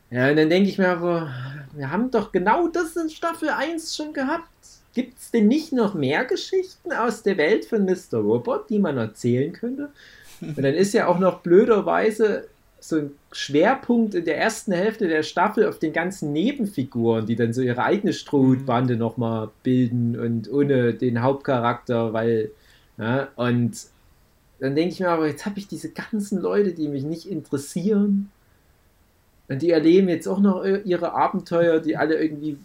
Ja, 0.10 0.30
und 0.30 0.38
dann 0.38 0.50
denke 0.50 0.70
ich 0.70 0.78
mir 0.78 0.90
aber, 0.90 1.32
wir 1.74 1.92
haben 1.92 2.12
doch 2.12 2.32
genau 2.32 2.68
das 2.68 2.96
in 2.96 3.10
Staffel 3.10 3.50
1 3.50 3.96
schon 3.96 4.14
gehabt. 4.14 4.48
Gibt 4.94 5.20
es 5.20 5.32
denn 5.32 5.48
nicht 5.48 5.74
noch 5.74 5.94
mehr 5.94 6.26
Geschichten 6.26 6.92
aus 6.92 7.24
der 7.24 7.38
Welt 7.38 7.66
von 7.66 7.86
Mr. 7.86 8.20
Robot, 8.20 8.70
die 8.70 8.80
man 8.80 8.98
erzählen 8.98 9.52
könnte? 9.52 9.90
Und 10.42 10.58
dann 10.58 10.74
ist 10.74 10.94
ja 10.94 11.08
auch 11.08 11.20
noch 11.20 11.42
blöderweise 11.42 12.48
so 12.88 12.98
ein 12.98 13.12
Schwerpunkt 13.32 14.16
in 14.16 14.26
der 14.26 14.38
ersten 14.38 14.72
Hälfte 14.72 15.08
der 15.08 15.24
Staffel 15.24 15.68
auf 15.68 15.80
den 15.80 15.94
ganzen 15.94 16.32
Nebenfiguren, 16.32 17.26
die 17.26 17.36
dann 17.36 17.54
so 17.54 17.62
ihre 17.62 17.84
eigene 17.84 18.14
Strohhutbande 18.14 18.94
mhm. 18.94 19.00
nochmal 19.00 19.50
bilden 19.64 20.20
und 20.20 20.52
ohne 20.52 20.94
den 20.94 21.22
Hauptcharakter, 21.22 22.14
weil, 22.14 22.52
ja, 22.98 23.28
und 23.36 23.78
dann 24.60 24.76
denke 24.76 24.94
ich 24.94 25.00
mir 25.00 25.10
aber, 25.10 25.28
jetzt 25.28 25.46
habe 25.46 25.60
ich 25.60 25.68
diese 25.68 25.92
ganzen 25.92 26.42
Leute, 26.42 26.74
die 26.74 26.88
mich 26.88 27.04
nicht 27.04 27.30
interessieren 27.30 28.32
und 29.48 29.62
die 29.62 29.70
erleben 29.70 30.10
jetzt 30.10 30.28
auch 30.28 30.40
noch 30.40 30.64
ihre 30.64 31.14
Abenteuer, 31.14 31.80
die 31.80 31.96
alle 31.96 32.16
irgendwie 32.16 32.58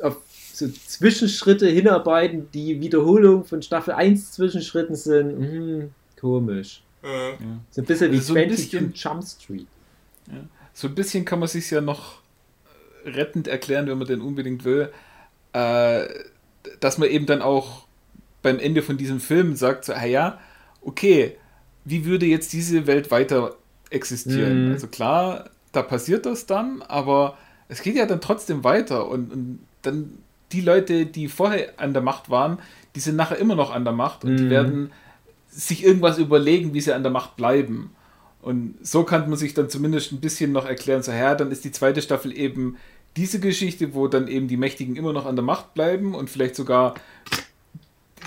auf 0.00 0.18
so 0.52 0.68
Zwischenschritte 0.68 1.66
hinarbeiten, 1.66 2.48
die 2.54 2.80
Wiederholung 2.80 3.44
von 3.44 3.62
Staffel 3.62 3.94
1 3.94 4.32
Zwischenschritten 4.32 4.94
sind. 4.94 5.30
Hm, 5.38 5.90
komisch. 6.20 6.83
Ja. 7.04 7.36
So 7.70 7.82
ein 7.82 7.84
bisschen 7.84 8.12
wie 8.12 8.16
also 8.16 8.34
so 8.34 8.40
22 8.40 9.02
Jump 9.02 9.24
Street. 9.24 9.66
Ja. 10.26 10.40
So 10.72 10.88
ein 10.88 10.94
bisschen 10.94 11.24
kann 11.24 11.38
man 11.38 11.48
sich 11.48 11.70
ja 11.70 11.80
noch 11.80 12.20
rettend 13.04 13.48
erklären, 13.48 13.86
wenn 13.86 13.98
man 13.98 14.06
denn 14.06 14.20
unbedingt 14.20 14.64
will, 14.64 14.90
äh, 15.52 16.04
dass 16.80 16.98
man 16.98 17.08
eben 17.08 17.26
dann 17.26 17.42
auch 17.42 17.86
beim 18.42 18.58
Ende 18.58 18.82
von 18.82 18.96
diesem 18.96 19.20
Film 19.20 19.56
sagt, 19.56 19.84
so, 19.84 19.92
ah 19.92 20.04
ja, 20.04 20.40
okay, 20.80 21.36
wie 21.84 22.04
würde 22.04 22.26
jetzt 22.26 22.52
diese 22.52 22.86
Welt 22.86 23.10
weiter 23.10 23.56
existieren? 23.90 24.66
Mhm. 24.66 24.72
Also 24.72 24.86
klar, 24.86 25.50
da 25.72 25.82
passiert 25.82 26.26
das 26.26 26.46
dann, 26.46 26.82
aber 26.82 27.36
es 27.68 27.82
geht 27.82 27.96
ja 27.96 28.06
dann 28.06 28.20
trotzdem 28.20 28.64
weiter 28.64 29.08
und, 29.08 29.32
und, 29.32 29.58
dann 29.82 30.18
die 30.52 30.62
Leute, 30.62 31.04
die 31.04 31.28
vorher 31.28 31.74
an 31.76 31.92
der 31.92 32.02
Macht 32.02 32.30
waren, 32.30 32.58
die 32.94 33.00
sind 33.00 33.16
nachher 33.16 33.36
immer 33.36 33.54
noch 33.54 33.70
an 33.70 33.84
der 33.84 33.92
Macht 33.92 34.24
und 34.24 34.32
mhm. 34.32 34.36
die 34.36 34.50
werden 34.50 34.92
sich 35.54 35.84
irgendwas 35.84 36.18
überlegen, 36.18 36.74
wie 36.74 36.80
sie 36.80 36.94
an 36.94 37.02
der 37.02 37.12
Macht 37.12 37.36
bleiben. 37.36 37.94
Und 38.42 38.74
so 38.82 39.04
kann 39.04 39.28
man 39.28 39.38
sich 39.38 39.54
dann 39.54 39.70
zumindest 39.70 40.12
ein 40.12 40.20
bisschen 40.20 40.52
noch 40.52 40.66
erklären, 40.66 41.02
so, 41.02 41.12
ja, 41.12 41.34
dann 41.34 41.50
ist 41.50 41.64
die 41.64 41.72
zweite 41.72 42.02
Staffel 42.02 42.36
eben 42.36 42.76
diese 43.16 43.40
Geschichte, 43.40 43.94
wo 43.94 44.08
dann 44.08 44.28
eben 44.28 44.48
die 44.48 44.56
Mächtigen 44.56 44.96
immer 44.96 45.12
noch 45.12 45.24
an 45.24 45.36
der 45.36 45.44
Macht 45.44 45.74
bleiben 45.74 46.14
und 46.14 46.28
vielleicht 46.28 46.56
sogar 46.56 46.94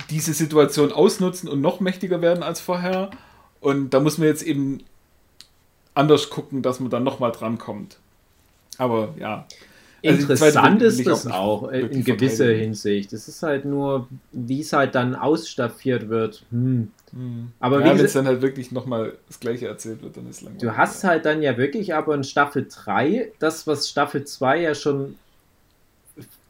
diese 0.10 0.34
Situation 0.34 0.92
ausnutzen 0.92 1.50
und 1.50 1.62
noch 1.62 1.80
mächtiger 1.82 2.22
werden 2.22 2.44
als 2.44 2.60
vorher. 2.60 3.12
Und 3.60 3.94
da 3.94 4.00
muss 4.00 4.18
man 4.18 4.28
jetzt 4.28 4.44
eben 4.44 4.80
anders 5.94 6.30
gucken, 6.30 6.62
dass 6.62 6.80
man 6.80 6.90
dann 6.90 7.04
nochmal 7.04 7.32
drankommt. 7.32 7.98
Aber 8.78 9.14
ja. 9.20 9.46
Also 10.04 10.22
Interessant 10.22 10.82
ist 10.82 11.06
das 11.08 11.26
auch, 11.28 11.64
auch 11.64 11.72
in 11.72 12.04
gewisser 12.04 12.48
Hinsicht. 12.48 13.14
Es 13.14 13.28
ist 13.28 13.42
halt 13.42 13.66
nur, 13.66 14.08
wie 14.32 14.62
es 14.62 14.72
halt 14.72 14.94
dann 14.96 15.16
ausstaffiert 15.16 16.10
wird. 16.10 16.44
Hm. 16.52 16.92
Hm. 17.12 17.52
Aber 17.60 17.80
ja, 17.80 17.98
wenn 17.98 18.06
es 18.06 18.14
dann 18.14 18.28
halt 18.28 18.42
wirklich 18.42 18.72
nochmal 18.72 19.14
das 19.28 19.40
gleiche 19.40 19.68
erzählt 19.68 20.04
wird, 20.04 20.18
dann 20.18 20.30
ist 20.30 20.42
langweilig. 20.42 20.62
Du 20.62 20.78
hast 20.78 21.04
halt 21.04 21.26
dann 21.26 21.42
ja 21.42 21.58
wirklich 21.58 21.96
aber 21.96 22.14
in 22.14 22.24
Staffel 22.24 22.68
3 22.70 23.32
das, 23.40 23.66
was 23.66 23.90
Staffel 23.90 24.26
2 24.26 24.62
ja 24.62 24.76
schon 24.76 25.16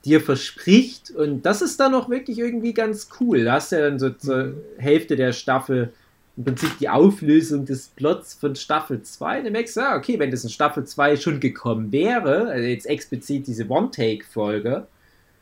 dir 0.04 0.22
verspricht 0.22 1.12
und 1.12 1.46
das 1.46 1.62
ist 1.62 1.80
dann 1.80 1.94
auch 1.94 2.10
wirklich 2.10 2.40
irgendwie 2.40 2.74
ganz 2.74 3.10
cool. 3.20 3.44
Da 3.44 3.54
hast 3.54 3.72
du 3.72 3.78
ja 3.78 3.90
dann 3.90 4.00
so 4.00 4.10
zur 4.10 4.44
hm. 4.44 4.58
Hälfte 4.78 5.16
der 5.16 5.32
Staffel 5.32 5.94
im 6.38 6.44
Prinzip 6.44 6.78
die 6.78 6.88
Auflösung 6.88 7.66
des 7.66 7.88
Plots 7.88 8.36
von 8.36 8.56
Staffel 8.56 9.02
2. 9.02 9.42
Dann 9.42 9.52
merkst 9.52 9.76
du, 9.76 9.82
ja, 9.82 9.98
okay, 9.98 10.20
wenn 10.20 10.30
das 10.30 10.44
in 10.44 10.52
Staffel 10.52 10.86
2 10.86 11.18
schon 11.18 11.40
gekommen 11.40 11.92
wäre, 11.92 12.50
also 12.50 12.68
jetzt 12.68 12.86
explizit 12.86 13.48
diese 13.48 13.68
One-Take-Folge, 13.68 14.86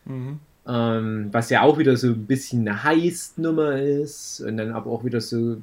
mhm. 0.05 0.39
ähm, 0.65 1.27
was 1.31 1.49
ja 1.49 1.63
auch 1.63 1.77
wieder 1.77 1.97
so 1.97 2.07
ein 2.07 2.25
bisschen 2.25 2.61
eine 2.61 2.83
Heist-Nummer 2.83 3.81
ist 3.81 4.39
und 4.39 4.55
dann 4.55 4.71
aber 4.71 4.89
auch 4.89 5.03
wieder 5.03 5.19
so, 5.19 5.57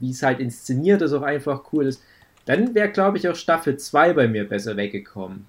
wie 0.00 0.10
es 0.10 0.24
halt 0.24 0.40
inszeniert 0.40 1.00
ist, 1.00 1.12
auch 1.12 1.22
einfach 1.22 1.72
cool 1.72 1.86
ist, 1.86 2.02
dann 2.44 2.74
wäre, 2.74 2.90
glaube 2.90 3.18
ich, 3.18 3.28
auch 3.28 3.36
Staffel 3.36 3.76
2 3.76 4.14
bei 4.14 4.26
mir 4.26 4.48
besser 4.48 4.76
weggekommen. 4.76 5.46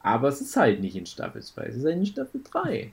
Aber 0.00 0.28
es 0.28 0.40
ist 0.40 0.56
halt 0.56 0.80
nicht 0.80 0.96
in 0.96 1.06
Staffel 1.06 1.42
2, 1.42 1.62
es 1.66 1.76
ist 1.76 1.84
halt 1.84 1.96
in 1.96 2.06
Staffel 2.06 2.40
3. 2.42 2.92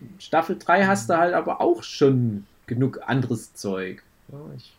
In 0.00 0.10
Staffel 0.18 0.58
3 0.58 0.86
hast 0.86 1.08
du 1.08 1.16
halt 1.16 1.34
aber 1.34 1.60
auch 1.60 1.84
schon 1.84 2.46
genug 2.66 3.00
anderes 3.06 3.54
Zeug. 3.54 4.02
Ja, 4.32 4.38
ich, 4.56 4.72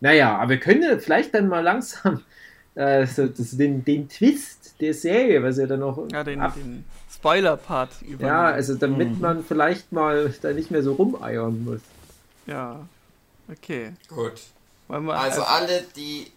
naja, 0.00 0.38
aber 0.38 0.50
wir 0.50 0.60
können 0.60 0.82
ja 0.82 0.98
vielleicht 0.98 1.34
dann 1.34 1.48
mal 1.48 1.60
langsam 1.60 2.22
äh, 2.74 3.06
so, 3.06 3.26
das, 3.26 3.56
den, 3.56 3.84
den 3.84 4.08
Twist 4.08 4.74
der 4.80 4.94
Serie, 4.94 5.42
was 5.42 5.58
ja 5.58 5.66
dann 5.66 5.80
noch. 5.80 6.08
Ja, 6.10 6.24
den, 6.24 6.40
den 6.40 6.84
Spoiler-Part 7.12 8.02
über. 8.02 8.26
Ja, 8.26 8.44
also 8.46 8.74
damit 8.74 9.14
mhm. 9.14 9.20
man 9.20 9.44
vielleicht 9.44 9.92
mal 9.92 10.34
da 10.40 10.52
nicht 10.52 10.70
mehr 10.70 10.82
so 10.82 10.94
rumeiern 10.94 11.64
muss. 11.64 11.80
Ja, 12.46 12.80
okay. 13.50 13.92
Gut. 14.08 14.40
also, 14.88 15.10
also 15.10 15.42
alle, 15.42 15.84
die. 15.94 16.32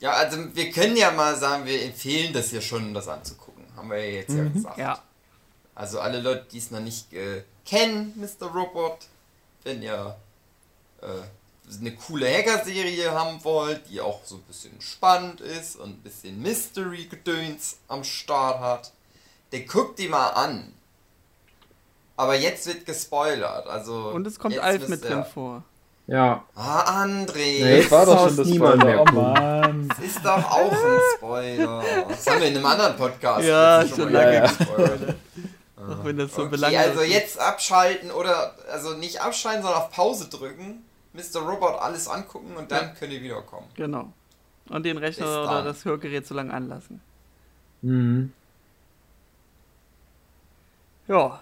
Ja, 0.00 0.12
also 0.12 0.36
wir 0.54 0.70
können 0.70 0.96
ja 0.96 1.12
mal 1.12 1.36
sagen, 1.36 1.64
wir 1.64 1.82
empfehlen 1.82 2.32
das 2.32 2.50
hier 2.50 2.60
schon, 2.60 2.92
das 2.92 3.08
anzugucken. 3.08 3.64
Haben 3.76 3.90
wir 3.90 3.98
ja 3.98 4.16
jetzt 4.16 4.30
mhm. 4.30 4.38
ja 4.38 4.48
gesagt. 4.48 4.78
Ja. 4.78 4.98
Also 5.74 6.00
alle 6.00 6.20
Leute, 6.20 6.46
die 6.52 6.58
es 6.58 6.70
noch 6.70 6.80
nicht 6.80 7.12
äh, 7.14 7.44
kennen, 7.64 8.12
Mr. 8.16 8.48
Robot, 8.48 8.98
wenn 9.64 9.80
ihr 9.80 10.16
eine 11.80 11.94
coole 11.94 12.26
Hacker-Serie 12.26 13.12
haben 13.12 13.42
wollt, 13.44 13.88
die 13.88 14.00
auch 14.00 14.20
so 14.24 14.36
ein 14.36 14.42
bisschen 14.42 14.80
spannend 14.80 15.40
ist 15.40 15.76
und 15.76 15.90
ein 15.90 16.02
bisschen 16.02 16.40
Mystery-Gedöns 16.42 17.78
am 17.88 18.04
Start 18.04 18.60
hat, 18.60 18.92
der 19.52 19.60
guckt 19.60 19.98
die 19.98 20.08
mal 20.08 20.28
an. 20.30 20.72
Aber 22.16 22.34
jetzt 22.34 22.66
wird 22.66 22.84
gespoilert. 22.84 23.66
Also 23.66 24.10
und 24.10 24.26
es 24.26 24.38
kommt 24.38 24.58
Alf 24.58 24.88
mit 24.88 25.02
drin 25.02 25.24
vor. 25.24 25.64
Ja. 26.06 26.44
Ah, 26.54 27.04
André. 27.04 27.62
Nee, 27.62 27.82
das 27.82 27.90
war 27.90 28.06
doch 28.06 28.26
schon 28.26 28.36
das 28.36 28.46
niemand 28.46 28.84
mehr. 28.84 29.00
Oh 29.00 29.12
Mann. 29.12 29.88
Das 29.88 29.98
ist 30.04 30.24
doch 30.24 30.50
auch 30.50 30.72
ein 30.72 31.00
Spoiler. 31.16 31.82
Das 32.08 32.26
haben 32.26 32.40
wir 32.40 32.48
in 32.48 32.56
einem 32.56 32.66
anderen 32.66 32.96
Podcast. 32.96 33.46
Ja, 33.46 33.86
schon 33.86 34.12
lange 34.12 34.34
ja, 34.34 34.46
gespoilert. 34.46 35.14
Auch 35.76 36.04
wenn 36.04 36.16
das 36.16 36.34
so 36.34 36.42
okay, 36.42 36.50
belanglos 36.50 36.82
Also 36.82 37.02
jetzt 37.02 37.38
abschalten 37.38 38.10
oder, 38.10 38.54
also 38.70 38.94
nicht 38.94 39.20
abschalten, 39.20 39.62
sondern 39.62 39.82
auf 39.82 39.90
Pause 39.90 40.28
drücken, 40.28 40.84
Mr. 41.12 41.40
Robot 41.40 41.80
alles 41.80 42.08
angucken 42.08 42.56
und 42.56 42.70
dann 42.70 42.88
ja. 42.88 42.94
könnt 42.94 43.12
ihr 43.12 43.22
wiederkommen. 43.22 43.68
Genau. 43.74 44.12
Und 44.68 44.84
den 44.84 44.96
Rechner 44.96 45.42
oder 45.42 45.62
das 45.62 45.84
Hörgerät 45.84 46.26
so 46.26 46.34
lange 46.34 46.52
anlassen. 46.52 47.00
Mhm. 47.82 48.32
Ja. 51.08 51.40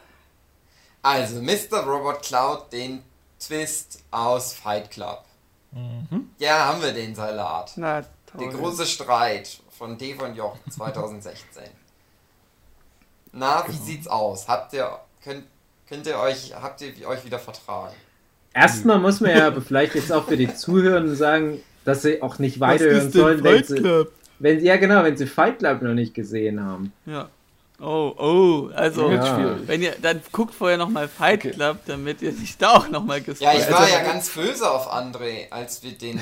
Also, 1.02 1.40
Mr. 1.40 1.84
Robot 1.84 2.22
klaut 2.22 2.72
den 2.72 3.02
Twist 3.38 4.02
aus 4.10 4.54
Fight 4.54 4.90
Club. 4.90 5.24
Mhm. 5.72 6.30
Ja, 6.38 6.66
haben 6.66 6.82
wir 6.82 6.92
den 6.92 7.14
Salat. 7.14 7.72
Na, 7.76 8.02
toll. 8.02 8.40
Der 8.40 8.48
große 8.48 8.86
Streit 8.86 9.60
von 9.70 9.96
D 9.96 10.14
von 10.14 10.34
Joch 10.34 10.56
2016. 10.68 11.62
Na, 13.32 13.62
wie 13.66 13.72
genau. 13.72 13.84
sieht's 13.84 14.08
aus? 14.08 14.48
Habt 14.48 14.72
ihr, 14.72 14.98
könnt, 15.22 15.46
könnt 15.86 16.06
ihr 16.06 16.18
euch, 16.18 16.52
habt 16.54 16.80
ihr 16.80 17.06
euch 17.06 17.24
wieder 17.24 17.38
vertragen? 17.38 17.94
Erstmal 18.52 18.98
muss 18.98 19.20
man 19.20 19.30
ja 19.30 19.52
vielleicht 19.60 19.94
jetzt 19.94 20.12
auch 20.12 20.26
für 20.26 20.36
die 20.36 20.52
Zuhörenden 20.52 21.14
sagen, 21.14 21.60
dass 21.84 22.02
sie 22.02 22.20
auch 22.22 22.38
nicht 22.38 22.60
weiterhören 22.60 23.10
sollen, 23.10 23.44
wenn 23.44 23.64
sie, 23.64 24.06
wenn 24.38 24.64
ja 24.64 24.76
genau, 24.76 25.04
wenn 25.04 25.16
sie 25.16 25.26
Fight 25.26 25.58
Club 25.58 25.82
noch 25.82 25.94
nicht 25.94 26.14
gesehen 26.14 26.62
haben. 26.62 26.92
Ja. 27.06 27.28
Oh, 27.80 28.12
oh, 28.18 28.68
also 28.74 29.10
ja. 29.10 29.56
wenn 29.66 29.80
ihr 29.80 29.94
dann 30.02 30.20
guckt 30.32 30.52
vorher 30.52 30.76
nochmal 30.76 31.08
Fight 31.08 31.40
Club, 31.40 31.78
damit 31.86 32.20
ihr 32.20 32.32
nicht 32.32 32.60
da 32.60 32.72
auch 32.72 32.88
nochmal 32.88 33.22
gespoilt 33.22 33.54
Ja, 33.54 33.58
ich 33.58 33.72
war 33.72 33.88
ja 33.88 34.02
ganz 34.02 34.28
böse 34.28 34.70
auf 34.70 34.92
André, 34.92 35.50
als 35.50 35.82
wir 35.82 35.92
den 35.92 36.20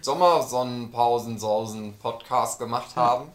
Sommersonnenpausen-Sausen-Podcast 0.00 2.58
gemacht 2.58 2.96
haben. 2.96 3.28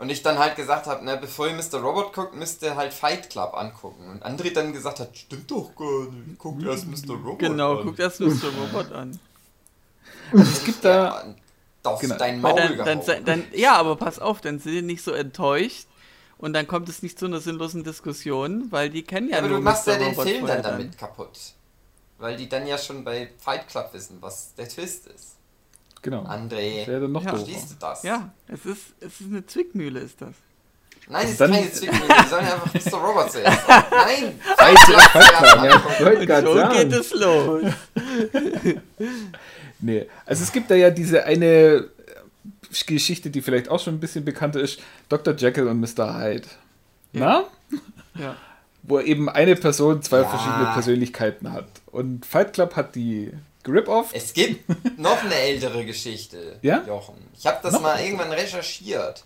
Und 0.00 0.08
ich 0.08 0.22
dann 0.22 0.38
halt 0.38 0.56
gesagt 0.56 0.86
habe, 0.86 1.04
ne, 1.04 1.18
bevor 1.18 1.46
ihr 1.46 1.52
Mr. 1.52 1.78
Robot 1.78 2.14
guckt, 2.14 2.34
müsst 2.34 2.62
ihr 2.62 2.74
halt 2.74 2.94
Fight 2.94 3.28
Club 3.28 3.52
angucken. 3.52 4.08
Und 4.08 4.24
André 4.24 4.50
dann 4.50 4.72
gesagt 4.72 4.98
hat, 4.98 5.14
stimmt 5.14 5.50
doch 5.50 5.76
gar 5.76 6.10
nicht, 6.10 6.38
guckt 6.38 6.62
erst 6.64 6.86
Mr. 6.86 7.10
Robot 7.10 7.38
genau, 7.38 7.72
an. 7.72 7.76
Genau, 7.76 7.84
guckt 7.84 8.00
erst 8.00 8.18
Mr. 8.18 8.48
Robot 8.58 8.92
an. 8.92 9.20
Also 10.32 10.42
es 10.42 10.64
gibt 10.64 10.86
da... 10.86 11.04
Ja, 11.04 11.34
auf 11.82 12.00
genau. 12.00 12.16
dein 12.16 12.40
Maul 12.40 12.78
dann, 12.78 13.04
dann, 13.04 13.24
dann, 13.26 13.44
Ja, 13.52 13.74
aber 13.74 13.96
pass 13.96 14.18
auf, 14.18 14.40
dann 14.40 14.58
sind 14.58 14.72
ihr 14.72 14.82
nicht 14.82 15.02
so 15.02 15.12
enttäuscht. 15.12 15.86
Und 16.38 16.54
dann 16.54 16.66
kommt 16.66 16.88
es 16.88 17.02
nicht 17.02 17.18
zu 17.18 17.26
einer 17.26 17.40
sinnlosen 17.40 17.84
Diskussion, 17.84 18.72
weil 18.72 18.88
die 18.88 19.02
kennen 19.02 19.28
ja, 19.28 19.34
ja 19.34 19.38
aber 19.40 19.48
nur 19.48 19.58
du 19.58 19.64
machst 19.64 19.86
Mr. 19.86 19.92
ja 19.92 19.98
den 19.98 20.08
Robot 20.08 20.26
Film 20.26 20.46
dann 20.46 20.62
damit 20.62 20.96
kaputt. 20.96 21.38
Weil 22.16 22.38
die 22.38 22.48
dann 22.48 22.66
ja 22.66 22.78
schon 22.78 23.04
bei 23.04 23.30
Fight 23.38 23.68
Club 23.68 23.90
wissen, 23.92 24.16
was 24.22 24.54
der 24.54 24.66
Twist 24.66 25.08
ist. 25.08 25.36
Genau. 26.02 26.22
André, 26.22 26.86
wäre 26.86 27.08
noch 27.08 27.22
ja. 27.22 27.30
verstehst 27.30 27.72
du 27.72 27.74
das? 27.78 28.02
Ja, 28.02 28.30
es 28.48 28.64
ist, 28.64 28.94
es 29.00 29.20
ist 29.20 29.26
eine 29.26 29.44
Zwickmühle, 29.46 30.00
ist 30.00 30.20
das. 30.20 30.34
Nein, 31.08 31.24
es 31.24 31.32
ist 31.32 31.38
keine 31.38 31.72
Zwickmühle, 31.72 32.14
die 32.22 32.28
sollen 32.28 32.46
einfach 32.46 32.74
Mr. 32.74 32.98
Robot 32.98 33.32
zuerst 33.32 33.68
Nein! 33.68 34.40
Fight 34.56 34.78
Club 34.78 36.28
ja, 36.28 36.42
so 36.42 36.78
geht 36.78 36.92
es 36.92 37.12
los. 37.12 37.62
nee, 39.80 40.06
also 40.24 40.42
es 40.44 40.52
gibt 40.52 40.70
da 40.70 40.74
ja 40.74 40.90
diese 40.90 41.24
eine 41.24 41.88
Geschichte, 42.86 43.30
die 43.30 43.42
vielleicht 43.42 43.68
auch 43.68 43.80
schon 43.80 43.94
ein 43.94 44.00
bisschen 44.00 44.24
bekannter 44.24 44.60
ist: 44.60 44.80
Dr. 45.08 45.34
Jekyll 45.34 45.66
und 45.68 45.80
Mr. 45.80 46.18
Hyde. 46.18 46.48
Ja. 47.12 47.44
Na? 48.14 48.22
Ja. 48.22 48.36
Wo 48.82 49.00
eben 49.00 49.28
eine 49.28 49.56
Person 49.56 50.02
zwei 50.02 50.20
ja. 50.20 50.28
verschiedene 50.28 50.72
Persönlichkeiten 50.72 51.52
hat. 51.52 51.66
Und 51.86 52.24
Fight 52.24 52.54
Club 52.54 52.76
hat 52.76 52.94
die 52.94 53.32
Grip-Off. 53.62 54.10
Es 54.12 54.32
gibt 54.32 54.64
noch 54.98 55.22
eine 55.22 55.34
ältere 55.34 55.84
Geschichte, 55.84 56.58
ja? 56.62 56.84
Jochen. 56.86 57.16
Ich 57.36 57.46
habe 57.46 57.58
das 57.62 57.74
noch? 57.74 57.82
mal 57.82 58.00
irgendwann 58.02 58.32
recherchiert. 58.32 59.24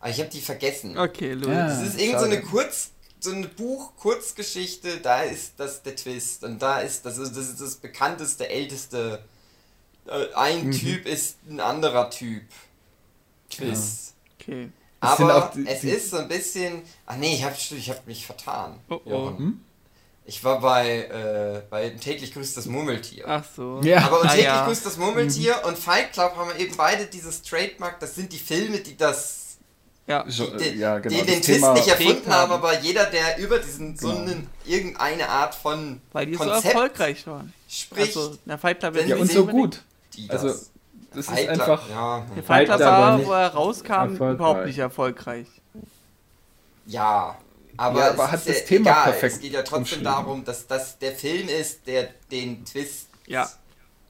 Aber 0.00 0.10
ich 0.10 0.18
habe 0.20 0.30
die 0.30 0.40
vergessen. 0.40 0.96
Okay, 0.96 1.32
Louis. 1.32 1.48
Ja, 1.48 1.68
das 1.68 1.82
ist 1.82 2.00
irgend 2.00 2.20
so 2.20 2.24
eine 2.26 2.40
Kurz, 2.40 2.90
so 3.20 3.32
eine 3.32 3.48
Buch-Kurzgeschichte, 3.48 4.98
da 4.98 5.22
ist 5.22 5.54
das 5.58 5.82
der 5.82 5.96
Twist. 5.96 6.44
Und 6.44 6.60
da 6.60 6.80
ist, 6.80 7.04
das 7.04 7.18
ist, 7.18 7.36
das 7.36 7.48
ist 7.48 7.60
das 7.60 7.76
bekannteste, 7.76 8.48
älteste. 8.48 9.24
Äh, 10.06 10.34
ein 10.34 10.66
mhm. 10.66 10.72
Typ 10.72 11.06
ist 11.06 11.38
ein 11.48 11.60
anderer 11.60 12.10
Typ. 12.10 12.44
Twist. 13.50 14.14
Ja. 14.46 14.54
Okay. 14.54 14.72
Aber 15.00 15.52
die, 15.54 15.66
es 15.66 15.80
die 15.80 15.90
ist 15.90 16.10
so 16.10 16.18
ein 16.18 16.28
bisschen. 16.28 16.82
Ach 17.06 17.16
nee, 17.16 17.34
ich 17.34 17.44
habe 17.44 17.54
ich 17.56 17.90
hab 17.90 18.06
mich 18.06 18.26
vertan. 18.26 18.80
Oh, 18.88 19.00
oh. 19.04 19.28
Hm? 19.36 19.64
Ich 20.28 20.44
war 20.44 20.60
bei, 20.60 21.04
äh, 21.04 21.62
bei 21.70 21.88
täglich 21.88 22.34
grüßt 22.34 22.54
das 22.54 22.66
Murmeltier. 22.66 23.24
Ach 23.26 23.42
so. 23.56 23.80
Ja. 23.82 24.00
Aber 24.02 24.20
und 24.20 24.26
ah, 24.26 24.32
täglich 24.32 24.44
ja. 24.44 24.66
grüßt 24.66 24.84
das 24.84 24.98
Murmeltier 24.98 25.56
mhm. 25.62 25.68
und 25.68 25.78
Fight 25.78 26.12
Club 26.12 26.36
haben 26.36 26.50
eben 26.58 26.76
beide 26.76 27.06
dieses 27.06 27.40
Trademark. 27.40 27.98
Das 27.98 28.14
sind 28.14 28.30
die 28.30 28.38
Filme, 28.38 28.76
die 28.76 28.94
das. 28.94 29.56
Ja, 30.06 30.24
die, 30.24 30.76
ja 30.76 30.98
genau. 30.98 31.18
Die 31.18 31.24
den 31.24 31.40
Twist 31.40 31.72
nicht 31.72 31.88
erfunden 31.88 32.30
haben, 32.30 32.52
aber 32.52 32.78
jeder, 32.78 33.06
der 33.06 33.38
über 33.38 33.58
diesen 33.58 33.96
genau. 33.96 34.12
so 34.12 34.18
einen, 34.18 34.50
irgendeine 34.66 35.30
Art 35.30 35.54
von 35.54 36.02
Weil 36.12 36.26
die 36.26 36.32
Konzept 36.32 36.60
so 36.60 36.68
erfolgreich 36.68 37.26
waren. 37.26 37.54
Spricht. 37.66 38.14
Also, 38.14 38.36
der 38.44 38.58
Fight 38.58 38.80
Club 38.80 38.96
ja, 39.06 39.16
und 39.16 39.32
so 39.32 39.46
gut. 39.46 39.82
Also, 40.28 40.48
das 41.14 41.24
Fight 41.24 41.38
ist 41.44 41.48
einfach. 41.48 41.88
Ja. 41.88 42.26
Der 42.36 42.42
Fight 42.42 42.66
Club 42.66 42.80
war, 42.80 43.24
wo 43.24 43.32
er 43.32 43.48
rauskam, 43.48 44.14
überhaupt 44.14 44.66
nicht 44.66 44.78
erfolgreich. 44.78 45.46
Ja, 46.84 47.38
aber, 47.78 48.00
ja, 48.00 48.10
aber 48.10 48.30
hat 48.30 48.46
das 48.46 48.64
Thema 48.64 48.90
egal. 48.90 49.04
perfekt. 49.04 49.34
Es 49.34 49.40
geht 49.40 49.52
ja 49.52 49.62
trotzdem 49.62 50.02
darum, 50.02 50.44
dass 50.44 50.66
das 50.66 50.98
der 50.98 51.12
Film 51.12 51.48
ist, 51.48 51.86
der 51.86 52.08
den 52.30 52.64
Twist. 52.64 53.08
Ja. 53.26 53.48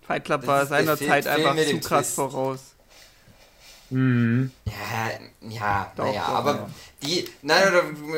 Fight 0.06 0.24
Club 0.24 0.46
war 0.46 0.64
seiner 0.64 0.96
Zeit 0.96 1.24
Film 1.24 1.46
einfach 1.46 1.66
zu 1.66 1.78
krass 1.80 2.06
Twist. 2.06 2.14
voraus. 2.14 2.60
Mhm. 3.90 4.50
Ja, 4.64 5.48
ja, 5.48 5.92
naja, 5.96 6.24
aber 6.24 6.52
ja. 6.52 6.70
die, 7.02 7.28
nein, 7.42 7.62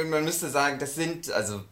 man 0.09 0.25
müsste 0.25 0.49
sagen, 0.51 0.79
das 0.79 0.95
sind, 0.95 1.31
also 1.33 1.63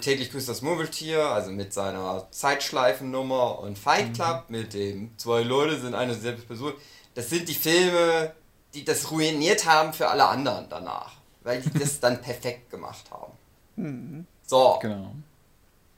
täglich 0.00 0.32
grüßt 0.32 0.48
das 0.48 0.62
Murmeltier, 0.62 1.24
also 1.24 1.52
mit 1.52 1.72
seiner 1.72 2.26
Zeitschleifennummer 2.32 3.60
und 3.60 3.78
Fight 3.78 4.08
mhm. 4.08 4.12
Club 4.12 4.44
mhm. 4.48 4.58
mit 4.58 4.74
dem 4.74 5.18
zwei 5.18 5.42
Leute 5.42 5.80
sind 5.80 5.94
eine 5.94 6.14
selbe 6.14 6.42
Person. 6.42 6.72
Das 7.14 7.30
sind 7.30 7.48
die 7.48 7.54
Filme, 7.54 8.34
die 8.74 8.84
das 8.84 9.10
ruiniert 9.12 9.66
haben 9.66 9.92
für 9.92 10.08
alle 10.08 10.26
anderen 10.26 10.68
danach 10.68 11.15
weil 11.46 11.60
die 11.60 11.78
das 11.78 12.00
dann 12.00 12.20
perfekt 12.20 12.70
gemacht 12.70 13.04
haben. 13.10 13.32
Mhm. 13.76 14.26
So. 14.44 14.78
Genau. 14.82 15.12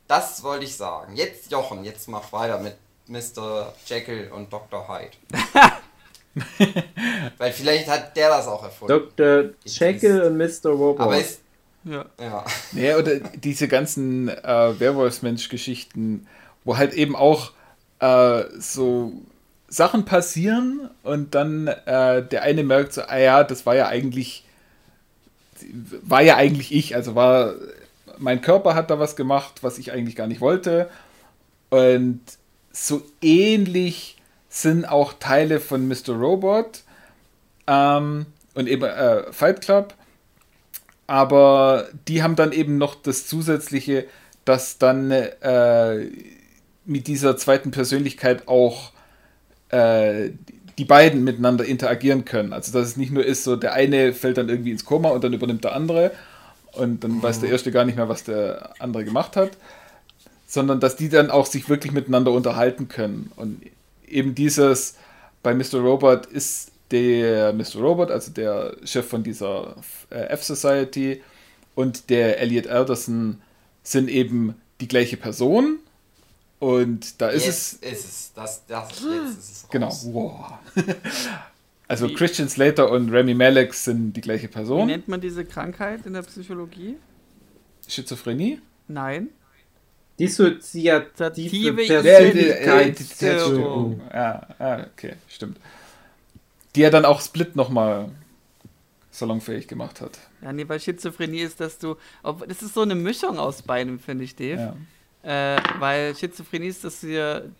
Das 0.06 0.42
wollte 0.42 0.66
ich 0.66 0.76
sagen. 0.76 1.16
Jetzt, 1.16 1.50
Jochen, 1.50 1.84
jetzt 1.84 2.06
mach 2.08 2.30
weiter 2.32 2.58
mit 2.58 2.76
Mr. 3.06 3.72
Jekyll 3.86 4.30
und 4.30 4.52
Dr. 4.52 4.86
Hyde. 4.88 5.16
weil 7.38 7.52
vielleicht 7.52 7.88
hat 7.88 8.16
der 8.16 8.28
das 8.28 8.46
auch 8.46 8.62
erfunden. 8.62 9.10
Dr. 9.16 9.50
Jekyll 9.64 10.22
und 10.22 10.36
Mr. 10.36 10.70
Robot. 10.70 11.00
Aber 11.00 11.18
ist. 11.18 11.40
Ja. 11.84 12.04
ja. 12.20 12.44
Ja, 12.72 12.98
oder 12.98 13.18
diese 13.18 13.68
ganzen 13.68 14.28
äh, 14.28 14.78
Werwolfsmensch-Geschichten, 14.78 16.26
wo 16.64 16.76
halt 16.76 16.92
eben 16.92 17.16
auch 17.16 17.52
äh, 18.00 18.44
so 18.58 19.12
Sachen 19.68 20.04
passieren 20.04 20.90
und 21.02 21.34
dann 21.34 21.68
äh, 21.68 22.22
der 22.26 22.42
eine 22.42 22.64
merkt 22.64 22.92
so, 22.92 23.02
ah 23.02 23.16
ja, 23.16 23.44
das 23.44 23.64
war 23.64 23.74
ja 23.74 23.86
eigentlich 23.86 24.44
war 26.02 26.22
ja 26.22 26.36
eigentlich 26.36 26.74
ich, 26.74 26.94
also 26.94 27.14
war 27.14 27.54
mein 28.18 28.40
Körper 28.40 28.74
hat 28.74 28.90
da 28.90 28.98
was 28.98 29.16
gemacht, 29.16 29.62
was 29.62 29.78
ich 29.78 29.92
eigentlich 29.92 30.16
gar 30.16 30.26
nicht 30.26 30.40
wollte. 30.40 30.90
Und 31.70 32.20
so 32.72 33.02
ähnlich 33.22 34.16
sind 34.48 34.86
auch 34.86 35.14
Teile 35.14 35.60
von 35.60 35.86
Mr. 35.88 36.10
Robot 36.10 36.82
ähm, 37.66 38.26
und 38.54 38.68
eben 38.68 38.84
äh, 38.84 39.32
Fight 39.32 39.60
Club. 39.60 39.94
Aber 41.06 41.88
die 42.06 42.22
haben 42.22 42.36
dann 42.36 42.52
eben 42.52 42.78
noch 42.78 42.94
das 42.94 43.26
Zusätzliche, 43.26 44.06
dass 44.44 44.78
dann 44.78 45.10
äh, 45.10 46.06
mit 46.84 47.06
dieser 47.06 47.36
zweiten 47.36 47.70
Persönlichkeit 47.70 48.48
auch 48.48 48.92
äh, 49.70 50.30
die 50.78 50.84
beiden 50.84 51.24
miteinander 51.24 51.64
interagieren 51.64 52.24
können. 52.24 52.52
Also 52.52 52.72
dass 52.72 52.86
es 52.86 52.96
nicht 52.96 53.12
nur 53.12 53.24
ist, 53.24 53.44
so 53.44 53.56
der 53.56 53.72
eine 53.72 54.12
fällt 54.12 54.38
dann 54.38 54.48
irgendwie 54.48 54.70
ins 54.70 54.84
Koma 54.84 55.10
und 55.10 55.24
dann 55.24 55.32
übernimmt 55.32 55.64
der 55.64 55.74
andere 55.74 56.12
und 56.72 57.02
dann 57.02 57.16
mhm. 57.16 57.22
weiß 57.22 57.40
der 57.40 57.50
erste 57.50 57.72
gar 57.72 57.84
nicht 57.84 57.96
mehr, 57.96 58.08
was 58.08 58.22
der 58.24 58.70
andere 58.78 59.04
gemacht 59.04 59.36
hat, 59.36 59.50
sondern 60.46 60.78
dass 60.78 60.96
die 60.96 61.08
dann 61.08 61.30
auch 61.30 61.46
sich 61.46 61.68
wirklich 61.68 61.92
miteinander 61.92 62.30
unterhalten 62.30 62.88
können. 62.88 63.32
Und 63.34 63.60
eben 64.06 64.36
dieses 64.36 64.94
bei 65.42 65.52
Mr. 65.52 65.80
Robot 65.80 66.26
ist 66.26 66.70
der 66.92 67.52
Mr. 67.52 67.80
Robot, 67.80 68.10
also 68.10 68.30
der 68.30 68.76
Chef 68.84 69.06
von 69.06 69.22
dieser 69.22 69.74
äh, 70.10 70.28
F-Society 70.28 71.22
und 71.74 72.08
der 72.08 72.40
Elliot 72.40 72.68
Alderson 72.68 73.40
sind 73.82 74.08
eben 74.08 74.54
die 74.80 74.88
gleiche 74.88 75.16
Person 75.16 75.80
Und 76.58 77.20
da 77.20 77.28
ist 77.28 77.46
jetzt 77.46 77.82
es. 77.82 77.92
ist 77.92 78.04
es. 78.04 78.32
Das, 78.34 78.66
das, 78.66 79.00
jetzt 79.00 79.38
ist 79.38 79.50
es 79.50 79.66
genau. 79.70 79.86
raus. 79.86 80.02
Genau. 80.04 80.14
Wow. 80.14 80.54
also 81.88 82.08
Wie? 82.08 82.14
Christian 82.14 82.48
Slater 82.48 82.90
und 82.90 83.10
Remy 83.10 83.34
Malek 83.34 83.74
sind 83.74 84.14
die 84.14 84.20
gleiche 84.20 84.48
Person. 84.48 84.88
Wie 84.88 84.92
nennt 84.92 85.06
man 85.08 85.20
diese 85.20 85.44
Krankheit 85.44 86.04
in 86.04 86.14
der 86.14 86.22
Psychologie? 86.22 86.96
Schizophrenie? 87.86 88.60
Nein. 88.88 89.28
Dissoziative 90.18 91.74
Persönlichkeitsstörung. 91.74 94.00
Ja, 94.12 94.48
ja, 94.58 94.86
okay, 94.92 95.12
stimmt. 95.28 95.58
Die 96.74 96.80
ja 96.80 96.90
dann 96.90 97.04
auch 97.04 97.20
Split 97.20 97.54
nochmal 97.54 98.10
salonfähig 99.12 99.68
gemacht 99.68 100.00
hat. 100.00 100.18
Ja, 100.42 100.52
nee, 100.52 100.68
weil 100.68 100.80
Schizophrenie 100.80 101.38
ist, 101.40 101.60
dass 101.60 101.78
du. 101.78 101.94
Das 102.48 102.62
ist 102.62 102.74
so 102.74 102.82
eine 102.82 102.96
Mischung 102.96 103.38
aus 103.38 103.62
beidem, 103.62 104.00
finde 104.00 104.24
ich, 104.24 104.34
Dave. 104.34 104.60
Ja. 104.60 104.74
Äh, 105.28 105.58
weil 105.78 106.16
Schizophrenie 106.16 106.68
ist, 106.68 106.84
dass 106.84 107.02
du, 107.02 107.52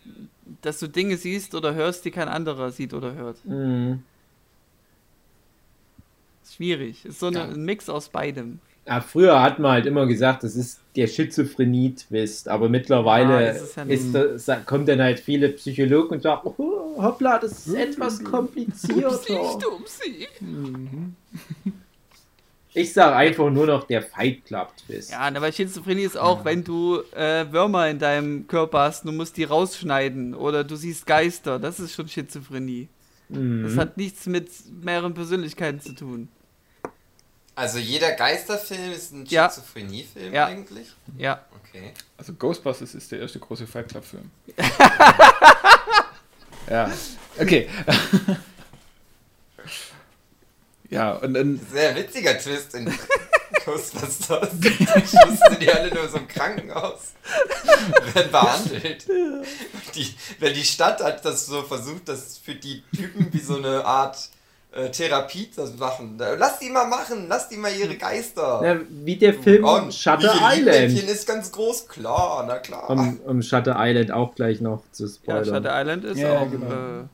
dass 0.63 0.79
du 0.79 0.87
Dinge 0.87 1.17
siehst 1.17 1.53
oder 1.53 1.75
hörst, 1.75 2.03
die 2.03 2.09
kein 2.09 2.27
anderer 2.27 2.71
sieht 2.71 2.95
oder 2.95 3.13
hört. 3.13 3.45
Mhm. 3.45 4.01
Schwierig. 6.51 7.05
Ist 7.05 7.19
so 7.19 7.27
eine, 7.27 7.37
ja. 7.37 7.45
ein 7.45 7.63
Mix 7.63 7.87
aus 7.87 8.09
beidem. 8.09 8.57
Ja, 8.87 9.01
früher 9.01 9.39
hat 9.39 9.59
man 9.59 9.73
halt 9.73 9.85
immer 9.85 10.07
gesagt, 10.07 10.43
das 10.43 10.55
ist 10.55 10.79
der 10.95 11.05
Schizophrenie-Twist, 11.05 12.47
aber 12.47 12.69
mittlerweile 12.69 13.33
ja, 13.33 13.51
ist 13.51 13.75
ja 13.75 13.83
ist 13.83 14.15
das, 14.15 14.65
kommen 14.65 14.87
dann 14.87 14.99
halt 14.99 15.19
viele 15.19 15.49
Psychologen 15.49 16.15
und 16.15 16.23
sagen, 16.23 16.49
oh, 16.57 16.99
hoppla, 16.99 17.37
das 17.37 17.67
ist 17.67 17.75
etwas 17.75 18.23
komplizierter. 18.23 19.11
Upsi, 19.11 19.67
upsi. 19.67 20.27
Mhm. 20.39 21.15
Ich 22.73 22.93
sage 22.93 23.15
einfach 23.15 23.49
nur 23.49 23.65
noch 23.65 23.87
der 23.87 24.03
Fight 24.03 24.45
Club 24.45 24.71
Twist. 24.77 25.11
Ja, 25.11 25.21
aber 25.21 25.51
Schizophrenie 25.51 26.03
ist 26.03 26.17
auch, 26.17 26.39
ja. 26.39 26.45
wenn 26.45 26.63
du 26.63 27.01
äh, 27.15 27.51
Würmer 27.51 27.89
in 27.89 27.97
deinem 27.97 28.47
Körper 28.47 28.79
hast, 28.81 29.05
du 29.05 29.11
musst 29.11 29.37
die 29.37 29.43
rausschneiden 29.43 30.35
oder 30.35 30.63
du 30.63 30.75
siehst 30.75 31.05
Geister, 31.07 31.57
das 31.57 31.79
ist 31.79 31.93
schon 31.93 32.07
Schizophrenie. 32.07 32.87
Mhm. 33.29 33.63
Das 33.63 33.77
hat 33.77 33.97
nichts 33.97 34.27
mit 34.27 34.49
mehreren 34.83 35.13
Persönlichkeiten 35.13 35.79
zu 35.79 35.93
tun. 35.93 36.29
Also 37.55 37.79
jeder 37.79 38.11
Geisterfilm 38.11 38.91
ist 38.91 39.11
ein 39.13 39.25
ja. 39.25 39.49
Schizophrenie-Film 39.49 40.33
ja. 40.33 40.45
eigentlich? 40.45 40.87
Ja. 41.17 41.43
Okay. 41.61 41.91
Also 42.17 42.33
Ghostbusters 42.33 42.95
ist 42.95 43.11
der 43.11 43.19
erste 43.19 43.39
große 43.39 43.67
Fight 43.67 43.89
Club-Film. 43.89 44.31
ja. 46.69 46.89
Okay. 47.37 47.67
ja, 50.89 51.13
und 51.13 51.33
dann. 51.33 51.59
Sehr 51.71 51.95
witziger 51.95 52.37
Twist 52.37 52.73
in 52.75 52.85
Ghostbusters. 53.65 54.49
Schluss 54.61 55.39
sind 55.49 55.61
die 55.61 55.71
alle 55.71 55.93
nur 55.93 56.07
so 56.07 56.17
im 56.17 56.27
Krankenhaus. 56.27 57.13
werden 58.13 58.31
behandelt. 58.31 59.07
Die, 59.95 60.15
wenn 60.39 60.53
die 60.53 60.63
Stadt 60.63 61.03
hat 61.03 61.23
das 61.25 61.45
so 61.45 61.61
versucht, 61.63 62.07
das 62.09 62.37
für 62.37 62.55
die 62.55 62.83
Typen 62.95 63.31
wie 63.31 63.39
so 63.39 63.57
eine 63.57 63.85
Art 63.85 64.29
äh, 64.71 64.89
Therapie 64.89 65.49
zu 65.51 65.65
machen. 65.77 66.15
Lass 66.17 66.59
die 66.59 66.69
mal 66.69 66.87
machen, 66.87 67.25
lass 67.27 67.49
die 67.49 67.57
mal 67.57 67.71
ihre 67.71 67.95
Geister. 67.95 68.61
Ja, 68.63 68.79
wie 68.89 69.17
der 69.17 69.33
Film 69.33 69.63
oh, 69.63 69.91
Shutter 69.91 70.35
Island. 70.41 70.93
ist 70.93 71.27
ganz 71.27 71.51
groß, 71.51 71.87
klar, 71.87 72.45
na 72.47 72.59
klar. 72.59 72.89
Um, 72.89 73.19
um, 73.21 73.41
Shutter 73.41 73.75
Island 73.77 74.11
auch 74.11 74.35
gleich 74.35 74.61
noch 74.61 74.83
zu 74.91 75.07
spoilern. 75.07 75.45
Ja, 75.45 75.55
Shutter 75.55 75.79
Island 75.79 76.05
ist 76.05 76.17
ja, 76.17 76.39
auch 76.39 76.51
genau. 76.51 77.07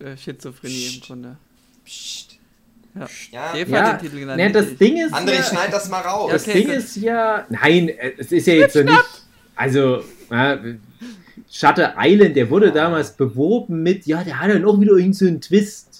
äh, 0.00 0.12
äh, 0.12 0.16
Schizophrenie 0.16 0.86
Psst. 0.86 0.94
im 0.96 1.00
Grunde. 1.02 1.36
Psst. 1.84 2.38
Ja, 2.94 3.08
ja. 3.32 3.54
Eva 3.54 3.76
ja. 3.76 3.92
den 3.92 4.00
Titel 4.00 4.20
genannt. 4.20 4.40
Ja, 4.40 4.48
das 4.50 4.76
Ding 4.76 4.96
ist 4.96 5.12
André, 5.12 5.34
ja, 5.34 5.42
schneid 5.42 5.72
das 5.72 5.88
mal 5.88 6.00
raus. 6.00 6.30
Das 6.30 6.46
okay, 6.46 6.58
Ding 6.58 6.66
gut. 6.68 6.76
ist 6.76 6.96
ja, 6.96 7.44
nein, 7.48 7.90
es 8.18 8.30
ist 8.30 8.46
ja 8.46 8.54
jetzt 8.54 8.74
so 8.74 8.82
nicht, 8.82 9.24
also, 9.56 10.04
ja, 10.30 10.58
Shutter 11.50 11.94
Island, 11.98 12.36
der 12.36 12.50
wurde 12.50 12.72
damals 12.72 13.12
beworben 13.12 13.82
mit, 13.82 14.06
ja, 14.06 14.22
der 14.22 14.40
hat 14.40 14.50
dann 14.50 14.64
auch 14.64 14.80
wieder 14.80 14.96
irgend 14.96 15.16
so 15.16 15.26
einen 15.26 15.40
Twist. 15.40 15.93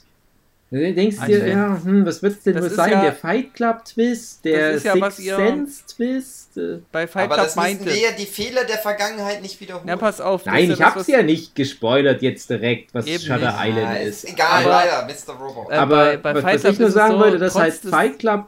Du 0.74 0.92
denkst 0.92 1.18
also, 1.20 1.32
dir, 1.32 1.46
ja, 1.46 1.80
hm, 1.84 2.04
was 2.04 2.20
wird 2.20 2.32
es 2.32 2.42
denn 2.42 2.60
wohl 2.60 2.68
sein? 2.68 2.90
Ja, 2.90 3.02
der 3.02 3.12
Fight 3.12 3.54
Club 3.54 3.84
Twist, 3.84 4.44
der 4.44 4.72
ja, 4.72 4.78
Six 4.78 5.16
Sense 5.18 5.86
Twist. 5.86 6.58
Bei 6.90 7.06
Fight 7.06 7.26
Club 7.26 7.38
Aber 7.38 7.42
das 7.44 7.54
meinte. 7.54 7.84
wir 7.84 7.96
ja 7.96 8.08
die 8.10 8.26
Fehler 8.26 8.64
der 8.64 8.78
Vergangenheit 8.78 9.40
nicht 9.40 9.60
wiederholen. 9.60 9.86
Ja, 9.86 9.96
pass 9.96 10.20
auf. 10.20 10.44
Nein, 10.46 10.72
ich 10.72 10.82
hab's 10.82 11.06
ja 11.06 11.22
nicht 11.22 11.54
gespoilert 11.54 12.22
jetzt 12.22 12.50
direkt, 12.50 12.92
was 12.92 13.06
Eben 13.06 13.22
Shutter 13.22 13.52
nicht. 13.52 13.68
Island 13.68 13.94
ja, 13.94 14.02
ist. 14.02 14.24
Egal, 14.24 14.62
aber, 14.64 14.68
leider, 14.68 15.06
Mr. 15.06 15.32
Robot. 15.34 15.70
Äh, 15.70 15.74
aber 15.74 16.16
bei, 16.16 16.32
bei 16.32 16.42
was, 16.42 16.64
was 16.64 16.72
ich 16.72 16.78
nur 16.80 16.90
sagen 16.90 17.12
so, 17.12 17.20
wollte, 17.20 17.38
dass 17.38 17.54
halt 17.54 17.74
Fight 17.74 18.18
Club 18.18 18.46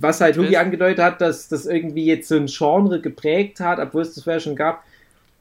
was 0.00 0.20
halt 0.20 0.36
Hugi 0.36 0.56
angedeutet 0.56 1.04
hat, 1.04 1.20
dass 1.20 1.48
das 1.48 1.66
irgendwie 1.66 2.04
jetzt 2.04 2.28
so 2.28 2.36
ein 2.36 2.46
Genre 2.46 3.00
geprägt 3.00 3.60
hat, 3.60 3.78
obwohl 3.78 4.02
es 4.02 4.14
das 4.14 4.24
vorher 4.24 4.40
schon 4.40 4.56
gab, 4.56 4.82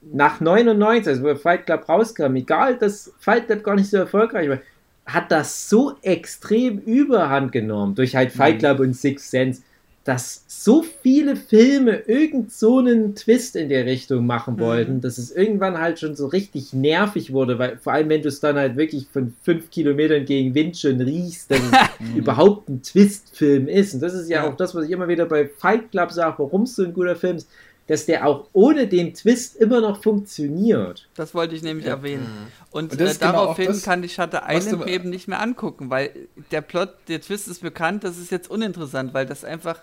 nach 0.01 0.39
99, 0.39 1.07
also 1.07 1.23
wo 1.23 1.35
Fight 1.35 1.65
Club 1.65 1.89
rauskam, 1.89 2.35
egal, 2.35 2.77
dass 2.77 3.11
Fight 3.19 3.47
Club 3.47 3.63
gar 3.63 3.75
nicht 3.75 3.89
so 3.89 3.97
erfolgreich 3.97 4.49
war, 4.49 4.59
hat 5.07 5.31
das 5.31 5.69
so 5.69 5.95
extrem 6.01 6.79
überhand 6.79 7.51
genommen 7.51 7.95
durch 7.95 8.15
halt 8.15 8.31
Fight 8.31 8.55
mhm. 8.55 8.59
Club 8.59 8.79
mhm. 8.79 8.85
und 8.85 8.93
Six 8.93 9.31
Sense, 9.31 9.61
dass 10.03 10.43
so 10.47 10.83
viele 10.83 11.35
Filme 11.35 11.97
irgend 12.07 12.51
so 12.51 12.79
einen 12.79 13.13
Twist 13.15 13.57
in 13.57 13.67
der 13.67 13.85
Richtung 13.85 14.25
machen 14.25 14.55
mhm. 14.55 14.59
wollten, 14.59 14.93
mhm. 14.95 15.01
dass 15.01 15.17
es 15.17 15.31
irgendwann 15.31 15.77
halt 15.77 15.99
schon 15.99 16.15
so 16.15 16.27
richtig 16.27 16.73
nervig 16.73 17.33
wurde, 17.33 17.57
weil 17.57 17.77
vor 17.77 17.93
allem 17.93 18.09
wenn 18.09 18.21
du 18.21 18.27
es 18.27 18.39
dann 18.41 18.57
halt 18.57 18.75
wirklich 18.75 19.07
von 19.11 19.33
fünf 19.43 19.69
Kilometern 19.69 20.25
gegen 20.25 20.53
Wind 20.53 20.77
schon 20.77 20.99
riechst, 21.01 21.51
dass 21.51 21.59
es 21.59 21.71
mhm. 21.99 22.15
überhaupt 22.17 22.69
ein 22.69 22.81
Twist-Film 22.81 23.67
ist. 23.67 23.95
Und 23.95 24.01
das 24.01 24.13
ist 24.13 24.29
ja, 24.29 24.43
ja, 24.43 24.49
auch 24.49 24.55
das, 24.55 24.75
was 24.75 24.85
ich 24.85 24.91
immer 24.91 25.07
wieder 25.07 25.25
bei 25.25 25.47
Fight 25.47 25.91
Club 25.91 26.11
sage, 26.11 26.35
warum 26.39 26.63
es 26.63 26.75
so 26.75 26.83
ein 26.83 26.93
guter 26.93 27.15
Film 27.15 27.37
ist 27.37 27.49
dass 27.87 28.05
der 28.05 28.27
auch 28.27 28.47
ohne 28.53 28.87
den 28.87 29.13
Twist 29.13 29.55
immer 29.55 29.81
noch 29.81 30.03
funktioniert. 30.03 31.07
Das 31.15 31.33
wollte 31.33 31.55
ich 31.55 31.63
nämlich 31.63 31.85
ja. 31.85 31.93
erwähnen. 31.93 32.23
Mhm. 32.23 32.47
Und, 32.71 32.91
Und 32.91 33.01
äh, 33.01 33.05
genau 33.05 33.15
daraufhin 33.19 33.67
genau 33.67 33.79
kann 33.79 34.03
ich 34.03 34.13
Shutter 34.13 34.43
Island 34.47 34.85
mir 34.85 34.91
eben 34.91 35.09
nicht 35.09 35.27
mehr 35.27 35.41
angucken, 35.41 35.89
weil 35.89 36.11
der 36.51 36.61
Plot, 36.61 36.89
der 37.07 37.21
Twist 37.21 37.47
ist 37.47 37.61
bekannt, 37.61 38.03
das 38.03 38.17
ist 38.17 38.29
jetzt 38.29 38.51
uninteressant, 38.51 39.13
weil 39.13 39.25
das 39.25 39.43
einfach 39.45 39.79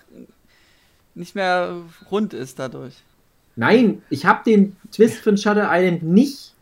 nicht 1.14 1.34
mehr 1.34 1.76
rund 2.10 2.34
ist 2.34 2.58
dadurch. 2.58 2.94
Nein, 3.56 4.02
ich 4.10 4.26
habe 4.26 4.42
den 4.44 4.76
Twist 4.92 5.18
von 5.18 5.38
Shutter 5.38 5.68
Island 5.70 6.02
nicht 6.02 6.52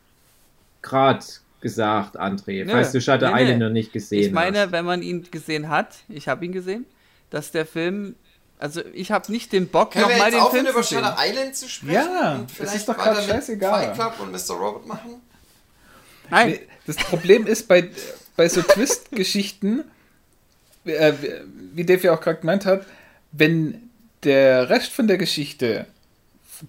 gerade 0.83 1.25
gesagt, 1.61 2.21
André, 2.21 2.65
Nö, 2.65 2.73
falls 2.73 2.93
du 2.93 3.01
Shutter 3.01 3.33
nee, 3.33 3.43
Island 3.43 3.59
nee. 3.59 3.65
noch 3.65 3.73
nicht 3.73 3.93
gesehen 3.93 4.21
hast. 4.21 4.27
Ich 4.27 4.33
meine, 4.33 4.61
hast. 4.61 4.73
wenn 4.73 4.85
man 4.85 5.03
ihn 5.03 5.25
gesehen 5.31 5.69
hat, 5.69 5.97
ich 6.09 6.29
habe 6.29 6.45
ihn 6.45 6.53
gesehen, 6.53 6.85
dass 7.31 7.51
der 7.51 7.67
Film 7.67 8.15
also 8.63 8.81
ich 8.93 9.11
habe 9.11 9.31
nicht 9.33 9.53
den 9.53 9.67
Bock, 9.67 9.97
nochmal 9.97 10.31
den 10.31 10.41
Film 10.53 10.67
über 10.67 10.85
Shutter 10.85 11.17
Island 11.19 11.57
zu 11.57 11.69
sprechen? 11.69 11.95
Ja, 11.95 12.37
und 12.37 12.49
vielleicht 12.49 12.75
das 12.75 12.81
ist 12.81 12.89
doch 12.89 12.97
gerade 12.97 13.21
scheißegal. 13.21 13.87
Fight 13.87 13.95
Club 13.95 14.21
und 14.21 14.31
Mr. 14.31 14.55
Robot 14.55 14.87
machen? 14.87 15.21
Nein. 16.31 16.61
Das 16.87 16.97
Problem 16.97 17.49
ist 17.49 17.67
bei, 17.67 17.91
bei 18.37 18.49
so 18.49 18.63
Twist-Geschichten, 18.63 19.83
äh, 20.85 21.13
wie 21.75 21.85
Dave 21.85 22.03
ja 22.07 22.15
auch 22.15 22.21
gerade 22.21 22.39
gemeint 22.39 22.65
hat, 22.65 22.87
wenn 23.33 23.91
der 24.23 24.71
Rest 24.71 24.93
von 24.93 25.09
der 25.09 25.19
Geschichte 25.19 25.87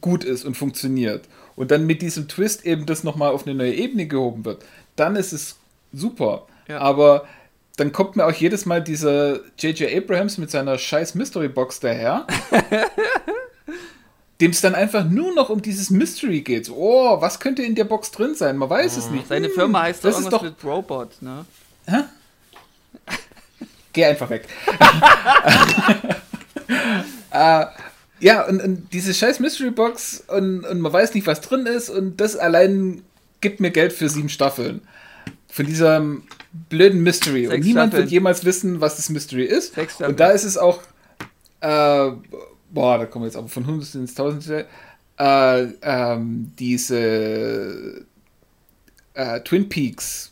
gut 0.01 0.23
ist 0.23 0.45
und 0.45 0.57
funktioniert 0.57 1.25
und 1.55 1.69
dann 1.69 1.85
mit 1.85 2.01
diesem 2.01 2.27
Twist 2.27 2.65
eben 2.65 2.87
das 2.87 3.03
nochmal 3.03 3.31
auf 3.31 3.45
eine 3.45 3.53
neue 3.53 3.73
Ebene 3.73 4.07
gehoben 4.07 4.45
wird, 4.45 4.65
dann 4.95 5.15
ist 5.15 5.31
es 5.31 5.57
super. 5.91 6.47
Ja. 6.67 6.79
Aber 6.79 7.27
dann 7.75 7.91
kommt 7.91 8.15
mir 8.15 8.25
auch 8.25 8.33
jedes 8.33 8.65
Mal 8.65 8.83
dieser 8.83 9.39
J.J. 9.57 9.91
Abrahams 9.95 10.37
mit 10.37 10.51
seiner 10.51 10.77
scheiß 10.77 11.15
Mystery 11.15 11.49
Box 11.49 11.79
daher. 11.79 12.27
dem 14.41 14.51
es 14.51 14.61
dann 14.61 14.75
einfach 14.75 15.05
nur 15.05 15.33
noch 15.33 15.49
um 15.49 15.61
dieses 15.61 15.89
Mystery 15.89 16.41
geht. 16.41 16.69
oh, 16.69 17.21
was 17.21 17.39
könnte 17.39 17.63
in 17.63 17.75
der 17.75 17.85
Box 17.85 18.11
drin 18.11 18.35
sein? 18.35 18.57
Man 18.57 18.69
weiß 18.69 18.95
oh. 18.95 18.99
es 18.99 19.09
nicht. 19.09 19.27
Seine 19.27 19.49
Firma 19.49 19.83
heißt 19.83 20.03
das 20.03 20.15
irgendwas 20.15 20.31
doch... 20.33 20.41
mit 20.43 20.63
Robot, 20.63 21.21
ne? 21.21 21.45
Hä? 21.87 22.03
Geh 23.93 24.05
einfach 24.05 24.29
weg. 24.29 24.47
äh, 27.31 27.65
ja, 28.19 28.45
und, 28.47 28.61
und, 28.61 28.91
diese 28.91 29.13
scheiß 29.13 29.39
Mystery 29.39 29.71
Box 29.71 30.23
und, 30.27 30.65
und 30.65 30.81
man 30.81 30.91
weiß 30.91 31.13
nicht, 31.13 31.27
was 31.27 31.41
drin 31.41 31.65
ist 31.67 31.89
und 31.89 32.17
das 32.17 32.35
allein 32.35 33.03
gibt 33.39 33.59
mir 33.59 33.71
Geld 33.71 33.93
für 33.93 34.09
sieben 34.09 34.29
Staffeln. 34.29 34.81
Von 35.53 35.67
diesem 35.67 36.23
blöden 36.69 37.03
Mystery. 37.03 37.45
Sechs 37.45 37.53
und 37.53 37.63
niemand 37.63 37.89
Staffeln. 37.91 38.05
wird 38.05 38.11
jemals 38.11 38.43
wissen, 38.43 38.81
was 38.81 38.95
das 38.95 39.11
Mystery 39.11 39.43
ist. 39.43 39.77
Und 39.99 40.19
da 40.19 40.31
ist 40.31 40.45
es 40.45 40.57
auch, 40.57 40.81
äh, 41.61 42.11
boah, 42.71 42.97
da 42.97 43.05
kommen 43.05 43.23
wir 43.23 43.27
jetzt 43.27 43.35
aber 43.35 43.47
von 43.49 43.67
Hundertsten 43.67 44.01
ins 44.01 44.15
Tausendste, 44.15 44.65
äh, 45.19 45.67
ähm, 45.83 46.51
diese 46.57 48.03
äh, 49.13 49.41
Twin 49.41 49.69
Peaks 49.69 50.31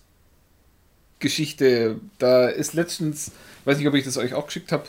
Geschichte. 1.19 1.99
Da 2.17 2.47
ist 2.47 2.73
letztens, 2.73 3.31
weiß 3.65 3.77
nicht, 3.77 3.87
ob 3.87 3.93
ich 3.93 4.05
das 4.05 4.17
euch 4.17 4.33
auch 4.33 4.47
geschickt 4.47 4.71
habe, 4.71 4.85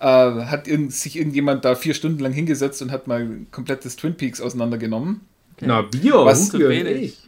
äh, 0.00 0.46
hat 0.46 0.66
irgend, 0.66 0.94
sich 0.94 1.14
irgendjemand 1.14 1.64
da 1.64 1.76
vier 1.76 1.94
Stunden 1.94 2.18
lang 2.18 2.32
hingesetzt 2.32 2.82
und 2.82 2.90
hat 2.90 3.06
mal 3.06 3.28
komplettes 3.52 3.94
Twin 3.94 4.16
Peaks 4.16 4.40
auseinandergenommen. 4.40 5.20
Okay. 5.56 5.66
Na, 5.68 5.82
Bier, 5.82 6.24
was, 6.24 6.52
wenig. 6.52 7.18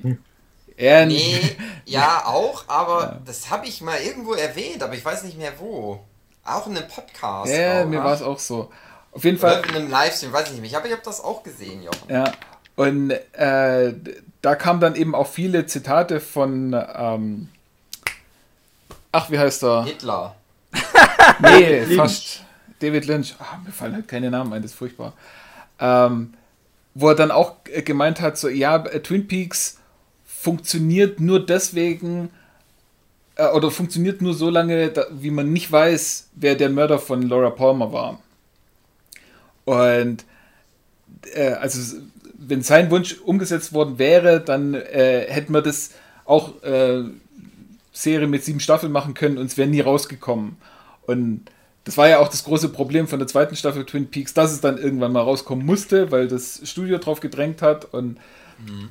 Er 0.79 1.07
nee, 1.07 1.41
ja, 1.87 2.23
auch, 2.25 2.65
aber 2.69 3.03
ja. 3.03 3.21
das 3.25 3.51
habe 3.51 3.67
ich 3.67 3.81
mal 3.81 3.99
irgendwo 4.01 4.35
erwähnt, 4.35 4.81
aber 4.81 4.95
ich 4.95 5.05
weiß 5.05 5.25
nicht 5.25 5.37
mehr 5.37 5.53
wo. 5.59 6.05
Auch 6.45 6.69
in 6.69 6.77
einem 6.77 6.87
Podcast. 6.87 7.53
Ja, 7.53 7.83
auch, 7.83 7.87
mir 7.87 8.03
war 8.03 8.15
es 8.15 8.23
auch 8.23 8.39
so. 8.39 8.71
Auf 9.11 9.25
jeden 9.25 9.39
Fall. 9.39 9.59
Oder 9.59 9.71
in 9.71 9.75
einem 9.75 9.91
Livestream, 9.91 10.33
weiß 10.33 10.47
ich 10.47 10.53
nicht 10.53 10.71
mehr. 10.71 10.79
Aber 10.79 10.87
ich 10.87 10.93
habe 10.93 11.03
das 11.05 11.21
auch 11.21 11.43
gesehen, 11.43 11.83
Jochen. 11.83 12.09
Ja. 12.09 12.33
Und 12.77 13.11
äh, 13.11 13.93
da 14.41 14.55
kamen 14.55 14.79
dann 14.79 14.95
eben 14.95 15.17
auch 15.17 15.27
viele 15.27 15.67
Zitate 15.67 16.21
von, 16.21 16.73
ähm, 16.73 17.49
ach, 19.11 19.31
wie 19.33 19.39
heißt 19.41 19.65
er? 19.65 19.85
Hitler. 19.85 20.37
nee, 21.41 21.87
fast. 21.97 22.45
David 22.79 23.07
Lynch. 23.07 23.35
Ach, 23.41 23.59
mir 23.65 23.73
fallen 23.73 23.95
halt 23.95 24.07
keine 24.07 24.31
Namen 24.31 24.53
ein, 24.53 24.63
das 24.63 24.71
ist 24.71 24.79
furchtbar. 24.79 25.13
Ähm, 25.81 26.35
wo 26.95 27.09
er 27.09 27.17
dann 27.17 27.33
auch 27.33 27.57
gemeint 27.65 28.21
hat, 28.21 28.39
so, 28.39 28.49
ja, 28.49 28.79
Twin 28.79 29.27
Peaks 29.27 29.78
funktioniert 30.49 31.21
nur 31.21 31.45
deswegen, 31.45 32.31
äh, 33.35 33.49
oder 33.49 33.71
funktioniert 33.71 34.23
nur 34.23 34.33
so 34.33 34.49
lange, 34.49 34.89
da, 34.89 35.05
wie 35.11 35.31
man 35.31 35.53
nicht 35.53 35.71
weiß, 35.71 36.31
wer 36.37 36.55
der 36.55 36.71
Mörder 36.71 36.99
von 36.99 37.21
Laura 37.21 37.51
Palmer 37.51 37.93
war. 37.93 38.23
Und 39.67 40.25
äh, 41.35 41.51
also 41.51 41.99
wenn 42.39 42.63
sein 42.63 42.91
Wunsch 42.91 43.19
umgesetzt 43.21 43.75
worden 43.75 43.99
wäre, 43.99 44.41
dann 44.41 44.73
äh, 44.73 45.27
hätten 45.29 45.53
wir 45.53 45.61
das 45.61 45.91
auch 46.25 46.63
äh, 46.63 47.03
Serie 47.93 48.27
mit 48.27 48.43
sieben 48.43 48.61
Staffeln 48.61 48.91
machen 48.91 49.13
können 49.13 49.37
und 49.37 49.47
es 49.47 49.59
wäre 49.59 49.69
nie 49.69 49.81
rausgekommen. 49.81 50.57
Und 51.07 51.43
das 51.85 51.99
war 51.99 52.09
ja 52.09 52.21
auch 52.21 52.29
das 52.29 52.45
große 52.45 52.71
Problem 52.71 53.07
von 53.07 53.19
der 53.19 53.29
zweiten 53.29 53.55
Staffel 53.55 53.85
Twin 53.85 54.11
Peaks, 54.11 54.33
dass 54.33 54.53
es 54.53 54.63
dann 54.63 54.79
irgendwann 54.79 55.13
mal 55.13 55.21
rauskommen 55.21 55.67
musste, 55.67 56.11
weil 56.11 56.27
das 56.27 56.63
Studio 56.65 56.97
drauf 56.97 57.21
gedrängt 57.21 57.61
hat. 57.61 57.93
Und 57.93 58.17
mhm. 58.65 58.89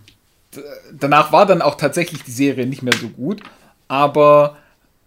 Danach 0.91 1.31
war 1.31 1.45
dann 1.45 1.61
auch 1.61 1.75
tatsächlich 1.75 2.23
die 2.23 2.31
Serie 2.31 2.65
nicht 2.65 2.83
mehr 2.83 2.95
so 2.95 3.09
gut. 3.09 3.41
Aber. 3.87 4.57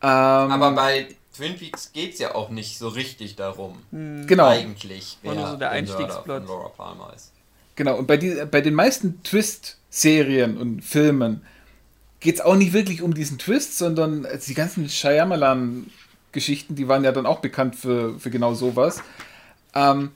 Ähm, 0.02 0.08
aber 0.08 0.72
bei 0.72 1.08
Twin 1.36 1.56
Peaks 1.56 1.92
geht 1.92 2.14
es 2.14 2.18
ja 2.18 2.34
auch 2.34 2.50
nicht 2.50 2.78
so 2.78 2.88
richtig 2.88 3.36
darum. 3.36 3.78
Mhm. 3.90 4.26
Genau. 4.26 4.48
Eigentlich, 4.48 5.18
wer 5.22 5.48
so 5.48 5.56
der 5.56 5.70
Einstiegsplot. 5.70 6.46
Laura 6.46 6.68
Palmer 6.68 7.12
ist. 7.14 7.32
Genau, 7.76 7.96
und 7.96 8.06
bei, 8.06 8.16
die, 8.16 8.44
bei 8.50 8.60
den 8.60 8.74
meisten 8.74 9.22
Twist-Serien 9.22 10.58
und 10.58 10.82
Filmen 10.82 11.42
geht 12.20 12.34
es 12.34 12.40
auch 12.42 12.56
nicht 12.56 12.74
wirklich 12.74 13.00
um 13.00 13.14
diesen 13.14 13.38
Twist, 13.38 13.78
sondern 13.78 14.26
die 14.46 14.54
ganzen 14.54 14.88
Shyamalan-Geschichten, 14.88 16.74
die 16.74 16.88
waren 16.88 17.04
ja 17.04 17.12
dann 17.12 17.24
auch 17.24 17.38
bekannt 17.38 17.76
für, 17.76 18.18
für 18.18 18.30
genau 18.30 18.52
sowas. 18.52 19.02
Ähm, 19.74 20.10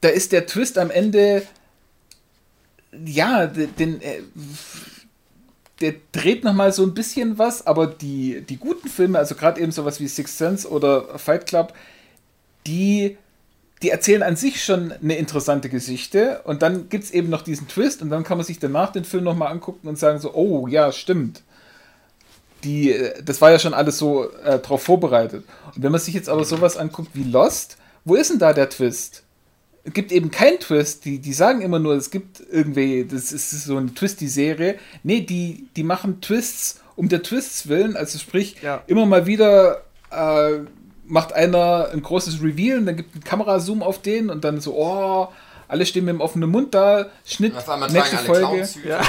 da 0.00 0.08
ist 0.08 0.32
der 0.32 0.46
Twist 0.46 0.78
am 0.78 0.90
Ende, 0.90 1.46
ja, 2.92 3.46
den, 3.46 4.00
äh, 4.00 4.22
der 5.80 5.94
dreht 6.12 6.44
nochmal 6.44 6.72
so 6.72 6.82
ein 6.82 6.94
bisschen 6.94 7.38
was, 7.38 7.66
aber 7.66 7.86
die, 7.86 8.42
die 8.42 8.56
guten 8.56 8.88
Filme, 8.88 9.18
also 9.18 9.34
gerade 9.34 9.60
eben 9.60 9.72
sowas 9.72 10.00
wie 10.00 10.08
Sixth 10.08 10.38
Sense 10.38 10.68
oder 10.68 11.18
Fight 11.18 11.46
Club, 11.46 11.72
die 12.66 13.16
die 13.82 13.90
erzählen 13.90 14.22
an 14.22 14.36
sich 14.36 14.64
schon 14.64 14.92
eine 14.92 15.16
interessante 15.16 15.68
Geschichte 15.68 16.40
und 16.44 16.62
dann 16.62 16.88
gibt 16.88 17.04
es 17.04 17.10
eben 17.10 17.30
noch 17.30 17.42
diesen 17.42 17.68
Twist 17.68 18.02
und 18.02 18.10
dann 18.10 18.24
kann 18.24 18.38
man 18.38 18.46
sich 18.46 18.58
danach 18.58 18.90
den 18.90 19.04
Film 19.04 19.24
nochmal 19.24 19.52
angucken 19.52 19.86
und 19.86 19.98
sagen 19.98 20.18
so, 20.18 20.34
oh 20.34 20.66
ja, 20.66 20.90
stimmt. 20.90 21.42
Die, 22.64 22.90
äh, 22.90 23.22
das 23.22 23.40
war 23.40 23.52
ja 23.52 23.58
schon 23.58 23.74
alles 23.74 23.98
so 23.98 24.32
äh, 24.42 24.58
drauf 24.58 24.82
vorbereitet. 24.82 25.44
Und 25.76 25.82
wenn 25.82 25.92
man 25.92 26.00
sich 26.00 26.14
jetzt 26.14 26.28
aber 26.28 26.44
sowas 26.44 26.76
anguckt 26.76 27.10
wie 27.14 27.22
Lost, 27.22 27.76
wo 28.04 28.16
ist 28.16 28.30
denn 28.30 28.40
da 28.40 28.52
der 28.52 28.68
Twist? 28.68 29.22
Es 29.88 29.94
gibt 29.94 30.12
eben 30.12 30.30
keinen 30.30 30.60
Twist. 30.60 31.06
Die, 31.06 31.18
die 31.18 31.32
sagen 31.32 31.62
immer 31.62 31.78
nur, 31.78 31.94
es 31.94 32.10
gibt 32.10 32.42
irgendwie, 32.50 33.06
das 33.10 33.32
ist 33.32 33.50
so 33.64 33.78
eine 33.78 33.94
Twisty-Serie. 33.94 34.78
Nee, 35.02 35.22
die, 35.22 35.66
die 35.76 35.82
machen 35.82 36.20
Twists 36.20 36.80
um 36.94 37.08
der 37.08 37.22
Twists 37.22 37.68
willen. 37.68 37.96
Also 37.96 38.18
sprich, 38.18 38.56
ja. 38.60 38.82
immer 38.86 39.06
mal 39.06 39.24
wieder 39.24 39.84
äh, 40.10 40.58
macht 41.06 41.32
einer 41.32 41.88
ein 41.90 42.02
großes 42.02 42.42
Reveal 42.42 42.78
und 42.78 42.86
dann 42.86 42.96
gibt 42.96 43.16
ein 43.16 43.24
Kamerazoom 43.24 43.82
auf 43.82 44.02
den 44.02 44.28
und 44.28 44.44
dann 44.44 44.60
so, 44.60 44.74
oh, 44.74 45.28
alle 45.68 45.86
stehen 45.86 46.04
mit 46.04 46.12
dem 46.12 46.20
offenen 46.20 46.50
Mund 46.50 46.74
da, 46.74 47.06
Schnitt, 47.24 47.54
nächste 47.90 48.18
Folge. 48.18 48.68
Ja. 48.86 49.00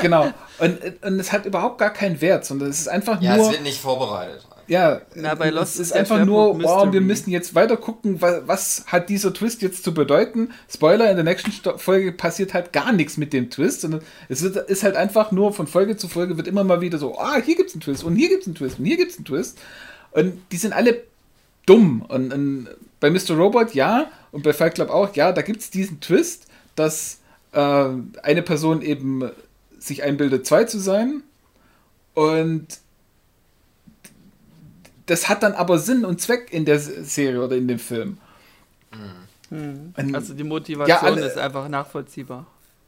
genau. 0.00 0.30
Und, 0.58 0.78
und 1.02 1.20
es 1.20 1.30
hat 1.30 1.44
überhaupt 1.44 1.76
gar 1.76 1.92
keinen 1.92 2.22
Wert, 2.22 2.46
sondern 2.46 2.70
es 2.70 2.80
ist 2.80 2.88
einfach 2.88 3.20
ja, 3.20 3.36
nur. 3.36 3.44
Ja, 3.44 3.50
es 3.50 3.56
wird 3.56 3.64
nicht 3.64 3.80
vorbereitet. 3.80 4.46
Ja, 4.72 5.02
Na, 5.14 5.34
bei 5.34 5.50
Lost 5.50 5.74
es 5.74 5.88
ist 5.88 5.92
einfach 5.92 6.24
nur, 6.24 6.62
wow, 6.62 6.90
wir 6.90 7.02
müssen 7.02 7.30
jetzt 7.30 7.54
weiter 7.54 7.76
gucken, 7.76 8.22
was, 8.22 8.40
was, 8.46 8.84
hat 8.86 9.10
dieser 9.10 9.34
Twist 9.34 9.60
jetzt 9.60 9.84
zu 9.84 9.92
bedeuten. 9.92 10.48
Spoiler, 10.66 11.10
in 11.10 11.16
der 11.16 11.24
nächsten 11.26 11.52
Folge 11.78 12.10
passiert 12.10 12.54
halt 12.54 12.72
gar 12.72 12.90
nichts 12.90 13.18
mit 13.18 13.34
dem 13.34 13.50
Twist, 13.50 13.82
sondern 13.82 14.00
es 14.30 14.40
wird, 14.40 14.56
ist 14.56 14.82
halt 14.82 14.96
einfach 14.96 15.30
nur 15.30 15.52
von 15.52 15.66
Folge 15.66 15.98
zu 15.98 16.08
Folge 16.08 16.38
wird 16.38 16.48
immer 16.48 16.64
mal 16.64 16.80
wieder 16.80 16.96
so, 16.96 17.18
ah, 17.18 17.36
hier 17.44 17.54
gibt's 17.54 17.74
einen 17.74 17.82
Twist 17.82 18.02
und 18.02 18.16
hier 18.16 18.30
gibt's 18.30 18.46
einen 18.46 18.54
Twist 18.54 18.78
und 18.78 18.86
hier 18.86 18.96
gibt's 18.96 19.16
einen 19.16 19.26
Twist. 19.26 19.58
Und 20.12 20.40
die 20.50 20.56
sind 20.56 20.72
alle 20.72 21.02
dumm. 21.66 22.00
Und, 22.08 22.32
und, 22.32 22.68
bei 22.98 23.10
Mr. 23.10 23.32
Robot 23.36 23.74
ja 23.74 24.10
und 24.30 24.42
bei 24.42 24.54
Fight 24.54 24.76
Club 24.76 24.88
auch, 24.88 25.14
ja, 25.14 25.32
da 25.32 25.42
gibt 25.42 25.60
es 25.60 25.68
diesen 25.68 26.00
Twist, 26.00 26.46
dass 26.76 27.18
äh, 27.52 27.88
eine 28.22 28.40
Person 28.42 28.80
eben 28.80 29.30
sich 29.78 30.02
einbildet, 30.02 30.46
zwei 30.46 30.64
zu 30.64 30.78
sein. 30.78 31.22
Und 32.14 32.80
das 35.12 35.28
hat 35.28 35.42
dann 35.42 35.52
aber 35.52 35.78
Sinn 35.78 36.06
und 36.06 36.22
Zweck 36.22 36.48
in 36.52 36.64
der 36.64 36.78
Serie 36.78 37.42
oder 37.42 37.54
in 37.54 37.68
dem 37.68 37.78
Film. 37.78 38.16
Mhm. 39.50 39.92
Also 40.14 40.32
die 40.32 40.42
Motivation 40.42 40.88
ja, 40.88 41.02
alle, 41.02 41.26
ist 41.26 41.36
einfach 41.36 41.68
nachvollziehbar. 41.68 42.46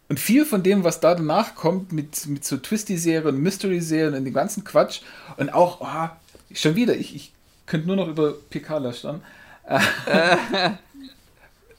Und 0.09 0.19
viel 0.19 0.47
von 0.47 0.63
dem, 0.63 0.85
was 0.85 1.01
da 1.01 1.15
danach 1.15 1.55
kommt, 1.55 1.93
mit, 1.93 2.27
mit 2.27 2.43
so 2.47 2.57
Twisty-Serien, 2.57 3.37
Mystery-Serien 3.37 4.15
und 4.15 4.25
dem 4.25 4.33
ganzen 4.33 4.65
Quatsch 4.65 5.03
und 5.37 5.53
auch, 5.53 5.83
oh, 5.83 6.09
schon 6.55 6.77
wieder, 6.77 6.97
ich, 6.97 7.15
ich 7.15 7.33
könnte 7.67 7.89
nur 7.89 7.97
noch 7.97 8.09
über 8.09 8.33
PK 8.33 8.79
lästern. 8.79 9.21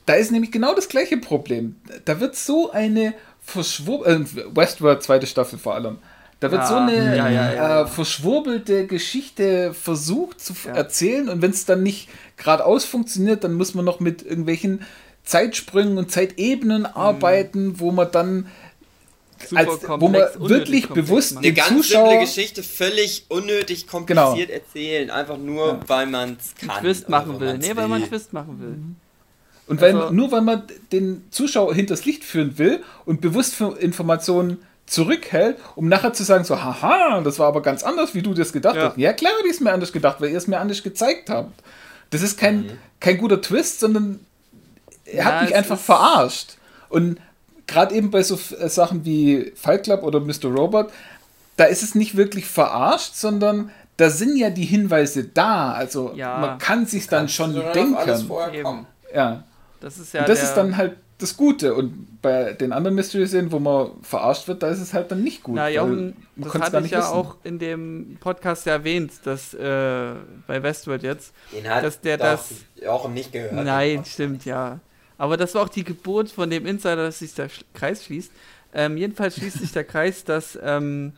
da 0.05 0.13
ist 0.13 0.31
nämlich 0.31 0.51
genau 0.51 0.75
das 0.75 0.89
gleiche 0.89 1.17
Problem. 1.17 1.77
Da 2.05 2.19
wird 2.19 2.35
so 2.35 2.71
eine 2.71 3.15
verschwurbelte, 3.41 4.41
äh, 4.41 4.55
Westworld 4.55 5.01
zweite 5.01 5.25
Staffel 5.25 5.57
vor 5.57 5.73
allem, 5.73 5.97
da 6.39 6.51
wird 6.51 6.61
ja, 6.61 6.67
so 6.67 6.75
eine 6.75 7.15
ja, 7.15 7.29
ja, 7.29 7.81
äh, 7.81 7.87
verschwurbelte 7.87 8.87
Geschichte 8.87 9.73
versucht 9.73 10.41
zu 10.41 10.53
erzählen 10.67 11.29
und 11.29 11.41
wenn 11.41 11.51
es 11.51 11.65
dann 11.65 11.81
nicht 11.81 12.09
geradeaus 12.37 12.85
funktioniert, 12.85 13.43
dann 13.43 13.53
muss 13.53 13.73
man 13.73 13.85
noch 13.85 13.99
mit 13.99 14.21
irgendwelchen 14.21 14.81
Zeitsprüngen 15.23 15.97
und 15.97 16.11
Zeitebenen 16.11 16.81
mhm. 16.81 16.87
arbeiten, 16.87 17.79
wo 17.79 17.91
man 17.91 18.11
dann 18.11 18.47
als, 19.53 19.87
wo 19.87 20.07
man 20.07 20.23
wirklich 20.37 20.87
bewusst 20.89 21.37
eine 21.37 21.53
ganz 21.53 21.69
Zuschauer 21.69 22.09
simple 22.09 22.25
Geschichte 22.25 22.63
völlig 22.63 23.25
unnötig 23.29 23.87
kompliziert 23.87 24.47
genau. 24.47 24.53
erzählen, 24.53 25.09
einfach 25.09 25.37
nur 25.37 25.67
ja. 25.67 25.79
weil 25.87 26.07
man 26.07 26.37
es 26.39 26.55
kann. 26.55 26.81
Twist 26.81 27.09
machen 27.09 27.39
will. 27.39 27.57
Nee, 27.57 27.75
weil 27.75 27.87
man 27.87 28.01
einen 28.01 28.09
Twist 28.09 28.33
machen 28.33 28.59
will. 28.59 28.69
Mhm. 28.69 28.95
Und 29.67 29.81
weil, 29.81 29.95
also, 29.95 30.13
nur 30.13 30.31
weil 30.31 30.41
man 30.41 30.63
den 30.91 31.25
Zuschauer 31.31 31.73
hinters 31.73 32.05
Licht 32.05 32.23
führen 32.23 32.57
will 32.57 32.83
und 33.05 33.21
bewusst 33.21 33.55
für 33.55 33.77
Informationen 33.77 34.59
zurückhält, 34.85 35.57
um 35.75 35.87
nachher 35.87 36.13
zu 36.13 36.23
sagen, 36.23 36.43
so, 36.43 36.61
haha, 36.61 37.21
das 37.21 37.39
war 37.39 37.47
aber 37.47 37.61
ganz 37.61 37.83
anders, 37.83 38.13
wie 38.13 38.21
du 38.21 38.33
das 38.33 38.53
gedacht 38.53 38.75
ja. 38.75 38.89
hast. 38.89 38.97
Ja, 38.97 39.13
klar 39.13 39.33
habe 39.37 39.47
ich 39.47 39.55
es 39.55 39.59
mir 39.59 39.73
anders 39.73 39.91
gedacht, 39.91 40.21
weil 40.21 40.29
ihr 40.29 40.37
es 40.37 40.47
mir 40.47 40.59
anders 40.59 40.83
gezeigt 40.83 41.29
habt. 41.29 41.51
Das 42.11 42.21
ist 42.21 42.37
kein, 42.37 42.57
mhm. 42.57 42.71
kein 42.99 43.17
guter 43.17 43.41
Twist, 43.41 43.79
sondern 43.79 44.19
er 45.05 45.15
ja, 45.15 45.25
hat 45.25 45.43
mich 45.43 45.55
einfach 45.55 45.79
verarscht. 45.79 46.57
Und 46.89 47.19
gerade 47.67 47.95
eben 47.95 48.11
bei 48.11 48.21
so 48.23 48.39
äh, 48.59 48.69
Sachen 48.69 49.05
wie 49.05 49.53
Fight 49.55 49.83
Club 49.83 50.03
oder 50.03 50.19
Mr. 50.19 50.45
Robot, 50.45 50.91
da 51.57 51.65
ist 51.65 51.83
es 51.83 51.95
nicht 51.95 52.15
wirklich 52.15 52.45
verarscht, 52.45 53.15
sondern 53.15 53.71
da 53.97 54.09
sind 54.09 54.37
ja 54.37 54.49
die 54.49 54.65
Hinweise 54.65 55.23
da. 55.23 55.71
Also 55.71 56.13
ja, 56.15 56.37
man 56.37 56.57
kann 56.59 56.85
sich 56.85 57.07
dann 57.07 57.29
schon 57.29 57.53
denken. 57.73 57.95
Ja. 59.13 59.43
Das 59.79 59.97
ist 59.97 60.13
ja. 60.13 60.21
Und 60.21 60.29
das 60.29 60.43
ist 60.43 60.53
dann 60.55 60.77
halt 60.77 60.97
das 61.17 61.37
Gute. 61.37 61.73
Und 61.73 62.21
bei 62.21 62.53
den 62.53 62.73
anderen 62.73 62.95
Mystery-Serien, 62.95 63.51
wo 63.51 63.59
man 63.59 63.91
verarscht 64.01 64.47
wird, 64.47 64.63
da 64.63 64.69
ist 64.69 64.81
es 64.81 64.93
halt 64.93 65.11
dann 65.11 65.23
nicht 65.23 65.43
gut. 65.43 65.55
Na, 65.55 65.69
Jochen, 65.69 66.15
das 66.35 66.53
hatte 66.53 66.81
ich 66.85 66.91
ja 66.91 66.99
wissen. 66.99 67.11
auch 67.11 67.35
in 67.43 67.59
dem 67.59 68.17
Podcast 68.19 68.65
ja 68.65 68.73
erwähnt, 68.73 69.11
dass 69.23 69.53
äh, 69.53 70.13
bei 70.47 70.61
Westworld 70.61 71.03
jetzt, 71.03 71.33
Den 71.53 71.69
hat 71.69 71.83
dass 71.83 72.01
der 72.01 72.17
das 72.17 72.49
auch 72.87 73.07
nicht 73.09 73.31
gehört. 73.31 73.53
Nein, 73.53 74.03
stimmt, 74.05 74.45
ja. 74.45 74.79
Aber 75.17 75.37
das 75.37 75.55
war 75.55 75.63
auch 75.63 75.69
die 75.69 75.85
Geburt 75.85 76.29
von 76.29 76.49
dem 76.49 76.65
Insider, 76.65 76.97
dass 76.97 77.19
sich 77.19 77.33
der 77.33 77.49
Kreis 77.73 78.03
schließt. 78.03 78.31
Ähm, 78.73 78.97
jedenfalls 78.97 79.35
schließt 79.35 79.59
sich 79.59 79.71
der 79.71 79.85
Kreis, 79.85 80.25
dass 80.25 80.59
ähm, 80.61 81.13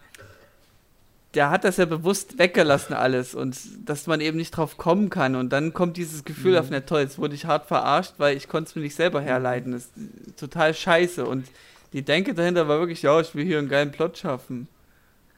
der 1.34 1.49
hat 1.49 1.63
das 1.63 1.78
ja 1.78 1.86
bewusst 1.86 2.38
weggelassen 2.38 2.93
alles 2.93 3.36
und 3.36 3.57
dass 3.86 4.07
man 4.07 4.21
eben 4.21 4.38
nicht 4.38 4.51
drauf 4.51 4.78
kommen 4.78 5.09
kann. 5.09 5.36
Und 5.36 5.49
dann 5.49 5.73
kommt 5.73 5.97
dieses 5.97 6.23
Gefühl 6.23 6.53
mhm. 6.53 6.57
auf, 6.57 6.67
na 6.69 6.80
toll, 6.82 7.01
jetzt 7.01 7.19
wurde 7.19 7.36
ich 7.36 7.45
hart 7.45 7.67
verarscht, 7.67 8.13
weil 8.17 8.38
ich 8.38 8.47
konnte 8.47 8.69
es 8.69 8.75
mir 8.75 8.82
nicht 8.82 8.95
selber 8.95 9.21
herleiten. 9.21 9.73
Das 9.73 9.84
ist 9.84 10.39
total 10.39 10.73
scheiße. 10.73 11.25
Und 11.25 11.47
die 11.93 12.01
Denke 12.01 12.34
dahinter 12.34 12.67
war 12.67 12.80
wirklich, 12.80 13.01
ja, 13.01 13.19
ich 13.19 13.36
will 13.36 13.45
hier 13.45 13.59
einen 13.59 13.69
geilen 13.69 13.91
Plot 13.91 14.17
schaffen, 14.17 14.67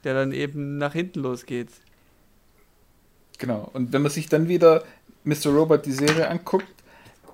der 0.04 0.14
dann 0.14 0.32
eben 0.32 0.78
nach 0.78 0.92
hinten 0.92 1.20
losgeht. 1.20 1.68
Genau. 3.38 3.68
Und 3.72 3.92
wenn 3.92 4.02
man 4.02 4.10
sich 4.12 4.28
dann 4.28 4.48
wieder 4.48 4.84
Mr. 5.24 5.46
Robot 5.46 5.86
die 5.86 5.92
Serie 5.92 6.28
anguckt, 6.28 6.66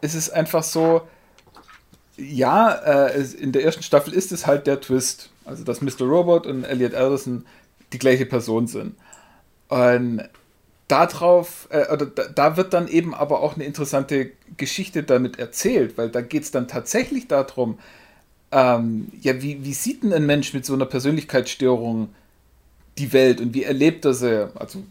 ist 0.01 0.15
es 0.15 0.31
einfach 0.31 0.63
so, 0.63 1.03
ja, 2.17 2.73
äh, 2.73 3.23
in 3.39 3.53
der 3.53 3.65
ersten 3.65 3.83
Staffel 3.83 4.15
ist 4.15 4.33
es 4.33 4.47
halt 4.47 4.67
der 4.67 4.81
Twist. 4.81 5.31
Also, 5.45 5.63
dass 5.65 5.83
Mr. 5.83 6.03
Robot 6.03 6.47
und 6.47 6.65
Elliot 6.65 6.95
Anderson 6.95 7.45
die 7.93 7.99
gleiche 7.99 8.27
Person 8.27 8.67
sind. 8.67 8.95
Und 9.69 10.23
darauf, 10.89 11.69
äh, 11.71 11.93
oder 11.93 12.07
da, 12.07 12.25
da, 12.29 12.57
wird 12.57 12.73
dann 12.73 12.89
eben 12.89 13.15
aber 13.15 13.41
auch 13.43 13.55
eine 13.55 13.65
interessante 13.65 14.31
Geschichte 14.57 15.03
damit 15.03 15.39
erzählt, 15.39 15.99
weil 15.99 16.11
da 16.11 16.21
geht 16.21 16.45
es 16.45 16.51
dann 16.51 16.69
tatsächlich 16.69 17.27
darum, 17.27 17.79
ähm, 18.53 19.09
ja, 19.21 19.43
wie, 19.43 19.65
wie 19.65 19.75
sieht 19.75 20.05
denn 20.05 20.13
ein 20.13 20.27
Mensch 20.27 20.55
mit 20.55 20.65
so 20.65 20.75
einer 20.75 20.87
Persönlichkeitsstörung 20.87 22.09
die 22.99 23.13
Welt 23.13 23.41
und 23.41 23.55
wie 23.55 23.65
erlebt 23.65 24.05
er 24.05 24.15
sie? 24.15 24.49
Also, 24.55 24.83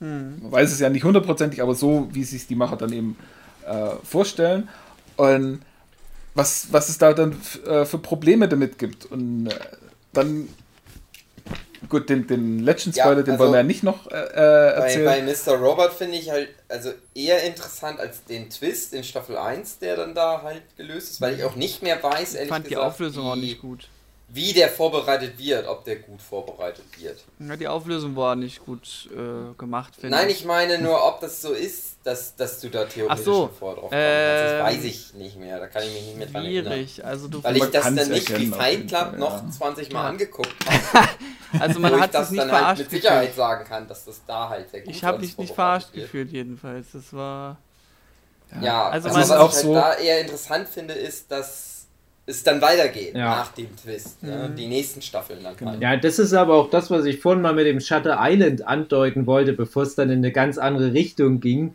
hm. 0.00 0.42
man 0.42 0.52
weiß 0.52 0.72
es 0.72 0.80
ja 0.80 0.88
nicht 0.88 1.04
hundertprozentig, 1.04 1.62
aber 1.62 1.74
so, 1.74 2.08
wie 2.12 2.24
sich 2.24 2.46
die 2.46 2.54
Macher 2.54 2.76
dann 2.76 2.92
eben 2.92 3.16
äh, 3.66 3.90
vorstellen. 4.02 4.68
Und 5.16 5.60
was, 6.34 6.68
was 6.72 6.88
es 6.88 6.98
da 6.98 7.12
dann 7.12 7.36
äh, 7.66 7.84
für 7.84 7.98
Probleme 7.98 8.48
damit 8.48 8.78
gibt. 8.78 9.06
Und 9.06 9.46
äh, 9.46 9.54
dann 10.12 10.48
Gut, 11.88 12.08
den, 12.08 12.26
den 12.26 12.60
Legend-Spoiler, 12.60 13.18
ja, 13.18 13.22
den 13.22 13.38
wollen 13.38 13.52
wir 13.52 13.58
ja 13.58 13.62
nicht 13.62 13.82
noch 13.82 14.10
äh, 14.10 14.14
äh 14.14 14.74
erzählen. 14.74 15.04
Bei, 15.04 15.20
bei 15.20 15.56
Mr. 15.56 15.58
Robert 15.58 15.92
finde 15.92 16.18
ich 16.18 16.30
halt 16.30 16.48
also 16.68 16.92
eher 17.14 17.42
interessant 17.44 18.00
als 18.00 18.24
den 18.24 18.50
Twist 18.50 18.92
in 18.92 19.04
Staffel 19.04 19.36
1, 19.36 19.78
der 19.78 19.96
dann 19.96 20.14
da 20.14 20.42
halt 20.42 20.62
gelöst 20.76 21.12
ist, 21.12 21.20
weil 21.20 21.34
ich 21.34 21.44
auch 21.44 21.56
nicht 21.56 21.82
mehr 21.82 22.02
weiß, 22.02 22.34
ehrlich 22.34 22.42
ich 22.44 22.48
fand 22.48 22.64
gesagt, 22.64 22.70
die 22.70 22.76
Auflösung 22.76 23.24
wie, 23.24 23.30
auch 23.30 23.36
nicht 23.36 23.60
gut. 23.60 23.88
Wie 24.34 24.52
der 24.52 24.68
vorbereitet 24.68 25.38
wird, 25.38 25.68
ob 25.68 25.84
der 25.84 25.96
gut 25.96 26.20
vorbereitet 26.20 26.84
wird. 26.98 27.24
Ja, 27.38 27.54
die 27.56 27.68
Auflösung 27.68 28.16
war 28.16 28.34
nicht 28.34 28.64
gut 28.64 29.08
äh, 29.12 29.54
gemacht, 29.56 29.94
finde 29.94 30.08
ich. 30.08 30.22
Nein, 30.22 30.28
ich 30.28 30.44
meine 30.44 30.80
nur, 30.80 31.06
ob 31.06 31.20
das 31.20 31.40
so 31.40 31.52
ist, 31.52 31.98
dass, 32.02 32.34
dass 32.34 32.60
du 32.60 32.68
da 32.68 32.84
theoretisch 32.84 33.24
so, 33.24 33.48
vor 33.56 33.74
drauf 33.74 33.90
kommst. 33.90 33.94
Äh, 33.94 34.58
das 34.58 34.66
weiß 34.74 34.84
ich 34.84 35.14
nicht 35.14 35.36
mehr, 35.36 35.60
da 35.60 35.68
kann 35.68 35.84
ich 35.84 35.92
mich 35.92 36.02
nicht 36.02 36.16
mehr 36.16 36.26
dran 36.26 36.44
erinnern. 36.44 36.88
Also 37.04 37.28
du 37.28 37.44
Weil 37.44 37.58
ich 37.58 37.64
das 37.66 37.84
dann 37.84 38.08
nicht 38.08 38.36
wie 38.36 38.46
Fight 38.48 38.88
Club 38.88 39.18
noch 39.18 39.40
ja. 39.40 39.50
20 39.50 39.92
Mal 39.92 40.02
ja. 40.02 40.08
angeguckt 40.08 40.52
habe. 40.92 41.08
also 41.60 41.78
man 41.78 42.00
hat 42.00 42.12
das 42.12 42.32
nicht 42.32 42.42
dann 42.42 42.50
halt 42.50 42.78
mit 42.78 42.90
Sicherheit 42.90 43.20
gefühlt. 43.20 43.36
sagen 43.36 43.64
kann, 43.64 43.86
dass 43.86 44.04
das 44.04 44.20
da 44.26 44.48
halt 44.48 44.68
sehr 44.68 44.80
gut 44.80 44.90
Ich 44.90 45.04
habe 45.04 45.20
mich 45.20 45.38
nicht 45.38 45.54
verarscht 45.54 45.92
wird. 45.92 46.06
gefühlt 46.06 46.32
jedenfalls, 46.32 46.88
das 46.92 47.12
war... 47.12 47.58
Ja, 48.60 48.88
also, 48.88 49.08
also 49.08 49.20
was 49.20 49.28
ich 49.28 49.36
halt 49.36 49.52
so 49.52 49.74
da 49.74 49.94
eher 49.94 50.20
interessant 50.20 50.68
finde, 50.68 50.94
ist, 50.94 51.30
dass 51.30 51.73
es 52.26 52.42
dann 52.42 52.62
weitergeht 52.62 53.14
ja. 53.14 53.26
nach 53.26 53.52
dem 53.52 53.74
Twist. 53.76 54.22
Ne? 54.22 54.48
Mhm. 54.50 54.56
Die 54.56 54.66
nächsten 54.66 55.02
Staffeln 55.02 55.40
dann 55.42 55.56
genau. 55.56 55.74
Ja, 55.80 55.96
das 55.96 56.18
ist 56.18 56.32
aber 56.32 56.54
auch 56.54 56.70
das, 56.70 56.90
was 56.90 57.04
ich 57.04 57.20
vorhin 57.20 57.42
mal 57.42 57.54
mit 57.54 57.66
dem 57.66 57.80
Shutter 57.80 58.18
Island 58.20 58.66
andeuten 58.66 59.26
wollte, 59.26 59.52
bevor 59.52 59.82
es 59.82 59.94
dann 59.94 60.10
in 60.10 60.18
eine 60.18 60.32
ganz 60.32 60.56
andere 60.56 60.94
Richtung 60.94 61.40
ging. 61.40 61.74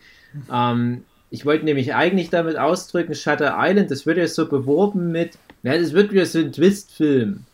Ähm, 0.51 1.03
ich 1.29 1.45
wollte 1.45 1.65
nämlich 1.65 1.93
eigentlich 1.93 2.29
damit 2.29 2.57
ausdrücken, 2.57 3.13
Shutter 3.13 3.55
Island, 3.59 3.91
das 3.91 4.05
wird 4.05 4.17
ja 4.17 4.27
so 4.27 4.47
beworben 4.47 5.11
mit, 5.11 5.37
ja, 5.61 5.77
das 5.77 5.93
wird 5.93 6.11
wieder 6.11 6.25
so 6.25 6.39
ein 6.39 6.51
Twist-Film. 6.51 7.45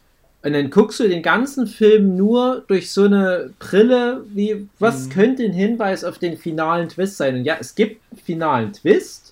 Und 0.43 0.53
dann 0.53 0.69
guckst 0.69 0.99
du 0.99 1.07
den 1.09 1.23
ganzen 1.23 1.65
Film 1.65 2.15
nur 2.15 2.63
durch 2.67 2.91
so 2.91 3.05
eine 3.05 3.49
Brille, 3.57 4.23
wie, 4.29 4.67
was 4.77 5.07
mhm. 5.07 5.09
könnte 5.09 5.43
ein 5.43 5.53
Hinweis 5.53 6.03
auf 6.03 6.19
den 6.19 6.37
finalen 6.37 6.87
Twist 6.87 7.17
sein? 7.17 7.35
Und 7.35 7.45
ja, 7.45 7.57
es 7.59 7.73
gibt 7.73 7.99
einen 8.11 8.21
finalen 8.21 8.71
Twist. 8.71 9.24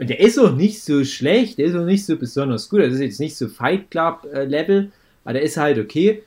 Und 0.00 0.08
der 0.08 0.18
ist 0.18 0.38
auch 0.38 0.52
nicht 0.52 0.82
so 0.82 1.04
schlecht, 1.04 1.58
der 1.58 1.66
ist 1.66 1.76
auch 1.76 1.84
nicht 1.84 2.06
so 2.06 2.16
besonders 2.16 2.70
gut. 2.70 2.80
Das 2.80 2.94
ist 2.94 3.00
jetzt 3.00 3.20
nicht 3.20 3.36
so 3.36 3.48
Fight 3.48 3.90
Club-Level, 3.90 4.84
äh, 4.84 4.88
aber 5.24 5.34
der 5.34 5.42
ist 5.42 5.58
halt 5.58 5.78
okay. 5.78 6.22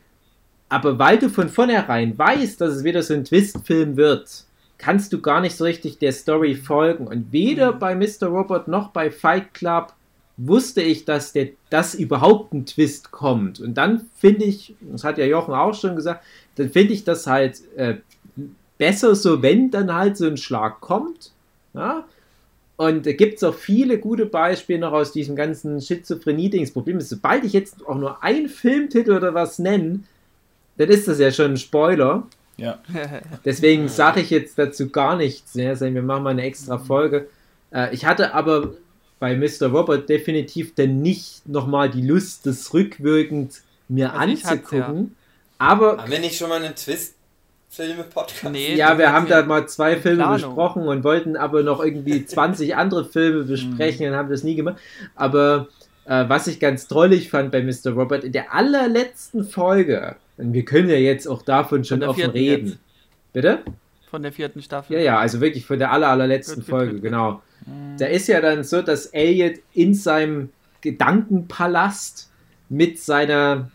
Aber 0.69 0.99
weil 0.99 1.17
du 1.17 1.27
von 1.27 1.49
vornherein 1.49 2.15
weißt, 2.15 2.61
dass 2.61 2.75
es 2.75 2.83
wieder 2.83 3.01
so 3.01 3.15
ein 3.15 3.25
Twist-Film 3.25 3.97
wird, 3.97 4.45
kannst 4.77 5.11
du 5.11 5.21
gar 5.21 5.41
nicht 5.41 5.57
so 5.57 5.63
richtig 5.63 5.97
der 5.97 6.11
Story 6.11 6.53
folgen. 6.53 7.07
Und 7.07 7.31
weder 7.31 7.73
mhm. 7.73 7.79
bei 7.79 7.95
Mr. 7.95 8.27
Robot 8.27 8.67
noch 8.67 8.89
bei 8.89 9.09
Fight 9.09 9.55
Club 9.55 9.93
wusste 10.37 10.83
ich, 10.83 11.05
dass 11.05 11.33
der, 11.33 11.49
dass 11.71 11.95
überhaupt 11.95 12.53
ein 12.53 12.67
Twist 12.67 13.09
kommt. 13.09 13.59
Und 13.59 13.73
dann 13.73 14.07
finde 14.17 14.45
ich, 14.45 14.75
das 14.81 15.03
hat 15.03 15.17
ja 15.17 15.25
Jochen 15.25 15.55
auch 15.55 15.73
schon 15.73 15.95
gesagt, 15.95 16.23
dann 16.57 16.69
finde 16.69 16.93
ich 16.93 17.05
das 17.05 17.25
halt 17.25 17.59
äh, 17.75 17.95
besser 18.77 19.15
so, 19.15 19.41
wenn 19.41 19.71
dann 19.71 19.91
halt 19.91 20.15
so 20.15 20.27
ein 20.27 20.37
Schlag 20.37 20.79
kommt. 20.79 21.31
Ja? 21.73 22.05
Und 22.75 23.05
da 23.05 23.13
gibt 23.13 23.37
es 23.37 23.43
auch 23.43 23.53
viele 23.53 23.99
gute 23.99 24.25
Beispiele 24.25 24.79
noch 24.79 24.93
aus 24.93 25.11
diesem 25.11 25.35
ganzen 25.35 25.79
Schizophrenie-Dings. 25.79 26.71
Problem 26.71 26.97
ist, 26.97 27.09
sobald 27.09 27.43
ich 27.43 27.53
jetzt 27.53 27.85
auch 27.85 27.95
nur 27.95 28.23
einen 28.23 28.49
Filmtitel 28.49 29.11
oder 29.11 29.33
was 29.33 29.59
nenne, 29.59 29.99
dann 30.77 30.89
ist 30.89 31.07
das 31.07 31.19
ja 31.19 31.31
schon 31.31 31.51
ein 31.51 31.57
Spoiler. 31.57 32.27
Ja. 32.57 32.79
Deswegen 33.45 33.87
sage 33.89 34.21
ich 34.21 34.31
jetzt 34.31 34.57
dazu 34.57 34.89
gar 34.89 35.15
nichts. 35.15 35.53
Ja, 35.53 35.79
wir 35.79 36.01
machen 36.01 36.23
mal 36.23 36.31
eine 36.31 36.43
extra 36.43 36.79
Folge. 36.79 37.27
Äh, 37.71 37.93
ich 37.93 38.05
hatte 38.05 38.33
aber 38.33 38.73
bei 39.19 39.35
Mr. 39.35 39.67
Robert 39.67 40.09
definitiv 40.09 40.73
dann 40.75 41.01
nicht 41.01 41.47
nochmal 41.47 41.89
die 41.89 42.01
Lust, 42.01 42.45
das 42.45 42.73
rückwirkend 42.73 43.61
mir 43.87 44.13
also 44.13 44.49
anzugucken. 44.49 44.97
Ja. 45.59 45.67
Aber. 45.67 45.97
Haben 45.97 46.11
wir 46.11 46.19
nicht 46.19 46.37
schon 46.37 46.49
mal 46.49 46.61
einen 46.61 46.75
Twist? 46.75 47.12
Filme-Podcast? 47.73 48.51
Nee, 48.51 48.75
ja, 48.75 48.97
wir 48.97 49.11
haben 49.11 49.27
da 49.27 49.43
mal 49.43 49.67
zwei 49.67 49.97
Filme 49.97 50.23
Planung. 50.23 50.35
besprochen 50.35 50.87
und 50.87 51.03
wollten 51.03 51.35
aber 51.35 51.63
noch 51.63 51.83
irgendwie 51.83 52.25
20 52.25 52.75
andere 52.75 53.05
Filme 53.05 53.43
besprechen 53.43 54.07
und 54.07 54.15
haben 54.15 54.29
das 54.29 54.43
nie 54.43 54.55
gemacht. 54.55 54.77
Aber 55.15 55.67
äh, 56.05 56.25
was 56.27 56.47
ich 56.47 56.59
ganz 56.59 56.87
drollig 56.87 57.29
fand 57.29 57.51
bei 57.51 57.61
Mr. 57.61 57.91
Robert, 57.91 58.23
in 58.23 58.31
der 58.31 58.53
allerletzten 58.53 59.43
Folge 59.43 60.15
und 60.37 60.53
wir 60.53 60.65
können 60.65 60.89
ja 60.89 60.95
jetzt 60.95 61.27
auch 61.27 61.41
davon 61.41 61.83
schon 61.83 62.03
offen 62.03 62.31
reden. 62.31 62.67
Jetzt. 62.67 62.79
Bitte? 63.33 63.59
Von 64.09 64.23
der 64.23 64.31
vierten 64.31 64.61
Staffel. 64.61 64.97
Ja, 64.97 65.01
ja, 65.01 65.19
also 65.19 65.41
wirklich 65.41 65.65
von 65.65 65.79
der 65.79 65.91
aller, 65.91 66.07
allerletzten 66.07 66.57
gut, 66.57 66.65
Folge, 66.65 66.93
gut, 66.93 67.01
gut, 67.01 67.09
genau. 67.09 67.41
Mhm. 67.65 67.97
Da 67.97 68.05
ist 68.07 68.27
ja 68.27 68.41
dann 68.41 68.63
so, 68.63 68.81
dass 68.81 69.07
Elliot 69.07 69.59
in 69.73 69.95
seinem 69.95 70.49
Gedankenpalast 70.81 72.29
mit 72.69 72.99
seiner 72.99 73.71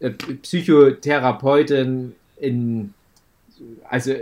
äh, 0.00 0.10
Psychotherapeutin 0.10 2.14
in, 2.38 2.94
also 3.88 4.14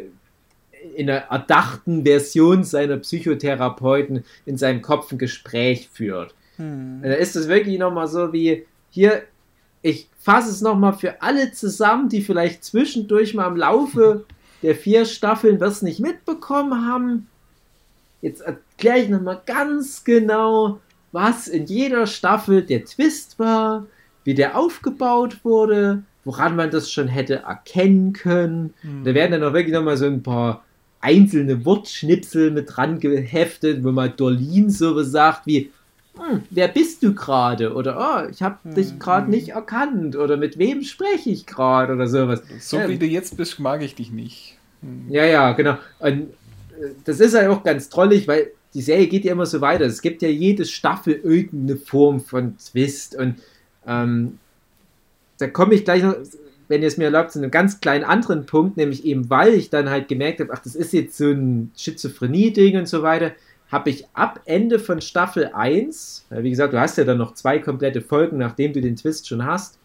in 0.96 1.08
einer 1.08 1.20
erdachten 1.30 2.04
Version 2.04 2.64
seiner 2.64 2.98
Psychotherapeuten 2.98 4.24
in 4.44 4.58
seinem 4.58 4.82
Kopf 4.82 5.10
ein 5.12 5.18
Gespräch 5.18 5.88
führt. 5.92 6.34
Hm. 6.56 7.00
Da 7.02 7.14
ist 7.14 7.36
es 7.36 7.48
wirklich 7.48 7.78
nochmal 7.78 8.08
so 8.08 8.32
wie, 8.32 8.66
hier, 8.90 9.22
ich 9.82 10.08
fasse 10.18 10.50
es 10.50 10.60
nochmal 10.60 10.94
für 10.94 11.20
alle 11.22 11.52
zusammen, 11.52 12.08
die 12.08 12.22
vielleicht 12.22 12.64
zwischendurch 12.64 13.34
mal 13.34 13.48
im 13.48 13.56
Laufe 13.56 14.24
der 14.62 14.74
vier 14.74 15.04
Staffeln 15.04 15.58
das 15.58 15.82
nicht 15.82 16.00
mitbekommen 16.00 16.86
haben. 16.86 17.28
Jetzt 18.22 18.40
erkläre 18.40 19.00
ich 19.00 19.08
nochmal 19.08 19.42
ganz 19.44 20.04
genau, 20.04 20.80
was 21.12 21.48
in 21.48 21.66
jeder 21.66 22.06
Staffel 22.06 22.62
der 22.62 22.84
Twist 22.84 23.38
war, 23.38 23.86
wie 24.24 24.34
der 24.34 24.56
aufgebaut 24.56 25.44
wurde, 25.44 26.02
woran 26.24 26.56
man 26.56 26.70
das 26.70 26.90
schon 26.90 27.08
hätte 27.08 27.36
erkennen 27.36 28.12
können. 28.12 28.74
Mhm. 28.82 29.04
Da 29.04 29.14
werden 29.14 29.32
dann 29.32 29.44
auch 29.44 29.52
wirklich 29.52 29.74
nochmal 29.74 29.96
so 29.96 30.06
ein 30.06 30.22
paar 30.22 30.64
einzelne 31.00 31.64
Wortschnipsel 31.64 32.50
mit 32.50 32.74
dran 32.74 32.98
geheftet, 32.98 33.84
wo 33.84 33.92
mal 33.92 34.08
Dorlin 34.08 34.70
so 34.70 35.02
sagt 35.02 35.46
wie, 35.46 35.70
hm, 36.16 36.42
wer 36.50 36.68
bist 36.68 37.02
du 37.02 37.14
gerade? 37.14 37.74
Oder 37.74 37.98
oh, 37.98 38.30
ich 38.30 38.42
habe 38.42 38.58
hm, 38.62 38.74
dich 38.74 38.98
gerade 38.98 39.24
hm. 39.24 39.30
nicht 39.30 39.48
erkannt. 39.50 40.16
Oder 40.16 40.36
mit 40.36 40.58
wem 40.58 40.82
spreche 40.82 41.30
ich 41.30 41.44
gerade? 41.44 41.92
Oder 41.92 42.06
sowas. 42.06 42.42
So 42.60 42.78
ja. 42.78 42.88
wie 42.88 42.98
du 42.98 43.06
jetzt 43.06 43.36
bist, 43.36 43.58
mag 43.58 43.82
ich 43.82 43.94
dich 43.94 44.12
nicht. 44.12 44.56
Hm. 44.80 45.06
Ja, 45.08 45.24
ja, 45.24 45.52
genau. 45.52 45.76
Und 45.98 46.30
äh, 46.80 46.94
das 47.04 47.20
ist 47.20 47.34
halt 47.34 47.48
auch 47.48 47.62
ganz 47.64 47.88
trollig, 47.88 48.28
weil 48.28 48.52
die 48.74 48.82
Serie 48.82 49.08
geht 49.08 49.24
ja 49.24 49.32
immer 49.32 49.46
so 49.46 49.60
weiter. 49.60 49.84
Es 49.84 50.02
gibt 50.02 50.22
ja 50.22 50.28
jede 50.28 50.64
Staffel 50.64 51.14
irgendeine 51.14 51.78
Form 51.78 52.20
von 52.20 52.56
Twist. 52.58 53.16
Und 53.16 53.36
ähm, 53.86 54.38
da 55.38 55.46
komme 55.48 55.74
ich 55.74 55.84
gleich 55.84 56.02
noch, 56.02 56.16
wenn 56.68 56.82
ihr 56.82 56.88
es 56.88 56.96
mir 56.96 57.04
erlaubt, 57.04 57.32
zu 57.32 57.38
einem 57.38 57.50
ganz 57.50 57.80
kleinen 57.80 58.04
anderen 58.04 58.46
Punkt, 58.46 58.76
nämlich 58.76 59.04
eben, 59.04 59.28
weil 59.30 59.54
ich 59.54 59.70
dann 59.70 59.90
halt 59.90 60.08
gemerkt 60.08 60.40
habe, 60.40 60.52
ach, 60.52 60.60
das 60.60 60.74
ist 60.74 60.92
jetzt 60.92 61.16
so 61.16 61.30
ein 61.30 61.70
Schizophrenie-Ding 61.76 62.78
und 62.78 62.88
so 62.88 63.02
weiter 63.02 63.32
habe 63.70 63.90
ich 63.90 64.06
ab 64.12 64.40
Ende 64.44 64.78
von 64.78 65.00
Staffel 65.00 65.50
1, 65.52 66.26
wie 66.30 66.50
gesagt, 66.50 66.72
du 66.72 66.80
hast 66.80 66.96
ja 66.96 67.04
dann 67.04 67.18
noch 67.18 67.34
zwei 67.34 67.58
komplette 67.58 68.02
Folgen, 68.02 68.38
nachdem 68.38 68.72
du 68.72 68.80
den 68.80 68.94
Twist 68.94 69.26
schon 69.26 69.44
hast, 69.44 69.78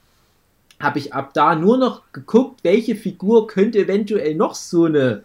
habe 0.80 1.00
ich 1.00 1.14
ab 1.14 1.34
da 1.34 1.56
nur 1.56 1.78
noch 1.78 2.04
geguckt, 2.12 2.64
welche 2.64 2.96
Figur 2.96 3.48
könnte 3.48 3.80
eventuell 3.80 4.36
noch 4.36 4.54
so 4.56 4.86
eine 4.86 5.24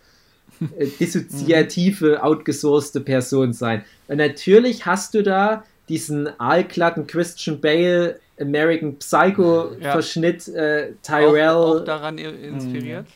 äh, 0.78 0.86
dissoziative, 1.00 2.22
outgesourcete 2.22 3.00
Person 3.00 3.52
sein. 3.52 3.84
Und 4.08 4.16
natürlich 4.16 4.86
hast 4.86 5.14
du 5.14 5.22
da 5.22 5.64
diesen 5.88 6.28
aalglatten 6.40 7.06
Christian 7.06 7.60
Bale 7.60 8.18
American 8.40 8.98
Psycho 8.98 9.76
Verschnitt 9.80 10.46
ja. 10.48 10.54
äh, 10.54 10.92
Tyrell 11.02 11.48
auch, 11.48 11.80
auch 11.80 11.84
daran 11.84 12.18
inspiriert. 12.18 13.06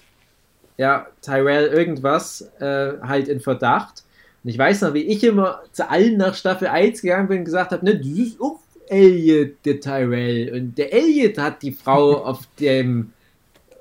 Ja, 0.76 1.06
Tyrell 1.22 1.66
irgendwas 1.66 2.50
äh, 2.60 2.92
halt 3.02 3.28
in 3.28 3.40
Verdacht. 3.40 4.04
Und 4.44 4.50
ich 4.50 4.58
weiß 4.58 4.82
noch, 4.82 4.94
wie 4.94 5.02
ich 5.02 5.24
immer 5.24 5.62
zu 5.72 5.88
allen 5.90 6.16
nach 6.16 6.34
Staffel 6.34 6.68
1 6.68 7.02
gegangen 7.02 7.28
bin 7.28 7.38
und 7.38 7.44
gesagt 7.44 7.72
habe, 7.72 7.84
ne, 7.84 7.96
das 7.96 8.06
ist 8.06 8.40
auch 8.40 8.60
Elliot, 8.88 9.56
der 9.64 9.80
Tyrell. 9.80 10.54
Und 10.54 10.78
der 10.78 10.92
Elliot 10.92 11.36
hat 11.38 11.62
die 11.62 11.72
Frau 11.72 12.16
auf 12.24 12.48
dem, 12.60 13.12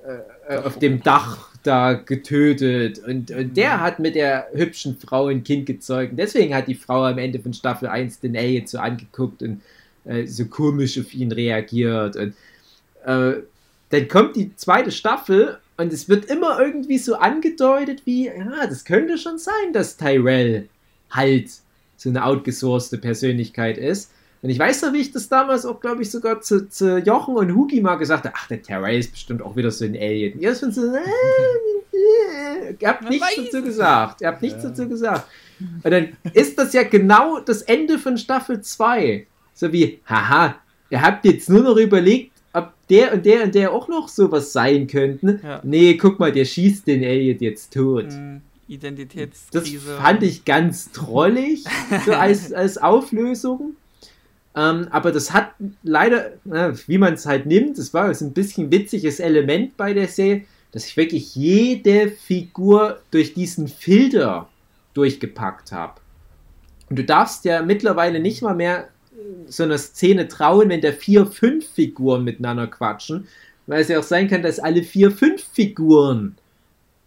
äh, 0.05 0.55
äh, 0.55 0.57
auf 0.57 0.79
dem 0.79 1.03
Dach 1.03 1.49
da 1.63 1.93
getötet. 1.93 2.99
Und, 2.99 3.29
und 3.31 3.55
der 3.55 3.77
mhm. 3.77 3.81
hat 3.81 3.99
mit 3.99 4.15
der 4.15 4.47
hübschen 4.53 4.97
Frau 4.97 5.27
ein 5.27 5.43
Kind 5.43 5.67
gezeugt. 5.67 6.11
Und 6.11 6.17
deswegen 6.17 6.55
hat 6.55 6.67
die 6.67 6.75
Frau 6.75 7.05
am 7.05 7.17
Ende 7.17 7.39
von 7.39 7.53
Staffel 7.53 7.87
1 7.87 8.21
den 8.21 8.35
Elliot 8.35 8.67
so 8.69 8.79
angeguckt 8.79 9.43
und 9.43 9.61
äh, 10.07 10.25
so 10.25 10.45
komisch 10.45 10.99
auf 10.99 11.13
ihn 11.13 11.31
reagiert. 11.31 12.15
Und 12.15 12.33
äh, 13.05 13.41
dann 13.89 14.07
kommt 14.07 14.35
die 14.35 14.55
zweite 14.55 14.91
Staffel 14.91 15.57
und 15.77 15.93
es 15.93 16.09
wird 16.09 16.25
immer 16.25 16.59
irgendwie 16.59 16.97
so 16.97 17.15
angedeutet, 17.15 18.01
wie, 18.05 18.27
ja, 18.27 18.67
das 18.67 18.83
könnte 18.83 19.17
schon 19.17 19.37
sein, 19.37 19.73
dass 19.73 19.97
Tyrell 19.97 20.67
halt 21.11 21.49
so 21.95 22.09
eine 22.09 22.25
outgesourcete 22.25 22.97
Persönlichkeit 22.97 23.77
ist. 23.77 24.11
Und 24.41 24.49
ich 24.49 24.59
weiß 24.59 24.83
noch, 24.83 24.93
wie 24.93 25.01
ich 25.01 25.11
das 25.11 25.29
damals 25.29 25.65
auch, 25.65 25.79
glaube 25.79 26.03
ich, 26.03 26.11
sogar 26.11 26.41
zu, 26.41 26.69
zu 26.69 26.99
Jochen 26.99 27.35
und 27.35 27.55
Hugi 27.55 27.81
mal 27.81 27.95
gesagt 27.95 28.25
habe, 28.25 28.35
ach, 28.37 28.47
der 28.47 28.61
Terray 28.61 28.99
ist 28.99 29.11
bestimmt 29.11 29.41
auch 29.41 29.55
wieder 29.55 29.71
so 29.71 29.85
ein 29.85 29.95
Alien. 29.95 30.39
Ihr, 30.39 30.53
so, 30.53 30.67
äh, 30.67 30.99
äh, 31.91 32.75
ihr 32.79 32.87
habt 32.87 33.09
nichts 33.09 33.35
dazu 33.35 33.63
gesagt. 33.63 34.21
Ihr 34.21 34.27
habt 34.27 34.41
nichts 34.41 34.63
ja. 34.63 34.69
dazu 34.69 34.87
gesagt. 34.87 35.27
Und 35.59 35.91
dann 35.91 36.15
ist 36.33 36.57
das 36.59 36.73
ja 36.73 36.83
genau 36.83 37.39
das 37.39 37.63
Ende 37.63 37.97
von 37.97 38.17
Staffel 38.17 38.61
2. 38.61 39.25
So 39.57 39.73
wie, 39.73 39.99
haha, 40.05 40.55
ihr 40.91 41.01
habt 41.01 41.25
jetzt 41.25 41.49
nur 41.49 41.63
noch 41.63 41.77
überlegt, 41.77 42.31
ob 42.53 42.73
der 42.89 43.11
und 43.13 43.25
der 43.25 43.43
und 43.43 43.55
der 43.55 43.71
auch 43.71 43.87
noch 43.87 44.07
sowas 44.07 44.53
sein 44.53 44.85
könnten. 44.85 45.39
Ja. 45.43 45.61
Nee, 45.63 45.95
guck 45.95 46.19
mal, 46.19 46.31
der 46.31 46.45
schießt 46.45 46.85
den 46.85 47.03
Alien 47.03 47.39
jetzt 47.39 47.73
tot. 47.73 48.05
Mhm. 48.05 48.41
Identitätskrise. 48.67 49.87
Das 49.87 49.97
fand 49.97 50.21
ich 50.21 50.45
ganz 50.45 50.91
trollig, 50.91 51.63
so 52.05 52.13
als, 52.13 52.53
als 52.53 52.77
Auflösung. 52.77 53.75
Ähm, 54.55 54.87
aber 54.91 55.11
das 55.11 55.33
hat 55.33 55.53
leider, 55.81 56.33
äh, 56.51 56.73
wie 56.85 56.99
man 56.99 57.15
es 57.15 57.25
halt 57.25 57.47
nimmt, 57.47 57.79
das 57.79 57.95
war 57.95 58.13
so 58.13 58.25
ein 58.25 58.33
bisschen 58.33 58.71
witziges 58.71 59.19
Element 59.19 59.75
bei 59.75 59.93
der 59.93 60.07
Serie, 60.07 60.45
dass 60.71 60.85
ich 60.85 60.97
wirklich 60.97 61.35
jede 61.35 62.09
Figur 62.09 62.99
durch 63.09 63.33
diesen 63.33 63.67
Filter 63.67 64.49
durchgepackt 64.93 65.71
habe. 65.71 65.99
Und 66.89 66.99
du 66.99 67.03
darfst 67.03 67.43
ja 67.45 67.63
mittlerweile 67.63 68.19
nicht 68.19 68.43
mal 68.43 68.53
mehr 68.53 68.89
so 69.47 69.63
einer 69.63 69.77
Szene 69.77 70.27
trauen, 70.27 70.69
wenn 70.69 70.81
da 70.81 70.91
vier, 70.91 71.25
fünf 71.25 71.67
Figuren 71.67 72.23
miteinander 72.23 72.67
quatschen, 72.67 73.27
weil 73.65 73.81
es 73.81 73.87
ja 73.87 73.99
auch 73.99 74.03
sein 74.03 74.27
kann, 74.27 74.43
dass 74.43 74.59
alle 74.59 74.83
vier, 74.83 75.11
fünf 75.11 75.43
Figuren 75.43 76.35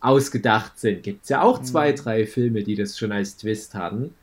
ausgedacht 0.00 0.78
sind. 0.78 1.02
Gibt 1.02 1.24
es 1.24 1.28
ja 1.28 1.42
auch 1.42 1.62
zwei, 1.62 1.92
mhm. 1.92 1.96
drei 1.96 2.26
Filme, 2.26 2.62
die 2.62 2.74
das 2.74 2.98
schon 2.98 3.12
als 3.12 3.36
Twist 3.36 3.74
hatten. 3.74 4.14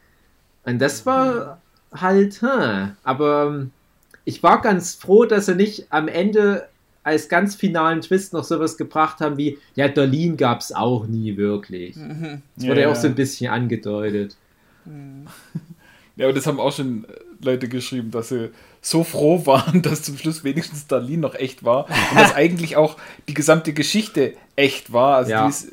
Und 0.65 0.79
das 0.79 1.05
war 1.05 1.61
halt, 1.93 2.41
hm, 2.41 2.91
aber 3.03 3.47
ähm, 3.47 3.71
ich 4.25 4.43
war 4.43 4.61
ganz 4.61 4.95
froh, 4.95 5.25
dass 5.25 5.45
sie 5.45 5.55
nicht 5.55 5.87
am 5.89 6.07
Ende 6.07 6.67
als 7.03 7.29
ganz 7.29 7.55
finalen 7.55 8.01
Twist 8.01 8.33
noch 8.33 8.43
sowas 8.43 8.75
gebracht 8.75 9.21
haben 9.21 9.37
wie, 9.37 9.57
ja, 9.75 9.87
Darlene 9.87 10.35
gab 10.35 10.59
es 10.59 10.73
auch 10.73 11.07
nie 11.07 11.37
wirklich. 11.37 11.95
Mhm. 11.95 12.41
Das 12.57 12.67
wurde 12.67 12.81
ja, 12.81 12.87
ja, 12.87 12.91
auch 12.91 12.97
so 12.97 13.07
ein 13.07 13.15
bisschen 13.15 13.51
angedeutet. 13.51 14.35
Ja, 16.17 16.25
aber 16.25 16.33
das 16.33 16.47
haben 16.47 16.59
auch 16.59 16.71
schon 16.71 17.05
Leute 17.41 17.67
geschrieben, 17.67 18.11
dass 18.11 18.29
sie 18.29 18.51
so 18.81 19.03
froh 19.03 19.41
waren, 19.45 19.81
dass 19.81 20.03
zum 20.03 20.17
Schluss 20.17 20.43
wenigstens 20.43 20.87
Darlene 20.87 21.21
noch 21.21 21.35
echt 21.35 21.63
war 21.63 21.85
und 21.89 22.19
dass 22.19 22.35
eigentlich 22.35 22.75
auch 22.75 22.97
die 23.27 23.33
gesamte 23.33 23.73
Geschichte 23.73 24.33
echt 24.55 24.93
war. 24.93 25.17
Also 25.17 25.31
ja. 25.31 25.43
die, 25.43 25.49
ist, 25.49 25.71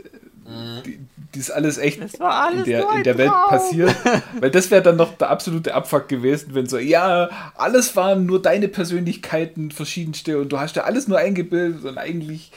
die, 0.84 0.98
die, 1.34 1.38
ist, 1.38 1.50
alles 1.50 1.78
echt 1.78 2.00
alles 2.20 2.66
in 2.66 2.72
der, 2.72 2.90
in 2.90 3.02
der 3.02 3.18
Welt 3.18 3.32
passiert. 3.48 3.94
Weil 4.40 4.50
das 4.50 4.70
wäre 4.70 4.82
dann 4.82 4.96
noch 4.96 5.16
der 5.16 5.30
absolute 5.30 5.74
Abfuck 5.74 6.08
gewesen, 6.08 6.54
wenn 6.54 6.66
so, 6.66 6.78
ja, 6.78 7.30
alles 7.56 7.96
waren 7.96 8.26
nur 8.26 8.42
deine 8.42 8.68
Persönlichkeiten, 8.68 9.70
verschiedenste 9.70 10.38
und 10.38 10.50
du 10.50 10.58
hast 10.58 10.76
ja 10.76 10.84
alles 10.84 11.08
nur 11.08 11.18
eingebildet 11.18 11.84
und 11.84 11.98
eigentlich, 11.98 12.52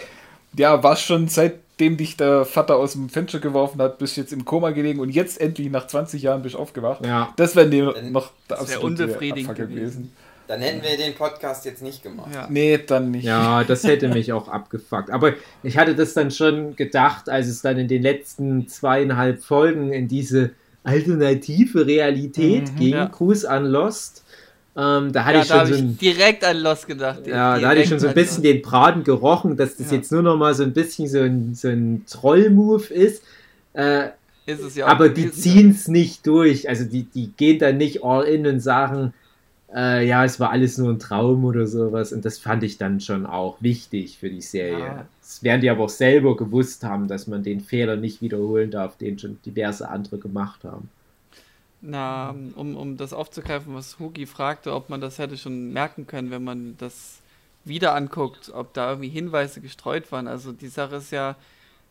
ja, 0.57 0.83
war 0.83 0.95
schon 0.95 1.27
seitdem 1.77 1.97
dich 1.97 2.17
der 2.17 2.43
Vater 2.45 2.77
aus 2.77 2.93
dem 2.93 3.07
Fenster 3.07 3.39
geworfen 3.39 3.79
hat, 3.81 3.99
bist 3.99 4.17
jetzt 4.17 4.33
im 4.33 4.45
Koma 4.45 4.71
gelegen 4.71 4.99
und 4.99 5.09
jetzt 5.09 5.39
endlich 5.39 5.69
nach 5.69 5.85
20 5.85 6.23
Jahren 6.23 6.41
bist 6.41 6.55
du 6.55 6.59
aufgewacht. 6.59 7.05
Ja. 7.05 7.33
Das 7.35 7.55
wäre 7.55 7.67
noch 8.09 8.31
der 8.49 8.59
absolute 8.59 9.03
Abfuck 9.03 9.19
gewesen. 9.21 9.55
gewesen. 9.55 10.11
Dann 10.47 10.61
hätten 10.61 10.81
wir 10.81 10.97
den 10.97 11.13
Podcast 11.13 11.65
jetzt 11.65 11.83
nicht 11.83 12.01
gemacht. 12.01 12.31
Ja. 12.33 12.47
Nee, 12.49 12.79
dann 12.79 13.11
nicht. 13.11 13.25
Ja, 13.25 13.63
das 13.63 13.83
hätte 13.83 14.07
mich 14.07 14.33
auch 14.33 14.47
abgefuckt. 14.47 15.11
Aber 15.11 15.33
ich 15.61 15.77
hatte 15.77 15.93
das 15.93 16.13
dann 16.13 16.31
schon 16.31 16.75
gedacht, 16.75 17.29
als 17.29 17.47
es 17.47 17.61
dann 17.61 17.77
in 17.77 17.87
den 17.87 18.01
letzten 18.01 18.67
zweieinhalb 18.67 19.43
Folgen 19.43 19.91
in 19.91 20.07
diese 20.07 20.51
alternative 20.83 21.85
Realität 21.85 22.71
mhm, 22.71 22.75
ging. 22.77 22.93
Ja. 22.93 23.05
Gruß 23.05 23.45
an 23.45 23.65
Lost. 23.65 24.23
Ähm, 24.77 25.11
da 25.11 25.25
hatte 25.25 25.37
ja, 25.37 25.41
ich 25.41 25.47
schon 25.47 25.65
so 25.65 25.73
ein, 25.73 25.97
direkt 25.97 26.43
an 26.43 26.57
Lost 26.57 26.85
gedacht. 26.85 27.25
Ja, 27.25 27.57
da 27.57 27.69
hatte 27.69 27.81
ich 27.81 27.89
schon 27.89 27.99
so 27.99 28.07
ein 28.07 28.13
bisschen 28.13 28.43
den 28.43 28.61
Braten 28.61 29.03
gerochen, 29.03 29.57
dass 29.57 29.75
das 29.75 29.89
ja. 29.89 29.97
jetzt 29.97 30.11
nur 30.11 30.21
noch 30.21 30.37
mal 30.37 30.53
so 30.53 30.61
ein 30.61 30.73
bisschen 30.73 31.07
so 31.07 31.19
ein, 31.19 31.55
so 31.55 31.69
ein 31.69 32.05
Troll-Move 32.07 32.93
ist. 32.93 33.23
Äh, 33.73 34.09
ist 34.45 34.77
ja 34.77 34.85
aber 34.85 35.09
die 35.09 35.31
ziehen 35.31 35.71
es 35.71 35.87
nicht 35.87 36.27
durch. 36.27 36.69
Also 36.69 36.85
die, 36.85 37.03
die 37.03 37.31
gehen 37.35 37.57
dann 37.57 37.77
nicht 37.77 38.03
all 38.03 38.23
in 38.25 38.45
und 38.45 38.59
sagen, 38.59 39.13
äh, 39.73 40.07
ja, 40.07 40.23
es 40.23 40.39
war 40.39 40.51
alles 40.51 40.77
nur 40.77 40.91
ein 40.91 40.99
Traum 40.99 41.43
oder 41.43 41.65
sowas. 41.65 42.13
Und 42.13 42.23
das 42.23 42.37
fand 42.37 42.61
ich 42.63 42.77
dann 42.77 42.99
schon 42.99 43.25
auch 43.25 43.57
wichtig 43.61 44.19
für 44.19 44.29
die 44.29 44.41
Serie. 44.41 45.07
Das 45.19 45.41
werden 45.41 45.61
die 45.61 45.71
aber 45.71 45.85
auch 45.85 45.89
selber 45.89 46.37
gewusst 46.37 46.83
haben, 46.83 47.07
dass 47.07 47.25
man 47.25 47.41
den 47.41 47.61
Fehler 47.61 47.95
nicht 47.95 48.21
wiederholen 48.21 48.69
darf, 48.69 48.95
den 48.95 49.17
schon 49.17 49.39
diverse 49.43 49.89
andere 49.89 50.19
gemacht 50.19 50.63
haben. 50.63 50.89
Na, 51.79 52.31
um, 52.55 52.75
um 52.75 52.97
das 52.97 53.13
aufzugreifen, 53.13 53.75
was 53.75 53.99
Hugi 53.99 54.25
fragte, 54.25 54.73
ob 54.73 54.89
man 54.89 54.99
das 54.99 55.19
hätte 55.19 55.37
schon 55.37 55.73
merken 55.73 56.07
können, 56.07 56.31
wenn 56.31 56.43
man 56.43 56.75
das 56.77 57.21
wieder 57.65 57.93
anguckt, 57.93 58.51
ob 58.53 58.73
da 58.73 58.89
irgendwie 58.89 59.09
Hinweise 59.09 59.61
gestreut 59.61 60.11
waren. 60.11 60.27
Also 60.27 60.51
die 60.53 60.69
Sache 60.69 60.95
ist 60.95 61.11
ja, 61.11 61.35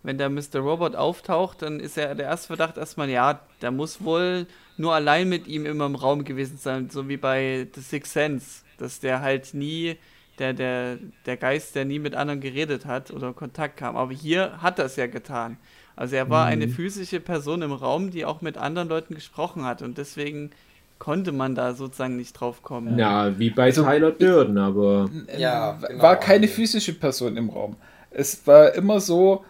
wenn 0.02 0.18
der 0.18 0.30
Mr. 0.30 0.58
Robot 0.58 0.96
auftaucht, 0.96 1.62
dann 1.62 1.80
ist 1.80 1.96
ja 1.96 2.14
der 2.14 2.26
erste 2.26 2.48
Verdacht 2.48 2.76
erstmal, 2.76 3.10
ja, 3.10 3.40
der 3.60 3.70
muss 3.70 4.02
wohl 4.02 4.46
nur 4.76 4.94
allein 4.94 5.28
mit 5.28 5.46
ihm 5.46 5.66
immer 5.66 5.86
im 5.86 5.94
Raum 5.94 6.24
gewesen 6.24 6.58
sein, 6.58 6.90
so 6.90 7.08
wie 7.08 7.16
bei 7.16 7.66
The 7.74 7.80
Sixth 7.80 8.12
Sense, 8.12 8.62
dass 8.78 9.00
der 9.00 9.20
halt 9.20 9.54
nie, 9.54 9.96
der, 10.38 10.52
der, 10.52 10.98
der 11.24 11.36
Geist, 11.36 11.74
der 11.74 11.84
nie 11.84 11.98
mit 11.98 12.14
anderen 12.14 12.40
geredet 12.40 12.86
hat 12.86 13.10
oder 13.10 13.32
Kontakt 13.32 13.76
kam. 13.78 13.96
Aber 13.96 14.12
hier 14.12 14.60
hat 14.60 14.78
er 14.78 14.86
es 14.86 14.96
ja 14.96 15.06
getan. 15.06 15.56
Also 15.96 16.14
er 16.16 16.28
war 16.28 16.46
mhm. 16.46 16.52
eine 16.52 16.68
physische 16.68 17.20
Person 17.20 17.62
im 17.62 17.72
Raum, 17.72 18.10
die 18.10 18.24
auch 18.24 18.42
mit 18.42 18.58
anderen 18.58 18.88
Leuten 18.88 19.14
gesprochen 19.14 19.64
hat 19.64 19.82
und 19.82 19.98
deswegen 19.98 20.50
konnte 20.98 21.32
man 21.32 21.54
da 21.54 21.74
sozusagen 21.74 22.16
nicht 22.16 22.34
drauf 22.34 22.62
kommen. 22.62 22.98
Ja, 22.98 23.38
wie 23.38 23.50
bei 23.50 23.64
also, 23.64 23.84
Tyler 23.84 24.12
Durden, 24.12 24.58
aber. 24.58 25.10
Ja, 25.36 25.72
genau. 25.72 26.02
war 26.02 26.16
keine 26.16 26.48
physische 26.48 26.94
Person 26.94 27.36
im 27.36 27.50
Raum. 27.50 27.76
Es 28.10 28.46
war 28.46 28.74
immer 28.74 29.00
so, 29.00 29.44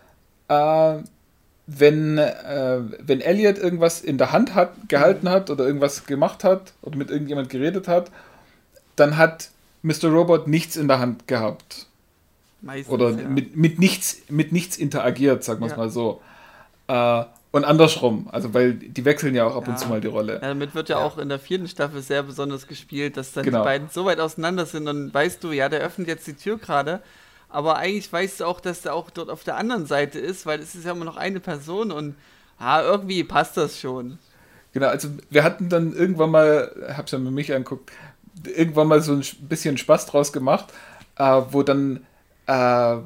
äh, 0.49 0.97
wenn, 1.66 2.18
äh, 2.18 2.80
wenn 3.01 3.20
Elliot 3.20 3.59
irgendwas 3.59 4.01
in 4.01 4.18
der 4.18 4.32
Hand 4.32 4.55
hat, 4.55 4.88
gehalten 4.88 5.28
hat 5.28 5.51
oder 5.51 5.66
irgendwas 5.66 6.07
gemacht 6.07 6.44
hat 6.44 6.74
oder 6.82 6.97
mit 6.97 7.11
irgendjemand 7.11 7.49
geredet 7.49 7.88
hat, 7.88 8.11
dann 8.94 9.16
hat 9.16 9.51
Mr. 9.82 10.09
Robot 10.09 10.49
nichts 10.49 10.76
in 10.76 10.88
der 10.88 10.99
Hand 11.01 11.26
gehabt. 11.26 11.86
Meistens, 12.61 12.92
oder 12.92 13.11
ja. 13.11 13.28
mit, 13.28 13.57
mit, 13.57 13.78
nichts, 13.78 14.18
mit 14.28 14.53
nichts 14.53 14.76
interagiert, 14.76 15.44
sagen 15.44 15.61
wir 15.61 15.66
es 15.66 15.72
ja. 15.72 15.78
mal 15.78 15.90
so. 15.90 16.20
Äh, 16.89 17.24
und 17.53 17.64
andersrum, 17.64 18.28
also 18.30 18.53
weil 18.53 18.74
die 18.74 19.05
wechseln 19.05 19.34
ja 19.34 19.47
auch 19.47 19.57
ab 19.57 19.64
ja. 19.66 19.72
und 19.72 19.78
zu 19.78 19.89
mal 19.89 20.01
die 20.01 20.09
Rolle. 20.09 20.34
Ja, 20.34 20.41
damit 20.41 20.74
wird 20.74 20.91
ja, 20.91 20.99
auch 20.99 21.16
in 21.16 21.30
der 21.30 21.39
vierten 21.39 21.68
Staffel 21.68 22.03
sehr 22.03 22.22
besonders 22.22 22.66
gespielt, 22.66 23.16
dass 23.16 23.32
dann 23.32 23.45
genau. 23.45 23.61
die 23.61 23.64
beiden 23.64 23.89
so 23.89 24.05
weit 24.05 24.20
auseinander 24.20 24.66
sind, 24.66 24.84
dann 24.84 25.12
weißt 25.14 25.43
du, 25.43 25.53
ja, 25.53 25.68
der 25.68 25.80
öffnet 25.80 26.09
jetzt 26.09 26.26
die 26.26 26.34
Tür 26.34 26.59
gerade 26.59 27.01
aber 27.49 27.76
eigentlich 27.76 28.12
weißt 28.12 28.41
du 28.41 28.45
auch, 28.45 28.61
dass 28.61 28.82
der 28.82 28.95
auch 28.95 29.11
dort 29.11 29.30
auf 29.30 29.45
der 29.45 29.57
anderen 29.57 29.87
Seite 29.87 30.18
ist, 30.18 30.47
weil 30.47 30.61
es 30.61 30.74
ist 30.74 30.84
ja 30.84 30.93
immer 30.93 31.05
noch 31.05 31.16
eine 31.16 31.41
Person 31.41 31.91
und 31.91 32.14
ah, 32.59 32.82
irgendwie 32.82 33.24
passt 33.24 33.57
das 33.57 33.80
schon. 33.80 34.18
Genau, 34.72 34.89
also 34.89 35.09
wir 35.30 35.43
hatten 35.43 35.68
dann 35.68 35.95
irgendwann 35.95 36.30
mal, 36.30 36.70
hab's 36.95 37.12
ja 37.12 37.18
mit 37.18 37.32
mich 37.32 37.53
angeguckt, 37.53 37.91
irgendwann 38.45 38.89
mal 38.89 39.01
so 39.01 39.14
ein 39.14 39.24
bisschen 39.41 39.78
Spaß 39.78 40.07
draus 40.07 40.32
gemacht, 40.32 40.66
äh, 41.16 41.43
wo 41.51 41.62
dann 41.62 42.05
äh, 42.47 42.97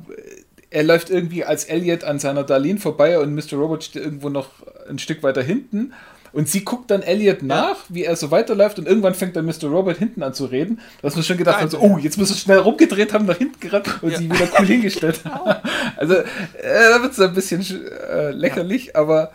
er 0.71 0.85
läuft 0.85 1.11
irgendwie 1.11 1.45
als 1.45 1.65
Elliot 1.65 2.05
an 2.05 2.19
seiner 2.19 2.45
Darlene 2.45 2.79
vorbei 2.79 3.19
und 3.19 3.35
Mr. 3.35 3.55
Robot 3.55 3.85
steht 3.85 4.05
irgendwo 4.05 4.29
noch 4.29 4.51
ein 4.89 4.99
Stück 4.99 5.23
weiter 5.23 5.43
hinten 5.43 5.93
und 6.33 6.49
sie 6.49 6.65
guckt 6.65 6.91
dann 6.91 7.03
Elliot 7.03 7.43
nach, 7.43 7.77
ja. 7.77 7.85
wie 7.89 8.05
er 8.05 8.15
so 8.15 8.31
weiterläuft 8.31 8.79
und 8.79 8.87
irgendwann 8.87 9.15
fängt 9.15 9.35
dann 9.35 9.47
Mr. 9.47 9.65
Robert 9.65 9.99
hinten 9.99 10.23
an 10.23 10.33
zu 10.33 10.45
reden. 10.45 10.81
Dass 11.03 11.17
wir 11.17 11.23
schon 11.23 11.37
gedacht 11.37 11.61
haben, 11.61 11.71
so, 11.71 11.81
oh, 11.81 11.99
jetzt 11.99 12.19
müssen 12.19 12.35
wir 12.35 12.39
schnell 12.39 12.59
rumgedreht 12.59 13.13
haben, 13.13 13.27
nach 13.27 13.39
hinten 13.39 13.59
gerannt 13.59 14.03
und 14.03 14.13
ja. 14.13 14.19
sie 14.19 14.31
wieder 14.31 14.49
cool 14.59 14.67
hingestellt 14.67 15.21
Also, 15.97 16.15
äh, 16.15 16.25
da 16.63 17.03
wird 17.03 17.13
es 17.13 17.21
ein 17.21 17.35
bisschen 17.35 17.63
äh, 18.09 18.31
lächerlich, 18.31 18.87
ja. 18.87 18.95
aber 18.95 19.33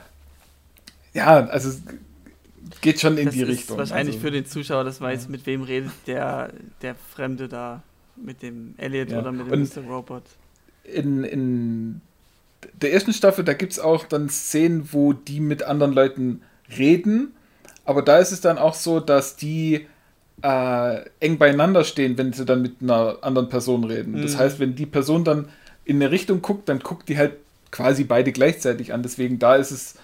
ja, 1.13 1.45
also 1.47 1.71
geht 2.81 2.99
schon 2.99 3.17
in 3.17 3.25
das 3.25 3.35
die 3.35 3.43
Richtung. 3.43 3.77
Wahrscheinlich 3.77 4.15
also, 4.15 4.27
für 4.27 4.31
den 4.31 4.45
Zuschauer, 4.45 4.83
das 4.83 5.01
weiß, 5.01 5.27
mit 5.27 5.45
wem 5.45 5.63
redet 5.63 5.91
der, 6.07 6.51
der 6.81 6.95
Fremde 6.95 7.49
da, 7.49 7.83
mit 8.15 8.41
dem 8.41 8.75
Elliot 8.77 9.11
oder 9.11 9.31
mit 9.31 9.47
dem 9.47 9.63
und 9.63 9.75
Mr. 9.75 9.83
Robot. 9.83 10.23
In, 10.93 11.23
in 11.23 12.01
der 12.81 12.93
ersten 12.93 13.13
Staffel, 13.13 13.43
da 13.43 13.53
gibt 13.53 13.73
es 13.73 13.79
auch 13.79 14.05
dann 14.05 14.29
Szenen, 14.29 14.89
wo 14.91 15.13
die 15.13 15.39
mit 15.39 15.63
anderen 15.63 15.93
Leuten 15.93 16.41
reden, 16.77 17.33
aber 17.85 18.01
da 18.01 18.17
ist 18.17 18.31
es 18.31 18.41
dann 18.41 18.57
auch 18.57 18.73
so, 18.73 18.99
dass 18.99 19.35
die 19.35 19.87
äh, 20.41 21.01
eng 21.19 21.37
beieinander 21.37 21.83
stehen, 21.83 22.17
wenn 22.17 22.33
sie 22.33 22.45
dann 22.45 22.61
mit 22.61 22.75
einer 22.81 23.17
anderen 23.21 23.49
Person 23.49 23.83
reden. 23.83 24.13
Mhm. 24.13 24.21
Das 24.23 24.37
heißt, 24.37 24.59
wenn 24.59 24.75
die 24.75 24.85
Person 24.85 25.23
dann 25.23 25.49
in 25.85 25.97
eine 25.97 26.11
Richtung 26.11 26.41
guckt, 26.41 26.67
dann 26.67 26.79
guckt 26.79 27.09
die 27.09 27.17
halt 27.17 27.33
quasi 27.71 28.03
beide 28.03 28.31
gleichzeitig 28.31 28.93
an. 28.93 29.03
Deswegen 29.03 29.39
da 29.39 29.55
ist 29.55 29.71
es 29.71 29.95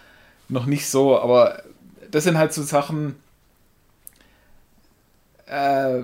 noch 0.48 0.66
nicht 0.66 0.88
so, 0.88 1.20
aber 1.20 1.64
das 2.12 2.24
sind 2.26 2.38
halt 2.38 2.54
so 2.54 2.64
Sachen, 2.64 3.16
äh, 5.48 6.02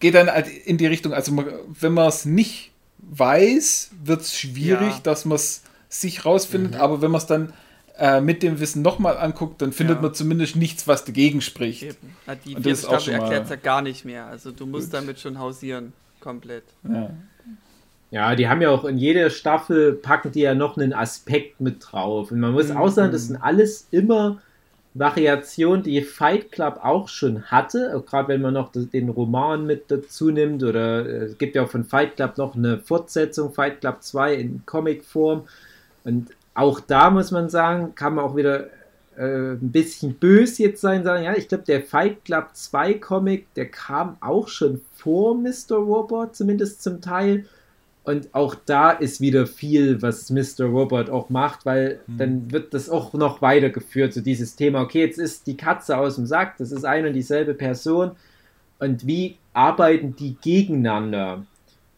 geht 0.00 0.14
dann 0.14 0.30
halt 0.30 0.48
in 0.48 0.76
die 0.76 0.86
Richtung, 0.86 1.14
also 1.14 1.44
wenn 1.80 1.92
man 1.92 2.08
es 2.08 2.24
nicht 2.24 2.72
weiß, 3.18 3.90
wird 4.04 4.22
es 4.22 4.38
schwierig, 4.38 4.94
ja. 4.94 5.00
dass 5.02 5.24
man 5.24 5.36
es 5.36 5.62
sich 5.88 6.24
rausfindet, 6.24 6.74
mhm. 6.74 6.80
aber 6.80 7.02
wenn 7.02 7.10
man 7.10 7.20
es 7.20 7.26
dann 7.26 7.52
äh, 7.98 8.20
mit 8.20 8.42
dem 8.42 8.58
Wissen 8.58 8.82
nochmal 8.82 9.16
anguckt, 9.16 9.62
dann 9.62 9.72
findet 9.72 9.96
ja. 9.96 10.02
man 10.02 10.14
zumindest 10.14 10.56
nichts, 10.56 10.88
was 10.88 11.04
dagegen 11.04 11.40
spricht. 11.40 11.84
Eben. 11.84 12.16
Die 12.44 12.54
vierte 12.56 12.76
Staffel 12.76 13.14
erklärt 13.14 13.44
es 13.44 13.50
ja 13.50 13.56
gar 13.56 13.82
nicht 13.82 14.04
mehr. 14.04 14.26
Also 14.26 14.50
du 14.50 14.66
musst 14.66 14.90
gut. 14.90 14.94
damit 14.94 15.20
schon 15.20 15.38
hausieren, 15.38 15.92
komplett. 16.20 16.64
Ja. 16.88 17.10
Ja, 18.10 18.36
die 18.36 18.48
haben 18.48 18.62
ja 18.62 18.70
auch 18.70 18.84
in 18.84 18.96
jeder 18.96 19.28
Staffel 19.28 19.92
packen 19.92 20.30
die 20.30 20.40
ja 20.40 20.54
noch 20.54 20.76
einen 20.76 20.92
Aspekt 20.92 21.60
mit 21.60 21.78
drauf. 21.80 22.30
Und 22.30 22.38
man 22.38 22.52
muss 22.52 22.68
mhm. 22.68 22.76
auch 22.76 22.88
sagen, 22.88 23.10
das 23.10 23.26
sind 23.26 23.36
alles 23.36 23.88
immer 23.90 24.40
Variationen, 24.94 25.82
die 25.82 26.00
Fight 26.02 26.52
Club 26.52 26.78
auch 26.82 27.08
schon 27.08 27.42
hatte. 27.44 28.02
Gerade 28.06 28.28
wenn 28.28 28.40
man 28.40 28.54
noch 28.54 28.70
den 28.72 29.08
Roman 29.08 29.66
mit 29.66 29.90
dazu 29.90 30.30
nimmt. 30.30 30.62
Oder 30.62 31.04
äh, 31.04 31.24
es 31.24 31.38
gibt 31.38 31.56
ja 31.56 31.64
auch 31.64 31.70
von 31.70 31.84
Fight 31.84 32.16
Club 32.16 32.38
noch 32.38 32.54
eine 32.54 32.78
Fortsetzung, 32.78 33.52
Fight 33.52 33.80
Club 33.80 34.02
2 34.02 34.34
in 34.34 34.62
Comicform. 34.66 35.42
Und 36.04 36.30
auch 36.54 36.80
da 36.80 37.10
muss 37.10 37.32
man 37.32 37.50
sagen, 37.50 37.94
kann 37.96 38.14
man 38.14 38.24
auch 38.24 38.36
wieder 38.36 38.68
äh, 39.16 39.52
ein 39.52 39.72
bisschen 39.72 40.14
böse 40.14 40.62
jetzt 40.62 40.80
sein, 40.80 41.02
sagen, 41.02 41.24
ja, 41.24 41.34
ich 41.36 41.48
glaube, 41.48 41.64
der 41.64 41.82
Fight 41.82 42.24
Club 42.24 42.50
2 42.52 42.94
Comic, 42.94 43.52
der 43.54 43.68
kam 43.70 44.16
auch 44.20 44.46
schon 44.46 44.80
vor 44.94 45.34
Mr. 45.34 45.76
Robot, 45.76 46.36
zumindest 46.36 46.82
zum 46.82 47.00
Teil. 47.00 47.46
Und 48.04 48.34
auch 48.34 48.54
da 48.54 48.90
ist 48.90 49.22
wieder 49.22 49.46
viel, 49.46 50.02
was 50.02 50.28
Mr. 50.28 50.66
Robot 50.66 51.08
auch 51.08 51.30
macht, 51.30 51.64
weil 51.64 52.00
mhm. 52.06 52.18
dann 52.18 52.52
wird 52.52 52.74
das 52.74 52.90
auch 52.90 53.14
noch 53.14 53.40
weitergeführt, 53.40 54.12
so 54.12 54.20
dieses 54.20 54.56
Thema, 54.56 54.82
okay, 54.82 55.00
jetzt 55.00 55.18
ist 55.18 55.46
die 55.46 55.56
Katze 55.56 55.96
aus 55.96 56.16
dem 56.16 56.26
Sack, 56.26 56.58
das 56.58 56.70
ist 56.70 56.84
eine 56.84 57.08
und 57.08 57.14
dieselbe 57.14 57.54
Person. 57.54 58.12
Und 58.78 59.06
wie 59.06 59.36
arbeiten 59.54 60.14
die 60.16 60.36
gegeneinander? 60.42 61.46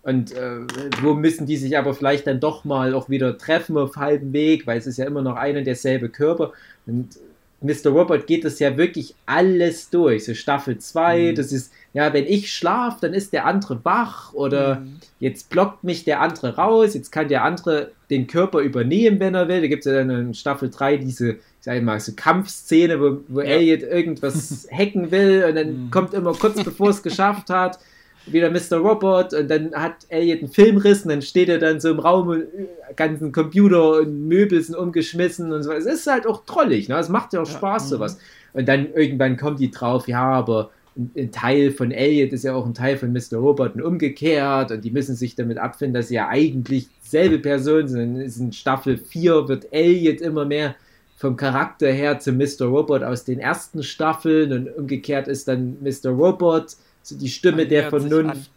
Und 0.04 0.30
äh, 0.30 0.60
wo 1.02 1.14
müssen 1.14 1.46
die 1.46 1.56
sich 1.56 1.76
aber 1.76 1.92
vielleicht 1.92 2.28
dann 2.28 2.38
doch 2.38 2.64
mal 2.64 2.94
auch 2.94 3.08
wieder 3.08 3.36
treffen 3.36 3.76
auf 3.76 3.96
halbem 3.96 4.32
Weg, 4.32 4.64
weil 4.64 4.78
es 4.78 4.86
ist 4.86 4.98
ja 4.98 5.06
immer 5.06 5.22
noch 5.22 5.34
ein 5.34 5.56
und 5.56 5.64
derselbe 5.64 6.08
Körper. 6.08 6.52
Und 6.86 7.18
Mr. 7.66 7.90
Robot 7.90 8.26
geht 8.26 8.44
das 8.44 8.58
ja 8.58 8.76
wirklich 8.76 9.14
alles 9.26 9.90
durch. 9.90 10.24
So 10.24 10.34
Staffel 10.34 10.78
2, 10.78 11.18
mhm. 11.18 11.34
das 11.34 11.52
ist, 11.52 11.72
ja, 11.92 12.12
wenn 12.12 12.26
ich 12.26 12.52
schlafe, 12.52 12.98
dann 13.02 13.14
ist 13.14 13.32
der 13.32 13.46
andere 13.46 13.84
wach 13.84 14.32
oder 14.32 14.76
mhm. 14.76 14.96
jetzt 15.20 15.50
blockt 15.50 15.84
mich 15.84 16.04
der 16.04 16.20
andere 16.20 16.56
raus, 16.56 16.94
jetzt 16.94 17.10
kann 17.10 17.28
der 17.28 17.44
andere 17.44 17.90
den 18.08 18.26
Körper 18.26 18.60
übernehmen, 18.60 19.18
wenn 19.20 19.34
er 19.34 19.48
will. 19.48 19.60
Da 19.60 19.66
gibt 19.66 19.84
es 19.84 19.92
ja 19.92 19.98
dann 19.98 20.10
in 20.10 20.34
Staffel 20.34 20.70
3 20.70 20.98
diese, 20.98 21.32
ich 21.32 21.38
sag 21.60 21.82
mal, 21.82 21.98
so 21.98 22.12
Kampfszene, 22.14 23.00
wo, 23.00 23.18
wo 23.28 23.40
ja. 23.40 23.46
Elliot 23.46 23.82
irgendwas 23.82 24.68
hacken 24.72 25.10
will 25.10 25.44
und 25.48 25.56
dann 25.56 25.86
mhm. 25.86 25.90
kommt 25.90 26.14
immer 26.14 26.32
kurz 26.32 26.62
bevor 26.62 26.90
es 26.90 27.02
geschafft 27.02 27.50
hat, 27.50 27.78
wieder 28.26 28.50
Mr. 28.50 28.78
Robot 28.78 29.32
und 29.32 29.48
dann 29.48 29.72
hat 29.74 30.06
Elliot 30.08 30.40
einen 30.40 30.48
Filmriss 30.48 31.02
und 31.02 31.10
dann 31.10 31.22
steht 31.22 31.48
er 31.48 31.58
dann 31.58 31.80
so 31.80 31.90
im 31.90 32.00
Raum 32.00 32.28
und 32.28 32.42
äh, 32.42 32.94
ganzen 32.94 33.32
Computer 33.32 34.00
und 34.00 34.28
Möbel 34.28 34.60
sind 34.60 34.74
umgeschmissen 34.74 35.52
und 35.52 35.62
so. 35.62 35.72
Es 35.72 35.86
ist 35.86 36.06
halt 36.06 36.26
auch 36.26 36.44
trollig, 36.44 36.88
ne? 36.88 36.98
Es 36.98 37.08
macht 37.08 37.32
ja 37.32 37.42
auch 37.42 37.46
Spaß, 37.46 37.84
ja, 37.84 37.96
sowas. 37.96 38.18
Und 38.52 38.68
dann 38.68 38.92
irgendwann 38.92 39.36
kommt 39.36 39.60
die 39.60 39.70
drauf, 39.70 40.08
ja, 40.08 40.22
aber 40.22 40.70
ein 40.96 41.30
Teil 41.30 41.72
von 41.72 41.90
Elliot 41.90 42.32
ist 42.32 42.44
ja 42.44 42.54
auch 42.54 42.64
ein 42.64 42.74
Teil 42.74 42.96
von 42.96 43.12
Mr. 43.12 43.36
Robot 43.36 43.74
und 43.74 43.82
umgekehrt 43.82 44.70
und 44.70 44.82
die 44.82 44.90
müssen 44.90 45.14
sich 45.14 45.34
damit 45.34 45.58
abfinden, 45.58 45.94
dass 45.94 46.08
sie 46.08 46.14
ja 46.14 46.28
eigentlich 46.28 46.88
dieselbe 47.04 47.38
Person 47.38 47.86
sind. 47.86 48.16
In 48.16 48.52
Staffel 48.52 48.96
4 48.96 49.48
wird 49.48 49.72
Elliot 49.72 50.20
immer 50.22 50.46
mehr 50.46 50.74
vom 51.16 51.36
Charakter 51.36 51.90
her 51.90 52.18
zu 52.18 52.32
Mr. 52.32 52.66
Robot 52.66 53.02
aus 53.02 53.24
den 53.24 53.38
ersten 53.38 53.82
Staffeln 53.82 54.52
und 54.52 54.68
umgekehrt 54.68 55.28
ist 55.28 55.48
dann 55.48 55.76
Mr. 55.82 56.10
Robot 56.10 56.76
so 57.06 57.16
die 57.16 57.28
Stimme 57.28 57.66
der 57.66 57.88
Vernunft, 57.88 58.50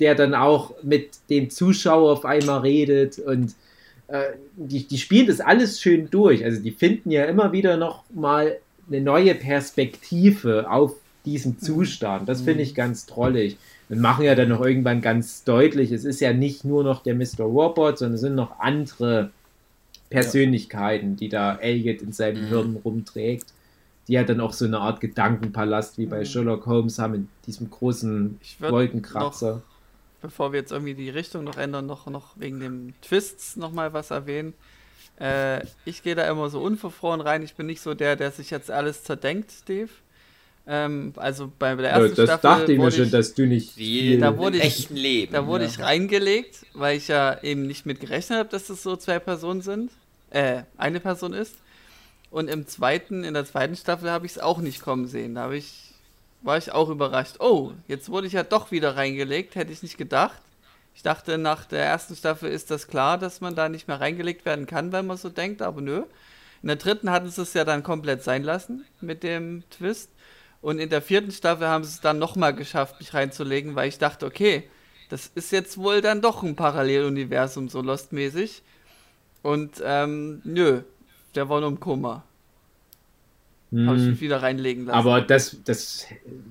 der 0.00 0.14
dann 0.14 0.34
auch 0.34 0.74
mit 0.82 1.10
dem 1.28 1.50
Zuschauer 1.50 2.12
auf 2.12 2.24
einmal 2.24 2.60
redet 2.60 3.18
und 3.18 3.54
äh, 4.08 4.32
die, 4.56 4.86
die 4.86 4.96
spielen 4.96 5.26
das 5.26 5.40
alles 5.40 5.80
schön 5.80 6.08
durch. 6.10 6.42
Also 6.44 6.62
die 6.62 6.70
finden 6.70 7.10
ja 7.10 7.26
immer 7.26 7.52
wieder 7.52 7.76
noch 7.76 8.04
mal 8.14 8.56
eine 8.88 9.00
neue 9.02 9.34
Perspektive 9.34 10.70
auf 10.70 10.94
diesen 11.26 11.52
mhm. 11.52 11.58
Zustand. 11.60 12.28
Das 12.28 12.40
finde 12.40 12.62
ich 12.62 12.72
mhm. 12.72 12.76
ganz 12.76 13.04
trollig. 13.04 13.58
Und 13.90 14.00
machen 14.00 14.24
ja 14.24 14.34
dann 14.34 14.48
noch 14.48 14.64
irgendwann 14.64 15.02
ganz 15.02 15.44
deutlich, 15.44 15.90
es 15.90 16.04
ist 16.04 16.20
ja 16.20 16.32
nicht 16.32 16.64
nur 16.64 16.84
noch 16.84 17.02
der 17.02 17.14
Mr. 17.14 17.40
Robot, 17.40 17.98
sondern 17.98 18.14
es 18.14 18.20
sind 18.20 18.36
noch 18.36 18.60
andere 18.60 19.30
Persönlichkeiten, 20.10 21.16
die 21.16 21.28
da 21.28 21.56
Elliot 21.56 22.00
in 22.00 22.12
seinem 22.12 22.44
mhm. 22.44 22.48
Hirn 22.48 22.76
rumträgt 22.84 23.52
die 24.10 24.14
ja 24.14 24.24
dann 24.24 24.40
auch 24.40 24.52
so 24.52 24.64
eine 24.64 24.80
Art 24.80 25.00
Gedankenpalast 25.00 25.96
wie 25.96 26.06
bei 26.06 26.18
mhm. 26.18 26.24
Sherlock 26.24 26.66
Holmes 26.66 26.98
haben 26.98 27.14
in 27.14 27.28
diesem 27.46 27.70
großen 27.70 28.40
Wolkenkratzer. 28.58 29.54
Noch, 29.54 29.62
bevor 30.20 30.52
wir 30.52 30.58
jetzt 30.58 30.72
irgendwie 30.72 30.94
die 30.94 31.10
Richtung 31.10 31.44
noch 31.44 31.56
ändern, 31.56 31.86
noch, 31.86 32.06
noch 32.08 32.32
wegen 32.34 32.58
dem 32.58 32.94
Twists 33.02 33.54
nochmal 33.54 33.92
was 33.92 34.10
erwähnen. 34.10 34.54
Äh, 35.20 35.64
ich 35.84 36.02
gehe 36.02 36.16
da 36.16 36.28
immer 36.28 36.50
so 36.50 36.60
unverfroren 36.60 37.20
rein. 37.20 37.42
Ich 37.42 37.54
bin 37.54 37.66
nicht 37.66 37.82
so 37.82 37.94
der, 37.94 38.16
der 38.16 38.32
sich 38.32 38.50
jetzt 38.50 38.68
alles 38.68 39.04
zerdenkt, 39.04 39.68
Dave. 39.68 39.90
Ähm, 40.66 41.12
also 41.14 41.52
bei 41.56 41.76
der 41.76 41.90
ersten 41.90 42.08
ja, 42.08 42.14
das 42.14 42.24
Staffel. 42.40 42.58
dachte 42.60 42.72
ich 42.72 42.78
mir 42.80 42.90
schon, 42.90 43.10
dass 43.12 43.34
du 43.34 43.46
nicht 43.46 43.74
viel 43.74 44.18
da 44.18 44.36
wurde 44.36 44.56
ich, 44.56 44.64
echten 44.64 44.96
Leben. 44.96 45.32
Da 45.32 45.46
wurde 45.46 45.64
ja. 45.64 45.70
ich 45.70 45.78
reingelegt, 45.78 46.66
weil 46.74 46.96
ich 46.96 47.06
ja 47.06 47.40
eben 47.42 47.68
nicht 47.68 47.86
mit 47.86 48.00
gerechnet 48.00 48.40
habe, 48.40 48.48
dass 48.48 48.70
es 48.70 48.82
so 48.82 48.96
zwei 48.96 49.20
Personen 49.20 49.62
sind. 49.62 49.92
Äh, 50.30 50.62
eine 50.76 50.98
Person 50.98 51.32
ist. 51.32 51.54
Und 52.30 52.48
im 52.48 52.66
zweiten, 52.66 53.24
in 53.24 53.34
der 53.34 53.44
zweiten 53.44 53.76
Staffel 53.76 54.10
habe 54.10 54.26
ich 54.26 54.32
es 54.32 54.38
auch 54.38 54.58
nicht 54.58 54.82
kommen 54.82 55.08
sehen. 55.08 55.34
Da 55.34 55.50
ich, 55.50 55.92
war 56.42 56.58
ich 56.58 56.72
auch 56.72 56.88
überrascht. 56.88 57.36
Oh, 57.40 57.72
jetzt 57.88 58.08
wurde 58.08 58.26
ich 58.26 58.34
ja 58.34 58.44
doch 58.44 58.70
wieder 58.70 58.96
reingelegt, 58.96 59.56
hätte 59.56 59.72
ich 59.72 59.82
nicht 59.82 59.98
gedacht. 59.98 60.40
Ich 60.94 61.02
dachte, 61.02 61.38
nach 61.38 61.64
der 61.64 61.84
ersten 61.84 62.14
Staffel 62.16 62.50
ist 62.50 62.70
das 62.70 62.86
klar, 62.86 63.18
dass 63.18 63.40
man 63.40 63.54
da 63.54 63.68
nicht 63.68 63.88
mehr 63.88 64.00
reingelegt 64.00 64.44
werden 64.44 64.66
kann, 64.66 64.92
wenn 64.92 65.06
man 65.06 65.16
so 65.16 65.28
denkt, 65.28 65.62
aber 65.62 65.80
nö. 65.80 66.04
In 66.62 66.68
der 66.68 66.76
dritten 66.76 67.10
hatten 67.10 67.30
sie 67.30 67.42
es 67.42 67.54
ja 67.54 67.64
dann 67.64 67.82
komplett 67.82 68.22
sein 68.22 68.42
lassen 68.42 68.84
mit 69.00 69.22
dem 69.22 69.64
Twist. 69.70 70.10
Und 70.60 70.78
in 70.78 70.90
der 70.90 71.00
vierten 71.00 71.32
Staffel 71.32 71.68
haben 71.68 71.84
sie 71.84 71.94
es 71.94 72.00
dann 72.00 72.18
nochmal 72.18 72.54
geschafft, 72.54 73.00
mich 73.00 73.14
reinzulegen, 73.14 73.76
weil 73.76 73.88
ich 73.88 73.98
dachte, 73.98 74.26
okay, 74.26 74.68
das 75.08 75.30
ist 75.34 75.52
jetzt 75.52 75.78
wohl 75.78 76.02
dann 76.02 76.20
doch 76.20 76.42
ein 76.42 76.54
Paralleluniversum, 76.54 77.68
so 77.68 77.80
Lost-mäßig. 77.80 78.62
Und 79.42 79.82
ähm, 79.82 80.42
nö, 80.44 80.82
der 81.34 81.48
war 81.48 81.60
nur 81.60 81.70
im 81.70 81.80
Koma. 81.80 82.24
Hm. 83.72 83.86
Habe 83.86 83.98
ich 83.98 84.06
mich 84.06 84.20
wieder 84.20 84.42
reinlegen 84.42 84.86
lassen. 84.86 84.98
Aber 84.98 85.20
das, 85.20 85.56
das 85.64 86.06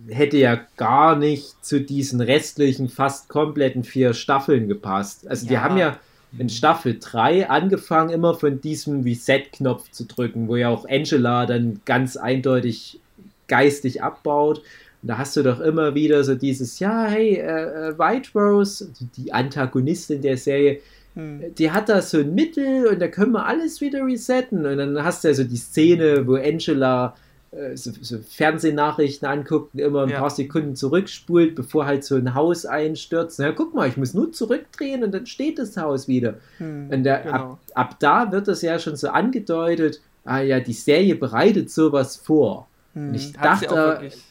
hätte 0.07 0.37
ja 0.37 0.59
gar 0.77 1.15
nicht 1.15 1.63
zu 1.63 1.81
diesen 1.81 2.21
restlichen, 2.21 2.87
fast 2.87 3.27
kompletten 3.27 3.83
vier 3.83 4.13
Staffeln 4.13 4.67
gepasst. 4.67 5.27
Also 5.27 5.45
ja. 5.45 5.49
die 5.49 5.57
haben 5.57 5.77
ja 5.77 5.99
in 6.37 6.49
Staffel 6.49 6.97
3 6.99 7.49
angefangen, 7.49 8.11
immer 8.11 8.35
von 8.35 8.61
diesem 8.61 9.01
Reset-Knopf 9.01 9.91
zu 9.91 10.05
drücken, 10.05 10.47
wo 10.47 10.55
ja 10.55 10.69
auch 10.69 10.87
Angela 10.87 11.45
dann 11.45 11.81
ganz 11.85 12.17
eindeutig 12.17 12.99
geistig 13.47 14.03
abbaut. 14.03 14.59
Und 15.01 15.07
da 15.09 15.17
hast 15.17 15.35
du 15.35 15.43
doch 15.43 15.59
immer 15.59 15.95
wieder 15.95 16.23
so 16.23 16.35
dieses, 16.35 16.79
ja, 16.79 17.05
hey, 17.05 17.35
äh, 17.35 17.89
äh 17.89 17.97
White 17.97 18.29
Rose, 18.35 18.89
die 19.17 19.33
Antagonistin 19.33 20.21
der 20.21 20.37
Serie, 20.37 20.79
hm. 21.19 21.55
Die 21.55 21.71
hat 21.71 21.89
da 21.89 22.01
so 22.01 22.19
ein 22.19 22.33
Mittel 22.33 22.87
und 22.87 22.99
da 22.99 23.07
können 23.09 23.33
wir 23.33 23.45
alles 23.45 23.81
wieder 23.81 24.05
resetten. 24.05 24.65
Und 24.65 24.77
dann 24.77 25.03
hast 25.03 25.23
du 25.23 25.27
ja 25.27 25.33
so 25.33 25.43
die 25.43 25.57
Szene, 25.57 26.25
wo 26.25 26.35
Angela 26.35 27.15
äh, 27.51 27.75
so, 27.75 27.91
so, 27.99 28.19
Fernsehnachrichten 28.19 29.27
anguckt 29.27 29.73
und 29.73 29.81
immer 29.81 30.03
ein 30.03 30.09
ja. 30.09 30.19
paar 30.19 30.29
Sekunden 30.29 30.77
zurückspult, 30.77 31.55
bevor 31.55 31.85
halt 31.85 32.05
so 32.05 32.15
ein 32.15 32.35
Haus 32.35 32.65
einstürzt. 32.65 33.39
Na 33.39 33.51
guck 33.51 33.73
mal, 33.73 33.89
ich 33.89 33.97
muss 33.97 34.13
nur 34.13 34.31
zurückdrehen 34.31 35.03
und 35.03 35.13
dann 35.13 35.25
steht 35.25 35.59
das 35.59 35.75
Haus 35.75 36.07
wieder. 36.07 36.35
Hm, 36.57 36.89
und 36.89 37.03
der, 37.03 37.19
genau. 37.19 37.35
ab, 37.35 37.59
ab 37.73 37.95
da 37.99 38.31
wird 38.31 38.47
das 38.47 38.61
ja 38.61 38.79
schon 38.79 38.95
so 38.95 39.09
angedeutet, 39.09 39.99
ah 40.23 40.39
ja, 40.39 40.61
die 40.61 40.73
Serie 40.73 41.15
bereitet 41.15 41.69
sowas 41.69 42.15
vor. 42.15 42.67
Hm, 42.93 43.13
ich 43.13 43.33
dachte, 43.33 43.65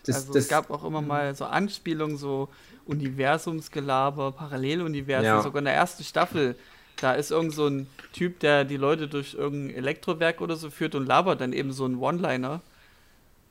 das, 0.07 0.17
also 0.17 0.33
das, 0.33 0.45
es 0.45 0.49
gab 0.49 0.71
auch 0.71 0.85
immer 0.85 1.03
mal 1.03 1.35
so 1.35 1.45
Anspielungen, 1.45 2.17
so 2.17 2.49
Universumsgelaber, 2.87 4.33
Paralleluniversen, 4.33 5.27
ja. 5.27 5.43
sogar 5.43 5.59
in 5.59 5.67
der 5.67 5.75
ersten 5.75 6.03
Staffel. 6.03 6.57
Da 7.01 7.13
ist 7.13 7.31
irgend 7.31 7.55
so 7.55 7.67
ein 7.67 7.87
Typ, 8.13 8.41
der 8.41 8.65
die 8.65 8.77
Leute 8.77 9.09
durch 9.09 9.35
irgendein 9.35 9.77
Elektrowerk 9.77 10.41
oder 10.41 10.57
so 10.57 10.71
führt 10.71 10.95
und 10.95 11.07
labert 11.07 11.41
dann 11.41 11.53
eben 11.53 11.73
so 11.73 11.87
ein 11.87 11.97
One-Liner. 11.97 12.61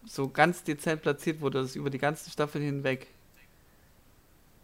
So 0.05 0.29
ganz 0.29 0.63
dezent 0.63 1.01
platziert 1.01 1.41
wurde 1.41 1.61
das 1.61 1.75
über 1.75 1.89
die 1.89 1.97
ganze 1.97 2.29
Staffel 2.29 2.61
hinweg. 2.61 3.07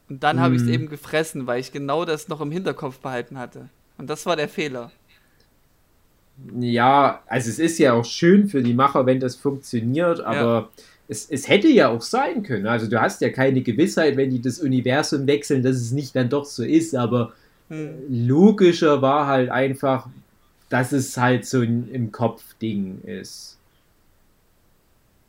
Und 0.09 0.23
dann 0.23 0.37
hm. 0.37 0.43
habe 0.43 0.55
ich 0.55 0.61
es 0.61 0.67
eben 0.67 0.89
gefressen, 0.89 1.47
weil 1.47 1.59
ich 1.59 1.71
genau 1.71 2.05
das 2.05 2.27
noch 2.27 2.41
im 2.41 2.51
Hinterkopf 2.51 2.99
behalten 2.99 3.37
hatte. 3.37 3.69
Und 3.97 4.09
das 4.09 4.25
war 4.25 4.35
der 4.35 4.49
Fehler. 4.49 4.91
Ja, 6.59 7.21
also 7.27 7.49
es 7.49 7.59
ist 7.59 7.77
ja 7.77 7.93
auch 7.93 8.05
schön 8.05 8.47
für 8.47 8.63
die 8.63 8.73
Macher, 8.73 9.05
wenn 9.05 9.19
das 9.19 9.35
funktioniert, 9.35 10.19
aber 10.19 10.39
ja 10.39 10.69
es, 11.07 11.29
es 11.29 11.47
hätte 11.47 11.67
ja 11.67 11.89
auch 11.89 12.01
sein 12.01 12.43
können. 12.43 12.67
Also 12.67 12.87
du 12.87 12.99
hast 12.99 13.21
ja 13.21 13.29
keine 13.29 13.61
Gewissheit, 13.61 14.17
wenn 14.17 14.29
die 14.29 14.41
das 14.41 14.59
Universum 14.59 15.27
wechseln, 15.27 15.63
dass 15.63 15.75
es 15.75 15.91
nicht 15.91 16.15
dann 16.15 16.29
doch 16.29 16.45
so 16.45 16.63
ist, 16.63 16.95
aber 16.95 17.33
logischer 18.09 19.01
war 19.01 19.27
halt 19.27 19.49
einfach, 19.49 20.09
dass 20.69 20.91
es 20.91 21.17
halt 21.17 21.45
so 21.45 21.61
ein 21.61 21.89
im 21.91 22.11
Kopf 22.11 22.41
Ding 22.61 23.01
ist. 23.03 23.57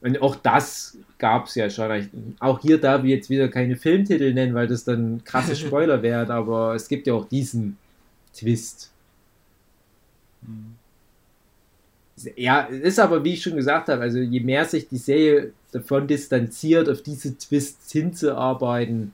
Und 0.00 0.20
auch 0.20 0.36
das 0.36 0.98
gab 1.18 1.46
es 1.46 1.54
ja 1.54 1.70
schon. 1.70 2.36
Auch 2.38 2.60
hier 2.60 2.78
darf 2.78 3.04
ich 3.04 3.10
jetzt 3.10 3.30
wieder 3.30 3.48
keine 3.48 3.76
Filmtitel 3.76 4.34
nennen, 4.34 4.54
weil 4.54 4.66
das 4.66 4.84
dann 4.84 5.24
krasse 5.24 5.56
Spoiler 5.56 6.02
wäre, 6.02 6.30
aber 6.32 6.74
es 6.74 6.88
gibt 6.88 7.06
ja 7.06 7.14
auch 7.14 7.26
diesen 7.26 7.78
Twist. 8.34 8.90
Hm. 10.44 10.74
Ja, 12.36 12.60
ist 12.60 13.00
aber, 13.00 13.24
wie 13.24 13.32
ich 13.32 13.42
schon 13.42 13.56
gesagt 13.56 13.88
habe, 13.88 14.02
also 14.02 14.18
je 14.18 14.40
mehr 14.40 14.64
sich 14.66 14.88
die 14.88 14.98
Serie 14.98 15.52
davon 15.72 16.06
distanziert, 16.06 16.88
auf 16.88 17.02
diese 17.02 17.36
Twists 17.36 17.90
hinzuarbeiten, 17.90 19.12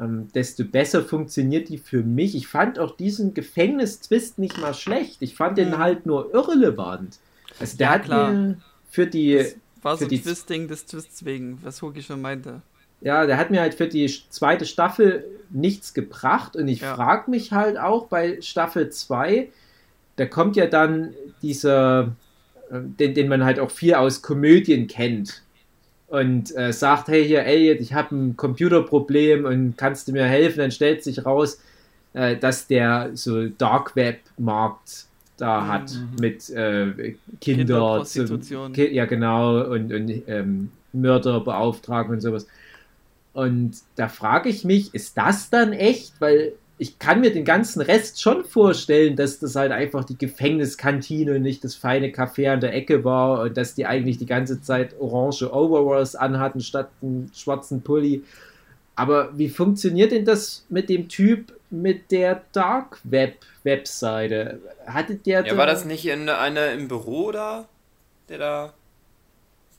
ähm, 0.00 0.28
desto 0.34 0.64
besser 0.64 1.02
funktioniert 1.02 1.68
die 1.68 1.78
für 1.78 2.02
mich. 2.02 2.34
Ich 2.34 2.46
fand 2.46 2.78
auch 2.78 2.96
diesen 2.96 3.34
Gefängnis-Twist 3.34 4.38
nicht 4.38 4.58
mal 4.58 4.74
schlecht. 4.74 5.18
Ich 5.20 5.34
fand 5.34 5.58
den 5.58 5.70
mhm. 5.70 5.78
halt 5.78 6.06
nur 6.06 6.32
irrelevant. 6.32 7.18
Also 7.58 7.76
der 7.76 7.86
ja, 7.88 7.92
hat 7.94 8.04
klar. 8.04 8.32
mir 8.32 8.56
für 8.90 9.06
die. 9.06 9.34
Das 9.34 9.56
war 9.82 9.98
für 9.98 10.04
so 10.04 10.10
ein 10.10 10.22
Twisting 10.22 10.68
des 10.68 10.86
Twists 10.86 11.24
wegen, 11.24 11.58
was 11.62 11.82
Hugi 11.82 12.02
schon 12.02 12.20
meinte. 12.20 12.62
Ja, 13.00 13.26
der 13.26 13.36
hat 13.36 13.50
mir 13.50 13.60
halt 13.60 13.74
für 13.74 13.86
die 13.86 14.12
zweite 14.28 14.66
Staffel 14.66 15.24
nichts 15.50 15.94
gebracht 15.94 16.56
und 16.56 16.66
ich 16.66 16.80
ja. 16.80 16.96
frage 16.96 17.30
mich 17.30 17.52
halt 17.52 17.78
auch 17.78 18.06
bei 18.06 18.40
Staffel 18.40 18.90
2, 18.90 19.48
da 20.16 20.26
kommt 20.26 20.56
ja 20.56 20.66
dann 20.66 21.14
dieser, 21.40 22.16
äh, 22.70 22.80
den, 22.80 23.14
den 23.14 23.28
man 23.28 23.44
halt 23.44 23.60
auch 23.60 23.70
viel 23.70 23.94
aus 23.94 24.20
Komödien 24.20 24.88
kennt 24.88 25.42
und 26.08 26.56
äh, 26.56 26.72
sagt, 26.72 27.08
hey 27.08 27.26
hier 27.26 27.44
Elliot, 27.44 27.80
ich 27.80 27.92
habe 27.92 28.14
ein 28.14 28.36
Computerproblem 28.36 29.44
und 29.44 29.76
kannst 29.76 30.08
du 30.08 30.12
mir 30.12 30.24
helfen? 30.24 30.58
Dann 30.58 30.70
stellt 30.70 31.04
sich 31.04 31.24
raus, 31.24 31.60
äh, 32.14 32.36
dass 32.36 32.66
der 32.66 33.10
so 33.14 33.46
Dark 33.48 33.94
Web 33.94 34.20
Markt 34.38 35.06
da 35.36 35.60
mhm. 35.60 35.68
hat 35.68 35.98
mit 36.20 36.50
äh, 36.50 37.14
Kinder, 37.40 38.04
zum, 38.04 38.72
ki 38.72 38.92
ja 38.92 39.04
genau 39.04 39.62
und, 39.70 39.92
und 39.92 40.22
ähm, 40.26 40.70
Mörder 40.92 41.40
beauftragen 41.40 42.14
und 42.14 42.20
sowas. 42.20 42.46
Und 43.34 43.76
da 43.96 44.08
frage 44.08 44.48
ich 44.48 44.64
mich, 44.64 44.94
ist 44.94 45.16
das 45.16 45.50
dann 45.50 45.72
echt? 45.72 46.20
Weil 46.20 46.54
ich 46.78 46.98
kann 47.00 47.20
mir 47.20 47.32
den 47.32 47.44
ganzen 47.44 47.82
Rest 47.82 48.22
schon 48.22 48.44
vorstellen, 48.44 49.16
dass 49.16 49.40
das 49.40 49.56
halt 49.56 49.72
einfach 49.72 50.04
die 50.04 50.16
Gefängniskantine 50.16 51.34
und 51.34 51.42
nicht 51.42 51.64
das 51.64 51.74
feine 51.74 52.08
Café 52.08 52.52
an 52.52 52.60
der 52.60 52.72
Ecke 52.72 53.04
war 53.04 53.42
und 53.42 53.56
dass 53.56 53.74
die 53.74 53.84
eigentlich 53.84 54.18
die 54.18 54.26
ganze 54.26 54.62
Zeit 54.62 54.94
orange 55.00 55.52
Overalls 55.52 56.14
anhatten 56.14 56.60
statt 56.60 56.88
einen 57.02 57.30
schwarzen 57.34 57.82
Pulli. 57.82 58.22
Aber 58.94 59.36
wie 59.36 59.48
funktioniert 59.48 60.12
denn 60.12 60.24
das 60.24 60.66
mit 60.68 60.88
dem 60.88 61.08
Typ 61.08 61.52
mit 61.70 62.10
der 62.12 62.42
Dark 62.52 63.00
Web 63.04 63.36
Webseite? 63.64 64.60
Hatte 64.86 65.16
der. 65.16 65.46
Ja, 65.46 65.56
war 65.56 65.66
das 65.66 65.84
nicht 65.84 66.06
in 66.06 66.28
einer 66.28 66.72
im 66.72 66.88
Büro 66.88 67.32
da? 67.32 67.66
Der 68.28 68.38
da 68.38 68.74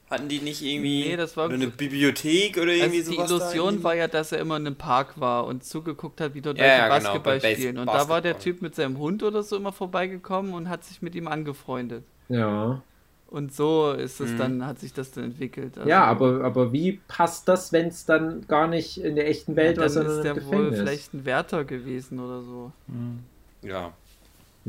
hatten 0.10 0.28
die 0.28 0.40
nicht 0.40 0.62
irgendwie 0.62 1.10
nee, 1.10 1.18
das 1.18 1.38
war 1.38 1.50
eine 1.50 1.68
Bibliothek 1.68 2.58
oder 2.58 2.74
irgendwie 2.74 3.00
also 3.00 3.14
sowas? 3.14 3.28
Die 3.28 3.58
Illusion 3.58 3.84
war 3.84 3.96
ja, 3.96 4.08
dass 4.08 4.32
er 4.32 4.40
immer 4.40 4.58
in 4.58 4.66
einem 4.66 4.76
Park 4.76 5.20
war 5.20 5.46
und 5.46 5.64
zugeguckt 5.64 6.20
hat, 6.20 6.34
wie 6.34 6.42
dort 6.42 6.58
ja, 6.58 6.64
Leute 6.64 6.78
ja, 6.78 6.84
genau, 6.88 7.10
Basketball 7.10 7.40
genau, 7.40 7.54
spielen. 7.54 7.78
Und 7.78 7.86
Basketball. 7.86 8.08
da 8.08 8.14
war 8.14 8.22
der 8.22 8.40
Typ 8.40 8.62
mit 8.62 8.76
seinem 8.76 8.98
Hund 8.98 9.24
oder 9.24 9.44
so 9.44 9.56
immer 9.56 9.72
vorbeigekommen 9.72 10.54
und 10.54 10.70
hat 10.70 10.84
sich 10.84 11.02
mit 11.02 11.14
ihm 11.16 11.28
angefreundet. 11.28 12.04
Ja. 12.28 12.82
Und 13.28 13.54
so 13.54 13.92
ist 13.92 14.20
es 14.20 14.32
mhm. 14.32 14.38
dann, 14.38 14.66
hat 14.66 14.80
sich 14.80 14.92
das 14.92 15.12
dann 15.12 15.26
entwickelt. 15.26 15.78
Also 15.78 15.88
ja, 15.88 16.04
aber, 16.04 16.44
aber 16.44 16.74
wie 16.74 17.00
passt 17.08 17.48
das, 17.48 17.72
wenn 17.72 17.90
es 17.90 18.06
dann 18.06 18.48
gar 18.48 18.68
nicht 18.68 19.00
in 19.04 19.16
der 19.16 19.28
echten 19.28 19.56
Welt 19.56 19.78
ja, 19.78 19.84
war, 19.84 19.90
sondern 19.90 20.18
ist 20.18 20.24
der 20.24 20.34
Gefängnis? 20.34 20.72
wohl 20.72 20.74
vielleicht 20.74 21.14
ein 21.14 21.26
Wärter 21.26 21.64
gewesen 21.64 22.20
oder 22.20 22.42
so. 22.42 22.72
Mhm. 22.88 23.20
Ja. 23.62 23.94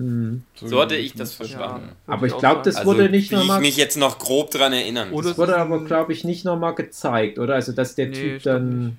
Mhm. 0.00 0.42
So 0.54 0.80
hatte 0.80 0.96
ich 0.96 1.12
das 1.12 1.34
verstanden. 1.34 1.88
Ja, 1.88 2.14
aber 2.14 2.26
ich 2.26 2.36
glaube, 2.38 2.62
das 2.64 2.86
wurde 2.86 3.02
also, 3.02 3.10
nicht 3.10 3.32
nochmal. 3.32 3.60
Ich 3.60 3.68
mich 3.68 3.76
jetzt 3.76 3.98
noch 3.98 4.18
grob 4.18 4.50
dran 4.50 4.72
erinnern. 4.72 5.12
Oder 5.12 5.28
das 5.28 5.38
wurde 5.38 5.58
aber, 5.58 5.84
glaube 5.84 6.12
ich, 6.14 6.24
nicht 6.24 6.44
nochmal 6.44 6.74
gezeigt, 6.74 7.38
oder? 7.38 7.54
Also, 7.54 7.72
dass 7.72 7.96
der 7.96 8.06
nee, 8.06 8.14
Typ 8.14 8.42
dann 8.42 8.98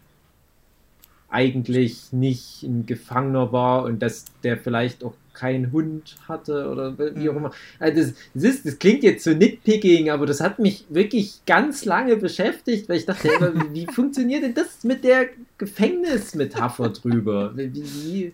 eigentlich 1.30 2.12
nicht 2.12 2.62
ein 2.62 2.86
Gefangener 2.86 3.52
war 3.52 3.84
und 3.86 4.00
dass 4.00 4.26
der 4.44 4.58
vielleicht 4.58 5.04
auch 5.04 5.14
keinen 5.34 5.72
Hund 5.72 6.18
hatte 6.28 6.70
oder 6.70 6.96
wie 7.16 7.30
auch 7.30 7.34
mhm. 7.34 7.40
immer. 7.40 7.52
Also 7.80 8.02
das, 8.02 8.14
das, 8.34 8.44
ist, 8.44 8.66
das 8.66 8.80
klingt 8.80 9.02
jetzt 9.02 9.24
so 9.24 9.32
nitpicking, 9.32 10.10
aber 10.10 10.26
das 10.26 10.42
hat 10.42 10.60
mich 10.60 10.86
wirklich 10.90 11.40
ganz 11.46 11.86
lange 11.86 12.18
beschäftigt, 12.18 12.90
weil 12.90 12.98
ich 12.98 13.06
dachte, 13.06 13.30
wie 13.74 13.88
funktioniert 13.88 14.44
denn 14.44 14.54
das 14.54 14.84
mit 14.84 15.04
der 15.04 15.30
Gefängnismetapher 15.58 16.90
drüber? 16.90 17.54
Wie, 17.56 17.74
wie, 17.74 18.34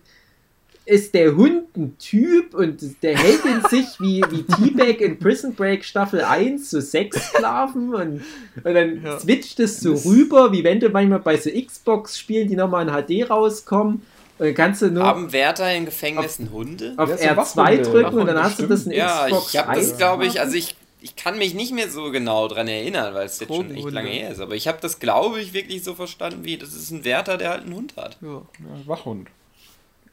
ist 0.88 1.12
der 1.12 1.36
Hund 1.36 1.76
ein 1.76 1.98
Typ 1.98 2.54
und 2.54 2.80
der 3.02 3.16
hält 3.16 3.44
in 3.44 3.62
sich 3.68 3.86
wie, 4.00 4.22
wie 4.30 4.42
T-Bag 4.42 5.00
in 5.00 5.18
Prison 5.18 5.54
Break 5.54 5.84
Staffel 5.84 6.22
1 6.22 6.70
so 6.70 6.80
Sexsklaven 6.80 7.94
und, 7.94 8.22
und 8.64 8.74
dann 8.74 9.04
ja. 9.04 9.20
switcht 9.20 9.60
es 9.60 9.80
so 9.80 9.92
rüber, 9.94 10.50
wie 10.50 10.64
wenn 10.64 10.80
du 10.80 10.88
manchmal 10.88 11.20
bei 11.20 11.36
so 11.36 11.50
Xbox-Spielen, 11.50 12.48
die 12.48 12.56
nochmal 12.56 12.88
in 12.88 12.94
HD 12.94 13.28
rauskommen, 13.28 14.02
und 14.38 14.46
dann 14.46 14.54
kannst 14.54 14.82
du 14.82 14.90
nur. 14.90 15.04
Haben 15.04 15.32
Wärter 15.32 15.74
in 15.74 15.84
Gefängnissen 15.84 16.52
Hunde? 16.52 16.94
Auf 16.96 17.08
ja, 17.20 17.34
R2 17.34 17.82
drücken 17.82 18.20
und 18.20 18.26
dann 18.26 18.42
hast 18.42 18.54
stimmt. 18.54 18.70
du 18.70 18.74
das 18.74 18.86
in 18.86 18.92
ja, 18.92 19.26
Xbox 19.26 19.52
Ja, 19.52 19.62
ich 19.62 19.66
habe 19.66 19.80
das, 19.80 19.98
glaube 19.98 20.26
ich, 20.26 20.40
also 20.40 20.54
ich, 20.54 20.76
ich 21.00 21.16
kann 21.16 21.38
mich 21.38 21.54
nicht 21.54 21.72
mehr 21.72 21.90
so 21.90 22.10
genau 22.12 22.46
dran 22.46 22.68
erinnern, 22.68 23.14
weil 23.14 23.26
es 23.26 23.40
jetzt 23.40 23.52
schon 23.52 23.74
echt 23.74 23.90
lange 23.90 24.10
her 24.10 24.30
ist. 24.30 24.40
Aber 24.40 24.54
ich 24.54 24.68
habe 24.68 24.78
das, 24.80 25.00
glaube 25.00 25.40
ich, 25.40 25.52
wirklich 25.52 25.82
so 25.82 25.94
verstanden, 25.94 26.44
wie 26.44 26.56
das 26.56 26.72
ist 26.72 26.92
ein 26.92 27.04
Wärter, 27.04 27.36
der 27.36 27.50
halt 27.50 27.64
einen 27.64 27.74
Hund 27.74 27.94
hat. 27.96 28.16
Ja, 28.22 28.28
ja 28.28 28.86
Wachhund. 28.86 29.28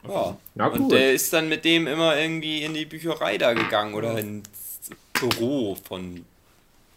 Ja. 0.07 0.37
ja 0.55 0.67
und 0.67 0.89
der 0.89 1.13
ist 1.13 1.31
dann 1.33 1.49
mit 1.49 1.65
dem 1.65 1.87
immer 1.87 2.17
irgendwie 2.17 2.63
in 2.63 2.73
die 2.73 2.85
Bücherei 2.85 3.37
da 3.37 3.53
gegangen 3.53 3.93
oder 3.93 4.17
ins 4.17 4.79
Büro 5.13 5.75
von 5.75 6.25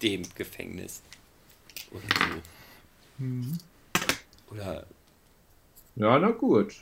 dem 0.03 0.23
Gefängnis. 0.35 1.03
Oder 1.91 2.03
so. 2.03 3.25
Mhm. 3.25 3.59
Oder. 4.51 4.87
Ja, 5.97 6.19
na 6.19 6.31
gut. 6.31 6.77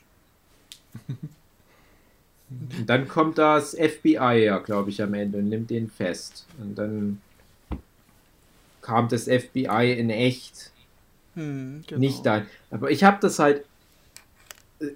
Und 2.48 2.86
dann 2.86 3.09
kommt 3.09 3.39
das 3.39 3.74
FBI 3.74 4.44
ja, 4.44 4.59
glaube 4.59 4.90
ich, 4.90 5.03
am 5.03 5.15
Ende 5.15 5.39
und 5.39 5.48
nimmt 5.48 5.70
den 5.70 5.90
fest. 5.90 6.47
Und 6.59 6.77
dann 6.77 7.20
kam 8.82 9.09
das 9.09 9.24
FBI 9.24 9.97
in 9.98 10.11
echt 10.11 10.70
hm, 11.35 11.82
genau. 11.86 12.01
nicht 12.01 12.24
da. 12.24 12.47
Aber 12.70 12.90
ich 12.90 13.03
habe 13.03 13.19
das 13.20 13.39
halt 13.40 13.65
äh, 14.81 14.86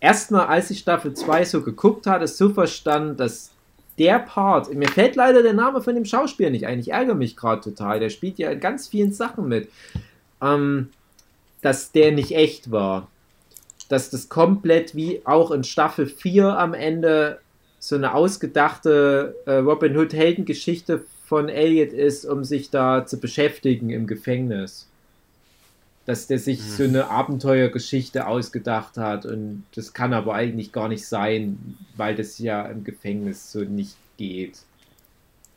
erstmal, 0.00 0.46
als 0.46 0.70
ich 0.70 0.80
Staffel 0.80 1.14
2 1.14 1.44
so 1.44 1.62
geguckt 1.62 2.06
hatte, 2.06 2.26
so 2.26 2.50
verstanden, 2.50 3.16
dass 3.16 3.50
der 3.98 4.18
Part, 4.18 4.72
mir 4.74 4.88
fällt 4.88 5.16
leider 5.16 5.42
der 5.42 5.54
Name 5.54 5.80
von 5.80 5.94
dem 5.94 6.04
Schauspieler 6.04 6.50
nicht 6.50 6.66
ein, 6.66 6.78
ich 6.78 6.92
ärgere 6.92 7.14
mich 7.14 7.36
gerade 7.36 7.62
total, 7.62 8.00
der 8.00 8.10
spielt 8.10 8.38
ja 8.38 8.50
in 8.50 8.60
ganz 8.60 8.88
vielen 8.88 9.12
Sachen 9.12 9.48
mit, 9.48 9.70
ähm, 10.42 10.90
dass 11.62 11.92
der 11.92 12.12
nicht 12.12 12.32
echt 12.32 12.70
war. 12.70 13.08
Dass 13.88 14.10
das 14.10 14.28
komplett 14.28 14.94
wie 14.94 15.22
auch 15.24 15.50
in 15.50 15.64
Staffel 15.64 16.06
4 16.06 16.58
am 16.58 16.74
Ende 16.74 17.40
so 17.78 17.94
eine 17.94 18.14
ausgedachte 18.14 19.34
äh, 19.46 19.52
Robin 19.52 19.96
Hood 19.96 20.12
Heldengeschichte 20.12 21.04
von 21.24 21.48
Elliot 21.48 21.92
ist, 21.92 22.24
um 22.24 22.44
sich 22.44 22.70
da 22.70 23.06
zu 23.06 23.18
beschäftigen 23.18 23.90
im 23.90 24.06
Gefängnis 24.06 24.88
dass 26.06 26.28
der 26.28 26.38
sich 26.38 26.62
so 26.62 26.84
eine 26.84 27.10
Abenteuergeschichte 27.10 28.26
ausgedacht 28.26 28.96
hat 28.96 29.26
und 29.26 29.64
das 29.74 29.92
kann 29.92 30.14
aber 30.14 30.34
eigentlich 30.34 30.72
gar 30.72 30.88
nicht 30.88 31.06
sein, 31.06 31.76
weil 31.96 32.14
das 32.14 32.38
ja 32.38 32.62
im 32.66 32.84
Gefängnis 32.84 33.50
so 33.50 33.60
nicht 33.60 33.96
geht. 34.16 34.60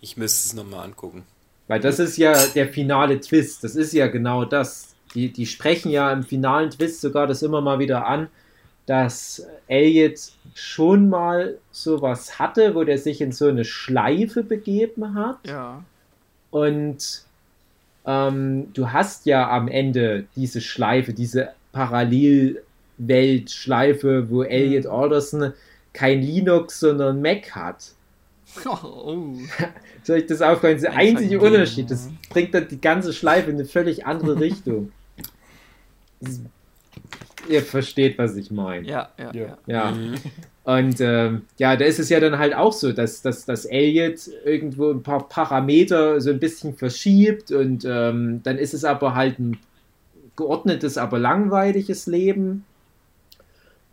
Ich 0.02 0.18
müsste 0.18 0.50
es 0.50 0.54
nochmal 0.56 0.86
angucken. 0.86 1.24
Weil 1.68 1.80
das 1.80 2.00
ist 2.00 2.18
ja 2.18 2.34
der 2.48 2.68
finale 2.68 3.20
Twist, 3.20 3.64
das 3.64 3.76
ist 3.76 3.94
ja 3.94 4.08
genau 4.08 4.44
das. 4.44 4.96
Die, 5.14 5.32
die 5.32 5.46
sprechen 5.46 5.92
ja 5.92 6.12
im 6.12 6.24
finalen 6.24 6.72
Twist 6.72 7.02
sogar 7.02 7.28
das 7.28 7.44
immer 7.44 7.62
mal 7.62 7.78
wieder 7.78 8.08
an, 8.08 8.28
dass 8.88 9.46
Elliot 9.68 10.32
schon 10.56 11.10
mal 11.10 11.60
sowas 11.72 12.40
hatte, 12.40 12.74
wo 12.74 12.84
der 12.84 12.98
sich 12.98 13.22
in 13.22 13.32
so 13.32 13.48
eine 13.48 13.66
Schleife 13.66 14.42
begeben 14.42 15.14
hat. 15.14 15.48
Ja. 15.48 15.84
Und 16.50 17.24
ähm, 18.06 18.72
du 18.74 18.92
hast 18.92 19.26
ja 19.26 19.50
am 19.50 19.68
Ende 19.68 20.26
diese 20.36 20.62
Schleife, 20.62 21.14
diese 21.14 21.50
Parallelweltschleife, 21.72 24.30
wo 24.30 24.44
Elliot 24.44 24.86
mhm. 24.86 24.92
Alderson 24.92 25.54
kein 25.94 26.22
Linux, 26.22 26.80
sondern 26.80 27.20
Mac 27.22 27.56
hat. 27.56 27.92
Oh. 28.66 29.34
Soll 30.04 30.20
ich 30.20 30.26
das 30.26 30.42
aufgreifen? 30.42 30.82
Der 30.82 30.96
einzige 30.96 31.40
Unterschied, 31.40 31.92
das 31.92 32.10
bringt 32.30 32.54
dann 32.54 32.68
die 32.68 32.82
ganze 32.82 33.14
Schleife 33.14 33.52
in 33.52 33.58
eine 33.58 33.66
völlig 33.66 34.06
andere 34.06 34.40
Richtung. 34.40 34.92
Ihr 37.48 37.62
versteht, 37.62 38.18
was 38.18 38.36
ich 38.36 38.52
meine. 38.52 38.86
Ja, 38.88 39.10
ja, 39.18 39.34
ja. 39.34 39.58
ja. 39.68 39.92
Mhm. 39.92 40.16
Und 40.70 41.02
ähm, 41.02 41.42
ja, 41.58 41.76
da 41.76 41.84
ist 41.84 41.98
es 41.98 42.10
ja 42.10 42.20
dann 42.20 42.38
halt 42.38 42.54
auch 42.54 42.74
so, 42.74 42.92
dass, 42.92 43.24
dass, 43.24 43.44
dass 43.44 43.66
Elliot 43.66 44.30
irgendwo 44.46 44.92
ein 44.92 45.02
paar 45.02 45.28
Parameter 45.28 46.22
so 46.22 46.30
ein 46.30 46.40
bisschen 46.40 46.76
verschiebt 46.76 47.52
und 47.52 47.86
ähm, 47.90 48.42
dann 48.44 48.60
ist 48.60 48.76
es 48.76 48.84
aber 48.84 49.16
halt 49.16 49.40
ein 49.40 49.58
geordnetes, 50.36 51.00
aber 51.00 51.18
langweiliges 51.18 52.06
Leben. 52.06 52.66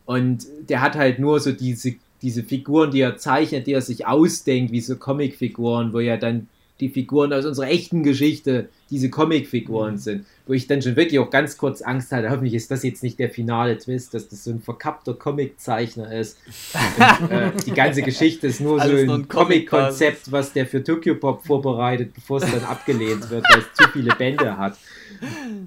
Und 0.04 0.46
der 0.68 0.82
hat 0.82 0.96
halt 0.96 1.18
nur 1.18 1.40
so 1.40 1.50
diese, 1.50 1.94
diese 2.20 2.42
Figuren, 2.42 2.90
die 2.90 3.00
er 3.00 3.16
zeichnet, 3.16 3.66
die 3.66 3.72
er 3.72 3.80
sich 3.80 4.06
ausdenkt, 4.06 4.70
wie 4.70 4.82
so 4.82 4.96
Comicfiguren, 4.96 5.94
wo 5.94 6.00
ja 6.00 6.18
dann 6.18 6.46
die 6.80 6.88
Figuren 6.88 7.32
aus 7.32 7.46
unserer 7.46 7.68
echten 7.68 8.02
Geschichte 8.02 8.68
diese 8.90 9.08
Comicfiguren 9.10 9.94
mhm. 9.94 9.98
sind. 9.98 10.26
Wo 10.46 10.52
ich 10.52 10.66
dann 10.66 10.82
schon 10.82 10.94
wirklich 10.94 11.18
auch 11.18 11.30
ganz 11.30 11.56
kurz 11.56 11.82
Angst 11.82 12.12
hatte, 12.12 12.30
hoffentlich 12.30 12.54
ist 12.54 12.70
das 12.70 12.82
jetzt 12.82 13.02
nicht 13.02 13.18
der 13.18 13.30
finale 13.30 13.78
Twist, 13.78 14.14
dass 14.14 14.28
das 14.28 14.44
so 14.44 14.50
ein 14.50 14.60
verkappter 14.60 15.14
Comiczeichner 15.14 16.12
ist. 16.12 16.38
Und, 17.20 17.30
äh, 17.30 17.50
die 17.66 17.72
ganze 17.72 18.02
Geschichte 18.02 18.46
ist 18.46 18.60
nur 18.60 18.80
so 18.84 18.94
ein, 18.94 19.10
ein 19.10 19.28
Comic-Konzept, 19.28 20.30
was 20.30 20.52
der 20.52 20.66
für 20.66 20.84
Tokyo 20.84 21.14
Pop 21.14 21.44
vorbereitet, 21.46 22.14
bevor 22.14 22.42
es 22.42 22.50
dann 22.50 22.64
abgelehnt 22.64 23.28
wird, 23.30 23.44
weil 23.50 23.60
es 23.60 23.72
zu 23.74 23.90
viele 23.90 24.14
Bände 24.14 24.56
hat. 24.56 24.76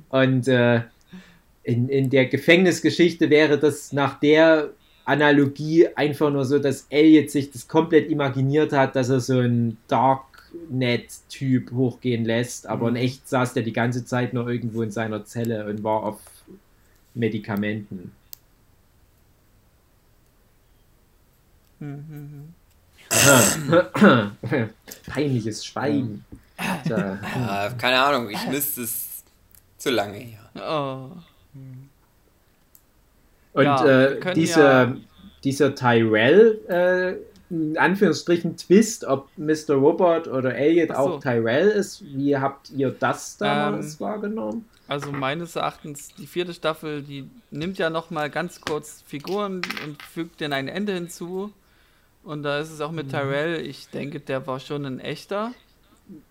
Und 0.09 0.47
äh, 0.47 0.81
in, 1.63 1.89
in 1.89 2.09
der 2.09 2.27
Gefängnisgeschichte 2.27 3.29
wäre 3.29 3.57
das 3.57 3.91
nach 3.91 4.19
der 4.19 4.71
Analogie 5.09 5.87
einfach 5.95 6.29
nur 6.29 6.45
so, 6.45 6.59
dass 6.59 6.85
Elliot 6.89 7.31
sich 7.31 7.51
das 7.51 7.67
komplett 7.67 8.09
imaginiert 8.11 8.71
hat, 8.73 8.95
dass 8.95 9.09
er 9.09 9.19
so 9.19 9.39
ein 9.39 9.77
Darknet-Typ 10.51 11.71
hochgehen 11.71 12.25
lässt, 12.25 12.67
aber 12.67 12.89
mhm. 12.89 12.95
in 12.95 13.03
echt 13.03 13.27
saß 13.27 13.53
der 13.53 13.63
die 13.63 13.73
ganze 13.73 14.05
Zeit 14.05 14.33
nur 14.33 14.47
irgendwo 14.49 14.81
in 14.81 14.91
seiner 14.91 15.25
Zelle 15.25 15.65
und 15.65 15.83
war 15.83 16.03
auf 16.03 16.19
Medikamenten. 17.13 18.11
Mhm. 21.79 22.53
Peinliches 25.07 25.65
Schweigen. 25.65 26.25
Ja, 26.85 27.69
keine 27.77 28.01
Ahnung, 28.01 28.29
ich 28.29 28.47
müsste 28.47 28.83
es 28.83 29.23
zu 29.77 29.89
lange 29.89 30.17
her. 30.17 30.49
Oh. 30.55 31.09
Und 33.53 33.63
ja, 33.63 33.85
äh, 33.85 34.33
dieser, 34.33 34.83
ja 34.83 34.95
dieser 35.43 35.75
Tyrell, 35.75 36.59
äh, 36.67 37.28
in 37.49 37.77
Anführungsstrichen 37.77 38.57
Twist, 38.57 39.05
ob 39.05 39.29
Mr. 39.37 39.73
Robot 39.73 40.27
oder 40.27 40.55
Elliot 40.55 40.89
so. 40.89 40.95
auch 40.95 41.19
Tyrell 41.19 41.69
ist, 41.69 42.03
wie 42.03 42.37
habt 42.37 42.69
ihr 42.71 42.91
das 42.91 43.37
damals 43.37 43.93
ähm, 43.93 43.99
wahrgenommen? 43.99 44.65
Also 44.87 45.11
meines 45.11 45.55
Erachtens, 45.55 46.09
die 46.15 46.25
vierte 46.25 46.53
Staffel, 46.53 47.03
die 47.03 47.29
nimmt 47.51 47.77
ja 47.77 47.89
nochmal 47.89 48.29
ganz 48.29 48.59
kurz 48.59 49.03
Figuren 49.05 49.61
und 49.85 50.01
fügt 50.01 50.41
denen 50.41 50.53
ein 50.53 50.67
Ende 50.67 50.93
hinzu. 50.93 51.53
Und 52.23 52.43
da 52.43 52.59
ist 52.59 52.71
es 52.71 52.81
auch 52.81 52.91
mit 52.91 53.07
mhm. 53.07 53.11
Tyrell, 53.11 53.65
ich 53.65 53.89
denke, 53.89 54.19
der 54.19 54.45
war 54.47 54.59
schon 54.59 54.85
ein 54.85 54.99
echter. 54.99 55.51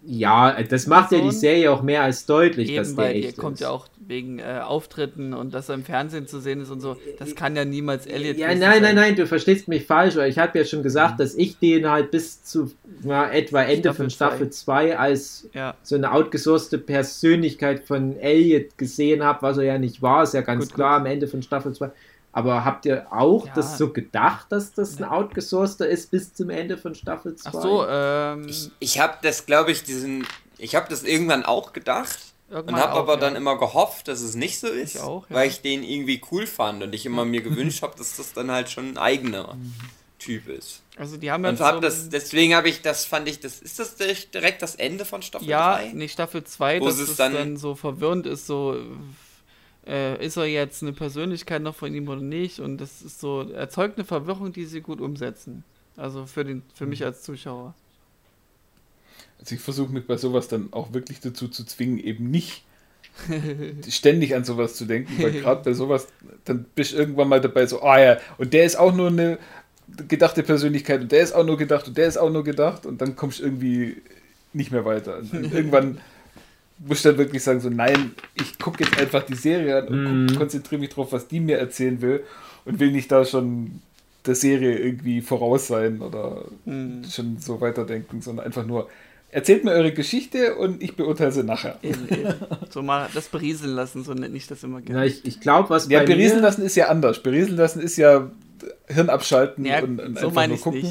Ja, 0.05 0.61
das 0.63 0.87
macht 0.87 1.13
ja 1.13 1.21
die 1.21 1.31
Serie 1.31 1.71
auch 1.71 1.83
mehr 1.83 2.03
als 2.03 2.27
deutlich, 2.27 2.69
Eben, 2.71 2.79
dass 2.79 2.97
der 2.97 3.05
weil 3.05 3.17
echt 3.17 3.37
kommt 3.37 3.55
ist. 3.55 3.61
ja 3.61 3.71
auch 3.71 3.89
wegen 4.07 4.39
äh, 4.39 4.61
Auftritten 4.65 5.35
und 5.35 5.53
dass 5.53 5.69
er 5.69 5.75
im 5.75 5.85
Fernsehen 5.85 6.27
zu 6.27 6.41
sehen 6.41 6.61
ist 6.63 6.71
und 6.71 6.81
so. 6.81 6.97
Das 7.19 7.35
kann 7.35 7.55
ja 7.55 7.65
niemals 7.65 8.07
Elliot 8.07 8.39
Ja, 8.39 8.49
nein, 8.49 8.59
sein. 8.61 8.83
nein, 8.83 8.95
nein, 8.97 9.17
du 9.17 9.27
verstehst 9.27 9.69
mich 9.69 9.85
falsch, 9.85 10.17
weil 10.17 10.31
ich 10.31 10.39
habe 10.39 10.59
ja 10.59 10.65
schon 10.65 10.83
gesagt, 10.83 11.15
mhm. 11.15 11.19
dass 11.19 11.35
ich 11.35 11.59
den 11.59 11.89
halt 11.91 12.11
bis 12.11 12.43
zu 12.43 12.73
ja, 13.05 13.29
etwa 13.31 13.63
Ende 13.63 13.81
Staffel 13.91 13.95
von 13.95 14.11
Staffel 14.11 14.51
2 14.51 14.99
als 14.99 15.49
ja. 15.53 15.77
so 15.83 15.95
eine 15.95 16.13
outgesourcete 16.13 16.79
Persönlichkeit 16.79 17.85
von 17.85 18.17
Elliot 18.17 18.79
gesehen 18.79 19.23
habe, 19.23 19.43
was 19.43 19.59
er 19.59 19.65
ja 19.65 19.79
nicht 19.79 20.01
war, 20.01 20.23
ist 20.23 20.35
ja 20.35 20.41
ganz 20.41 20.67
gut, 20.67 20.75
klar 20.75 20.99
gut. 20.99 21.07
am 21.07 21.13
Ende 21.13 21.29
von 21.29 21.43
Staffel 21.43 21.75
2. 21.75 21.91
Aber 22.33 22.65
habt 22.65 22.85
ihr 22.85 23.07
auch 23.11 23.47
ja. 23.47 23.53
das 23.55 23.79
so 23.79 23.93
gedacht, 23.93 24.47
dass 24.51 24.73
das 24.73 24.99
ein 24.99 25.05
outgesourceter 25.05 25.89
ist 25.89 26.11
bis 26.11 26.35
zum 26.35 26.51
Ende 26.51 26.77
von 26.77 26.95
Staffel 26.95 27.35
2? 27.35 27.51
Ach 27.51 27.63
so, 27.63 27.87
ähm. 27.89 28.47
Ich, 28.49 28.71
ich 28.79 29.01
habe 29.01 29.15
das, 29.23 29.47
glaube 29.47 29.73
ich, 29.73 29.83
diesen. 29.83 30.27
Ich 30.59 30.75
habe 30.75 30.89
das 30.89 31.05
irgendwann 31.05 31.45
auch 31.45 31.73
gedacht. 31.73 32.19
Irgendwann 32.51 32.77
und 32.77 32.81
habe 32.81 32.93
aber 32.95 33.15
ja. 33.15 33.21
dann 33.21 33.37
immer 33.37 33.59
gehofft, 33.59 34.09
dass 34.09 34.21
es 34.21 34.35
nicht 34.35 34.59
so 34.59 34.69
ist, 34.69 34.95
ich 34.95 35.01
auch, 35.03 35.29
ja. 35.29 35.37
weil 35.37 35.49
ich 35.49 35.61
den 35.61 35.83
irgendwie 35.83 36.21
cool 36.33 36.47
fand 36.47 36.83
und 36.83 36.95
ich 36.95 37.05
immer 37.05 37.27
mir 37.27 37.43
gewünscht 37.43 37.83
habe, 37.83 37.97
dass 37.99 38.17
das 38.17 38.33
dann 38.33 38.51
halt 38.51 38.71
schon 38.71 38.89
ein 38.89 38.99
eigener 38.99 39.55
mhm. 39.55 39.75
Typ 40.19 40.49
ist. 40.49 40.83
Also 40.97 41.17
die 41.17 41.31
haben 41.31 41.45
und 41.45 41.61
hab 41.61 41.77
so 41.77 41.81
das, 41.81 42.09
deswegen 42.09 42.55
habe 42.55 42.69
ich 42.69 42.83
das 42.83 43.05
fand 43.05 43.29
ich 43.29 43.39
das 43.39 43.61
ist 43.61 43.79
das 43.79 43.97
direkt 43.97 44.63
das 44.63 44.75
Ende 44.75 45.05
von 45.05 45.23
Staffel 45.23 45.47
2? 45.47 45.51
Ja, 45.51 45.81
nicht 45.93 46.13
Staffel 46.13 46.43
2, 46.43 46.81
dass 46.81 46.99
es 46.99 47.17
dann, 47.17 47.35
dann 47.35 47.57
so 47.57 47.75
verwirrend 47.75 48.27
ist 48.27 48.47
so 48.47 48.83
äh, 49.89 50.25
ist 50.25 50.37
er 50.37 50.45
jetzt 50.45 50.83
eine 50.83 50.93
Persönlichkeit 50.93 51.63
noch 51.63 51.75
von 51.75 51.95
ihm 51.95 52.09
oder 52.09 52.21
nicht? 52.21 52.61
Und 52.61 52.79
das 52.79 53.03
ist 53.03 53.21
so, 53.21 53.43
erzeugt 53.51 53.97
eine 53.97 54.05
Verwirrung, 54.05 54.53
die 54.53 54.67
sie 54.67 54.81
gut 54.81 55.01
umsetzen. 55.01 55.65
Also 55.97 56.27
für, 56.27 56.45
den, 56.45 56.63
für 56.75 56.87
mich 56.87 57.05
als 57.05 57.23
Zuschauer. 57.23 57.75
Also 59.41 59.55
ich 59.55 59.61
versuche 59.61 59.93
mich 59.93 60.07
bei 60.07 60.17
sowas 60.17 60.49
dann 60.49 60.69
auch 60.73 60.93
wirklich 60.93 61.21
dazu 61.21 61.49
zu 61.49 61.65
zwingen, 61.65 61.99
eben 61.99 62.31
nicht 62.31 62.65
ständig 63.89 64.35
an 64.35 64.45
sowas 64.45 64.75
zu 64.75 64.85
denken, 64.85 65.21
weil 65.23 65.33
gerade 65.41 65.65
bei 65.65 65.73
sowas, 65.73 66.09
dann 66.45 66.67
bist 66.75 66.93
du 66.93 66.97
irgendwann 66.97 67.29
mal 67.29 67.41
dabei 67.41 67.67
so, 67.67 67.83
ah 67.83 68.01
ja, 68.01 68.19
und 68.37 68.53
der 68.53 68.65
ist 68.65 68.77
auch 68.77 68.95
nur 68.95 69.09
eine 69.09 69.39
gedachte 70.07 70.43
Persönlichkeit 70.43 71.01
und 71.01 71.13
der 71.13 71.23
ist 71.23 71.35
auch 71.35 71.45
nur 71.45 71.57
gedacht 71.57 71.89
und 71.89 71.97
der 71.97 72.07
ist 72.07 72.17
auch 72.17 72.31
nur 72.31 72.45
gedacht 72.45 72.87
und 72.87 73.01
dann 73.01 73.17
kommst 73.17 73.41
du 73.41 73.45
irgendwie 73.45 74.03
nicht 74.53 74.71
mehr 74.71 74.85
weiter. 74.85 75.19
Und 75.19 75.33
irgendwann 75.53 75.99
muss 76.79 77.03
dann 77.03 77.19
wirklich 77.19 77.43
sagen, 77.43 77.61
so 77.61 77.71
nein, 77.71 78.13
ich 78.35 78.59
gucke 78.59 78.85
jetzt 78.85 78.99
einfach 78.99 79.25
die 79.25 79.35
Serie 79.35 79.79
an 79.79 79.89
und 79.89 80.27
mm. 80.27 80.37
konzentriere 80.37 80.81
mich 80.81 80.91
drauf, 80.91 81.13
was 81.13 81.29
die 81.29 81.41
mir 81.41 81.59
erzählen 81.59 82.01
will 82.01 82.23
und 82.65 82.79
will 82.79 82.93
nicht 82.93 83.11
da 83.11 83.25
schon 83.25 83.81
der 84.27 84.35
Serie 84.35 84.79
irgendwie 84.79 85.21
voraus 85.21 85.67
sein 85.67 86.01
oder 86.01 86.45
mm. 86.65 87.05
schon 87.05 87.39
so 87.39 87.61
weiterdenken, 87.61 88.21
sondern 88.23 88.47
einfach 88.47 88.67
nur 88.67 88.89
erzählt 89.31 89.65
mir 89.65 89.73
eure 89.73 89.93
Geschichte 89.93 90.57
und 90.57 90.83
ich 90.83 90.97
beurteile 90.97 91.33
sie 91.33 91.43
nachher. 91.43 91.79
Eben, 91.83 92.09
eben. 92.09 92.35
So 92.71 92.83
mal 92.83 93.09
das 93.13 93.29
berieseln 93.29 93.75
lassen, 93.75 94.05
so 94.05 94.15
nenne 94.15 94.37
ich 94.37 94.47
das 94.47 94.63
immer 94.63 94.81
gerne. 94.81 95.01
Ja, 95.01 95.07
ich, 95.07 95.25
ich 95.25 95.41
glaube, 95.41 95.71
was 95.71 95.89
Ja, 95.89 96.03
berieseln 96.03 96.43
lassen 96.43 96.63
ist 96.63 96.77
ja 96.77 96.89
anders. 96.89 97.23
Berieseln 97.23 97.57
lassen 97.57 97.81
ist 97.81 97.97
ja 97.97 98.31
Hirn 98.87 99.11
abschalten 99.11 99.65
ja, 99.65 99.83
und, 99.83 100.01
und 100.01 100.19
so 100.19 100.29
einfach 100.29 100.47
nur 100.49 100.59
gucken. 100.59 100.83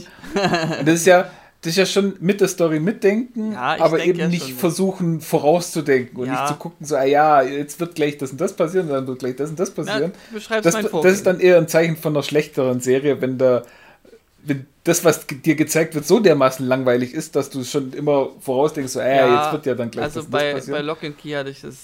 und 0.79 0.87
das 0.87 0.95
ist 0.95 1.07
ja 1.07 1.29
ja 1.75 1.85
schon 1.85 2.15
mit 2.19 2.39
der 2.39 2.47
Story 2.47 2.79
mitdenken, 2.79 3.51
ja, 3.51 3.77
aber 3.79 4.03
eben 4.03 4.19
ja 4.19 4.27
nicht 4.27 4.53
versuchen 4.53 5.21
vorauszudenken 5.21 6.17
und 6.17 6.27
ja. 6.27 6.33
nicht 6.33 6.47
zu 6.47 6.55
gucken, 6.55 6.85
so, 6.85 6.95
ah 6.95 7.03
ja, 7.03 7.41
jetzt 7.41 7.79
wird 7.79 7.95
gleich 7.95 8.17
das 8.17 8.31
und 8.31 8.39
das 8.39 8.53
passieren, 8.53 8.89
dann 8.89 9.05
wird 9.07 9.19
gleich 9.19 9.35
das 9.35 9.49
und 9.49 9.59
das 9.59 9.71
passieren. 9.71 10.13
Ja, 10.49 10.61
das, 10.61 10.73
das 10.73 11.13
ist 11.13 11.25
dann 11.27 11.39
eher 11.39 11.57
ein 11.57 11.67
Zeichen 11.67 11.97
von 11.97 12.13
einer 12.13 12.23
schlechteren 12.23 12.79
Serie, 12.79 13.21
wenn 13.21 13.37
da 13.37 13.63
wenn 14.43 14.65
das, 14.85 15.03
was 15.03 15.27
dir 15.27 15.55
gezeigt 15.55 15.93
wird, 15.93 16.05
so 16.05 16.19
dermaßen 16.19 16.65
langweilig 16.65 17.13
ist, 17.13 17.35
dass 17.35 17.49
du 17.49 17.65
schon 17.65 17.91
immer 17.91 18.29
vorausdenkst, 18.39 18.93
so, 18.93 18.99
äh, 19.01 19.29
jetzt 19.29 19.51
wird 19.51 19.65
ja 19.65 19.75
dann 19.75 19.91
gleich 19.91 20.05
also 20.05 20.21
das, 20.21 20.29
bei, 20.29 20.51
das 20.51 20.59
passieren. 20.59 20.75
Also 20.77 20.85
bei 20.87 20.87
Lock 20.87 21.03
and 21.03 21.17
Key 21.17 21.31
hatte 21.31 21.49
ich 21.49 21.61
das 21.61 21.75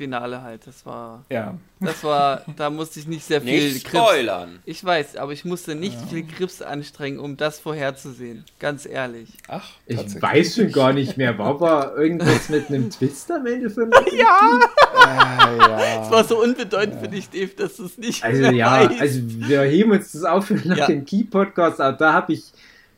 Finale 0.00 0.40
halt. 0.40 0.66
Das 0.66 0.86
war. 0.86 1.26
Ja. 1.30 1.58
Das 1.78 2.02
war, 2.04 2.42
da 2.56 2.70
musste 2.70 3.00
ich 3.00 3.06
nicht 3.06 3.22
sehr 3.22 3.42
viel 3.42 3.70
nicht 3.70 3.86
spoilern. 3.86 4.60
Ich 4.64 4.82
weiß, 4.82 5.16
aber 5.16 5.32
ich 5.32 5.44
musste 5.44 5.74
nicht 5.74 6.00
ja. 6.00 6.06
viel 6.06 6.22
Grips 6.22 6.62
anstrengen, 6.62 7.18
um 7.18 7.36
das 7.36 7.58
vorherzusehen. 7.58 8.46
Ganz 8.58 8.86
ehrlich. 8.86 9.28
Ach, 9.46 9.68
ich 9.84 9.98
weiß 10.22 10.56
schon 10.56 10.72
gar 10.72 10.94
nicht 10.94 11.18
mehr. 11.18 11.36
War 11.36 11.48
aber 11.48 11.96
irgendwas 11.98 12.48
mit 12.48 12.68
einem 12.68 12.88
Twist 12.88 13.30
am 13.30 13.46
Ende 13.46 13.68
von 13.68 13.90
Ja! 14.16 14.60
Ah, 14.94 15.56
ja. 15.58 16.02
Es 16.02 16.10
war 16.10 16.24
so 16.24 16.42
unbedeutend 16.42 16.94
ja. 16.94 17.00
für 17.02 17.08
dich, 17.08 17.28
Dave, 17.28 17.50
dass 17.54 17.76
du 17.76 17.84
es 17.84 17.98
nicht 17.98 18.24
Also 18.24 18.42
ja, 18.44 18.88
weißt. 18.88 19.00
also 19.02 19.20
wir 19.22 19.60
heben 19.62 19.90
uns 19.90 20.12
das 20.12 20.24
auf 20.24 20.46
für 20.46 20.54
Lock 20.54 20.88
ja. 20.88 21.00
Key 21.02 21.24
Podcast, 21.24 21.78
aber 21.78 21.98
da 21.98 22.14
habe 22.14 22.32
ich, 22.32 22.44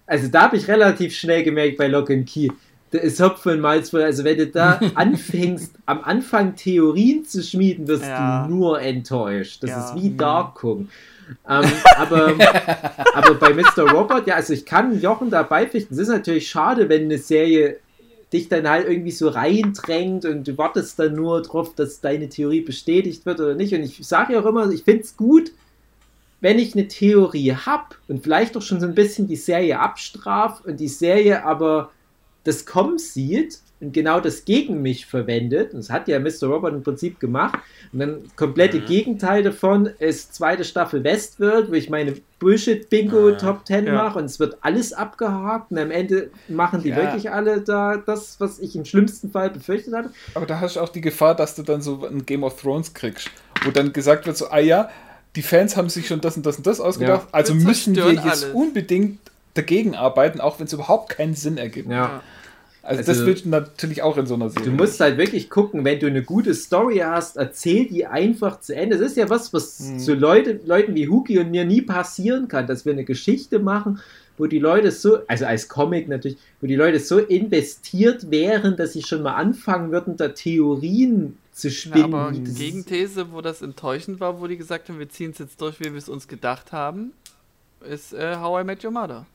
also 0.06 0.28
da 0.28 0.42
habe 0.42 0.56
ich 0.56 0.68
relativ 0.68 1.16
schnell 1.16 1.42
gemerkt 1.42 1.78
bei 1.78 1.88
Lock 1.88 2.10
and 2.12 2.28
Key 2.28 2.48
da 2.92 2.98
ist 2.98 3.20
Hopfen 3.20 3.60
Malz. 3.60 3.92
Also 3.92 4.22
wenn 4.22 4.38
du 4.38 4.46
da 4.46 4.78
anfängst, 4.94 5.74
am 5.86 6.04
Anfang 6.04 6.54
Theorien 6.54 7.24
zu 7.24 7.42
schmieden, 7.42 7.88
wirst 7.88 8.04
ja. 8.04 8.46
du 8.46 8.54
nur 8.54 8.80
enttäuscht. 8.80 9.62
Das 9.62 9.70
ja. 9.70 9.84
ist 9.84 9.94
wie 9.96 10.10
mhm. 10.10 10.18
Darkung. 10.18 10.88
ähm, 11.48 11.64
aber, 11.96 12.34
aber 13.14 13.34
bei 13.34 13.54
Mr. 13.54 13.90
Robot, 13.90 14.26
ja, 14.26 14.36
also 14.36 14.52
ich 14.52 14.66
kann 14.66 15.00
Jochen 15.00 15.30
da 15.30 15.42
beipflichten. 15.42 15.96
Es 15.96 16.02
ist 16.02 16.08
natürlich 16.08 16.48
schade, 16.48 16.88
wenn 16.88 17.04
eine 17.04 17.18
Serie 17.18 17.78
dich 18.30 18.48
dann 18.48 18.68
halt 18.68 18.88
irgendwie 18.88 19.10
so 19.10 19.28
reindrängt 19.28 20.24
und 20.24 20.46
du 20.46 20.56
wartest 20.56 20.98
dann 20.98 21.14
nur 21.14 21.42
drauf, 21.42 21.74
dass 21.74 22.00
deine 22.00 22.28
Theorie 22.28 22.62
bestätigt 22.62 23.26
wird 23.26 23.40
oder 23.40 23.54
nicht. 23.54 23.74
Und 23.74 23.82
ich 23.82 24.06
sage 24.06 24.34
ja 24.34 24.40
auch 24.40 24.46
immer, 24.46 24.70
ich 24.70 24.84
finde 24.84 25.02
es 25.02 25.16
gut, 25.16 25.52
wenn 26.40 26.58
ich 26.58 26.74
eine 26.74 26.88
Theorie 26.88 27.54
habe 27.54 27.94
und 28.08 28.22
vielleicht 28.22 28.56
auch 28.56 28.62
schon 28.62 28.80
so 28.80 28.86
ein 28.86 28.94
bisschen 28.94 29.28
die 29.28 29.36
Serie 29.36 29.78
abstraft 29.78 30.66
und 30.66 30.80
die 30.80 30.88
Serie 30.88 31.44
aber 31.44 31.90
das 32.44 32.66
kommen 32.66 32.98
sieht 32.98 33.60
und 33.80 33.92
genau 33.92 34.20
das 34.20 34.44
gegen 34.44 34.80
mich 34.80 35.06
verwendet, 35.06 35.74
und 35.74 35.80
das 35.80 35.90
hat 35.90 36.06
ja 36.06 36.20
Mr. 36.20 36.44
Robert 36.44 36.72
im 36.72 36.84
Prinzip 36.84 37.18
gemacht, 37.18 37.58
und 37.92 37.98
dann 37.98 38.22
komplette 38.36 38.80
mhm. 38.80 38.86
Gegenteil 38.86 39.42
davon 39.42 39.86
ist 39.98 40.34
zweite 40.34 40.64
Staffel 40.64 41.02
Westworld, 41.02 41.68
wo 41.68 41.74
ich 41.74 41.90
meine 41.90 42.14
Bullshit-Bingo 42.38 43.30
ah, 43.30 43.32
Top 43.32 43.66
10 43.66 43.86
ja. 43.86 43.94
mache 43.94 44.20
und 44.20 44.26
es 44.26 44.38
wird 44.38 44.56
alles 44.60 44.92
abgehakt 44.92 45.72
und 45.72 45.78
am 45.78 45.90
Ende 45.90 46.30
machen 46.48 46.82
die 46.82 46.90
ja. 46.90 46.96
wirklich 46.96 47.30
alle 47.30 47.60
da 47.60 47.96
das, 47.96 48.36
was 48.38 48.60
ich 48.60 48.76
im 48.76 48.84
schlimmsten 48.84 49.30
Fall 49.30 49.50
befürchtet 49.50 49.94
hatte. 49.94 50.10
Aber 50.34 50.46
da 50.46 50.60
hast 50.60 50.76
du 50.76 50.80
auch 50.80 50.88
die 50.88 51.00
Gefahr, 51.00 51.34
dass 51.34 51.56
du 51.56 51.62
dann 51.62 51.82
so 51.82 52.06
ein 52.06 52.24
Game 52.24 52.44
of 52.44 52.60
Thrones 52.60 52.94
kriegst, 52.94 53.30
wo 53.64 53.70
dann 53.72 53.92
gesagt 53.92 54.26
wird 54.26 54.36
so, 54.36 54.48
ah 54.48 54.58
ja, 54.58 54.90
die 55.34 55.42
Fans 55.42 55.76
haben 55.76 55.88
sich 55.88 56.06
schon 56.06 56.20
das 56.20 56.36
und 56.36 56.46
das 56.46 56.56
und 56.56 56.66
das 56.66 56.80
ausgedacht, 56.80 57.26
ja. 57.26 57.28
also 57.32 57.54
müssen 57.54 57.96
wir 57.96 58.12
jetzt 58.12 58.24
alles. 58.24 58.44
unbedingt 58.52 59.18
dagegen 59.54 59.94
arbeiten, 59.94 60.40
auch 60.40 60.58
wenn 60.58 60.66
es 60.66 60.72
überhaupt 60.72 61.10
keinen 61.10 61.34
Sinn 61.34 61.58
ergibt. 61.58 61.90
Ja. 61.90 62.22
Also, 62.84 62.98
also, 62.98 63.12
das 63.12 63.26
wird 63.26 63.46
natürlich 63.46 64.02
auch 64.02 64.16
in 64.16 64.26
so 64.26 64.34
einer 64.34 64.50
Serie. 64.50 64.70
Du 64.70 64.76
musst 64.76 64.98
halt 64.98 65.16
wirklich 65.16 65.48
gucken, 65.48 65.84
wenn 65.84 66.00
du 66.00 66.08
eine 66.08 66.22
gute 66.22 66.52
Story 66.52 66.98
hast, 66.98 67.36
erzähl 67.36 67.86
die 67.86 68.06
einfach 68.06 68.58
zu 68.58 68.74
Ende. 68.74 68.98
Das 68.98 69.12
ist 69.12 69.16
ja 69.16 69.30
was, 69.30 69.52
was 69.52 69.78
hm. 69.78 69.98
zu 70.00 70.14
Leute, 70.14 70.58
Leuten 70.64 70.96
wie 70.96 71.06
Huki 71.06 71.38
und 71.38 71.52
mir 71.52 71.64
nie 71.64 71.82
passieren 71.82 72.48
kann, 72.48 72.66
dass 72.66 72.84
wir 72.84 72.92
eine 72.92 73.04
Geschichte 73.04 73.60
machen, 73.60 74.00
wo 74.36 74.46
die 74.46 74.58
Leute 74.58 74.90
so, 74.90 75.18
also 75.28 75.46
als 75.46 75.68
Comic 75.68 76.08
natürlich, 76.08 76.38
wo 76.60 76.66
die 76.66 76.74
Leute 76.74 76.98
so 76.98 77.18
investiert 77.18 78.32
wären, 78.32 78.76
dass 78.76 78.94
sie 78.94 79.02
schon 79.02 79.22
mal 79.22 79.34
anfangen 79.34 79.92
würden, 79.92 80.16
da 80.16 80.28
Theorien 80.28 81.38
zu 81.52 81.70
spinnen. 81.70 82.10
Ja, 82.10 82.18
aber 82.18 82.32
die 82.32 82.52
Gegenthese, 82.52 83.30
wo 83.30 83.42
das 83.42 83.62
enttäuschend 83.62 84.18
war, 84.18 84.40
wo 84.40 84.48
die 84.48 84.56
gesagt 84.56 84.88
haben, 84.88 84.98
wir 84.98 85.08
ziehen 85.08 85.30
es 85.30 85.38
jetzt 85.38 85.60
durch, 85.60 85.78
wie 85.78 85.92
wir 85.92 85.98
es 85.98 86.08
uns 86.08 86.26
gedacht 86.26 86.72
haben, 86.72 87.12
ist 87.88 88.12
äh, 88.12 88.36
How 88.36 88.62
I 88.62 88.64
Met 88.64 88.84
Your 88.84 88.90
Mother. 88.90 89.26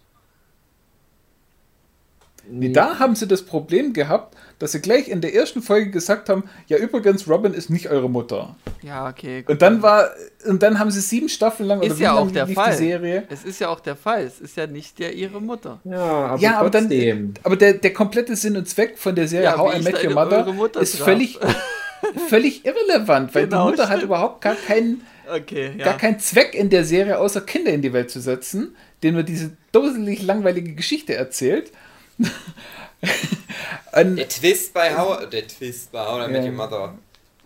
Nee, 2.50 2.70
da 2.70 3.00
haben 3.00 3.16
sie 3.16 3.28
das 3.28 3.44
Problem 3.44 3.94
gehabt, 3.94 4.36
dass 4.60 4.72
sie 4.72 4.82
gleich 4.82 5.08
in 5.08 5.22
der 5.22 5.36
ersten 5.36 5.62
Folge 5.62 5.92
gesagt 5.92 6.30
haben, 6.30 6.44
ja 6.68 6.78
übrigens, 6.78 7.30
Robin 7.30 7.54
ist 7.54 7.70
nicht 7.70 7.90
eure 7.90 8.10
Mutter. 8.10 8.56
Ja, 8.82 9.08
okay. 9.08 9.42
Gut. 9.42 9.52
Und 9.52 9.62
dann 9.62 9.82
war, 9.82 10.10
und 10.46 10.64
dann 10.64 10.80
haben 10.80 10.90
sie 10.90 11.02
sieben 11.02 11.30
Staffeln 11.30 11.68
lang 11.68 11.82
ist 11.82 11.94
oder 11.94 12.02
ja 12.02 12.14
auch 12.14 12.32
der 12.32 12.48
Fall. 12.48 12.72
die 12.72 12.78
Serie. 12.78 13.24
Es 13.30 13.44
ist 13.44 13.60
ja 13.60 13.70
auch 13.70 13.80
der 13.80 13.96
Fall. 13.96 14.24
Es 14.24 14.40
ist 14.40 14.58
ja 14.58 14.66
nicht 14.66 14.98
der 15.00 15.14
ihre 15.14 15.42
Mutter. 15.42 15.80
Ja, 15.84 15.98
aber, 15.98 16.42
ja, 16.42 16.60
aber 16.60 16.70
dann, 16.70 17.34
aber 17.44 17.56
der, 17.56 17.74
der 17.74 17.94
komplette 17.94 18.36
Sinn 18.36 18.58
und 18.58 18.68
Zweck 18.68 18.98
von 18.98 19.16
der 19.16 19.28
Serie 19.28 19.46
ja, 19.46 19.58
How 19.58 19.80
I 19.80 19.84
Met 19.84 20.04
Your 20.04 20.14
Mother 20.14 20.82
ist 20.82 20.98
völlig, 20.98 21.38
völlig 22.30 22.66
irrelevant, 22.66 23.36
weil 23.36 23.46
genau, 23.46 23.66
die 23.66 23.72
Mutter 23.72 23.84
stimmt. 23.84 23.98
hat 23.98 24.04
überhaupt 24.04 24.42
gar 24.42 24.56
keinen, 24.56 25.02
okay, 25.32 25.74
ja. 25.78 25.86
gar 25.86 25.98
keinen 25.98 26.20
Zweck 26.20 26.56
in 26.56 26.70
der 26.70 26.84
Serie, 26.84 27.20
außer 27.20 27.42
Kinder 27.42 27.72
in 27.72 27.82
die 27.82 27.94
Welt 27.94 28.10
zu 28.10 28.20
setzen, 28.20 28.76
denen 29.04 29.18
man 29.18 29.26
diese 29.26 29.52
doselig 29.72 30.24
langweilige 30.24 30.74
Geschichte 30.74 31.14
erzählt. 31.14 31.72
der 33.94 34.30
Twist 34.30 34.74
bei 34.74 34.96
How 34.96 35.30
der 35.30 35.48
Twist 35.48 35.92
bei 35.92 36.06
How 36.06 36.28
I 36.28 36.32
Met 36.32 36.44
Your 36.44 36.52
Mother, 36.52 36.96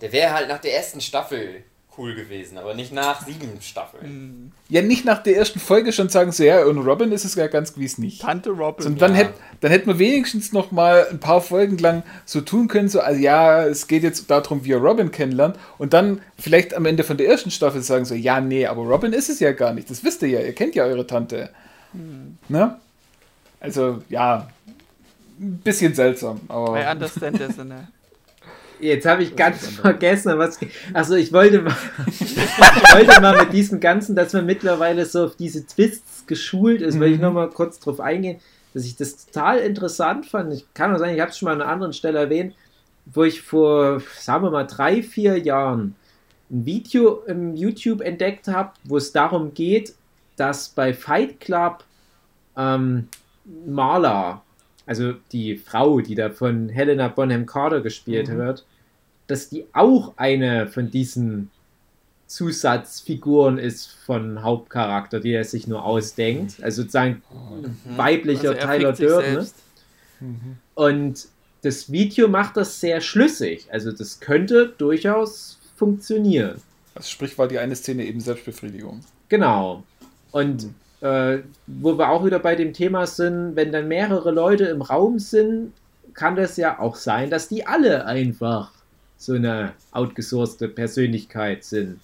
der 0.02 0.12
wäre 0.12 0.34
halt 0.34 0.48
nach 0.48 0.60
der 0.60 0.76
ersten 0.76 1.02
Staffel 1.02 1.64
cool 1.98 2.16
gewesen, 2.16 2.58
aber 2.58 2.74
nicht 2.74 2.94
nach 2.94 3.26
sieben 3.26 3.62
Staffeln. 3.62 4.54
Ja, 4.70 4.82
nicht 4.82 5.04
nach 5.04 5.22
der 5.22 5.36
ersten 5.36 5.60
Folge 5.60 5.92
schon 5.92 6.10
sagen 6.10 6.32
so, 6.32 6.44
ja, 6.44 6.64
und 6.64 6.78
Robin 6.80 7.12
ist 7.12 7.26
es 7.26 7.36
ja 7.36 7.48
ganz 7.48 7.74
gewiss 7.74 7.98
nicht. 7.98 8.22
Tante 8.22 8.52
Robin. 8.52 8.88
Und 8.88 9.02
dann, 9.02 9.12
ja. 9.12 9.20
hätte, 9.20 9.34
dann 9.60 9.72
hätten 9.72 9.88
wir 9.88 10.00
wenigstens 10.00 10.54
noch 10.54 10.72
mal 10.72 11.08
ein 11.10 11.20
paar 11.20 11.42
Folgen 11.42 11.78
lang 11.78 12.04
so 12.26 12.42
tun 12.42 12.68
können, 12.68 12.88
so, 12.88 13.02
also 13.02 13.20
ja, 13.20 13.66
es 13.66 13.88
geht 13.88 14.04
jetzt 14.04 14.30
darum, 14.32 14.64
wie 14.64 14.72
er 14.72 14.78
Robin 14.78 15.12
kennenlernt 15.12 15.58
und 15.78 15.94
dann 15.94 16.22
vielleicht 16.40 16.74
am 16.74 16.86
Ende 16.86 17.04
von 17.04 17.18
der 17.18 17.28
ersten 17.28 17.52
Staffel 17.52 17.82
sagen 17.82 18.06
so, 18.06 18.16
ja, 18.16 18.40
nee, 18.40 18.66
aber 18.66 18.84
Robin 18.84 19.14
ist 19.14 19.30
es 19.30 19.40
ja 19.40 19.52
gar 19.52 19.74
nicht, 19.74 19.90
das 19.90 20.04
wisst 20.04 20.22
ihr 20.22 20.30
ja, 20.30 20.40
ihr 20.40 20.54
kennt 20.54 20.76
ja 20.76 20.86
eure 20.86 21.06
Tante. 21.06 21.50
Hm. 21.92 22.38
Ne? 22.48 22.78
Also, 23.60 24.02
ja, 24.10 24.50
ein 25.42 25.58
bisschen 25.64 25.94
seltsam. 25.94 26.40
Aber 26.48 26.80
I 26.80 26.92
understand 26.92 27.38
this, 27.38 27.58
ne? 27.58 27.88
Jetzt 28.80 29.06
habe 29.06 29.24
ich 29.24 29.36
ganz 29.36 29.68
vergessen, 29.68 30.38
was. 30.38 30.60
Also 30.94 31.16
ich 31.16 31.32
wollte 31.32 31.62
mal, 31.62 31.76
ich 32.08 32.38
wollte 32.96 33.22
mal 33.22 33.38
mit 33.38 33.54
diesem 33.54 33.80
Ganzen, 33.80 34.16
dass 34.16 34.34
man 34.34 34.46
mittlerweile 34.46 35.06
so 35.06 35.26
auf 35.26 35.36
diese 35.36 35.66
Twists 35.66 36.26
geschult 36.26 36.82
ist, 36.82 36.96
mhm. 36.96 37.00
weil 37.00 37.12
ich 37.14 37.20
noch 37.20 37.34
mal 37.34 37.50
kurz 37.50 37.80
drauf 37.80 38.00
eingehen, 38.00 38.40
dass 38.74 38.86
ich 38.86 38.96
das 38.96 39.28
total 39.28 39.60
interessant 39.60 40.26
fand. 40.26 40.54
Ich 40.54 40.66
kann 40.74 40.94
auch 40.94 41.00
sagen, 41.00 41.14
ich 41.14 41.22
habe 41.22 41.32
es 41.32 41.38
schon 41.38 41.48
mal 41.48 41.54
an 41.54 41.62
einer 41.62 41.72
anderen 41.72 41.94
Stelle 41.94 42.20
erwähnt, 42.20 42.56
wo 43.06 43.24
ich 43.24 43.42
vor, 43.42 44.02
sagen 44.18 44.46
wir 44.46 44.52
mal, 44.52 44.66
drei, 44.66 45.04
vier 45.04 45.38
Jahren 45.38 45.96
ein 46.50 46.66
Video 46.66 47.24
im 47.28 47.56
YouTube 47.56 48.02
entdeckt 48.02 48.48
habe, 48.48 48.72
wo 48.84 48.98
es 48.98 49.12
darum 49.12 49.54
geht, 49.54 49.94
dass 50.38 50.70
bei 50.70 50.94
Fight 50.94 51.40
Club 51.40 51.84
ähm, 52.58 53.08
Marla 53.68 54.42
also 54.92 55.14
die 55.32 55.56
Frau, 55.56 56.02
die 56.02 56.16
da 56.16 56.30
von 56.32 56.68
Helena 56.68 57.08
Bonham 57.08 57.46
Carter 57.46 57.80
gespielt 57.80 58.28
mhm. 58.28 58.40
wird, 58.40 58.66
dass 59.28 59.48
die 59.48 59.64
auch 59.72 60.12
eine 60.18 60.68
von 60.68 60.92
diesen 60.92 61.50
Zusatzfiguren 62.28 63.58
ist 63.58 63.88
von 64.06 64.44
Hauptcharakter, 64.44 65.22
die 65.22 65.32
er 65.32 65.46
sich 65.46 65.66
nur 65.66 65.86
ausdenkt. 65.86 66.62
Also 66.62 66.82
sozusagen 66.82 67.22
mhm. 67.32 67.98
weiblicher 67.98 68.50
also 68.50 68.68
Tyler 68.68 68.92
Durden. 68.92 69.34
Ne? 69.36 69.48
Mhm. 70.20 70.58
Und 70.76 71.28
das 71.62 71.90
Video 71.90 72.28
macht 72.28 72.58
das 72.58 72.82
sehr 72.82 73.00
schlüssig. 73.00 73.68
Also 73.72 73.94
das 73.94 74.20
könnte 74.20 74.74
durchaus 74.78 75.58
funktionieren. 75.78 76.62
Also 76.96 77.08
sprich, 77.08 77.38
war 77.38 77.48
die 77.48 77.60
eine 77.60 77.78
Szene 77.78 78.04
eben 78.04 78.20
Selbstbefriedigung. 78.20 79.00
Genau. 79.30 79.84
Und 80.32 80.66
mhm. 80.66 80.76
Äh, 81.02 81.40
wo 81.66 81.98
wir 81.98 82.10
auch 82.10 82.24
wieder 82.24 82.40
bei 82.40 82.56
dem 82.56 82.74
Thema 82.74 83.08
sind, 83.08 83.56
wenn 83.56 83.72
dann 83.72 83.88
mehrere 83.88 84.32
Leute 84.32 84.66
im 84.66 84.82
Raum 84.82 85.18
sind, 85.18 85.74
kann 86.14 86.36
das 86.36 86.58
ja 86.58 86.80
auch 86.80 86.96
sein, 86.96 87.30
dass 87.30 87.48
die 87.48 87.66
alle 87.66 88.06
einfach 88.06 88.72
so 89.18 89.34
eine 89.34 89.74
outgesourcete 89.92 90.68
Persönlichkeit 90.68 91.64
sind. 91.64 92.00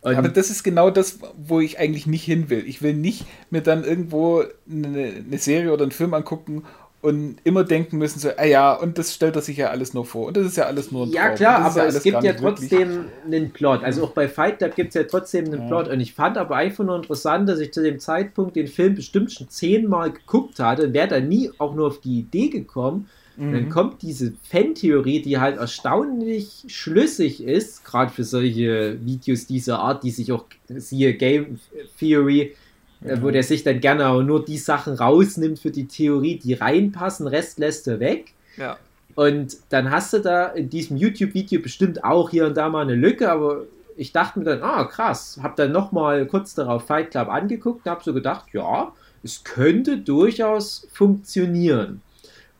Und 0.00 0.14
Aber 0.14 0.28
das 0.28 0.50
ist 0.50 0.62
genau 0.62 0.90
das, 0.90 1.18
wo 1.36 1.60
ich 1.60 1.78
eigentlich 1.80 2.06
nicht 2.06 2.24
hin 2.24 2.50
will. 2.50 2.62
Ich 2.66 2.82
will 2.82 2.94
nicht 2.94 3.26
mir 3.50 3.62
dann 3.62 3.82
irgendwo 3.82 4.44
eine, 4.70 5.14
eine 5.26 5.38
Serie 5.38 5.72
oder 5.72 5.82
einen 5.82 5.92
Film 5.92 6.14
angucken 6.14 6.64
und 7.00 7.36
immer 7.44 7.62
denken 7.62 7.96
müssen, 7.98 8.18
so, 8.18 8.30
ah 8.36 8.44
ja, 8.44 8.72
und 8.72 8.98
das 8.98 9.14
stellt 9.14 9.36
er 9.36 9.42
sich 9.42 9.56
ja 9.56 9.70
alles 9.70 9.94
nur 9.94 10.04
vor. 10.04 10.26
Und 10.26 10.36
das 10.36 10.46
ist 10.46 10.56
ja 10.56 10.64
alles 10.64 10.90
nur 10.90 11.06
ein 11.06 11.10
Ja, 11.10 11.28
Traum. 11.28 11.36
klar, 11.36 11.58
aber 11.60 11.82
ja 11.82 11.84
es 11.86 12.02
gibt 12.02 12.24
ja 12.24 12.32
trotzdem 12.32 12.88
wirklich. 12.88 13.24
einen 13.24 13.50
Plot. 13.52 13.84
Also 13.84 14.04
auch 14.04 14.10
bei 14.10 14.28
Fight 14.28 14.58
Club 14.58 14.74
gibt 14.74 14.88
es 14.88 14.94
ja 14.94 15.04
trotzdem 15.04 15.44
einen 15.44 15.60
ja. 15.60 15.66
Plot. 15.68 15.88
Und 15.88 16.00
ich 16.00 16.14
fand 16.14 16.36
aber 16.36 16.56
einfach 16.56 16.84
nur 16.84 16.96
interessant, 16.96 17.48
dass 17.48 17.60
ich 17.60 17.72
zu 17.72 17.84
dem 17.84 18.00
Zeitpunkt 18.00 18.56
den 18.56 18.66
Film 18.66 18.96
bestimmt 18.96 19.30
schon 19.32 19.48
zehnmal 19.48 20.10
geguckt 20.10 20.58
hatte 20.58 20.86
und 20.88 20.92
wäre 20.92 21.06
da 21.06 21.20
nie 21.20 21.50
auch 21.58 21.74
nur 21.74 21.86
auf 21.86 22.00
die 22.00 22.18
Idee 22.18 22.48
gekommen. 22.48 23.08
Mhm. 23.36 23.46
Und 23.46 23.52
dann 23.52 23.68
kommt 23.68 24.02
diese 24.02 24.32
Fan-Theorie, 24.50 25.22
die 25.22 25.38
halt 25.38 25.56
erstaunlich 25.56 26.64
schlüssig 26.66 27.44
ist, 27.44 27.84
gerade 27.84 28.10
für 28.10 28.24
solche 28.24 28.98
Videos 29.04 29.46
dieser 29.46 29.78
Art, 29.78 30.02
die 30.02 30.10
sich 30.10 30.32
auch, 30.32 30.46
siehe 30.66 31.14
Game 31.14 31.60
Theory, 32.00 32.56
mhm. 33.00 33.22
wo 33.22 33.30
der 33.30 33.42
sich 33.42 33.64
dann 33.64 33.80
gerne 33.80 34.22
nur 34.22 34.44
die 34.44 34.58
Sachen 34.58 34.94
rausnimmt 34.94 35.58
für 35.58 35.70
die 35.70 35.86
Theorie, 35.86 36.38
die 36.38 36.54
reinpassen, 36.54 37.26
Rest 37.26 37.58
lässt 37.58 37.88
er 37.88 38.00
weg. 38.00 38.32
Ja. 38.56 38.76
Und 39.14 39.56
dann 39.70 39.90
hast 39.90 40.12
du 40.12 40.18
da 40.20 40.46
in 40.46 40.70
diesem 40.70 40.96
YouTube-Video 40.96 41.60
bestimmt 41.60 42.04
auch 42.04 42.30
hier 42.30 42.46
und 42.46 42.56
da 42.56 42.68
mal 42.68 42.82
eine 42.82 42.94
Lücke, 42.94 43.30
aber 43.30 43.64
ich 43.96 44.12
dachte 44.12 44.38
mir 44.38 44.44
dann, 44.44 44.62
ah 44.62 44.84
krass, 44.84 45.40
hab 45.42 45.56
dann 45.56 45.72
nochmal 45.72 46.24
kurz 46.26 46.54
darauf 46.54 46.86
Fight 46.86 47.10
Club 47.10 47.28
angeguckt 47.28 47.84
und 47.84 47.90
hab 47.90 48.04
so 48.04 48.14
gedacht, 48.14 48.46
ja, 48.52 48.92
es 49.24 49.42
könnte 49.42 49.98
durchaus 49.98 50.86
funktionieren. 50.92 52.00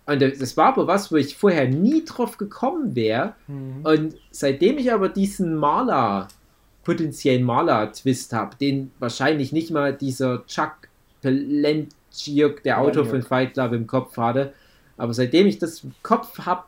Und 0.06 0.23
das 0.23 0.56
war 0.56 0.69
aber 0.69 0.86
was, 0.86 1.12
wo 1.12 1.16
ich 1.16 1.36
vorher 1.36 1.69
nie 1.69 2.05
drauf 2.05 2.39
gekommen 2.39 2.97
wäre. 2.97 3.35
Mhm. 3.47 3.85
Und 3.85 4.15
seitdem 4.31 4.78
ich 4.78 4.93
aber 4.93 5.10
diesen 5.10 5.55
Maler 5.55 6.28
potenziellen 6.89 7.44
Maler-Twist 7.44 8.32
habe, 8.32 8.56
den 8.56 8.93
wahrscheinlich 8.98 9.52
nicht 9.52 9.70
mal 9.70 9.93
dieser 9.93 10.47
Chuck 10.47 10.89
Palahniuk, 11.20 12.62
der 12.62 12.81
Autor 12.81 13.05
von 13.05 13.20
Fight 13.20 13.52
Club, 13.52 13.74
im 13.74 13.86
Kopf 13.86 14.16
hatte. 14.16 14.55
Aber 14.97 15.12
seitdem 15.12 15.47
ich 15.47 15.59
das 15.59 15.85
im 15.85 15.93
Kopf 16.02 16.39
habe, 16.47 16.65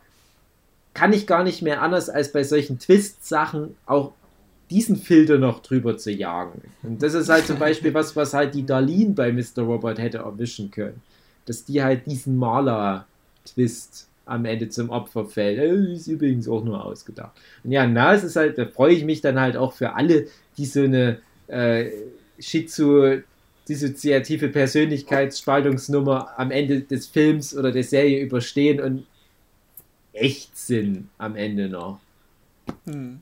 kann 0.93 1.15
ich 1.15 1.27
gar 1.27 1.43
nicht 1.43 1.63
mehr 1.63 1.81
anders, 1.81 2.11
als 2.11 2.33
bei 2.33 2.45
solchen 2.45 2.79
Twist-Sachen 2.79 3.77
auch 3.87 4.13
diesen 4.69 4.97
Filter 4.97 5.39
noch 5.39 5.63
drüber 5.63 5.97
zu 5.97 6.11
jagen. 6.13 6.61
Und 6.83 7.03
das 7.03 7.15
ist 7.15 7.31
halt 7.31 7.47
zum 7.47 7.59
Beispiel 7.67 7.95
was, 7.95 8.15
was 8.15 8.35
halt 8.35 8.55
die 8.55 8.67
Darlene 8.67 9.15
bei 9.15 9.33
Mr. 9.33 9.63
Robot 9.63 9.99
hätte 9.99 10.19
erwischen 10.19 10.71
können. 10.71 11.01
Dass 11.47 11.65
die 11.65 11.83
halt 11.83 12.05
diesen 12.05 12.37
Maler-Twist 12.37 14.10
am 14.31 14.44
Ende 14.44 14.69
zum 14.69 14.90
Opfer 14.90 15.27
fällt. 15.27 15.59
Äh, 15.59 15.93
ist 15.93 16.07
übrigens 16.07 16.48
auch 16.48 16.65
nur 16.65 16.85
ausgedacht. 16.85 17.32
Und 17.65 17.73
ja, 17.73 17.86
na, 17.86 18.15
es 18.15 18.24
ist 18.24 18.36
halt, 18.36 18.59
da 18.59 18.66
freue 18.66 18.94
ich 18.94 19.05
mich 19.05 19.20
dann 19.20 19.40
halt 19.40 19.57
auch 19.57 19.73
für 19.73 19.94
alle, 19.94 20.27
die 20.57 20.66
so 20.66 20.82
eine 20.82 21.19
äh, 21.48 21.90
Schizo 22.39 23.19
dissoziative 23.69 24.48
Persönlichkeitsspaltungsnummer 24.48 26.31
am 26.36 26.51
Ende 26.51 26.81
des 26.81 27.07
Films 27.07 27.57
oder 27.57 27.70
der 27.70 27.85
Serie 27.85 28.20
überstehen 28.20 28.81
und 28.81 29.07
echt 30.12 30.57
sind 30.59 31.09
am 31.19 31.36
Ende 31.36 31.69
noch. 31.69 32.01
Hm. 32.86 33.20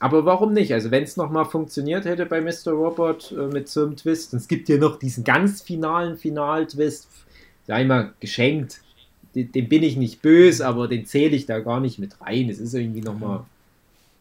Aber 0.00 0.24
warum 0.24 0.52
nicht? 0.52 0.72
Also 0.72 0.90
wenn 0.90 1.04
es 1.04 1.16
nochmal 1.16 1.44
funktioniert 1.44 2.06
hätte 2.06 2.26
bei 2.26 2.40
Mr. 2.40 2.72
Robot 2.72 3.30
äh, 3.30 3.46
mit 3.46 3.68
so 3.68 3.84
einem 3.84 3.96
Twist, 3.96 4.32
und 4.32 4.40
es 4.40 4.48
gibt 4.48 4.68
ja 4.68 4.76
noch 4.76 4.98
diesen 4.98 5.22
ganz 5.22 5.62
finalen 5.62 6.16
Final-Twist, 6.16 7.08
ich 7.68 7.86
mal, 7.86 8.12
geschenkt, 8.18 8.80
den, 9.34 9.68
bin 9.68 9.82
ich 9.82 9.96
nicht 9.96 10.22
böse, 10.22 10.66
aber 10.66 10.88
den 10.88 11.06
zähle 11.06 11.36
ich 11.36 11.46
da 11.46 11.60
gar 11.60 11.80
nicht 11.80 11.98
mit 11.98 12.20
rein. 12.20 12.48
Es 12.50 12.58
ist 12.58 12.74
irgendwie 12.74 13.00
nochmal 13.00 13.44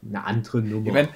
eine 0.08 0.24
andere 0.24 0.62
Nummer. 0.62 0.88
Ich 0.88 0.94
mein, 0.94 1.10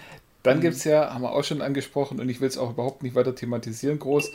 dann 0.44 0.62
gibt 0.62 0.76
es 0.76 0.84
ja, 0.84 1.14
haben 1.14 1.24
wir 1.24 1.32
auch 1.32 1.44
schon 1.44 1.62
angesprochen 1.62 2.20
und 2.20 2.30
ich 2.30 2.40
will 2.40 2.48
es 2.48 2.58
auch 2.58 2.72
überhaupt 2.72 3.04
nicht 3.04 3.16
weiter 3.16 3.34
thematisieren, 3.34 4.00
groß, 4.00 4.32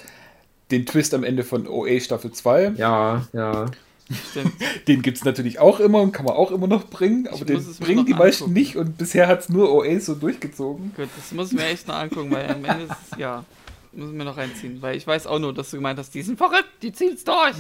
den 0.71 0.87
Twist 0.87 1.15
am 1.15 1.25
Ende 1.25 1.45
von 1.45 1.67
OA 1.69 2.01
Staffel 2.01 2.33
2. 2.33 2.73
Ja, 2.77 3.27
ja. 3.33 3.67
den 4.89 5.03
gibt 5.03 5.19
es 5.19 5.25
natürlich 5.25 5.61
auch 5.61 5.79
immer 5.79 6.01
und 6.01 6.11
kann 6.11 6.25
man 6.25 6.35
auch 6.35 6.51
immer 6.51 6.67
noch 6.67 6.89
bringen, 6.91 7.29
aber 7.29 7.45
den 7.45 7.65
bringen 7.79 8.07
die 8.07 8.15
meisten 8.15 8.53
nicht 8.53 8.77
und 8.77 8.99
bisher 8.99 9.29
hat 9.29 9.41
es 9.41 9.49
nur 9.49 9.73
OA 9.73 10.01
so 10.01 10.17
durchgezogen. 10.17 10.93
Gut, 10.97 11.09
das 11.17 11.31
muss 11.33 11.53
ich 11.53 11.59
mir 11.59 11.67
echt 11.67 11.87
noch 11.87 11.95
angucken, 11.95 12.33
weil 12.33 12.51
am 12.51 12.65
Ende 12.65 12.85
ist 12.85 12.97
es, 13.13 13.19
ja, 13.19 13.45
müssen 13.93 14.17
wir 14.17 14.25
noch 14.25 14.37
reinziehen, 14.37 14.83
weil 14.83 14.97
ich 14.97 15.07
weiß 15.07 15.29
auch 15.29 15.39
nur, 15.39 15.55
dass 15.55 15.71
du 15.71 15.77
gemeint 15.77 15.99
hast, 15.99 16.13
die 16.13 16.23
sind 16.23 16.39
verrückt, 16.39 16.71
die 16.83 16.93
ziehen 16.93 17.15
es 17.15 17.23
durch. 17.23 17.55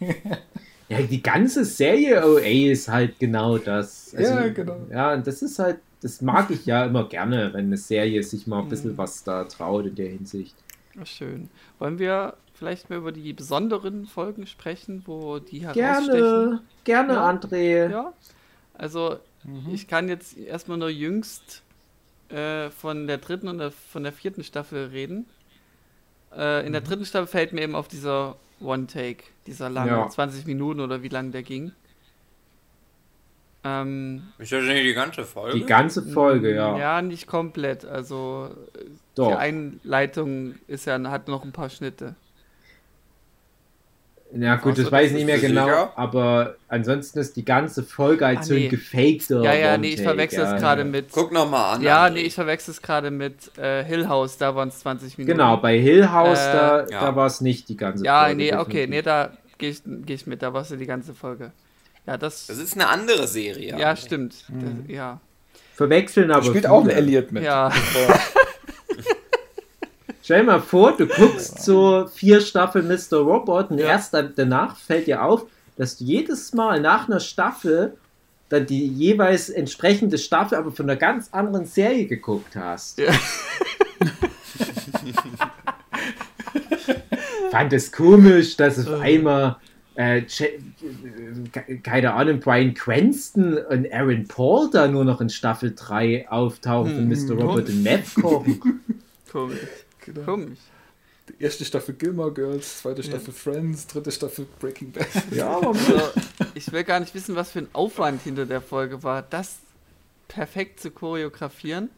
Ja, 0.88 1.02
die 1.02 1.22
ganze 1.22 1.64
Serie 1.64 2.24
OA 2.24 2.70
ist 2.70 2.88
halt 2.88 3.18
genau 3.18 3.58
das. 3.58 4.14
Also, 4.14 4.34
ja, 4.34 4.48
genau. 4.48 4.86
Ja, 4.90 5.14
und 5.14 5.26
das 5.26 5.42
ist 5.42 5.58
halt, 5.58 5.78
das 6.00 6.20
mag 6.20 6.50
ich 6.50 6.64
ja 6.66 6.84
immer 6.84 7.08
gerne, 7.08 7.52
wenn 7.52 7.66
eine 7.66 7.76
Serie 7.76 8.22
sich 8.22 8.46
mal 8.46 8.60
ein 8.60 8.68
bisschen 8.68 8.92
mhm. 8.92 8.98
was 8.98 9.24
da 9.24 9.44
traut 9.44 9.86
in 9.86 9.94
der 9.96 10.08
Hinsicht. 10.08 10.54
Schön. 11.04 11.50
Wollen 11.78 11.98
wir 11.98 12.34
vielleicht 12.54 12.88
mal 12.88 12.96
über 12.96 13.12
die 13.12 13.32
besonderen 13.32 14.06
Folgen 14.06 14.46
sprechen, 14.46 15.02
wo 15.06 15.38
die 15.38 15.66
herausstechen? 15.66 16.06
Gerne, 16.12 16.62
gerne, 16.84 17.12
ja? 17.14 17.30
André. 17.30 17.90
Ja, 17.90 18.12
also 18.74 19.18
mhm. 19.44 19.74
ich 19.74 19.88
kann 19.88 20.08
jetzt 20.08 20.38
erstmal 20.38 20.78
nur 20.78 20.88
jüngst 20.88 21.62
äh, 22.28 22.70
von 22.70 23.06
der 23.06 23.18
dritten 23.18 23.48
und 23.48 23.58
der, 23.58 23.72
von 23.72 24.04
der 24.04 24.12
vierten 24.12 24.44
Staffel 24.44 24.86
reden. 24.86 25.26
Äh, 26.34 26.66
in 26.66 26.72
der 26.72 26.80
mhm. 26.80 26.86
dritten 26.86 27.04
Staffel 27.04 27.26
fällt 27.26 27.52
mir 27.52 27.62
eben 27.62 27.74
auf 27.74 27.88
dieser 27.88 28.36
One-Take, 28.60 29.24
dieser 29.46 29.70
lange, 29.70 29.90
ja. 29.90 30.08
20 30.08 30.46
Minuten 30.46 30.80
oder 30.80 31.02
wie 31.02 31.08
lang 31.08 31.32
der 31.32 31.42
ging. 31.42 31.72
Ähm, 33.64 34.22
ist 34.38 34.52
das 34.52 34.64
nicht 34.64 34.84
die 34.84 34.94
ganze 34.94 35.24
Folge? 35.24 35.58
Die 35.58 35.66
ganze 35.66 36.02
Folge, 36.02 36.54
ja. 36.54 36.78
Ja, 36.78 37.02
nicht 37.02 37.26
komplett. 37.26 37.84
Also 37.84 38.50
Doch. 39.16 39.28
die 39.28 39.34
Einleitung 39.34 40.54
ist 40.68 40.84
ja, 40.86 41.00
hat 41.10 41.26
noch 41.26 41.44
ein 41.44 41.52
paar 41.52 41.68
Schnitte. 41.68 42.14
Ja 44.38 44.56
gut, 44.56 44.78
das 44.78 44.90
weiß 44.90 45.10
ich 45.10 45.16
nicht 45.16 45.26
mehr 45.26 45.38
genau, 45.38 45.64
sicher? 45.64 45.92
aber 45.96 46.56
ansonsten 46.68 47.18
ist 47.18 47.36
die 47.36 47.44
ganze 47.44 47.82
Folge 47.82 48.26
halt 48.26 48.38
ah, 48.38 48.42
so 48.42 48.54
ein 48.54 48.68
gefakter 48.68 49.42
Ja, 49.42 49.54
ja, 49.54 49.78
nee, 49.78 49.94
ich 49.94 50.02
verwechsel 50.02 50.44
es 50.44 50.60
gerade 50.60 50.84
mit... 50.84 51.12
Guck 51.12 51.32
nochmal 51.32 51.76
an. 51.76 51.82
Ja, 51.82 52.10
nee, 52.10 52.20
ich 52.20 52.34
verwechsel 52.34 52.72
es 52.72 52.82
gerade 52.82 53.10
mit 53.10 53.56
äh, 53.58 53.84
Hill 53.84 54.08
House, 54.08 54.38
da 54.38 54.54
waren 54.54 54.68
es 54.68 54.80
20 54.80 55.18
Minuten. 55.18 55.36
Genau, 55.36 55.56
bei 55.56 55.78
Hill 55.78 56.10
House, 56.10 56.40
äh, 56.40 56.52
da, 56.52 56.86
ja. 56.88 57.00
da 57.00 57.16
war 57.16 57.26
es 57.26 57.40
nicht 57.40 57.68
die 57.68 57.76
ganze 57.76 58.04
ja, 58.04 58.24
Folge. 58.24 58.44
Ja, 58.44 58.56
nee, 58.56 58.60
okay, 58.60 58.86
nee, 58.86 59.02
da 59.02 59.30
gehe 59.58 59.70
ich, 59.70 59.82
geh 59.84 60.14
ich 60.14 60.26
mit, 60.26 60.42
da 60.42 60.52
war 60.52 60.62
es 60.62 60.70
ja 60.70 60.76
die 60.76 60.86
ganze 60.86 61.14
Folge. 61.14 61.52
Ja, 62.06 62.16
das... 62.16 62.46
Das 62.46 62.58
ist 62.58 62.74
eine 62.74 62.88
andere 62.88 63.26
Serie. 63.26 63.78
Ja, 63.78 63.96
stimmt, 63.96 64.44
mhm. 64.48 64.84
das, 64.86 64.94
ja. 64.94 65.20
Verwechseln 65.74 66.30
aber 66.30 66.42
Spielt 66.42 66.64
viele. 66.64 66.72
auch 66.72 66.84
ein 66.84 66.90
Elliot 66.90 67.32
mit. 67.32 67.42
Ja. 67.42 67.70
Stell 70.26 70.40
dir 70.40 70.46
mal 70.46 70.60
vor, 70.60 70.96
du 70.96 71.06
guckst 71.06 71.62
so 71.62 72.08
vier 72.12 72.40
Staffeln 72.40 72.88
Mr. 72.88 73.18
Robot 73.18 73.70
und 73.70 73.78
ja. 73.78 73.86
erst 73.86 74.12
danach 74.12 74.76
fällt 74.76 75.06
dir 75.06 75.22
auf, 75.22 75.46
dass 75.76 75.98
du 75.98 76.04
jedes 76.04 76.52
Mal 76.52 76.80
nach 76.80 77.06
einer 77.08 77.20
Staffel 77.20 77.96
dann 78.48 78.66
die 78.66 78.88
jeweils 78.88 79.50
entsprechende 79.50 80.18
Staffel 80.18 80.58
aber 80.58 80.72
von 80.72 80.90
einer 80.90 80.96
ganz 80.96 81.28
anderen 81.30 81.66
Serie 81.66 82.06
geguckt 82.06 82.56
hast. 82.56 82.98
Ja. 82.98 83.12
Fand 87.52 87.72
es 87.72 87.92
komisch, 87.92 88.56
dass 88.56 88.84
auf 88.84 89.00
einmal 89.00 89.58
äh, 89.94 90.22
keine 91.84 92.14
Ahnung, 92.14 92.40
Brian 92.40 92.74
Cranston 92.74 93.58
und 93.58 93.92
Aaron 93.92 94.26
Paul 94.26 94.70
da 94.72 94.88
nur 94.88 95.04
noch 95.04 95.20
in 95.20 95.28
Staffel 95.28 95.72
3 95.72 96.28
auftauchen 96.28 96.98
und 96.98 97.08
Mr. 97.08 97.36
Robot 97.36 97.68
in 97.68 97.84
Map 97.84 98.02
kochen. 98.20 98.80
Komisch. 99.30 99.85
Genau. 100.06 100.22
Komisch. 100.22 100.58
Die 101.28 101.42
erste 101.42 101.64
Staffel 101.64 101.94
Gilmore 101.94 102.32
Girls, 102.32 102.82
zweite 102.82 103.02
Staffel 103.02 103.34
ja. 103.34 103.52
Friends, 103.52 103.86
dritte 103.88 104.12
Staffel 104.12 104.46
Breaking 104.60 104.92
Bad. 104.92 105.08
Ja, 105.32 105.58
also, 105.60 106.00
ich 106.54 106.70
will 106.70 106.84
gar 106.84 107.00
nicht 107.00 107.14
wissen, 107.14 107.34
was 107.34 107.50
für 107.50 107.58
ein 107.60 107.68
Aufwand 107.72 108.22
hinter 108.22 108.46
der 108.46 108.60
Folge 108.60 109.02
war, 109.02 109.22
das 109.22 109.56
perfekt 110.28 110.80
zu 110.80 110.90
choreografieren. 110.92 111.90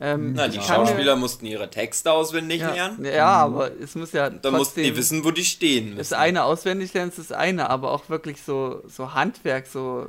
Ähm, 0.00 0.32
Na, 0.32 0.48
die 0.48 0.60
Schauspieler 0.60 1.14
mir, 1.14 1.20
mussten 1.20 1.46
ihre 1.46 1.70
Texte 1.70 2.10
auswendig 2.10 2.60
ja, 2.60 2.72
lernen. 2.72 3.04
Ja, 3.04 3.32
aber 3.32 3.70
es 3.80 3.94
muss 3.94 4.12
ja. 4.12 4.28
Da 4.28 4.50
mussten 4.50 4.82
die 4.82 4.96
wissen, 4.96 5.24
wo 5.24 5.30
die 5.30 5.44
stehen. 5.44 5.90
Müssen. 5.90 5.98
Das 5.98 6.12
eine 6.12 6.44
auswendig 6.44 6.92
lernen 6.94 7.10
ist 7.10 7.18
das 7.18 7.32
eine, 7.32 7.70
aber 7.70 7.92
auch 7.92 8.08
wirklich 8.08 8.42
so, 8.42 8.82
so 8.88 9.14
Handwerk, 9.14 9.66
so 9.66 10.08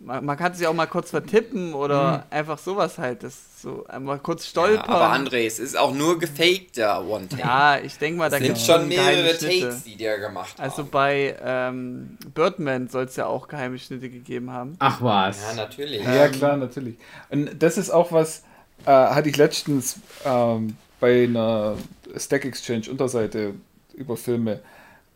man, 0.00 0.24
man, 0.24 0.36
kann 0.36 0.52
sich 0.52 0.66
auch 0.66 0.74
mal 0.74 0.86
kurz 0.86 1.10
vertippen 1.10 1.74
oder 1.74 2.18
mhm. 2.18 2.22
einfach 2.30 2.58
sowas 2.58 2.98
halt. 2.98 3.22
Das 3.22 3.36
so 3.60 3.84
einmal 3.86 4.18
kurz 4.18 4.46
stolpern. 4.46 4.84
Ja, 4.86 4.94
aber 4.94 5.12
André, 5.12 5.46
es 5.46 5.58
ist 5.58 5.76
auch 5.76 5.92
nur 5.92 6.18
gefakter 6.18 7.06
One-Take. 7.06 7.42
Ja, 7.42 7.78
ich 7.78 7.98
denke 7.98 8.18
mal, 8.18 8.30
da 8.30 8.38
gibt 8.38 8.56
es 8.56 8.66
schon 8.66 8.88
mehrere 8.88 9.36
Takes, 9.36 9.84
die 9.84 9.96
der 9.96 10.18
gemacht 10.18 10.58
hat. 10.58 10.60
Also 10.60 10.84
bei 10.84 11.36
ähm, 11.42 12.18
Birdman 12.34 12.88
soll 12.88 13.04
es 13.04 13.16
ja 13.16 13.26
auch 13.26 13.48
geheime 13.48 13.78
Schnitte 13.78 14.08
gegeben 14.08 14.52
haben. 14.52 14.76
Ach 14.78 15.02
was. 15.02 15.42
Ja, 15.42 15.54
natürlich. 15.54 16.02
Ja, 16.02 16.26
ähm, 16.26 16.32
klar, 16.32 16.56
natürlich. 16.56 16.96
Und 17.30 17.62
das 17.62 17.78
ist 17.78 17.90
auch 17.90 18.12
was, 18.12 18.42
äh, 18.86 18.90
hatte 18.90 19.28
ich 19.28 19.36
letztens 19.36 19.96
ähm, 20.24 20.76
bei 21.00 21.24
einer 21.24 21.76
Stack 22.16 22.44
Exchange 22.44 22.90
Unterseite 22.90 23.54
über 23.94 24.16
Filme, 24.16 24.60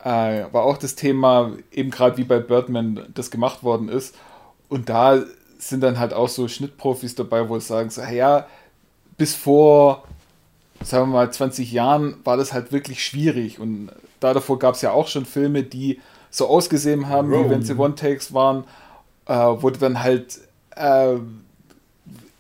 äh, 0.03 0.45
war 0.51 0.65
auch 0.65 0.79
das 0.79 0.97
Thema, 0.97 1.53
eben 1.71 1.91
gerade 1.91 2.17
wie 2.17 2.25
bei 2.25 2.39
Birdman 2.39 3.07
das 3.15 3.31
gemacht 3.31 3.63
worden 3.63 3.89
ist. 3.89 4.17
Und 4.69 4.89
da 4.89 5.23
sind 5.69 5.81
dann 5.83 5.99
halt 5.99 6.13
auch 6.13 6.29
so 6.29 6.49
Schnittprofis 6.49 7.15
dabei, 7.15 7.49
wo 7.49 7.57
es 7.57 7.69
sagen, 7.69 7.89
so, 7.91 8.03
ja, 8.03 8.47
bis 9.17 9.35
vor, 9.35 10.05
sagen 10.83 11.11
wir 11.11 11.15
mal, 11.15 11.33
20 11.33 11.71
Jahren 11.71 12.17
war 12.25 12.37
das 12.37 12.53
halt 12.53 12.73
wirklich 12.73 13.05
schwierig. 13.05 13.61
Und 13.61 13.91
da 14.19 14.35
davor 14.35 14.59
gab 14.59 14.75
es 14.75 14.83
ja 14.83 14.91
auch 14.91 15.07
schon 15.07 15.25
Filme, 15.25 15.63
die 15.63 16.01
so 16.31 16.49
ausgesehen 16.49 17.09
haben, 17.09 17.33
Rome. 17.33 17.45
wie 17.45 17.51
wenn 17.51 17.63
sie 17.63 17.77
One-Takes 17.77 18.35
waren, 18.35 18.65
äh, 19.27 19.35
wurde 19.35 19.79
dann 19.79 20.03
halt 20.03 20.41
äh, 20.75 21.17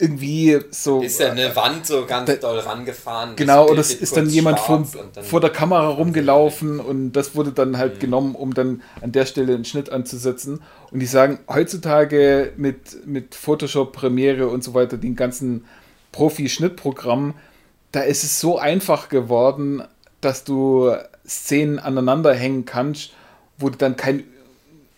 irgendwie 0.03 0.59
so. 0.71 1.01
Ist 1.01 1.21
ja 1.21 1.31
eine 1.31 1.55
Wand 1.55 1.87
so 1.87 2.05
ganz 2.07 2.27
da, 2.27 2.35
doll 2.35 2.59
rangefahren. 2.59 3.37
Genau, 3.37 3.69
oder 3.69 3.81
es 3.81 3.95
ist 3.95 4.17
dann 4.17 4.29
jemand 4.29 4.59
vom, 4.59 4.85
dann 5.15 5.23
vor 5.23 5.41
der 5.41 5.51
Kamera 5.51 5.87
rumgelaufen 5.87 6.81
und 6.81 7.13
das 7.13 7.37
wurde 7.37 7.53
dann 7.53 7.79
halt 7.79 7.95
mhm. 7.95 7.99
genommen, 8.01 8.35
um 8.35 8.53
dann 8.53 8.83
an 9.01 9.13
der 9.13 9.27
Stelle 9.27 9.55
einen 9.55 9.65
Schnitt 9.65 9.91
anzusetzen. 9.91 10.61
Und 10.91 10.99
die 10.99 11.07
sagen, 11.07 11.39
heutzutage 11.49 12.53
mit, 12.57 13.07
mit 13.07 13.37
Photoshop, 13.37 13.93
Premiere 13.93 14.49
und 14.49 14.65
so 14.65 14.75
weiter, 14.75 14.97
den 14.97 15.15
ganzen 15.15 15.67
Profi-Schnittprogrammen, 16.11 17.35
da 17.93 18.01
ist 18.01 18.25
es 18.25 18.41
so 18.41 18.59
einfach 18.59 19.09
geworden, 19.09 19.85
dass 20.21 20.43
du 20.43 20.93
Szenen 21.25 21.79
aneinander 21.79 22.35
hängen 22.35 22.65
kannst, 22.65 23.13
wo 23.57 23.71
du 23.71 23.79
dann 23.79 23.97
keinen 23.97 24.25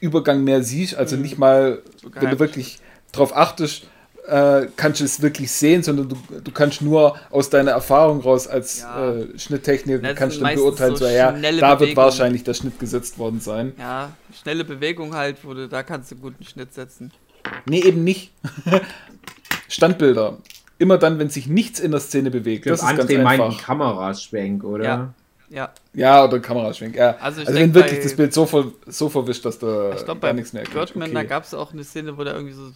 Übergang 0.01 0.44
mehr 0.44 0.62
siehst, 0.62 0.94
also 0.94 1.16
mhm. 1.16 1.22
nicht 1.22 1.39
mal, 1.39 1.82
wenn 2.18 2.31
du 2.31 2.39
wirklich 2.39 2.78
drauf 3.12 3.36
achtest, 3.36 3.86
äh, 4.27 4.69
kannst 4.77 5.01
du 5.01 5.05
es 5.05 5.21
wirklich 5.21 5.51
sehen, 5.51 5.83
sondern 5.83 6.09
du, 6.09 6.17
du 6.43 6.51
kannst 6.51 6.81
nur 6.81 7.17
aus 7.31 7.51
deiner 7.51 7.73
Erfahrung 7.73 8.21
raus 8.21 8.47
als 8.47 8.81
ja. 8.81 9.13
äh, 9.13 9.39
Schnitttechniker 9.39 10.15
kannst 10.15 10.41
du 10.41 10.45
beurteilen, 10.45 10.97
so, 10.97 11.07
ja, 11.07 11.33
da 11.33 11.81
wird 11.81 11.97
wahrscheinlich 11.97 12.43
der 12.43 12.55
Schnitt 12.55 12.79
gesetzt 12.79 13.19
worden 13.19 13.41
sein. 13.41 13.73
Ja, 13.79 14.13
schnelle 14.41 14.65
Bewegung 14.65 15.15
halt, 15.15 15.39
wo 15.43 15.53
du, 15.53 15.69
da 15.69 15.83
kannst 15.83 16.11
du 16.11 16.17
guten 16.17 16.45
Schnitt 16.45 16.73
setzen. 16.73 17.13
Nee, 17.67 17.81
eben 17.81 18.05
nicht. 18.05 18.33
Standbilder. 19.69 20.39
Immer 20.79 20.99
dann, 20.99 21.19
wenn 21.19 21.29
sich 21.29 21.47
nichts 21.47 21.79
in 21.79 21.91
der 21.91 22.01
Szene 22.01 22.31
bewegt. 22.31 22.67
Das 22.67 22.81
ist 22.81 22.87
André 22.87 22.97
ganz 22.97 23.11
einfach. 23.11 23.49
meint 23.49 23.59
Kameraschwenk, 23.59 24.65
oder? 24.65 24.85
Ja. 24.85 25.15
Ja. 25.51 25.71
Ja, 25.93 26.25
oder 26.25 26.41
Kameraschwenk. 26.41 26.97
Ja. 26.97 27.17
Also, 27.21 27.43
also 27.43 27.55
wenn 27.55 27.75
wirklich 27.75 28.03
das 28.03 28.17
Bild 28.17 28.33
so, 28.33 28.47
ver 28.47 28.73
so 28.87 29.09
verwischt, 29.09 29.45
dass 29.45 29.59
da 29.59 29.95
ich 29.95 30.05
glaub, 30.05 30.21
gar 30.21 30.33
nichts 30.33 30.53
mehr 30.53 30.63
erkennt. 30.63 30.75
Birdman, 30.75 31.11
okay. 31.11 31.15
da 31.15 31.25
gab 31.25 31.45
es 31.45 31.55
auch 31.55 31.73
eine 31.73 31.85
Szene, 31.85 32.17
wo 32.17 32.25
der 32.25 32.35
irgendwie 32.35 32.55
so 32.55 32.73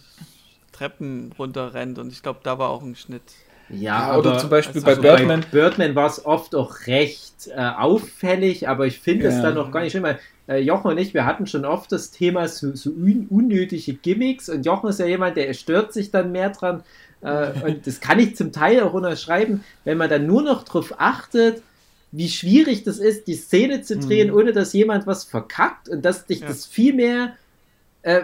Treppen 0.79 1.31
runterrennt 1.37 1.99
und 1.99 2.11
ich 2.11 2.23
glaube, 2.23 2.39
da 2.43 2.57
war 2.57 2.69
auch 2.69 2.81
ein 2.81 2.95
Schnitt. 2.95 3.21
Ja, 3.69 4.11
ja 4.11 4.17
oder 4.17 4.37
zum 4.37 4.49
Beispiel 4.49 4.83
also 4.83 5.01
bei 5.01 5.15
Birdman. 5.15 5.41
Bei 5.41 5.47
Birdman 5.51 5.95
war 5.95 6.07
es 6.07 6.25
oft 6.25 6.55
auch 6.55 6.87
recht 6.87 7.49
äh, 7.53 7.59
auffällig, 7.59 8.67
aber 8.67 8.87
ich 8.87 8.99
finde 8.99 9.27
es 9.27 9.35
ja. 9.35 9.43
dann 9.43 9.57
auch 9.57 9.71
gar 9.71 9.81
nicht 9.81 9.91
schlimm, 9.91 10.03
weil 10.03 10.19
äh, 10.47 10.59
Jochen 10.59 10.91
und 10.91 10.97
ich, 10.97 11.13
wir 11.13 11.25
hatten 11.25 11.45
schon 11.45 11.65
oft 11.65 11.91
das 11.91 12.11
Thema 12.11 12.47
so, 12.47 12.73
so 12.75 12.89
un 12.91 13.27
unnötige 13.29 13.93
Gimmicks 13.93 14.49
und 14.49 14.65
Jochen 14.65 14.89
ist 14.89 14.99
ja 14.99 15.05
jemand, 15.05 15.37
der 15.37 15.53
stört 15.53 15.93
sich 15.93 16.11
dann 16.11 16.31
mehr 16.31 16.49
dran 16.49 16.83
äh, 17.21 17.51
und 17.63 17.85
das 17.85 17.99
kann 17.99 18.19
ich 18.19 18.35
zum 18.35 18.51
Teil 18.51 18.81
auch 18.81 18.93
unterschreiben, 18.93 19.63
wenn 19.83 19.97
man 19.97 20.09
dann 20.09 20.25
nur 20.25 20.41
noch 20.41 20.63
darauf 20.63 20.93
achtet, 20.97 21.61
wie 22.11 22.29
schwierig 22.29 22.83
das 22.83 22.97
ist, 22.97 23.27
die 23.27 23.35
Szene 23.35 23.81
zu 23.83 23.99
drehen, 23.99 24.29
mhm. 24.29 24.35
ohne 24.35 24.53
dass 24.53 24.73
jemand 24.73 25.05
was 25.05 25.25
verkackt 25.25 25.89
und 25.89 26.03
dass 26.03 26.25
dich 26.25 26.39
ja. 26.39 26.47
das 26.47 26.65
viel 26.65 26.93
mehr 26.93 27.35
äh, 28.01 28.21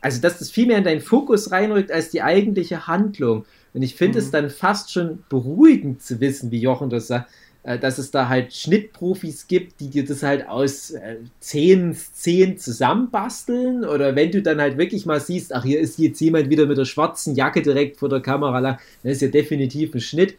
also 0.00 0.20
dass 0.20 0.38
das 0.38 0.50
viel 0.50 0.66
mehr 0.66 0.78
in 0.78 0.84
deinen 0.84 1.00
Fokus 1.00 1.50
reinrückt 1.50 1.90
als 1.90 2.10
die 2.10 2.22
eigentliche 2.22 2.86
Handlung. 2.86 3.44
Und 3.74 3.82
ich 3.82 3.94
finde 3.94 4.18
mhm. 4.18 4.24
es 4.24 4.30
dann 4.30 4.50
fast 4.50 4.92
schon 4.92 5.24
beruhigend 5.28 6.02
zu 6.02 6.20
wissen, 6.20 6.50
wie 6.50 6.60
Jochen 6.60 6.90
das 6.90 7.06
sagt, 7.06 7.30
äh, 7.64 7.78
dass 7.78 7.98
es 7.98 8.10
da 8.10 8.28
halt 8.28 8.52
Schnittprofis 8.52 9.46
gibt, 9.46 9.80
die 9.80 9.88
dir 9.88 10.04
das 10.04 10.22
halt 10.22 10.48
aus 10.48 10.90
äh, 10.90 11.16
zehn 11.40 11.94
Szenen 11.94 12.58
zusammenbasteln. 12.58 13.84
Oder 13.84 14.16
wenn 14.16 14.32
du 14.32 14.42
dann 14.42 14.60
halt 14.60 14.78
wirklich 14.78 15.06
mal 15.06 15.20
siehst, 15.20 15.54
ach, 15.54 15.64
hier 15.64 15.80
ist 15.80 15.98
jetzt 15.98 16.20
jemand 16.20 16.50
wieder 16.50 16.66
mit 16.66 16.76
der 16.76 16.84
schwarzen 16.84 17.34
Jacke 17.34 17.62
direkt 17.62 17.98
vor 17.98 18.08
der 18.08 18.20
Kamera 18.20 18.58
lang, 18.58 18.78
dann 19.02 19.12
ist 19.12 19.22
ja 19.22 19.28
definitiv 19.28 19.94
ein 19.94 20.00
Schnitt. 20.00 20.34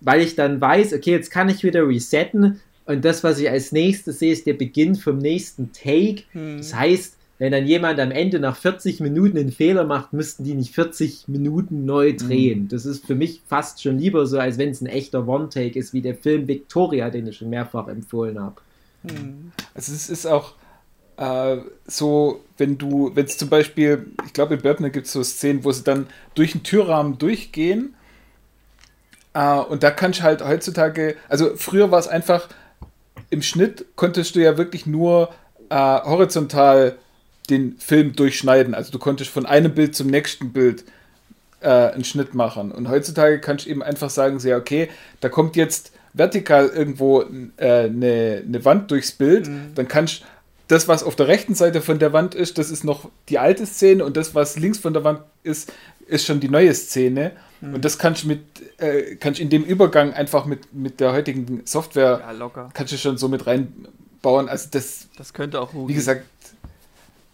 Weil 0.00 0.20
ich 0.20 0.36
dann 0.36 0.60
weiß, 0.60 0.92
okay, 0.92 1.12
jetzt 1.12 1.30
kann 1.30 1.48
ich 1.48 1.64
wieder 1.64 1.88
resetten. 1.88 2.60
Und 2.84 3.04
das, 3.04 3.24
was 3.24 3.38
ich 3.38 3.48
als 3.48 3.72
nächstes 3.72 4.18
sehe, 4.18 4.32
ist 4.32 4.46
der 4.46 4.52
Beginn 4.52 4.94
vom 4.94 5.18
nächsten 5.18 5.72
Take. 5.72 6.24
Mhm. 6.34 6.58
Das 6.58 6.74
heißt, 6.74 7.15
wenn 7.38 7.52
dann 7.52 7.66
jemand 7.66 8.00
am 8.00 8.10
Ende 8.10 8.40
nach 8.40 8.56
40 8.56 9.00
Minuten 9.00 9.36
einen 9.36 9.52
Fehler 9.52 9.84
macht, 9.84 10.12
müssten 10.12 10.44
die 10.44 10.54
nicht 10.54 10.74
40 10.74 11.28
Minuten 11.28 11.84
neu 11.84 12.12
mhm. 12.12 12.16
drehen. 12.16 12.60
Mhm. 12.62 12.68
Das 12.68 12.86
ist 12.86 13.06
für 13.06 13.14
mich 13.14 13.42
fast 13.46 13.82
schon 13.82 13.98
lieber 13.98 14.26
so, 14.26 14.38
als 14.38 14.58
wenn 14.58 14.70
es 14.70 14.80
ein 14.80 14.86
echter 14.86 15.28
One-Take 15.28 15.78
ist, 15.78 15.92
wie 15.92 16.00
der 16.00 16.14
Film 16.14 16.48
Victoria, 16.48 17.10
den 17.10 17.26
ich 17.26 17.36
schon 17.36 17.50
mehrfach 17.50 17.88
empfohlen 17.88 18.40
habe. 18.40 18.56
Mhm. 19.02 19.52
Also 19.74 19.92
es 19.92 20.08
ist 20.08 20.26
auch, 20.26 20.54
äh, 21.18 21.58
so, 21.86 22.40
wenn 22.58 22.78
du, 22.78 23.12
wenn 23.14 23.26
es 23.26 23.36
zum 23.36 23.48
Beispiel, 23.48 24.06
ich 24.24 24.32
glaube 24.32 24.54
in 24.54 24.62
Birdman 24.62 24.92
gibt 24.92 25.06
es 25.06 25.12
so 25.12 25.22
Szenen, 25.22 25.64
wo 25.64 25.72
sie 25.72 25.84
dann 25.84 26.06
durch 26.34 26.52
den 26.52 26.62
Türrahmen 26.62 27.18
durchgehen 27.18 27.94
äh, 29.34 29.58
und 29.58 29.82
da 29.82 29.90
kannst 29.90 30.20
du 30.20 30.24
halt 30.24 30.42
heutzutage, 30.42 31.16
also 31.28 31.56
früher 31.56 31.90
war 31.90 31.98
es 31.98 32.08
einfach, 32.08 32.48
im 33.28 33.42
Schnitt 33.42 33.84
konntest 33.96 34.36
du 34.36 34.40
ja 34.40 34.56
wirklich 34.56 34.86
nur 34.86 35.30
äh, 35.68 35.74
horizontal 35.76 36.96
den 37.46 37.76
Film 37.78 38.14
durchschneiden. 38.14 38.74
Also 38.74 38.92
du 38.92 38.98
konntest 38.98 39.30
von 39.30 39.46
einem 39.46 39.74
Bild 39.74 39.94
zum 39.94 40.08
nächsten 40.08 40.52
Bild 40.52 40.84
äh, 41.60 41.68
einen 41.68 42.04
Schnitt 42.04 42.34
machen. 42.34 42.72
Und 42.72 42.88
heutzutage 42.88 43.40
kannst 43.40 43.66
du 43.66 43.70
eben 43.70 43.82
einfach 43.82 44.10
sagen, 44.10 44.38
sehr, 44.38 44.56
okay, 44.56 44.88
da 45.20 45.28
kommt 45.28 45.56
jetzt 45.56 45.92
vertikal 46.12 46.68
irgendwo 46.68 47.22
äh, 47.22 47.84
eine, 47.84 48.42
eine 48.46 48.64
Wand 48.64 48.90
durchs 48.90 49.12
Bild, 49.12 49.48
mhm. 49.48 49.74
dann 49.74 49.86
kannst 49.86 50.20
du 50.20 50.24
das, 50.68 50.88
was 50.88 51.04
auf 51.04 51.14
der 51.14 51.28
rechten 51.28 51.54
Seite 51.54 51.80
von 51.80 51.98
der 51.98 52.12
Wand 52.12 52.34
ist, 52.34 52.58
das 52.58 52.70
ist 52.70 52.84
noch 52.84 53.08
die 53.28 53.38
alte 53.38 53.66
Szene 53.66 54.04
und 54.04 54.16
das, 54.16 54.34
was 54.34 54.58
links 54.58 54.78
von 54.78 54.92
der 54.92 55.04
Wand 55.04 55.20
ist, 55.44 55.72
ist 56.08 56.26
schon 56.26 56.40
die 56.40 56.48
neue 56.48 56.74
Szene. 56.74 57.32
Mhm. 57.60 57.74
Und 57.74 57.84
das 57.84 57.98
kannst 57.98 58.24
du 58.24 58.28
mit, 58.28 58.40
äh, 58.78 59.16
kannst 59.16 59.40
in 59.40 59.50
dem 59.50 59.62
Übergang 59.62 60.12
einfach 60.12 60.46
mit, 60.46 60.74
mit 60.74 61.00
der 61.00 61.12
heutigen 61.12 61.62
Software, 61.64 62.20
ja, 62.38 62.70
kannst 62.74 62.92
du 62.92 62.96
schon 62.96 63.16
so 63.16 63.28
mit 63.28 63.46
reinbauen. 63.46 64.48
Also 64.48 64.68
das, 64.70 65.08
das 65.16 65.32
könnte 65.32 65.60
auch, 65.60 65.70
wie 65.74 65.94
gesagt, 65.94 66.24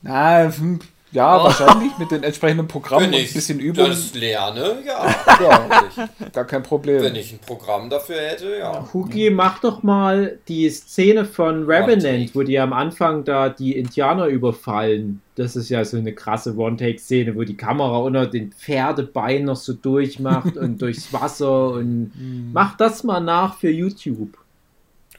na, 0.02 0.52
hm, 0.52 0.80
ja, 1.12 1.38
oh. 1.38 1.44
wahrscheinlich 1.44 1.96
mit 1.98 2.10
den 2.10 2.22
entsprechenden 2.22 2.66
Programmen 2.66 3.08
und 3.08 3.14
ein 3.14 3.32
bisschen 3.32 3.60
Übung. 3.60 3.84
Wenn 3.84 3.92
ich 3.92 4.14
lerne, 4.14 4.78
ja. 4.84 5.06
ja 5.42 6.08
gar 6.32 6.46
kein 6.46 6.62
Problem. 6.62 7.02
Wenn 7.02 7.14
ich 7.16 7.32
ein 7.32 7.38
Programm 7.38 7.90
dafür 7.90 8.16
hätte, 8.16 8.56
ja. 8.56 8.88
Hugi, 8.94 9.28
mach 9.28 9.60
doch 9.60 9.82
mal 9.82 10.38
die 10.48 10.70
Szene 10.70 11.26
von 11.26 11.64
Revenant, 11.64 12.34
wo 12.34 12.42
die 12.42 12.58
am 12.58 12.72
Anfang 12.72 13.24
da 13.24 13.50
die 13.50 13.76
Indianer 13.76 14.26
überfallen. 14.26 15.20
Das 15.34 15.54
ist 15.54 15.68
ja 15.68 15.84
so 15.84 15.98
eine 15.98 16.14
krasse 16.14 16.56
One-Take-Szene, 16.56 17.36
wo 17.36 17.42
die 17.42 17.58
Kamera 17.58 17.98
unter 17.98 18.26
den 18.26 18.50
Pferdebeinen 18.52 19.44
noch 19.44 19.56
so 19.56 19.74
durchmacht 19.74 20.56
und 20.56 20.78
durchs 20.80 21.12
Wasser 21.12 21.72
und 21.72 22.12
mhm. 22.14 22.50
mach 22.54 22.78
das 22.78 23.04
mal 23.04 23.20
nach 23.20 23.58
für 23.58 23.70
YouTube. 23.70 24.38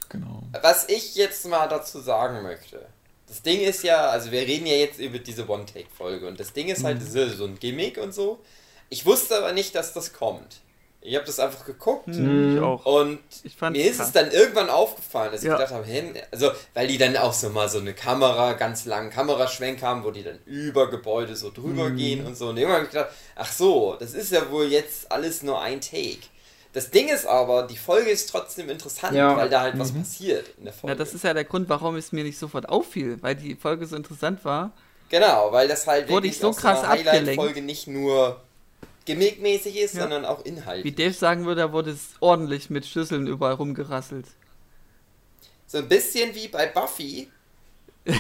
Genau. 0.10 0.44
Was 0.62 0.90
ich 0.90 1.16
jetzt 1.16 1.48
mal 1.48 1.68
dazu 1.68 2.00
sagen 2.00 2.42
möchte 2.42 2.80
das 3.34 3.42
Ding 3.42 3.62
ist 3.62 3.84
ja, 3.84 4.10
also 4.10 4.32
wir 4.32 4.42
reden 4.42 4.68
ja 4.68 4.76
jetzt 4.76 5.00
über 5.00 5.18
diese 5.18 5.50
One-Take-Folge 5.50 6.28
und 6.28 6.40
das 6.40 6.54
Ding 6.54 6.68
ist 6.68 6.84
halt 6.84 7.02
mhm. 7.02 7.30
so 7.36 7.46
ein 7.46 7.58
Gimmick 7.58 7.98
und 7.98 8.14
so. 8.14 8.40
Ich 8.90 9.08
wusste 9.08 9.36
aber 9.36 9.54
nicht, 9.54 9.74
dass 9.74 9.92
das 9.92 10.14
kommt. 10.14 10.62
Ich 11.02 11.16
habe 11.16 11.26
das 11.26 11.40
einfach 11.40 11.66
geguckt 11.66 12.10
mhm. 12.10 12.64
und 12.84 13.20
mir 13.72 13.86
ist 13.90 13.98
krass. 13.98 14.08
es 14.08 14.14
dann 14.14 14.30
irgendwann 14.30 14.70
aufgefallen, 14.70 15.32
dass 15.32 15.42
ja. 15.42 15.54
ich 15.54 15.58
gedacht 15.58 15.74
habe, 15.74 15.84
hey, 15.84 16.14
also 16.30 16.52
weil 16.76 16.88
die 16.88 17.00
dann 17.00 17.18
auch 17.18 17.34
so 17.34 17.50
mal 17.50 17.68
so 17.70 17.80
eine 17.80 17.96
Kamera, 17.96 18.54
ganz 18.54 18.86
langen 18.86 19.10
Kameraschwenk 19.10 19.82
haben, 19.82 20.04
wo 20.04 20.12
die 20.12 20.22
dann 20.22 20.38
über 20.46 20.92
Gebäude 20.92 21.36
so 21.36 21.50
drüber 21.50 21.90
mhm. 21.90 21.98
gehen 21.98 22.26
und 22.28 22.38
so. 22.38 22.50
Und 22.50 22.58
irgendwann 22.58 22.82
habe 22.82 22.86
ich 22.86 22.92
gedacht, 22.92 23.10
ach 23.36 23.52
so, 23.52 23.98
das 24.00 24.14
ist 24.14 24.32
ja 24.32 24.52
wohl 24.52 24.68
jetzt 24.68 25.12
alles 25.12 25.42
nur 25.42 25.60
ein 25.60 25.82
Take. 25.82 26.20
Das 26.74 26.90
Ding 26.90 27.08
ist 27.08 27.28
aber, 27.28 27.64
die 27.64 27.78
Folge 27.78 28.10
ist 28.10 28.30
trotzdem 28.30 28.68
interessant, 28.70 29.16
ja. 29.16 29.38
weil 29.38 29.48
da 29.48 29.62
halt 29.62 29.76
mhm. 29.76 29.80
was 29.80 29.92
passiert 29.92 30.50
in 30.58 30.66
der 30.66 30.74
Folge. 30.74 30.94
Ja, 30.94 30.98
das 30.98 31.14
ist 31.14 31.24
ja 31.24 31.34
der 31.34 31.44
Grund, 31.44 31.70
warum 31.70 31.96
es 31.96 32.12
mir 32.12 32.24
nicht 32.24 32.38
sofort 32.38 32.68
auffiel, 32.68 33.22
weil 33.22 33.36
die 33.36 33.56
Folge 33.56 33.86
so 33.86 33.96
interessant 33.96 34.44
war. 34.44 34.72
Genau, 35.10 35.52
weil 35.52 35.68
das 35.68 35.86
halt 35.86 36.10
wurde 36.10 36.28
ich 36.28 36.40
so 36.40 36.52
krass 36.52 36.82
so 36.82 36.88
abgelenkt. 36.88 37.36
Folge 37.36 37.62
nicht 37.62 37.86
nur 37.86 38.42
gimmickmäßig 39.06 39.78
ist, 39.78 39.94
ja. 39.94 40.02
sondern 40.02 40.26
auch 40.26 40.44
inhaltlich. 40.44 40.86
Wie 40.86 41.04
Dave 41.04 41.14
sagen 41.14 41.46
würde, 41.46 41.62
da 41.62 41.72
wurde 41.72 41.92
es 41.92 42.10
ordentlich 42.20 42.72
mit 42.72 42.88
Schlüsseln 42.88 43.28
überall 43.28 43.54
rumgerasselt. 43.54 44.26
So 45.68 45.78
ein 45.78 45.88
bisschen 45.88 46.34
wie 46.34 46.48
bei 46.48 46.66
Buffy, 46.66 47.30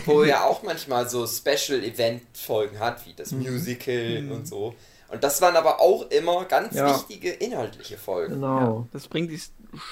wo 0.05 0.21
er 0.21 0.45
auch 0.45 0.61
manchmal 0.61 1.09
so 1.09 1.25
Special 1.25 1.84
Event 1.84 2.21
Folgen 2.34 2.77
hat, 2.80 3.03
wie 3.07 3.13
das 3.13 3.31
mhm. 3.31 3.51
Musical 3.51 4.21
mhm. 4.21 4.31
und 4.31 4.47
so. 4.47 4.75
Und 5.14 5.23
das 5.23 5.41
waren 5.41 5.56
aber 5.56 5.80
auch 5.80 6.10
immer 6.10 6.45
ganz 6.45 6.76
ja. 6.76 6.90
wichtige 6.90 7.30
inhaltliche 7.30 7.98
Folgen. 7.98 8.34
Genau. 8.34 8.60
Ja, 8.60 8.85
das 8.91 9.07
bringt 9.07 9.30
die 9.30 9.40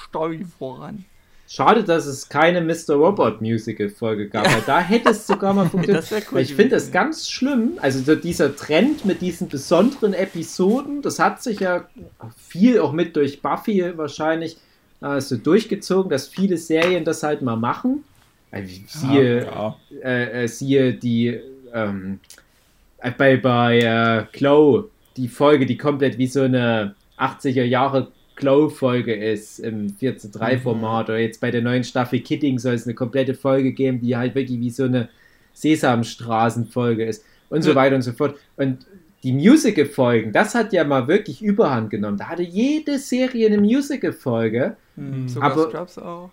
Story 0.07 0.45
voran. 0.57 1.05
Schade, 1.47 1.83
dass 1.83 2.05
es 2.05 2.27
keine 2.29 2.61
Mr. 2.61 2.95
Robot 2.95 3.41
Musical 3.41 3.89
Folge 3.89 4.29
gab, 4.29 4.45
weil 4.45 4.63
da 4.65 4.79
hätte 4.79 5.09
es 5.09 5.27
sogar 5.27 5.53
mal 5.53 5.69
funktioniert. 5.69 6.25
cool 6.31 6.39
ich 6.39 6.55
finde 6.55 6.75
das 6.75 6.91
ganz 6.91 7.29
schlimm. 7.29 7.73
Also 7.81 7.99
so 7.99 8.15
dieser 8.15 8.55
Trend 8.55 9.05
mit 9.05 9.21
diesen 9.21 9.47
besonderen 9.47 10.13
Episoden, 10.13 11.01
das 11.01 11.19
hat 11.19 11.43
sich 11.43 11.59
ja 11.59 11.85
viel 12.37 12.79
auch 12.79 12.93
mit 12.93 13.15
durch 13.15 13.41
Buffy 13.41 13.95
wahrscheinlich 13.97 14.57
äh, 15.01 15.19
so 15.19 15.35
durchgezogen, 15.35 16.09
dass 16.09 16.27
viele 16.27 16.57
Serien 16.57 17.03
das 17.03 17.21
halt 17.21 17.41
mal 17.41 17.57
machen. 17.57 18.05
Also, 18.49 18.73
siehe, 18.87 19.43
ja, 19.43 19.75
ja. 19.91 20.03
Äh, 20.03 20.43
äh, 20.43 20.47
siehe 20.47 20.93
die 20.93 21.39
ähm, 21.73 22.21
bei, 23.17 23.37
bei 23.37 23.79
äh, 23.79 24.25
Chloe 24.35 24.89
die 25.21 25.27
Folge, 25.27 25.65
die 25.67 25.77
komplett 25.77 26.17
wie 26.17 26.27
so 26.27 26.41
eine 26.41 26.95
80er 27.19 27.63
Jahre 27.63 28.11
Glow-Folge 28.35 29.13
ist 29.13 29.59
im 29.59 29.89
4 29.89 30.17
zu 30.17 30.29
3 30.31 30.57
Format. 30.57 31.07
Mhm. 31.07 31.13
Oder 31.13 31.19
jetzt 31.19 31.39
bei 31.39 31.51
der 31.51 31.61
neuen 31.61 31.83
Staffel 31.83 32.21
Kidding 32.21 32.57
soll 32.57 32.73
es 32.73 32.85
eine 32.85 32.95
komplette 32.95 33.35
Folge 33.35 33.71
geben, 33.71 34.01
die 34.01 34.17
halt 34.17 34.33
wirklich 34.33 34.59
wie 34.59 34.71
so 34.71 34.85
eine 34.85 35.09
Sesamstraßen-Folge 35.53 37.05
ist. 37.05 37.23
Und 37.49 37.61
so 37.61 37.75
weiter 37.75 37.95
und 37.95 38.01
so 38.01 38.13
fort. 38.13 38.35
Und 38.55 38.87
die 39.23 39.33
Musical-Folgen, 39.33 40.31
das 40.31 40.55
hat 40.55 40.73
ja 40.73 40.83
mal 40.83 41.07
wirklich 41.07 41.43
Überhand 41.43 41.91
genommen. 41.91 42.17
Da 42.17 42.29
hatte 42.29 42.43
jede 42.43 42.97
Serie 42.97 43.47
eine 43.47 43.59
Musical-Folge. 43.59 44.77
Mhm, 44.95 45.27
sogar 45.27 45.51
aber, 45.51 45.69
Scrubs 45.69 45.97
auch. 45.99 46.31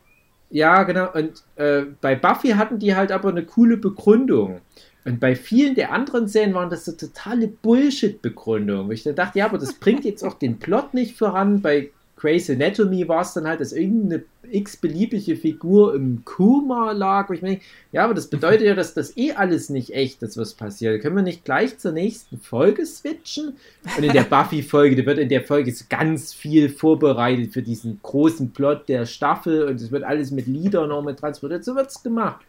Ja, 0.51 0.85
genau. 0.85 1.13
Und 1.13 1.43
äh, 1.57 1.83
bei 2.01 2.15
Buffy 2.15 2.51
hatten 2.51 2.79
die 2.79 2.95
halt 2.95 3.13
aber 3.13 3.29
eine 3.29 3.45
coole 3.45 3.77
Begründung. 3.77 4.61
Und 5.09 5.21
bei 5.21 5.35
vielen 5.35 5.75
der 5.75 5.93
anderen 5.93 6.29
Serien 6.29 6.55
waren 6.55 6.69
das 6.69 6.85
so 6.85 6.93
totale 6.93 7.49
Bullshit-Begründungen. 7.49 8.93
Ich 8.93 9.05
dachte, 9.05 9.39
ja, 9.39 9.47
aber 9.47 9.59
das 9.59 9.73
bringt 9.73 10.05
jetzt 10.05 10.23
auch 10.23 10.35
den 10.35 10.59
Plot 10.59 10.93
nicht 10.93 11.17
voran. 11.17 11.63
Bei 11.63 11.91
Grey's 12.19 12.51
Anatomy 12.51 13.09
war 13.09 13.23
es 13.23 13.33
dann 13.33 13.47
halt, 13.47 13.61
dass 13.61 13.73
irgendeine 13.73 14.25
x-beliebige 14.51 15.37
Figur 15.37 15.95
im 15.95 16.25
Kuma 16.27 16.93
lag. 16.93 17.31
Wo 17.31 17.33
ich 17.33 17.41
mir 17.41 17.59
ja, 17.93 18.05
aber 18.05 18.13
das 18.13 18.27
bedeutet 18.27 18.67
ja, 18.67 18.75
dass 18.75 18.93
das 18.93 19.17
eh 19.17 19.33
alles 19.33 19.71
nicht 19.71 19.95
echt 19.95 20.23
ist, 20.23 20.37
was 20.37 20.53
passiert. 20.53 21.01
Können 21.01 21.17
wir 21.17 21.23
nicht 21.23 21.45
gleich 21.45 21.79
zur 21.79 21.93
nächsten 21.93 22.39
Folge 22.39 22.85
switchen? 22.85 23.55
Und 23.97 24.05
in 24.05 24.13
der 24.13 24.23
Buffy-Folge, 24.31 24.97
da 24.97 25.07
wird 25.07 25.19
in 25.19 25.31
der 25.31 25.43
Folge 25.43 25.73
ganz 25.89 26.35
viel 26.35 26.69
vorbereitet 26.69 27.53
für 27.53 27.63
diesen 27.63 28.01
großen 28.03 28.51
Plot 28.51 28.89
der 28.89 29.07
Staffel 29.07 29.65
und 29.65 29.81
es 29.81 29.91
wird 29.91 30.03
alles 30.03 30.33
mit 30.33 30.47
Liedern 30.47 30.91
noch 30.91 31.03
mit 31.03 31.19
transportiert. 31.19 31.65
So 31.65 31.77
wird 31.77 31.89
es 31.89 32.03
gemacht. 32.03 32.45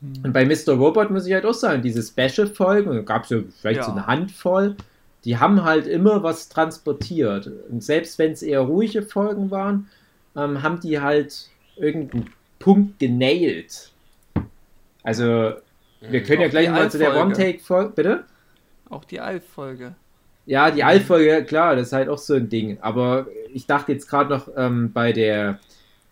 Mhm. 0.00 0.24
Und 0.24 0.32
bei 0.32 0.44
Mr. 0.44 0.74
Robot 0.74 1.10
muss 1.10 1.26
ich 1.26 1.32
halt 1.32 1.46
auch 1.46 1.54
sagen, 1.54 1.82
diese 1.82 2.02
Special-Folgen, 2.02 2.92
da 2.92 3.00
gab 3.02 3.24
es 3.24 3.30
ja 3.30 3.38
vielleicht 3.60 3.80
ja. 3.80 3.84
so 3.84 3.92
eine 3.92 4.06
Handvoll, 4.06 4.76
die 5.24 5.38
haben 5.38 5.64
halt 5.64 5.86
immer 5.86 6.22
was 6.22 6.48
transportiert. 6.48 7.50
Und 7.68 7.82
selbst 7.82 8.18
wenn 8.18 8.32
es 8.32 8.42
eher 8.42 8.60
ruhige 8.60 9.02
Folgen 9.02 9.50
waren, 9.50 9.88
ähm, 10.36 10.62
haben 10.62 10.80
die 10.80 11.00
halt 11.00 11.48
irgendeinen 11.76 12.30
Punkt 12.58 12.98
genailt. 12.98 13.90
Also, 15.02 15.54
wir 16.00 16.22
können 16.22 16.42
ja 16.42 16.48
gleich 16.48 16.70
mal 16.70 16.90
zu 16.90 16.98
der 16.98 17.16
One-Take-Folge, 17.16 17.92
bitte? 17.94 18.24
Auch 18.90 19.04
die 19.04 19.20
Alf-Folge. 19.20 19.94
Ja, 20.46 20.70
die 20.70 20.82
Alf-Folge, 20.82 21.44
klar, 21.44 21.76
das 21.76 21.88
ist 21.88 21.92
halt 21.92 22.08
auch 22.08 22.18
so 22.18 22.34
ein 22.34 22.48
Ding. 22.48 22.78
Aber 22.80 23.26
ich 23.52 23.66
dachte 23.66 23.92
jetzt 23.92 24.08
gerade 24.08 24.30
noch 24.30 24.48
ähm, 24.56 24.92
bei 24.92 25.12
der, 25.12 25.58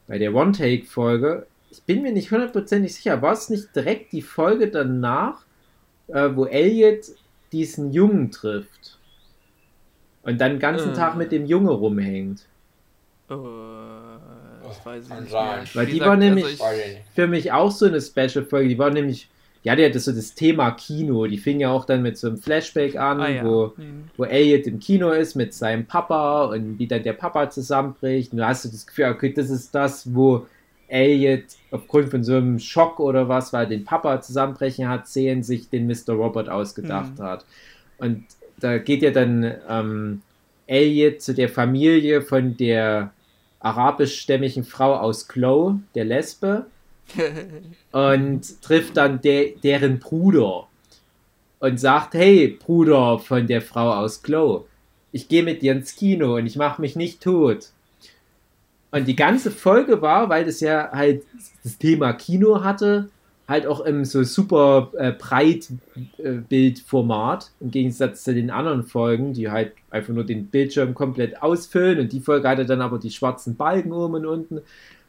bei 0.09 0.19
der 0.19 0.35
One-Take-Folge, 0.35 1.47
ich 1.79 1.85
bin 1.85 2.03
mir 2.03 2.13
nicht 2.13 2.31
hundertprozentig 2.31 2.95
sicher, 2.95 3.21
war 3.23 3.33
es 3.33 3.51
nicht 3.51 3.75
direkt 3.75 4.13
die 4.13 4.23
Folge 4.23 4.69
danach, 4.69 5.45
äh, 6.09 6.31
wo 6.35 6.47
Elliot 6.47 7.07
diesen 7.53 7.93
Jungen 7.93 8.31
trifft 8.31 8.99
und 10.23 10.41
dann 10.41 10.53
den 10.53 10.59
ganzen 10.59 10.93
äh. 10.93 10.95
Tag 10.95 11.17
mit 11.17 11.33
dem 11.33 11.47
Junge 11.47 11.71
rumhängt? 11.71 12.41
Äh, 13.29 13.35
das 14.65 14.85
weiß 14.85 15.05
ich 15.05 15.21
nicht 15.21 15.33
mehr. 15.33 15.65
Weil 15.75 15.87
die 15.87 16.01
war 16.01 16.17
nämlich 16.17 16.61
also 16.63 16.83
für 17.15 17.27
mich 17.27 17.53
auch 17.53 17.71
so 17.71 17.87
eine 17.87 18.01
Special-Folge, 18.01 18.69
die 18.69 18.79
war 18.79 18.91
nämlich 18.91 19.29
ja, 19.67 19.75
die 19.75 19.85
hatte 19.85 19.99
so 19.99 20.13
das 20.13 20.33
Thema 20.33 20.71
Kino. 20.71 21.27
Die 21.27 21.39
fing 21.39 21.59
ja 21.59 21.71
auch 21.71 21.85
dann 21.85 22.01
mit 22.01 22.17
so 22.17 22.29
einem 22.29 22.39
Flashback 22.39 22.95
an, 22.95 23.21
ah, 23.21 23.29
ja. 23.29 23.45
wo, 23.45 23.73
mhm. 23.77 24.05
wo 24.17 24.23
Elliot 24.23 24.69
im 24.69 24.79
Kino 24.79 25.11
ist 25.11 25.35
mit 25.35 25.55
seinem 25.55 25.87
Papa 25.87 26.45
und 26.45 26.79
wie 26.79 26.87
dann 26.87 27.03
der 27.03 27.15
Papa 27.15 27.51
zusammenbricht. 27.51 28.31
Und 28.31 28.39
du 28.39 28.47
hast 28.47 28.65
du 28.65 28.69
das 28.69 28.87
Gefühl, 28.87 29.07
okay, 29.07 29.33
das 29.33 29.51
ist 29.51 29.75
das, 29.75 30.15
wo 30.15 30.47
Elliot 30.89 31.45
aufgrund 31.71 32.11
von 32.11 32.25
so 32.25 32.37
einem 32.37 32.59
Schock 32.59 33.01
oder 33.01 33.29
was, 33.29 33.53
weil 33.53 33.67
den 33.67 33.85
Papa 33.85 34.21
zusammenbrechen 34.21 34.89
hat 34.89 35.09
sehen, 35.09 35.43
sich 35.43 35.69
den 35.69 35.87
Mr. 35.87 36.15
Robert 36.15 36.49
ausgedacht 36.49 37.19
mhm. 37.19 37.23
hat. 37.23 37.45
Und 37.99 38.25
da 38.59 38.79
geht 38.79 39.03
ja 39.03 39.11
dann 39.11 39.55
ähm, 39.69 40.23
Elliot 40.67 41.21
zu 41.21 41.35
der 41.35 41.49
Familie 41.49 42.23
von 42.23 42.57
der 42.57 43.13
arabischstämmigen 43.61 44.65
Frau 44.65 44.95
aus 44.95 45.29
Chloe, 45.29 45.81
der 45.95 46.05
Lesbe, 46.05 46.67
und 47.93 48.63
trifft 48.63 48.97
dann 48.97 49.21
de 49.21 49.57
deren 49.63 49.99
Bruder 49.99 50.67
und 51.61 51.79
sagt, 51.79 52.15
hey, 52.15 52.49
Bruder 52.49 53.19
von 53.19 53.47
der 53.47 53.63
Frau 53.63 53.93
aus 53.93 54.23
Chloe, 54.23 54.65
ich 55.13 55.29
gehe 55.29 55.43
mit 55.43 55.63
dir 55.63 55.73
ins 55.73 55.95
Kino 55.97 56.37
und 56.37 56.47
ich 56.47 56.57
mache 56.57 56.81
mich 56.81 56.97
nicht 56.97 57.23
tot. 57.23 57.71
Und 58.91 59.09
die 59.09 59.17
ganze 59.17 59.51
Folge 59.51 60.01
war, 60.01 60.29
weil 60.29 60.45
das 60.45 60.61
ja 60.61 60.91
halt 60.93 61.25
das 61.63 61.79
Thema 61.79 62.13
Kino 62.13 62.63
hatte, 62.63 63.09
halt 63.49 63.67
auch 63.67 63.81
im 63.81 64.05
so 64.05 64.23
super 64.25 64.91
äh, 64.97 65.13
Breitbildformat, 65.13 67.45
äh, 67.45 67.65
im 67.65 67.71
Gegensatz 67.71 68.25
zu 68.25 68.35
den 68.35 68.51
anderen 68.51 68.83
Folgen, 68.83 69.33
die 69.33 69.51
halt 69.51 69.73
einfach 69.91 70.13
nur 70.13 70.25
den 70.25 70.47
Bildschirm 70.47 70.95
komplett 70.95 71.41
ausfüllen 71.43 72.01
und 72.01 72.13
die 72.13 72.21
Folge 72.21 72.49
hatte 72.49 72.67
dann 72.67 72.81
aber 72.81 72.99
die 72.99 73.11
schwarzen 73.11 73.57
Balken 73.57 73.93
oben 73.93 74.17
und 74.17 74.27
unten. 74.27 74.61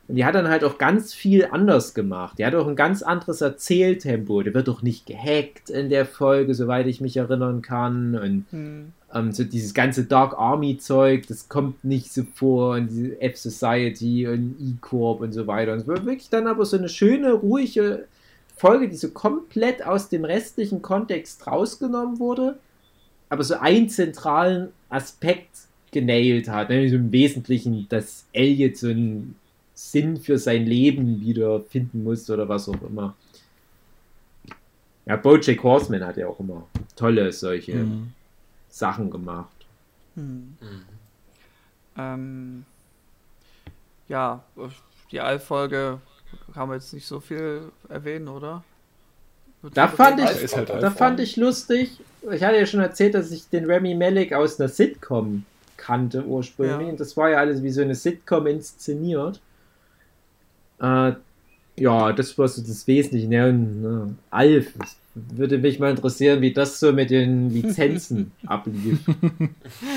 Und 0.08 0.16
die 0.16 0.24
hat 0.24 0.36
dann 0.36 0.48
halt 0.48 0.64
auch 0.64 0.78
ganz 0.78 1.14
viel 1.14 1.48
anders 1.52 1.94
gemacht. 1.94 2.38
Die 2.40 2.46
hat 2.46 2.56
auch 2.56 2.68
ein 2.68 2.78
ganz 2.78 3.02
anderes 3.02 3.42
Erzähltempo. 3.42 4.42
Der 4.42 4.54
wird 4.54 4.70
doch 4.70 4.82
nicht 4.82 5.06
gehackt 5.06 5.70
in 5.70 5.90
der 5.90 6.06
Folge, 6.06 6.54
soweit 6.54 6.88
ich 6.88 7.02
mich 7.02 7.18
erinnern 7.18 7.62
kann. 7.62 8.16
Und 8.16 8.46
hm. 8.52 8.94
ähm, 9.14 9.32
so 9.34 9.44
dieses 9.44 9.74
ganze 9.74 10.06
Dark 10.06 10.38
Army 10.38 10.78
Zeug, 10.78 11.28
das 11.28 11.50
kommt 11.50 11.84
nicht 11.84 12.14
so 12.14 12.24
vor. 12.36 12.76
Und 12.76 12.88
diese 12.88 13.22
F-Society 13.22 14.28
und 14.28 14.56
E-Corp 14.62 15.20
und 15.20 15.34
so 15.34 15.46
weiter. 15.46 15.74
Und 15.74 15.80
es 15.80 15.88
wird 15.88 16.06
wirklich 16.06 16.30
dann 16.30 16.48
aber 16.48 16.64
so 16.64 16.78
eine 16.78 16.88
schöne, 16.88 17.34
ruhige 17.34 18.06
Folge, 18.58 18.90
die 18.90 18.96
so 18.96 19.10
komplett 19.10 19.86
aus 19.86 20.10
dem 20.10 20.26
restlichen 20.26 20.82
Kontext 20.82 21.46
rausgenommen 21.46 22.20
wurde, 22.20 22.58
aber 23.30 23.44
so 23.44 23.56
einen 23.56 23.88
zentralen 23.88 24.70
Aspekt 24.90 25.50
genailt 25.92 26.50
hat. 26.50 26.70
Nämlich 26.70 26.92
so 26.92 26.98
im 26.98 27.12
Wesentlichen, 27.12 27.88
dass 27.90 28.26
Elliot 28.34 28.78
so 28.78 28.88
einen 28.88 29.36
Sinn 29.78 30.18
für 30.18 30.40
sein 30.40 30.66
Leben 30.66 31.22
wieder 31.22 31.62
finden 31.62 32.04
muss 32.04 32.28
oder 32.32 32.50
was 32.50 32.68
auch 32.68 32.82
immer. 32.82 33.16
Ja, 35.06 35.16
Bojack 35.18 35.62
Horseman 35.62 36.04
hat 36.04 36.18
ja 36.18 36.28
auch 36.28 36.40
immer 36.40 36.68
tolle 36.96 37.32
solche 37.32 37.76
mhm. 37.76 38.12
Sachen 38.70 39.12
gemacht. 39.12 39.56
Mhm. 40.16 40.58
Mhm. 40.60 40.86
Ähm, 41.96 42.66
ja, 44.08 44.44
die 45.12 45.22
Allfolge 45.22 46.00
kann 46.56 46.70
man 46.70 46.80
jetzt 46.80 46.94
nicht 46.94 47.06
so 47.06 47.20
viel 47.20 47.72
erwähnen, 47.88 48.30
oder? 48.30 48.64
Da 49.74 49.88
fand, 49.88 50.20
ich, 50.20 50.56
halt 50.56 50.70
da 50.70 50.90
fand 50.90 51.20
ich 51.20 51.36
lustig, 51.36 52.00
ich 52.32 52.44
hatte 52.44 52.58
ja 52.58 52.66
schon 52.66 52.80
erzählt, 52.80 53.14
dass 53.14 53.32
ich 53.32 53.48
den 53.50 53.66
Remy 53.66 53.94
Malek 53.94 54.34
aus 54.34 54.60
einer 54.60 54.70
Sitcom 54.70 55.46
kannte 55.78 56.26
ursprünglich. 56.26 56.88
Ja. 56.88 56.92
Und 56.94 57.00
das 57.00 57.16
war 57.16 57.30
ja 57.30 57.38
alles 57.38 57.62
wie 57.62 57.70
so 57.70 57.82
eine 57.82 57.96
Sitcom 57.96 58.48
inszeniert. 58.48 59.40
Äh, 60.82 61.14
ja, 61.80 62.12
das 62.12 62.38
war 62.38 62.48
so 62.48 62.62
das 62.62 62.88
Wesentliche. 62.88 63.28
Ne? 63.28 63.54
ne? 63.54 64.16
Alf, 64.32 64.74
würde 65.14 65.58
mich 65.58 65.80
mal 65.80 65.92
interessieren, 65.92 66.42
wie 66.42 66.54
das 66.54 66.80
so 66.80 66.92
mit 66.92 67.10
den 67.10 67.50
Lizenzen 67.50 68.32
ablief. 68.48 69.00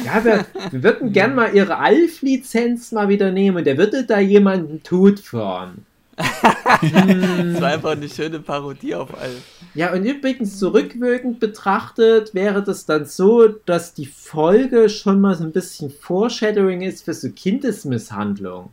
Ja, 0.04 0.24
wir, 0.24 0.46
wir 0.70 0.82
würden 0.82 1.12
gern 1.12 1.34
mal 1.34 1.54
ihre 1.54 1.78
Alf-Lizenz 1.78 2.92
mal 2.92 3.08
wieder 3.08 3.32
nehmen 3.32 3.58
und 3.58 3.66
der 3.66 3.78
würde 3.78 4.04
da 4.04 4.18
jemanden 4.18 4.82
tot 4.82 5.20
fahren. 5.20 5.86
das 6.20 7.60
war 7.60 7.72
einfach 7.72 7.92
eine 7.92 8.08
schöne 8.08 8.40
Parodie 8.40 8.94
auf 8.94 9.18
Alf. 9.18 9.42
Ja, 9.74 9.92
und 9.94 10.04
übrigens 10.04 10.58
zurückwirkend 10.58 11.40
betrachtet 11.40 12.34
wäre 12.34 12.62
das 12.62 12.84
dann 12.84 13.06
so, 13.06 13.48
dass 13.48 13.94
die 13.94 14.06
Folge 14.06 14.90
schon 14.90 15.20
mal 15.20 15.34
so 15.34 15.44
ein 15.44 15.52
bisschen 15.52 15.90
Foreshadowing 15.90 16.82
ist 16.82 17.06
für 17.06 17.14
so 17.14 17.30
Kindesmisshandlung. 17.30 18.70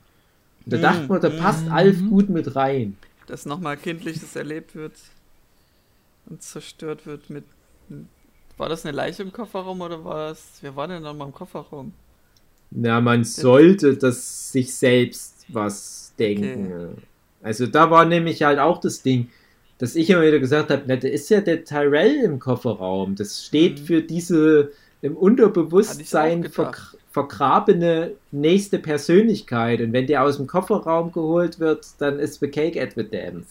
Und 0.68 0.74
da 0.74 0.92
dachte 0.92 1.08
man, 1.08 1.22
da 1.22 1.30
passt 1.30 1.66
mhm. 1.66 1.72
Alf 1.72 1.98
gut 2.10 2.30
mit 2.30 2.56
rein. 2.58 2.98
Dass 3.26 3.46
nochmal 3.46 3.78
Kindliches 3.78 4.36
erlebt 4.36 4.76
wird 4.76 4.94
und 6.26 6.42
zerstört 6.44 7.06
wird 7.06 7.30
mit. 7.30 7.46
War 8.58 8.68
das 8.68 8.86
eine 8.86 8.96
Leiche 8.96 9.24
im 9.24 9.32
Kofferraum 9.32 9.80
oder 9.80 10.04
war 10.04 10.32
es. 10.32 10.58
Wer 10.60 10.76
war 10.76 10.90
denn 10.90 11.04
nochmal 11.04 11.28
im 11.28 11.34
Kofferraum? 11.34 11.94
Na, 12.72 13.00
man 13.00 13.24
sollte 13.24 13.96
das 13.96 14.52
sich 14.52 14.76
selbst 14.76 15.46
was 15.48 16.14
denken. 16.20 16.66
Okay. 16.66 17.02
Also 17.42 17.66
da 17.66 17.90
war 17.90 18.04
nämlich 18.04 18.44
halt 18.44 18.60
auch 18.60 18.82
das 18.82 19.02
Ding, 19.02 19.30
dass 19.78 19.96
ich 19.96 20.10
immer 20.10 20.24
wieder 20.24 20.40
gesagt 20.40 20.70
habe, 20.70 20.84
da 20.86 21.08
ist 21.08 21.30
ja 21.30 21.40
der 21.40 21.64
Tyrell 21.64 22.24
im 22.24 22.40
Kofferraum. 22.40 23.16
Das 23.16 23.46
steht 23.46 23.80
mhm. 23.80 23.86
für 23.86 24.02
diese 24.02 24.72
im 25.02 25.16
Unterbewusstsein 25.16 26.42
vergrabene 27.18 28.12
nächste 28.32 28.78
Persönlichkeit. 28.78 29.82
Und 29.82 29.92
wenn 29.92 30.06
der 30.06 30.22
aus 30.22 30.38
dem 30.38 30.46
Kofferraum 30.46 31.12
geholt 31.12 31.60
wird, 31.60 31.88
dann 31.98 32.20
ist 32.20 32.40
the 32.40 32.48
cake 32.48 32.80
at 32.80 32.94
the 32.96 33.04
dance. 33.04 33.48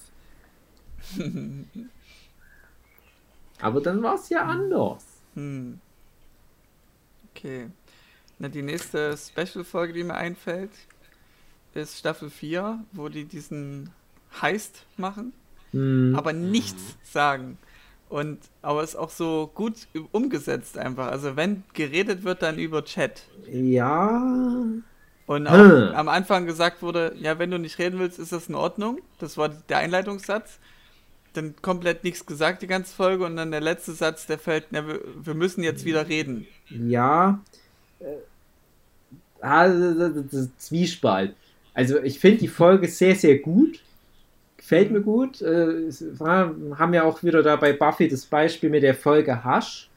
Aber 3.61 3.81
dann 3.81 4.03
war 4.05 4.15
es 4.15 4.29
ja 4.29 4.45
anders. 4.45 5.05
Hm. 5.35 5.81
Okay. 7.31 7.67
Na, 8.39 8.49
die 8.49 8.63
nächste 8.63 9.17
Special-Folge, 9.17 9.95
die 9.95 10.05
mir 10.05 10.15
einfällt, 10.15 10.71
ist 11.75 11.99
Staffel 11.99 12.31
4, 12.31 12.85
wo 12.93 13.09
die 13.09 13.25
diesen 13.25 13.91
Heist 14.41 14.87
machen, 14.97 15.33
hm. 15.73 16.15
aber 16.15 16.33
nichts 16.33 16.97
sagen. 17.03 17.59
Und 18.09 18.39
aber 18.63 18.83
es 18.83 18.91
ist 18.91 18.97
auch 18.97 19.11
so 19.11 19.51
gut 19.55 19.75
umgesetzt 20.13 20.79
einfach. 20.79 21.09
Also 21.09 21.37
wenn 21.37 21.65
geredet 21.75 22.25
wird, 22.25 22.43
dann 22.43 22.59
über 22.59 22.85
Chat. 22.85 23.23
Ja. 23.51 24.65
Und 25.27 25.47
auch 25.49 25.53
hm. 25.53 25.93
am 25.95 26.09
Anfang 26.09 26.47
gesagt 26.47 26.83
wurde, 26.83 27.15
ja, 27.19 27.39
wenn 27.39 27.51
du 27.51 27.59
nicht 27.59 27.79
reden 27.79 27.99
willst, 27.99 28.19
ist 28.19 28.31
das 28.31 28.49
in 28.49 28.55
Ordnung. 28.55 29.01
Das 29.19 29.37
war 29.37 29.49
der 29.49 29.79
Einleitungssatz. 29.79 30.59
Dann 31.33 31.55
komplett 31.61 32.05
nichts 32.05 32.25
gesagt 32.25 32.63
die 32.63 32.69
ganze 32.69 32.95
Folge 32.95 33.25
und 33.25 33.37
dann 33.37 33.51
der 33.51 33.61
letzte 33.61 33.93
Satz, 33.93 34.27
der 34.27 34.39
fällt, 34.39 34.67
na, 34.71 34.85
wir, 34.87 35.35
müssen 35.35 35.65
jetzt 35.65 35.85
wieder 35.85 36.09
reden. 36.09 36.47
Ja. 36.71 37.41
Also, 39.41 40.25
Zwiespalt. 40.57 41.35
Also 41.75 42.01
ich 42.01 42.21
finde 42.21 42.39
die 42.39 42.49
Folge 42.49 42.89
sehr, 42.89 43.17
sehr 43.17 43.39
gut 43.39 43.81
gefällt 44.67 44.91
mir 44.91 45.01
gut. 45.01 45.41
Äh, 45.43 45.89
war, 46.19 46.53
haben 46.77 46.93
ja 46.93 47.05
auch 47.05 47.23
wieder 47.23 47.43
da 47.45 47.55
bei 47.55 47.73
Buffy 47.73 48.09
das 48.09 48.27
Beispiel 48.27 48.69
mit 48.69 48.83
der 48.83 48.95
Folge 48.95 49.45
Hush, 49.45 49.89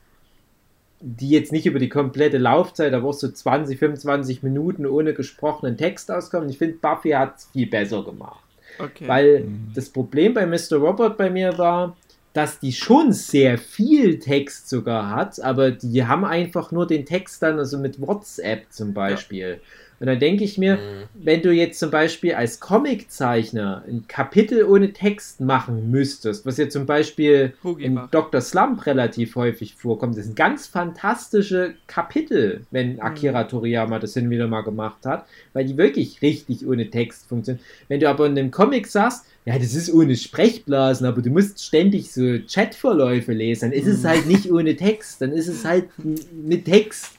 die 0.99 1.31
jetzt 1.31 1.51
nicht 1.51 1.65
über 1.65 1.79
die 1.79 1.89
komplette 1.89 2.37
Laufzeit, 2.37 2.93
aber 2.93 3.09
auch 3.09 3.13
so 3.13 3.29
20, 3.29 3.79
25 3.79 4.43
Minuten 4.43 4.85
ohne 4.85 5.15
gesprochenen 5.15 5.75
Text 5.75 6.11
auskommt. 6.11 6.51
Ich 6.51 6.59
finde, 6.59 6.77
Buffy 6.77 7.11
hat 7.11 7.37
es 7.37 7.45
viel 7.45 7.67
besser 7.67 8.03
gemacht. 8.03 8.43
Okay. 8.77 9.07
Weil 9.07 9.39
mhm. 9.45 9.71
das 9.73 9.89
Problem 9.89 10.35
bei 10.35 10.45
Mr. 10.45 10.77
Robot 10.77 11.17
bei 11.17 11.31
mir 11.31 11.57
war, 11.57 11.97
dass 12.33 12.59
die 12.59 12.71
schon 12.71 13.11
sehr 13.11 13.57
viel 13.57 14.19
Text 14.19 14.69
sogar 14.69 15.09
hat, 15.09 15.41
aber 15.41 15.71
die 15.71 16.05
haben 16.05 16.25
einfach 16.25 16.71
nur 16.71 16.85
den 16.85 17.07
Text 17.07 17.41
dann, 17.41 17.57
also 17.57 17.79
mit 17.79 17.99
WhatsApp 17.99 18.71
zum 18.71 18.93
Beispiel. 18.93 19.59
Ja. 19.61 19.67
Und 19.99 20.07
dann 20.07 20.19
denke 20.19 20.43
ich 20.43 20.57
mir, 20.57 20.75
mhm. 20.75 20.79
wenn 21.13 21.41
du 21.41 21.51
jetzt 21.51 21.79
zum 21.79 21.91
Beispiel 21.91 22.33
als 22.33 22.59
Comiczeichner 22.59 23.83
ein 23.87 24.05
Kapitel 24.07 24.63
ohne 24.63 24.93
Text 24.93 25.41
machen 25.41 25.91
müsstest, 25.91 26.45
was 26.45 26.57
ja 26.57 26.69
zum 26.69 26.85
Beispiel 26.85 27.53
Hugi 27.63 27.85
in 27.85 27.95
macht. 27.95 28.13
Dr. 28.13 28.41
Slump 28.41 28.85
relativ 28.85 29.35
häufig 29.35 29.75
vorkommt, 29.75 30.17
das 30.17 30.25
sind 30.25 30.35
ganz 30.35 30.67
fantastische 30.67 31.73
Kapitel, 31.87 32.61
wenn 32.71 32.93
mhm. 32.93 33.01
Akira 33.01 33.43
Toriyama 33.43 33.99
das 33.99 34.13
hin 34.13 34.29
wieder 34.29 34.47
mal 34.47 34.61
gemacht 34.61 35.05
hat, 35.05 35.25
weil 35.53 35.65
die 35.65 35.77
wirklich 35.77 36.21
richtig 36.21 36.65
ohne 36.65 36.89
Text 36.89 37.27
funktionieren. 37.27 37.63
Wenn 37.87 37.99
du 37.99 38.09
aber 38.09 38.25
in 38.25 38.37
einem 38.37 38.51
Comic 38.51 38.87
sagst, 38.87 39.25
ja, 39.45 39.57
das 39.57 39.73
ist 39.73 39.91
ohne 39.91 40.15
Sprechblasen, 40.15 41.07
aber 41.07 41.21
du 41.21 41.29
musst 41.29 41.63
ständig 41.63 42.11
so 42.11 42.37
Chatverläufe 42.47 43.33
lesen, 43.33 43.71
dann 43.71 43.79
ist 43.79 43.87
es 43.87 44.03
mhm. 44.03 44.07
halt 44.07 44.25
nicht 44.27 44.51
ohne 44.51 44.75
Text, 44.75 45.21
dann 45.21 45.31
ist 45.31 45.47
es 45.47 45.65
halt 45.65 45.85
mit 46.31 46.65
Text. 46.65 47.18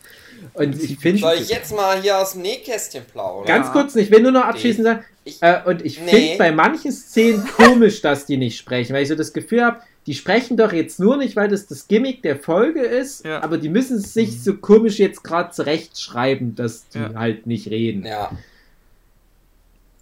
Und 0.55 0.83
ich 0.83 0.99
finde. 0.99 1.21
Soll 1.21 1.37
ich 1.41 1.49
jetzt 1.49 1.75
mal 1.75 2.01
hier 2.01 2.19
aus 2.19 2.33
dem 2.33 2.43
Nähkästchen 2.43 3.05
plaudern? 3.05 3.47
Ganz 3.47 3.73
kurz, 3.73 3.95
ich 3.97 4.11
will 4.11 4.21
nur 4.21 4.33
noch 4.33 4.45
abschließend 4.45 4.85
sagen. 4.85 5.05
Ich, 5.25 5.43
äh, 5.43 5.61
und 5.65 5.85
ich 5.85 6.01
nee. 6.01 6.11
finde 6.11 6.39
bei 6.39 6.53
manchen 6.53 6.93
Szenen 6.93 7.47
komisch, 7.57 8.01
dass 8.01 8.27
die 8.27 8.37
nicht 8.37 8.59
sprechen, 8.59 8.95
weil 8.95 9.03
ich 9.03 9.09
so 9.09 9.15
das 9.15 9.33
Gefühl 9.33 9.65
habe, 9.65 9.81
die 10.07 10.15
sprechen 10.15 10.57
doch 10.57 10.73
jetzt 10.73 10.99
nur 10.99 11.17
nicht, 11.17 11.37
weil 11.37 11.49
das 11.49 11.67
das 11.67 11.87
Gimmick 11.87 12.23
der 12.23 12.37
Folge 12.37 12.81
ist, 12.81 13.25
ja. 13.25 13.43
aber 13.43 13.59
die 13.59 13.69
müssen 13.69 14.01
sich 14.01 14.43
so 14.43 14.57
komisch 14.57 14.99
jetzt 14.99 15.23
gerade 15.23 15.51
zurechtschreiben, 15.51 16.55
dass 16.55 16.89
die 16.89 16.99
ja. 16.99 17.15
halt 17.15 17.47
nicht 17.47 17.69
reden. 17.69 18.07
Ja. 18.07 18.31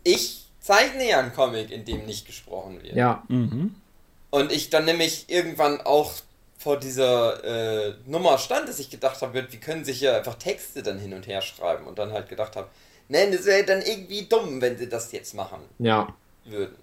Ich 0.04 0.46
zeichne 0.60 1.08
ja 1.08 1.18
einen 1.18 1.32
Comic, 1.32 1.70
in 1.70 1.84
dem 1.84 2.06
nicht 2.06 2.26
gesprochen 2.26 2.82
wird. 2.82 2.94
Ja. 2.94 3.24
Mhm. 3.28 3.74
Und 4.30 4.52
ich 4.52 4.70
dann 4.70 4.84
nämlich 4.84 5.24
irgendwann 5.28 5.80
auch 5.80 6.12
vor 6.58 6.76
dieser 6.76 7.44
äh, 7.44 7.94
Nummer 8.06 8.36
stand, 8.36 8.68
dass 8.68 8.80
ich 8.80 8.90
gedacht 8.90 9.22
habe, 9.22 9.46
wie 9.50 9.56
können 9.58 9.84
sich 9.84 10.00
ja 10.00 10.16
einfach 10.16 10.34
Texte 10.34 10.82
dann 10.82 10.98
hin 10.98 11.14
und 11.14 11.26
her 11.28 11.40
schreiben 11.40 11.86
und 11.86 11.98
dann 11.98 12.12
halt 12.12 12.28
gedacht 12.28 12.56
habe, 12.56 12.68
nein, 13.08 13.30
das 13.30 13.44
wäre 13.46 13.64
dann 13.64 13.80
irgendwie 13.80 14.26
dumm, 14.26 14.60
wenn 14.60 14.76
sie 14.76 14.88
das 14.88 15.12
jetzt 15.12 15.34
machen 15.34 15.60
ja. 15.78 16.14
würden. 16.44 16.76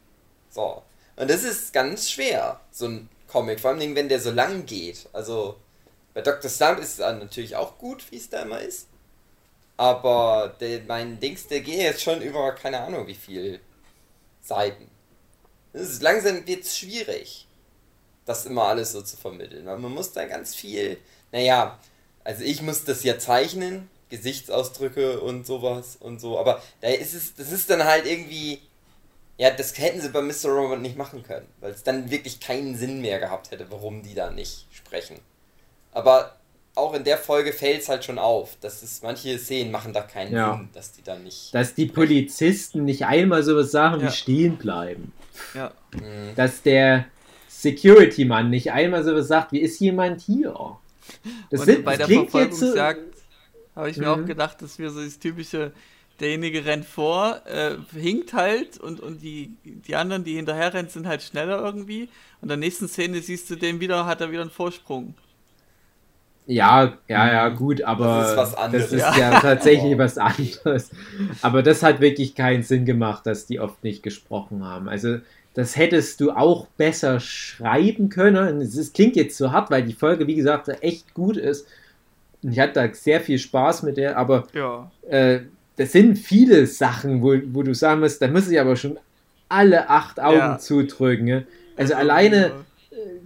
So. 0.50 0.82
Und 1.18 1.30
das 1.30 1.44
ist 1.44 1.74
ganz 1.74 2.10
schwer, 2.10 2.62
so 2.72 2.88
ein 2.88 3.10
Comic, 3.28 3.60
vor 3.60 3.72
allem 3.72 3.96
wenn 3.96 4.08
der 4.08 4.22
so 4.22 4.32
lang 4.32 4.66
geht. 4.66 5.10
Also 5.12 5.58
bei 6.14 6.22
Dr. 6.22 6.50
Slump 6.50 6.80
ist 6.80 6.94
es 6.94 7.00
natürlich 7.00 7.58
auch 7.58 7.78
gut, 7.78 8.04
wie 8.12 8.18
es 8.18 8.30
da 8.30 8.44
immer 8.44 8.62
ist. 8.62 8.88
Aber 9.76 10.56
der, 10.62 10.84
mein 10.88 11.20
Dings, 11.20 11.48
der 11.48 11.60
geht 11.60 11.80
jetzt 11.80 12.02
schon 12.02 12.22
über 12.22 12.54
keine 12.54 12.80
Ahnung 12.80 13.08
wie 13.08 13.14
viel 13.14 13.60
Seiten. 14.42 14.90
Das 15.74 15.82
ist 15.82 16.02
langsam 16.02 16.48
wird's 16.48 16.78
schwierig 16.78 17.46
das 18.26 18.46
immer 18.46 18.64
alles 18.64 18.92
so 18.92 19.02
zu 19.02 19.18
vermitteln. 19.18 19.66
Weil 19.66 19.78
man 19.78 19.94
muss 19.94 20.12
da 20.12 20.26
ganz 20.26 20.54
viel, 20.56 20.98
naja, 21.32 21.80
also 22.24 22.44
ich 22.44 22.62
muss 22.62 22.84
das 22.84 23.04
ja 23.04 23.18
zeichnen, 23.20 23.90
Gesichtsausdrücke 24.10 25.20
und 25.20 25.46
sowas 25.46 25.98
und 26.00 26.20
so, 26.20 26.40
aber 26.40 26.62
da 26.82 26.90
ist 26.90 27.14
es, 27.14 27.36
das 27.36 27.52
ist 27.52 27.70
dann 27.70 27.84
halt 27.84 28.06
irgendwie 28.06 28.60
Ja, 29.38 29.52
das 29.52 29.78
hätten 29.78 30.00
sie 30.00 30.10
bei 30.10 30.22
Mr. 30.22 30.50
Robot 30.50 30.80
nicht 30.80 30.98
machen 30.98 31.24
können, 31.24 31.48
weil 31.60 31.72
es 31.72 31.84
dann 31.84 32.10
wirklich 32.10 32.40
keinen 32.40 32.76
Sinn 32.78 33.02
mehr 33.02 33.20
gehabt 33.20 33.52
hätte, 33.52 33.66
warum 33.70 34.02
die 34.02 34.14
da 34.14 34.32
nicht 34.32 34.68
sprechen. 34.72 35.20
Aber 35.92 36.36
auch 36.76 36.94
in 36.94 37.04
der 37.04 37.18
Folge 37.18 37.54
fällt 37.54 37.82
es 37.82 37.90
halt 37.90 38.06
schon 38.06 38.20
auf, 38.20 38.58
dass 38.62 38.84
es 38.84 39.02
manche 39.02 39.38
Szenen 39.38 39.72
machen 39.72 39.94
da 39.94 40.02
keinen 40.02 40.34
ja. 40.34 40.54
Sinn, 40.54 40.70
dass 40.74 40.92
die 40.92 41.04
da 41.04 41.18
nicht. 41.18 41.54
Dass 41.54 41.74
die 41.74 41.84
sprechen. 41.84 41.96
Polizisten 41.96 42.86
nicht 42.86 43.06
einmal 43.06 43.44
sowas 43.44 43.72
sagen 43.72 44.02
ja. 44.02 44.08
wie 44.08 44.12
stehen 44.14 44.58
bleiben. 44.58 45.14
Ja. 45.54 45.72
Mhm. 45.94 46.36
Dass 46.36 46.62
der 46.62 47.06
Security-Mann 47.66 48.50
nicht 48.50 48.72
einmal 48.72 49.04
sowas 49.04 49.28
sagt 49.28 49.52
wie 49.52 49.60
ist 49.60 49.80
jemand 49.80 50.22
hier. 50.22 50.54
Das, 51.50 51.62
Und 51.62 51.66
sind, 51.66 51.86
bei 51.86 51.98
das 51.98 52.08
der 52.08 52.20
Verfolgungsjagd 52.20 53.16
so, 53.16 53.76
habe 53.76 53.90
ich 53.90 53.98
mir 53.98 54.16
mhm. 54.16 54.24
auch 54.24 54.26
gedacht, 54.26 54.62
dass 54.62 54.80
wir 54.80 54.90
so 54.92 55.04
das 55.04 55.20
typische 55.20 55.72
derjenige 56.20 56.66
rennt 56.66 56.86
vor, 56.86 57.42
äh, 57.46 57.76
hinkt 57.94 58.34
halt 58.34 58.78
und, 58.78 59.00
und 59.02 59.22
die, 59.22 59.54
die 59.64 59.96
anderen, 59.96 60.24
die 60.24 60.36
hinterher 60.36 60.74
rennen, 60.74 60.88
sind 60.90 61.08
halt 61.08 61.22
schneller 61.22 61.60
irgendwie. 61.60 62.04
Und 62.42 62.44
in 62.44 62.48
der 62.50 62.58
nächsten 62.58 62.88
Szene 62.88 63.20
siehst 63.20 63.50
du 63.50 63.56
den 63.56 63.80
wieder, 63.80 64.06
hat 64.06 64.22
er 64.22 64.32
wieder 64.32 64.42
einen 64.42 64.52
Vorsprung. 64.52 65.14
Ja, 66.48 66.94
ja, 67.08 67.34
ja, 67.34 67.50
gut, 67.50 67.82
aber 67.82 68.20
das 68.20 68.30
ist, 68.30 68.38
was 68.38 68.56
anderes. 68.56 68.90
das 68.92 69.10
ist 69.10 69.18
ja 69.18 69.40
tatsächlich 69.40 69.98
was 69.98 70.18
anderes. 70.18 70.92
Aber 71.42 71.64
das 71.64 71.82
hat 71.82 72.02
wirklich 72.02 72.36
keinen 72.36 72.62
Sinn 72.62 72.86
gemacht, 72.86 73.26
dass 73.26 73.48
die 73.48 73.60
oft 73.60 73.84
nicht 73.84 74.04
gesprochen 74.04 74.64
haben. 74.64 74.88
Also, 74.88 75.18
das 75.56 75.78
hättest 75.78 76.20
du 76.20 76.32
auch 76.32 76.68
besser 76.78 77.20
schreiben 77.22 78.10
können. 78.10 78.62
Es 78.62 78.92
klingt 78.94 79.16
jetzt 79.16 79.38
so 79.38 79.52
hart, 79.54 79.72
weil 79.72 79.84
die 79.84 79.94
Folge, 79.94 80.28
wie 80.28 80.36
gesagt, 80.36 80.70
echt 80.82 81.14
gut 81.14 81.38
ist. 81.38 81.66
Und 82.44 82.52
ich 82.52 82.60
hatte 82.60 82.74
da 82.74 82.94
sehr 82.94 83.22
viel 83.22 83.40
Spaß 83.40 83.84
mit 83.84 83.98
der, 83.98 84.18
aber 84.18 84.48
ja. 84.54 84.92
äh, 85.10 85.40
das 85.78 85.94
sind 85.94 86.18
viele 86.18 86.68
Sachen, 86.68 87.22
wo, 87.22 87.36
wo 87.54 87.64
du 87.64 87.74
sagen 87.74 88.02
musst, 88.02 88.22
da 88.22 88.28
muss 88.28 88.50
ich 88.50 88.60
aber 88.60 88.76
schon 88.76 89.00
alle 89.48 89.90
acht 89.90 90.20
Augen 90.20 90.38
ja. 90.38 90.58
zudrücken. 90.60 91.26
Ne? 91.26 91.48
Also 91.78 91.94
ja, 91.94 92.00
alleine, 92.00 92.52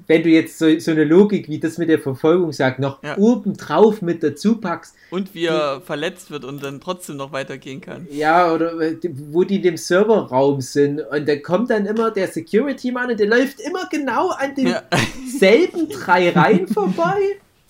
wenn 0.07 0.23
du 0.23 0.29
jetzt 0.29 0.57
so, 0.57 0.79
so, 0.79 0.91
eine 0.91 1.03
Logik 1.03 1.47
wie 1.47 1.59
das 1.59 1.77
mit 1.77 1.89
der 1.89 1.99
Verfolgungsjagd 1.99 2.79
noch 2.79 3.03
ja. 3.03 3.17
obendrauf 3.17 4.01
mit 4.01 4.23
dazu 4.23 4.57
packst. 4.57 4.95
Und 5.11 5.33
wie 5.35 5.45
er 5.45 5.81
verletzt 5.81 6.31
wird 6.31 6.45
und 6.45 6.63
dann 6.63 6.79
trotzdem 6.81 7.17
noch 7.17 7.31
weitergehen 7.31 7.81
kann. 7.81 8.07
Ja, 8.11 8.53
oder 8.53 8.79
äh, 8.79 8.97
wo 9.31 9.43
die 9.43 9.57
in 9.57 9.63
dem 9.63 9.77
Serverraum 9.77 10.61
sind 10.61 11.01
und 11.01 11.27
da 11.27 11.35
kommt 11.37 11.69
dann 11.69 11.85
immer 11.85 12.11
der 12.11 12.27
Security-Mann 12.27 13.11
und 13.11 13.19
der 13.19 13.27
läuft 13.27 13.59
immer 13.59 13.87
genau 13.89 14.29
an 14.29 14.53
denselben 14.55 15.89
drei 15.89 16.29
Reihen 16.29 16.67
vorbei 16.67 17.19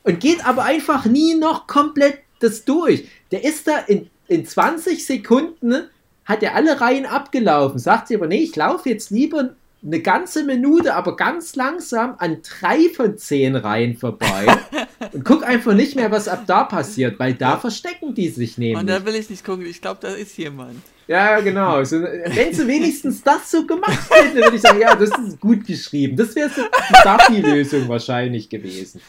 und 0.04 0.20
geht 0.20 0.46
aber 0.46 0.64
einfach 0.64 1.06
nie 1.06 1.36
noch 1.36 1.68
komplett 1.68 2.20
das 2.40 2.66
durch. 2.66 3.08
Der 3.32 3.44
ist 3.44 3.68
da 3.68 3.78
in 3.80 4.10
in 4.30 4.46
20 4.46 5.06
Sekunden 5.06 5.90
hat 6.24 6.44
er 6.44 6.56
alle 6.56 6.80
Reihen 6.80 7.06
abgelaufen. 7.06 7.80
Sagt 7.80 8.08
sie 8.08 8.16
aber, 8.16 8.28
nee, 8.28 8.44
ich 8.44 8.56
laufe 8.56 8.88
jetzt 8.90 9.10
lieber 9.10 9.56
eine 9.84 10.02
ganze 10.02 10.44
Minute, 10.44 10.94
aber 10.94 11.16
ganz 11.16 11.56
langsam 11.56 12.16
an 12.18 12.40
drei 12.42 12.90
von 12.90 13.18
zehn 13.18 13.56
Reihen 13.56 13.96
vorbei 13.96 14.46
und 15.14 15.24
guck 15.24 15.44
einfach 15.44 15.74
nicht 15.74 15.96
mehr, 15.96 16.12
was 16.12 16.28
ab 16.28 16.44
da 16.48 16.66
passiert, 16.66 17.18
weil 17.18 17.34
da 17.34 17.58
verstecken 17.58 18.14
die 18.14 18.30
sich 18.30 18.58
nämlich. 18.58 18.78
Und 18.78 18.88
da 18.88 19.06
will 19.06 19.16
ich 19.16 19.30
nicht 19.30 19.46
gucken, 19.46 19.66
ich 19.66 19.82
glaube, 19.82 20.00
da 20.02 20.10
ist 20.10 20.38
jemand. 20.38 20.82
Ja, 21.08 21.40
genau. 21.40 21.84
So, 21.86 22.02
wenn 22.02 22.54
sie 22.54 22.68
wenigstens 22.68 23.24
das 23.24 23.50
so 23.50 23.66
gemacht 23.66 24.10
hätten, 24.12 24.36
würde 24.36 24.56
ich 24.56 24.62
sagen, 24.62 24.80
ja, 24.80 24.96
das 24.96 25.10
ist 25.10 25.40
gut 25.40 25.66
geschrieben. 25.66 26.16
Das 26.16 26.36
wäre 26.36 26.50
so 26.50 26.62
die 26.62 27.04
Duffy-Lösung 27.04 27.88
wahrscheinlich 27.88 28.48
gewesen. 28.48 29.02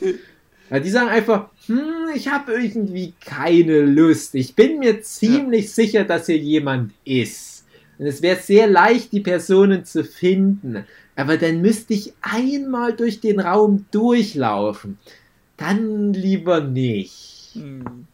Weil 0.71 0.81
die 0.81 0.89
sagen 0.89 1.09
einfach, 1.09 1.49
hm, 1.67 2.11
ich 2.15 2.29
habe 2.29 2.53
irgendwie 2.53 3.13
keine 3.23 3.83
Lust. 3.83 4.35
Ich 4.35 4.55
bin 4.55 4.79
mir 4.79 5.03
ziemlich 5.03 5.67
ja. 5.67 5.71
sicher, 5.73 6.05
dass 6.05 6.27
hier 6.27 6.39
jemand 6.39 6.93
ist. 7.05 7.50
Und 8.01 8.07
es 8.07 8.23
wäre 8.23 8.41
sehr 8.41 8.67
leicht, 8.67 9.13
die 9.13 9.21
Personen 9.21 9.85
zu 9.85 10.05
finden. 10.05 10.87
Aber 11.17 11.37
dann 11.37 11.61
müsste 11.61 11.93
ich 11.93 12.15
einmal 12.23 12.97
durch 12.97 13.21
den 13.21 13.39
Raum 13.41 13.85
durchlaufen. 13.91 14.97
Dann 15.59 16.15
lieber 16.15 16.63
nicht. 16.63 17.51
Hm. 17.53 18.07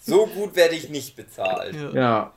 so 0.00 0.26
gut 0.26 0.54
werde 0.54 0.76
ich 0.76 0.90
nicht 0.90 1.16
bezahlt. 1.16 1.74
Ja. 1.74 2.32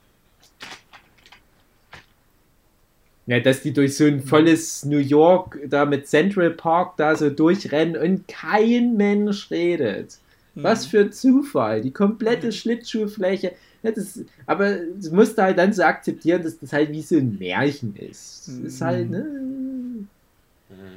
ja. 3.28 3.40
Dass 3.40 3.62
die 3.62 3.72
durch 3.72 3.96
so 3.96 4.06
ein 4.06 4.24
volles 4.24 4.84
New 4.84 4.98
York 4.98 5.60
da 5.68 5.86
mit 5.86 6.08
Central 6.08 6.50
Park 6.50 6.98
da 6.98 7.16
so 7.16 7.30
durchrennen 7.30 8.02
und 8.02 8.28
kein 8.28 8.98
Mensch 8.98 9.52
redet. 9.52 10.18
Mhm. 10.56 10.64
Was 10.64 10.88
für 10.88 11.02
ein 11.02 11.12
Zufall. 11.12 11.82
Die 11.82 11.92
komplette 11.92 12.48
mhm. 12.48 12.52
Schlittschuhfläche. 12.52 13.54
Ja, 13.84 13.92
das, 13.92 14.20
aber 14.46 14.76
du 14.76 15.16
musst 15.16 15.38
halt 15.38 15.58
dann 15.58 15.74
so 15.74 15.84
akzeptieren, 15.84 16.44
dass 16.44 16.60
das 16.60 16.72
halt 16.72 16.92
wie 16.92 17.02
so 17.02 17.16
ein 17.16 17.38
Märchen 17.40 17.96
ist. 17.96 18.48
Das 18.48 18.56
ist 18.56 18.82
halt, 18.82 19.10
ne? 19.10 19.26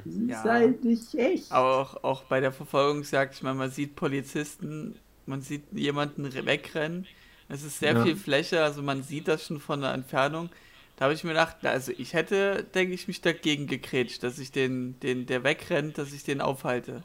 Das 0.05 0.15
ist 0.15 0.29
ja. 0.29 0.45
halt 0.45 0.85
nicht 0.85 1.15
echt. 1.15 1.51
Aber 1.51 1.79
auch, 1.81 2.05
auch 2.05 2.23
bei 2.25 2.41
der 2.41 2.53
Verfolgungsjagd, 2.53 3.35
ich 3.35 3.43
meine, 3.43 3.57
man 3.57 3.71
sieht 3.71 3.97
Polizisten, 3.97 4.97
man 5.27 5.41
sieht 5.41 5.63
jemanden 5.73 6.33
wegrennen. 6.47 7.07
Es 7.49 7.63
ist 7.63 7.79
sehr 7.79 7.95
ja. 7.95 8.03
viel 8.03 8.17
Fläche, 8.17 8.63
also 8.63 8.83
man 8.83 9.03
sieht 9.03 9.29
das 9.29 9.47
schon 9.47 9.61
von 9.61 9.81
der 9.81 9.93
Entfernung. 9.93 10.51
Da 10.97 11.07
habe 11.07 11.15
ich 11.15 11.25
mir 11.25 11.31
gedacht, 11.31 11.57
also 11.63 11.93
ich 11.97 12.13
hätte, 12.13 12.65
denke 12.75 12.95
ich, 12.95 13.09
mich 13.09 13.21
dagegen 13.21 13.67
gekrätscht, 13.67 14.23
dass 14.23 14.39
ich 14.39 14.53
den, 14.53 14.99
den, 15.01 15.27
der 15.27 15.43
wegrennt, 15.43 15.99
dass 15.99 16.13
ich 16.13 16.23
den 16.23 16.41
aufhalte. 16.41 17.03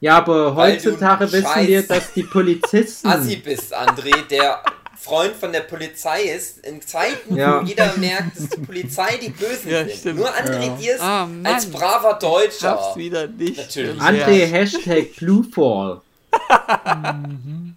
Ja, 0.00 0.16
aber 0.16 0.56
heutzutage 0.56 1.30
wissen 1.30 1.66
wir, 1.66 1.82
dass 1.82 2.12
die 2.12 2.24
Polizisten. 2.24 3.06
Assi 3.06 3.36
bist, 3.36 3.76
André, 3.76 4.26
der 4.28 4.62
Freund 4.98 5.34
von 5.34 5.52
der 5.52 5.60
Polizei 5.60 6.22
ist, 6.22 6.64
in 6.64 6.80
Zeiten, 6.82 7.36
ja. 7.36 7.60
wo 7.60 7.66
jeder 7.66 7.96
merkt, 7.96 8.38
dass 8.38 8.48
die 8.50 8.60
Polizei 8.60 9.18
die 9.20 9.30
Bösen 9.30 9.70
ja, 9.70 9.84
sind. 9.84 9.96
Stimmt. 9.96 10.18
Nur 10.18 10.28
André 10.28 10.66
ja. 10.66 10.76
Diers 10.76 11.00
ah, 11.00 11.28
als 11.44 11.66
braver 11.66 12.18
Deutscher. 12.20 12.90
Ich 12.90 12.96
wieder 12.96 13.26
nicht. 13.26 13.56
Natürlich. 13.56 14.00
André, 14.00 14.46
Hashtag 14.46 15.16
Bluefall. 15.16 16.00
mhm. 17.24 17.71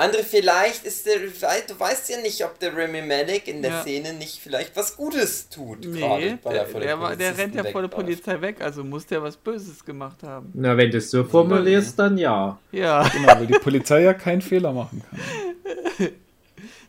Andere 0.00 0.22
vielleicht 0.22 0.86
ist 0.86 1.04
der, 1.04 1.18
du 1.18 1.80
weißt 1.80 2.08
ja 2.08 2.20
nicht, 2.22 2.42
ob 2.42 2.58
der 2.58 2.74
Remy 2.74 3.02
Malek 3.02 3.46
in 3.48 3.60
der 3.60 3.70
ja. 3.70 3.82
Szene 3.82 4.14
nicht 4.14 4.40
vielleicht 4.40 4.74
was 4.74 4.96
Gutes 4.96 5.50
tut. 5.50 5.84
Nee, 5.84 6.38
der, 6.42 6.64
der, 6.64 6.64
der, 6.64 7.16
der, 7.16 7.38
rennt 7.38 7.54
ja 7.54 7.64
vor 7.64 7.82
der 7.82 7.88
Polizei 7.88 8.40
weg, 8.40 8.62
also 8.62 8.82
muss 8.82 9.04
der 9.04 9.22
was 9.22 9.36
Böses 9.36 9.84
gemacht 9.84 10.22
haben. 10.22 10.50
Na, 10.54 10.74
wenn 10.74 10.90
du 10.90 10.96
es 10.96 11.10
so 11.10 11.22
formulierst, 11.22 11.98
dann 11.98 12.16
ja. 12.16 12.58
Ja. 12.72 13.06
Genau, 13.08 13.28
weil 13.28 13.46
die 13.46 13.58
Polizei 13.58 14.00
ja 14.00 14.14
keinen 14.14 14.40
Fehler 14.40 14.72
machen 14.72 15.02
kann. 15.10 16.08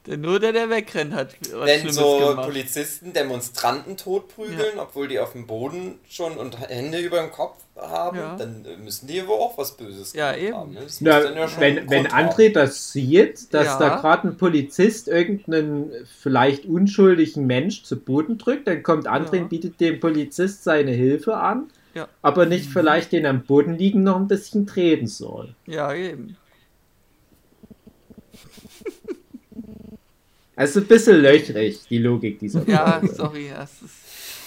Denn 0.07 0.21
nur 0.21 0.39
der, 0.39 0.51
der 0.51 0.69
wegrennt, 0.69 1.13
hat 1.13 1.35
was 1.53 1.67
Wenn 1.67 1.79
Schlimmes 1.81 1.95
so 1.95 2.17
gemacht. 2.29 2.47
Polizisten 2.47 3.13
Demonstranten 3.13 3.97
totprügeln, 3.97 4.75
ja. 4.75 4.81
obwohl 4.81 5.07
die 5.07 5.19
auf 5.19 5.33
dem 5.33 5.45
Boden 5.45 5.99
schon 6.09 6.37
und 6.37 6.59
Hände 6.59 6.97
über 6.97 7.19
dem 7.19 7.31
Kopf 7.31 7.57
haben, 7.75 8.17
ja. 8.17 8.35
dann 8.35 8.65
müssen 8.83 9.05
die 9.05 9.27
wohl 9.27 9.37
auch 9.37 9.57
was 9.59 9.77
Böses 9.77 10.13
ja, 10.13 10.35
eben. 10.35 10.55
haben. 10.55 10.73
Ne? 10.73 10.87
Ja, 11.01 11.21
ja 11.21 11.59
wenn, 11.59 11.87
wenn 11.89 12.07
André 12.07 12.51
das 12.51 12.91
sieht, 12.91 13.53
dass 13.53 13.77
da 13.77 13.97
gerade 13.97 14.29
ein 14.29 14.37
Polizist 14.37 15.07
irgendeinen 15.07 15.91
vielleicht 16.19 16.65
unschuldigen 16.65 17.45
Mensch 17.45 17.83
zu 17.83 17.95
Boden 17.95 18.39
drückt, 18.39 18.67
dann 18.67 18.81
kommt 18.81 19.07
André 19.07 19.41
und 19.41 19.49
bietet 19.49 19.79
dem 19.79 19.99
Polizist 19.99 20.63
seine 20.63 20.91
Hilfe 20.91 21.37
an, 21.37 21.69
aber 22.23 22.47
nicht 22.47 22.69
mhm. 22.69 22.73
vielleicht 22.73 23.11
den 23.11 23.27
am 23.27 23.43
Boden 23.43 23.77
liegen 23.77 24.01
noch 24.01 24.15
ein 24.15 24.27
bisschen 24.27 24.65
treten 24.65 25.05
soll. 25.05 25.53
Ja, 25.67 25.93
eben. 25.93 26.37
Also 30.61 30.79
ein 30.79 30.85
bisschen 30.85 31.21
löchrig, 31.21 31.79
die 31.89 31.97
Logik 31.97 32.37
dieser 32.37 32.69
Ja, 32.69 32.99
Folge. 32.99 33.15
sorry. 33.15 33.47
Ist, 33.47 33.81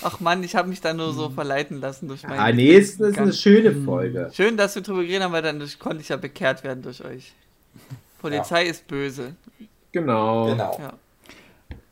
ach 0.01 0.21
Mann, 0.21 0.45
ich 0.45 0.55
habe 0.55 0.69
mich 0.69 0.81
da 0.81 0.95
nur 0.95 1.13
so 1.13 1.29
verleiten 1.29 1.81
lassen 1.81 2.07
durch 2.07 2.23
meine. 2.23 2.39
Ah, 2.39 2.53
nee, 2.53 2.73
es 2.77 3.01
ist 3.01 3.19
eine 3.19 3.33
schöne 3.33 3.73
Folge. 3.73 4.31
Schön, 4.33 4.57
dass 4.57 4.77
wir 4.77 4.83
drüber 4.83 5.03
geredet 5.03 5.25
haben, 5.25 5.33
weil 5.33 5.43
dann 5.43 5.61
konnte 5.81 6.03
ich 6.03 6.11
ja 6.11 6.17
bekehrt 6.17 6.63
werden 6.63 6.85
durch 6.85 7.05
euch. 7.05 7.33
Polizei 8.21 8.63
ja. 8.63 8.71
ist 8.71 8.87
böse. 8.87 9.35
Genau. 9.91 10.53
Genau. 10.53 10.79
Ja. 10.79 10.93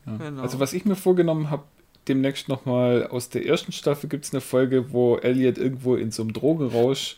Ja. 0.07 0.17
genau. 0.19 0.43
Also, 0.43 0.61
was 0.61 0.73
ich 0.73 0.85
mir 0.85 0.95
vorgenommen 0.95 1.51
habe, 1.51 1.65
demnächst 2.07 2.49
nochmal 2.49 3.09
aus 3.09 3.29
der 3.29 3.45
ersten 3.45 3.73
Staffel 3.73 4.09
gibt 4.09 4.25
es 4.25 4.33
eine 4.33 4.41
Folge, 4.41 4.93
wo 4.93 5.17
Elliot 5.17 5.59
irgendwo 5.59 5.97
in 5.97 6.13
so 6.13 6.23
einem 6.23 6.33
Drogenrausch 6.33 7.17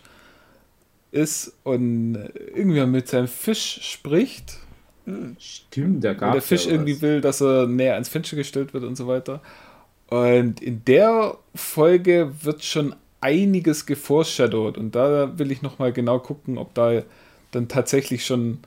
ist 1.13 1.53
und 1.65 2.31
irgendwie 2.55 2.87
mit 2.87 3.09
seinem 3.09 3.29
Fisch 3.29 3.81
spricht 3.83 4.64
Stimmt, 5.39 6.03
da 6.03 6.15
gab 6.15 6.33
Der 6.33 6.43
Fisch 6.43 6.67
ja 6.67 6.73
irgendwie 6.73 7.01
will, 7.03 7.21
dass 7.21 7.43
er 7.43 7.67
näher 7.67 7.95
ans 7.95 8.09
Fenster 8.09 8.37
gestellt 8.37 8.73
wird 8.73 8.85
und 8.85 8.97
so 8.97 9.07
weiter. 9.07 9.41
Und 10.09 10.63
in 10.63 10.85
der 10.85 11.37
Folge 11.55 12.33
wird 12.43 12.65
schon 12.65 12.95
einiges 13.21 13.87
geforeshadowed 13.87 14.77
und 14.77 14.95
da 14.95 15.39
will 15.39 15.51
ich 15.51 15.63
nochmal 15.63 15.93
genau 15.93 16.19
gucken, 16.19 16.59
ob 16.59 16.75
da 16.75 17.03
dann 17.53 17.69
tatsächlich 17.69 18.25
schon 18.25 18.59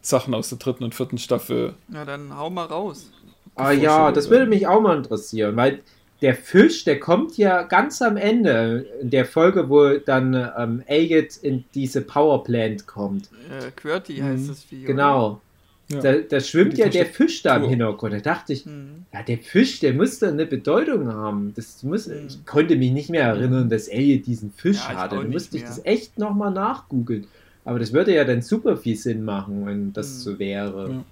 Sachen 0.00 0.34
aus 0.34 0.48
der 0.48 0.58
dritten 0.58 0.84
und 0.84 0.94
vierten 0.94 1.18
Staffel. 1.18 1.74
Ja, 1.92 2.04
dann 2.04 2.36
hau 2.36 2.48
mal 2.48 2.64
raus. 2.64 3.10
Ah 3.54 3.72
ja, 3.72 4.12
das 4.12 4.30
würde 4.30 4.46
mich 4.46 4.66
auch 4.66 4.80
mal 4.80 4.96
interessieren, 4.96 5.56
weil 5.56 5.80
der 6.22 6.34
Fisch, 6.34 6.84
der 6.84 6.98
kommt 6.98 7.36
ja 7.36 7.62
ganz 7.62 8.00
am 8.00 8.16
Ende 8.16 8.86
in 9.00 9.10
der 9.10 9.26
Folge, 9.26 9.68
wo 9.68 9.98
dann 9.98 10.34
ähm, 10.58 10.82
Elliot 10.86 11.36
in 11.38 11.64
diese 11.74 12.00
Powerplant 12.00 12.86
kommt. 12.86 13.30
Äh, 13.50 13.70
QWERTY 13.70 14.16
heißt 14.16 14.44
mhm. 14.44 14.48
das 14.48 14.70
Video. 14.70 14.86
Genau. 14.86 15.40
Ja. 15.88 16.00
Da, 16.00 16.16
da, 16.18 16.40
schwimmt 16.40 16.76
ja 16.78 16.88
der 16.88 17.06
Fisch 17.06 17.42
da 17.42 17.56
im 17.56 17.68
Hintergrund. 17.68 18.12
Da 18.12 18.18
dachte 18.18 18.52
ich, 18.52 18.66
mhm. 18.66 19.04
ja, 19.12 19.22
der 19.22 19.38
Fisch, 19.38 19.78
der 19.78 19.94
muss 19.94 20.18
da 20.18 20.28
eine 20.28 20.44
Bedeutung 20.44 21.06
haben. 21.06 21.52
Das 21.54 21.82
muss, 21.84 22.08
mhm. 22.08 22.26
Ich 22.26 22.44
konnte 22.44 22.74
mich 22.74 22.90
nicht 22.90 23.08
mehr 23.08 23.22
erinnern, 23.22 23.68
dass 23.68 23.86
Elliot 23.86 24.26
diesen 24.26 24.52
Fisch 24.52 24.78
ja, 24.78 24.96
hatte. 24.96 25.16
Da 25.16 25.22
musste 25.22 25.56
ich 25.56 25.62
das 25.62 25.84
echt 25.84 26.18
nochmal 26.18 26.50
nachgoogeln. 26.50 27.28
Aber 27.64 27.78
das 27.78 27.92
würde 27.92 28.14
ja 28.14 28.24
dann 28.24 28.42
super 28.42 28.76
viel 28.76 28.96
Sinn 28.96 29.24
machen, 29.24 29.64
wenn 29.66 29.92
das 29.92 30.08
mhm. 30.08 30.20
so 30.20 30.38
wäre. 30.40 30.90
Ja. 30.90 31.04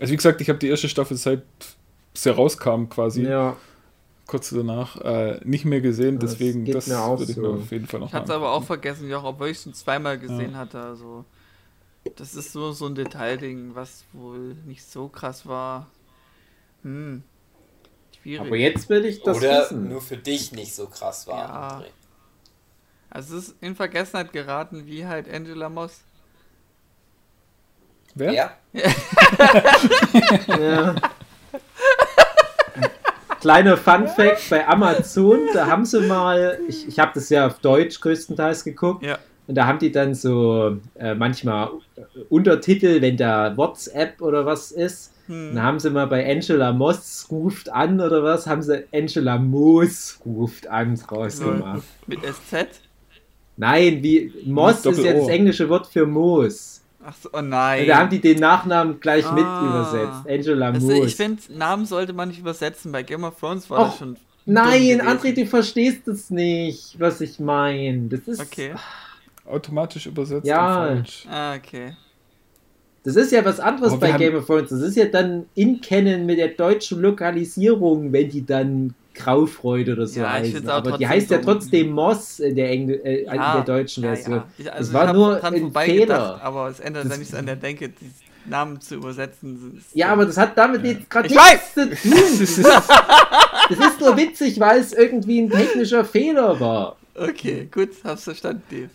Also 0.00 0.12
wie 0.12 0.16
gesagt, 0.16 0.40
ich 0.42 0.50
habe 0.50 0.58
die 0.58 0.68
erste 0.68 0.88
Staffel 0.88 1.16
seit 1.16 1.42
sie 2.12 2.30
rauskam 2.30 2.86
quasi. 2.88 3.22
Ja. 3.22 3.56
Kurz 4.26 4.50
danach 4.50 5.00
äh, 5.02 5.38
nicht 5.44 5.64
mehr 5.64 5.80
gesehen, 5.80 6.18
deswegen 6.18 6.64
das, 6.64 6.86
das 6.86 6.98
würde 6.98 7.30
ich 7.30 7.36
so. 7.36 7.42
mir 7.42 7.48
auf 7.48 7.70
jeden 7.70 7.86
Fall 7.86 8.00
noch 8.00 8.08
Ich 8.08 8.12
hatte 8.12 8.24
es 8.24 8.30
aber 8.30 8.50
auch 8.50 8.64
vergessen, 8.64 9.08
ja, 9.08 9.22
obwohl 9.22 9.48
ich 9.48 9.56
es 9.56 9.62
schon 9.62 9.72
zweimal 9.72 10.18
gesehen 10.18 10.52
ja. 10.52 10.58
hatte. 10.58 10.80
Also 10.80 11.24
das 12.16 12.34
ist 12.34 12.52
so, 12.52 12.72
so 12.72 12.86
ein 12.86 12.94
Detailding, 12.94 13.74
was 13.74 14.04
wohl 14.12 14.54
nicht 14.66 14.84
so 14.84 15.08
krass 15.08 15.46
war. 15.46 15.88
Hm. 16.82 17.22
Schwierig. 18.20 18.46
Aber 18.46 18.56
jetzt 18.56 18.88
will 18.88 19.04
ich 19.04 19.22
das 19.22 19.38
Oder 19.38 19.62
wissen. 19.62 19.88
nur 19.88 20.00
für 20.00 20.16
dich 20.16 20.52
nicht 20.52 20.74
so 20.74 20.86
krass 20.86 21.26
war. 21.26 21.38
Ja. 21.38 21.84
Also 23.10 23.36
es 23.36 23.48
ist 23.48 23.56
in 23.60 23.74
Vergessenheit 23.76 24.32
geraten, 24.32 24.86
wie 24.86 25.06
halt 25.06 25.32
Angela 25.32 25.68
Moss. 25.68 26.02
Wer? 28.14 28.32
Ja. 28.32 28.50
ja. 30.48 30.94
Kleiner 33.40 33.76
Fun 33.76 34.08
Fact 34.08 34.50
bei 34.50 34.66
Amazon, 34.66 35.48
da 35.52 35.66
haben 35.66 35.84
sie 35.84 36.00
mal, 36.00 36.58
ich, 36.66 36.88
ich 36.88 36.98
habe 36.98 37.12
das 37.14 37.28
ja 37.28 37.46
auf 37.46 37.58
Deutsch 37.60 38.00
größtenteils 38.00 38.64
geguckt, 38.64 39.04
ja. 39.04 39.18
Und 39.46 39.54
da 39.54 39.66
haben 39.66 39.78
die 39.78 39.92
dann 39.92 40.14
so 40.14 40.76
äh, 40.96 41.14
manchmal 41.14 41.70
Untertitel, 42.28 43.00
wenn 43.00 43.16
da 43.16 43.56
WhatsApp 43.56 44.20
oder 44.20 44.44
was 44.44 44.72
ist. 44.72 45.12
Hm. 45.26 45.54
Dann 45.54 45.62
haben 45.62 45.78
sie 45.78 45.90
mal 45.90 46.06
bei 46.06 46.28
Angela 46.28 46.72
Moss 46.72 47.26
ruft 47.30 47.68
an 47.68 48.00
oder 48.00 48.22
was, 48.22 48.46
haben 48.46 48.62
sie 48.62 48.84
Angela 48.92 49.38
Moos 49.38 50.20
ruft 50.24 50.66
an 50.66 50.98
rausgemacht. 51.10 51.82
Mit 52.06 52.20
SZ? 52.22 52.80
Nein, 53.56 54.02
wie 54.02 54.32
Moss 54.44 54.84
ist 54.84 55.02
ja 55.02 55.12
das 55.12 55.28
englische 55.28 55.68
Wort 55.68 55.86
für 55.86 56.06
Moos. 56.06 56.82
Ach 57.04 57.14
so, 57.20 57.28
oh 57.32 57.40
nein. 57.40 57.82
Und 57.82 57.88
da 57.88 57.98
haben 57.98 58.10
die 58.10 58.20
den 58.20 58.40
Nachnamen 58.40 58.98
gleich 58.98 59.24
ah. 59.26 59.32
mit 59.32 59.44
übersetzt. 59.44 60.28
Angela 60.28 60.70
also 60.70 60.86
Moos. 60.88 61.06
Ich 61.06 61.16
finde, 61.16 61.40
Namen 61.50 61.86
sollte 61.86 62.12
man 62.12 62.28
nicht 62.28 62.40
übersetzen. 62.40 62.90
Bei 62.90 63.04
Game 63.04 63.22
of 63.22 63.38
Thrones 63.38 63.70
war 63.70 63.78
Och, 63.78 63.86
das 63.90 63.98
schon. 63.98 64.16
Nein, 64.44 65.00
André, 65.02 65.34
du 65.34 65.46
verstehst 65.46 66.06
es 66.08 66.30
nicht, 66.30 66.98
was 66.98 67.20
ich 67.20 67.38
meine. 67.38 68.08
Das 68.08 68.26
ist. 68.26 68.40
Okay. 68.40 68.72
Ach 68.74 69.05
automatisch 69.48 70.06
übersetzt. 70.06 70.46
Ja. 70.46 71.02
Ah, 71.28 71.54
okay. 71.54 71.92
Das 73.04 73.14
ist 73.14 73.30
ja 73.30 73.44
was 73.44 73.60
anderes 73.60 73.92
Aber 73.92 74.00
bei 74.00 74.12
Game 74.18 74.34
of 74.34 74.46
Thrones. 74.46 74.70
Das 74.70 74.80
ist 74.80 74.96
ja 74.96 75.04
dann 75.04 75.46
in 75.54 75.80
Kennen 75.80 76.26
mit 76.26 76.38
der 76.38 76.48
deutschen 76.48 77.00
Lokalisierung, 77.00 78.12
wenn 78.12 78.28
die 78.28 78.44
dann 78.44 78.94
Graufreude 79.14 79.92
oder 79.92 80.06
so 80.06 80.20
ja, 80.20 80.32
heißen. 80.32 80.68
Aber 80.68 80.98
die 80.98 81.06
heißt 81.06 81.30
ja 81.30 81.38
trotzdem 81.38 81.90
Moss 81.92 82.40
in 82.40 82.56
der, 82.56 82.70
Engl 82.70 83.00
äh, 83.04 83.24
ja, 83.24 83.32
in 83.32 83.64
der 83.64 83.76
deutschen 83.76 84.02
Version. 84.02 84.42
Ja, 84.58 84.72
also 84.72 84.92
das 84.92 84.92
war 84.92 85.12
nur 85.12 85.42
ein 85.42 85.72
Fehler. 85.72 86.00
Gedacht, 86.00 86.42
aber 86.42 86.68
es 86.68 86.80
ändert 86.80 87.08
ja 87.08 87.16
nichts 87.16 87.34
an 87.34 87.46
der 87.46 87.56
Denke, 87.56 87.90
die 87.90 88.10
Namen 88.44 88.80
zu 88.80 88.96
übersetzen. 88.96 89.82
Ja, 89.94 90.12
aber 90.12 90.26
das 90.26 90.36
hat 90.36 90.58
damit 90.58 90.84
jetzt 90.84 91.08
gerade 91.08 91.28
nichts 91.28 91.74
zu 91.74 91.90
tun. 91.90 92.72
Das 93.68 93.78
ist 93.78 94.00
nur 94.00 94.16
witzig, 94.16 94.60
weil 94.60 94.78
es 94.78 94.92
irgendwie 94.92 95.40
ein 95.40 95.50
technischer 95.50 96.04
Fehler 96.04 96.60
war. 96.60 96.96
Okay, 97.16 97.68
gut, 97.72 97.90
hab's 98.04 98.22
verstanden, 98.22 98.62
Dave. 98.70 98.90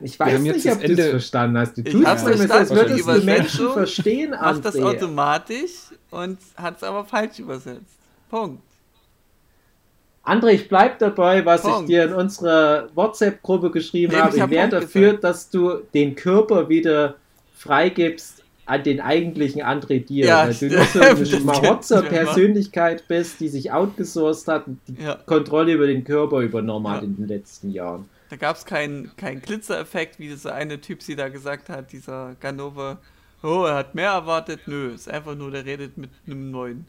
Ich 0.00 0.18
weiß 0.18 0.40
nicht, 0.40 0.72
ob 0.72 0.80
du 0.80 0.92
es 0.92 1.08
verstanden 1.10 1.58
hast. 1.58 1.76
Du 1.78 1.82
tust 1.82 1.94
es 1.94 2.22
verstanden, 2.22 2.52
als 2.52 2.70
würdest 2.70 3.08
du 3.08 3.24
Menschen 3.24 3.72
verstehen. 3.72 4.30
Macht 4.30 4.64
das 4.64 4.78
automatisch 4.78 5.70
und 6.10 6.38
hat 6.56 6.76
es 6.76 6.82
aber 6.82 7.04
falsch 7.04 7.38
übersetzt. 7.38 7.98
Punkt. 8.28 8.62
André, 10.24 10.52
ich 10.52 10.68
bleib 10.68 10.98
dabei, 10.98 11.44
was 11.44 11.62
Punkt. 11.62 11.82
ich 11.82 11.86
dir 11.86 12.04
in 12.04 12.14
unserer 12.14 12.88
WhatsApp-Gruppe 12.94 13.70
geschrieben 13.70 14.14
nee, 14.14 14.20
habe. 14.20 14.34
Ich, 14.34 14.42
hab 14.42 14.50
wäre 14.50 14.68
dafür, 14.68 15.08
gesagt. 15.08 15.24
dass 15.24 15.50
du 15.50 15.82
den 15.92 16.14
Körper 16.14 16.68
wieder 16.68 17.16
freigibst 17.56 18.42
an 18.66 18.82
den 18.82 19.00
eigentlichen 19.00 19.62
André 19.62 20.04
dir. 20.04 20.26
Ja, 20.26 20.46
weil 20.46 20.54
du 20.54 20.68
nur 20.76 20.84
so 20.84 21.00
eine 21.00 21.26
Schmarotzer-Persönlichkeit 21.26 23.06
bist, 23.06 23.40
die 23.40 23.48
sich 23.48 23.70
outgesourced 23.70 24.48
hat 24.48 24.66
und 24.66 24.80
die 24.88 25.02
ja. 25.02 25.16
Kontrolle 25.26 25.74
über 25.74 25.86
den 25.86 26.04
Körper 26.04 26.40
übernommen 26.40 26.86
ja. 26.86 26.92
hat 26.92 27.02
in 27.02 27.16
den 27.16 27.28
letzten 27.28 27.70
Jahren. 27.70 28.08
Da 28.34 28.38
gab 28.38 28.56
es 28.56 28.64
keinen 28.64 29.16
kein 29.16 29.40
Glitzereffekt, 29.40 30.18
wie 30.18 30.26
dieser 30.26 30.56
eine 30.56 30.80
Typ 30.80 31.04
sie 31.04 31.14
da 31.14 31.28
gesagt 31.28 31.68
hat, 31.68 31.92
dieser 31.92 32.34
Ganova. 32.40 32.98
Oh, 33.44 33.64
er 33.64 33.76
hat 33.76 33.94
mehr 33.94 34.10
erwartet. 34.10 34.62
Nö, 34.66 34.92
ist 34.92 35.08
einfach 35.08 35.36
nur, 35.36 35.52
der 35.52 35.64
redet 35.64 35.96
mit 35.96 36.10
einem 36.26 36.50
neuen. 36.50 36.84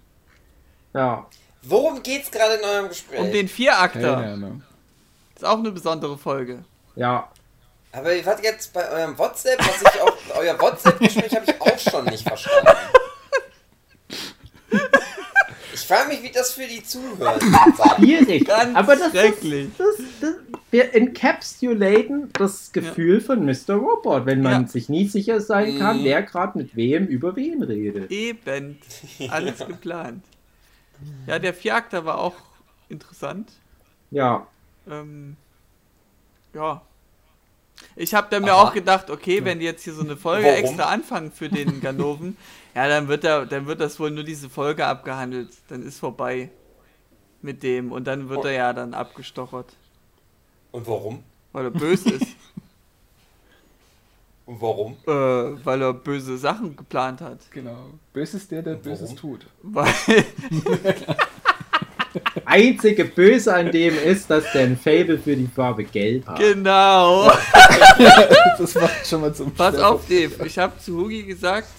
Ja. 0.95 1.27
Worum 1.61 2.01
geht's 2.01 2.31
gerade 2.31 2.55
in 2.55 2.63
eurem 2.63 2.87
Gespräch? 2.89 3.19
Um 3.19 3.31
den 3.31 3.47
Vierakter. 3.47 4.39
Ist 5.35 5.45
auch 5.45 5.59
eine 5.59 5.69
besondere 5.69 6.17
Folge. 6.17 6.65
Ja. 6.95 7.29
Aber 7.91 8.15
ihr 8.15 8.25
wart 8.25 8.43
jetzt 8.43 8.73
bei 8.73 8.89
eurem 8.89 9.15
WhatsApp, 9.15 9.59
was 9.59 9.83
ich 9.83 10.01
auch, 10.01 10.17
euer 10.37 10.59
WhatsApp-Gespräch 10.59 11.35
habe 11.35 11.45
ich 11.45 11.61
auch 11.61 11.77
schon 11.77 12.05
nicht 12.05 12.27
verstanden. 12.27 12.71
Ich 15.75 15.81
frage 15.81 16.07
mich, 16.07 16.23
wie 16.23 16.31
das 16.31 16.53
für 16.53 16.65
die 16.65 16.83
Zuhörer 16.83 17.35
ist. 17.35 17.45
Schwierig. 17.97 18.47
Ganz 18.47 18.75
Aber 18.75 18.95
das 18.95 19.11
schrecklich. 19.11 19.67
Ist, 19.67 19.79
das, 19.79 19.95
das, 20.21 20.54
wir 20.71 20.93
encapsulaten 20.93 22.31
das 22.33 22.71
Gefühl 22.71 23.19
ja. 23.19 23.21
von 23.21 23.45
Mr. 23.45 23.75
Robot, 23.75 24.25
wenn 24.25 24.41
man 24.41 24.63
ja. 24.63 24.67
sich 24.67 24.89
nie 24.89 25.07
sicher 25.07 25.39
sein 25.39 25.79
kann, 25.79 25.99
mhm. 25.99 26.05
wer 26.05 26.23
gerade 26.23 26.57
mit 26.57 26.75
wem 26.75 27.07
über 27.07 27.35
wen 27.35 27.63
redet. 27.63 28.11
Eben. 28.11 28.79
Alles 29.29 29.59
ja. 29.59 29.67
geplant. 29.67 30.25
Ja, 31.27 31.39
der 31.39 31.53
Vierakter 31.53 32.05
war 32.05 32.17
auch 32.17 32.35
interessant. 32.89 33.51
Ja. 34.11 34.47
Ähm, 34.89 35.35
ja. 36.53 36.81
Ich 37.95 38.13
habe 38.13 38.27
da 38.29 38.39
mir 38.39 38.53
Aha. 38.53 38.63
auch 38.63 38.73
gedacht, 38.73 39.09
okay, 39.09 39.43
wenn 39.43 39.59
die 39.59 39.65
jetzt 39.65 39.83
hier 39.83 39.93
so 39.93 40.01
eine 40.01 40.15
Folge 40.15 40.47
Warum? 40.47 40.59
extra 40.59 40.83
anfangen 40.85 41.31
für 41.31 41.49
den 41.49 41.81
Ganoven, 41.81 42.37
ja, 42.73 42.87
dann 42.87 43.07
wird, 43.07 43.23
er, 43.23 43.45
dann 43.45 43.67
wird 43.67 43.81
das 43.81 43.99
wohl 43.99 44.11
nur 44.11 44.23
diese 44.23 44.49
Folge 44.49 44.85
abgehandelt. 44.85 45.49
Dann 45.67 45.83
ist 45.83 45.99
vorbei 45.99 46.49
mit 47.41 47.63
dem 47.63 47.91
und 47.91 48.05
dann 48.05 48.29
wird 48.29 48.39
oh. 48.39 48.47
er 48.47 48.53
ja 48.53 48.73
dann 48.73 48.93
abgestochert. 48.93 49.75
Und 50.75 50.85
warum? 50.87 51.23
Weil 51.53 51.65
er 51.67 51.71
böse 51.71 52.09
ist. 52.09 52.27
Und 54.45 54.59
warum? 54.61 54.97
Äh, 55.07 55.65
weil 55.65 55.81
er 55.81 55.93
böse 55.93 56.37
Sachen 56.37 56.75
geplant 56.75 57.21
hat. 57.21 57.39
Genau. 57.49 57.91
Böse 58.11 58.35
ist 58.35 58.51
der, 58.51 58.61
der 58.61 58.73
Böses 58.73 59.15
tut. 59.15 59.47
Weil. 59.63 59.87
Einzige 62.43 63.05
Böse 63.05 63.55
an 63.55 63.71
dem 63.71 63.97
ist, 63.97 64.29
dass 64.29 64.51
der 64.51 64.63
ein 64.63 64.77
Fable 64.77 65.17
für 65.17 65.37
die 65.37 65.47
Farbe 65.47 65.85
Gelb 65.85 66.27
hat. 66.27 66.39
Genau. 66.39 67.31
das 68.57 68.75
macht 68.75 69.07
schon 69.07 69.21
mal 69.21 69.33
zum 69.33 69.53
Pass 69.53 69.75
Stern. 69.75 69.85
auf, 69.85 70.05
Dave. 70.09 70.45
Ich 70.45 70.57
habe 70.57 70.77
zu 70.77 70.97
Hugi 70.97 71.23
gesagt, 71.23 71.69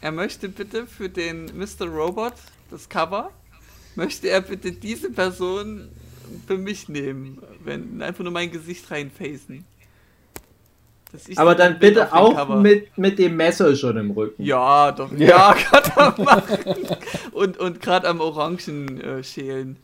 er 0.00 0.12
möchte 0.12 0.48
bitte 0.48 0.86
für 0.86 1.08
den 1.08 1.46
Mr. 1.46 1.86
Robot, 1.86 2.34
das 2.70 2.88
Cover, 2.88 3.32
möchte 3.96 4.28
er 4.28 4.40
bitte 4.40 4.70
diese 4.70 5.10
Person 5.10 5.88
für 6.46 6.58
mich 6.58 6.88
nehmen. 6.88 7.38
Wenn 7.64 8.02
einfach 8.02 8.24
nur 8.24 8.32
mein 8.32 8.50
Gesicht 8.50 8.90
reinfacen. 8.90 9.64
Aber 11.36 11.54
dann 11.54 11.78
bitte 11.78 12.12
auch 12.12 12.60
mit, 12.60 12.98
mit 12.98 13.18
dem 13.18 13.36
Messer 13.36 13.74
schon 13.76 13.96
im 13.96 14.10
Rücken. 14.10 14.42
Ja, 14.42 14.92
doch. 14.92 15.10
Ja, 15.12 15.28
ja 15.28 15.54
kann 15.70 15.82
er 15.96 16.22
machen. 16.22 16.58
und 17.32 17.56
und 17.58 17.80
gerade 17.80 18.06
am 18.08 18.20
Orangen 18.20 19.00
äh, 19.00 19.24
schälen. 19.24 19.76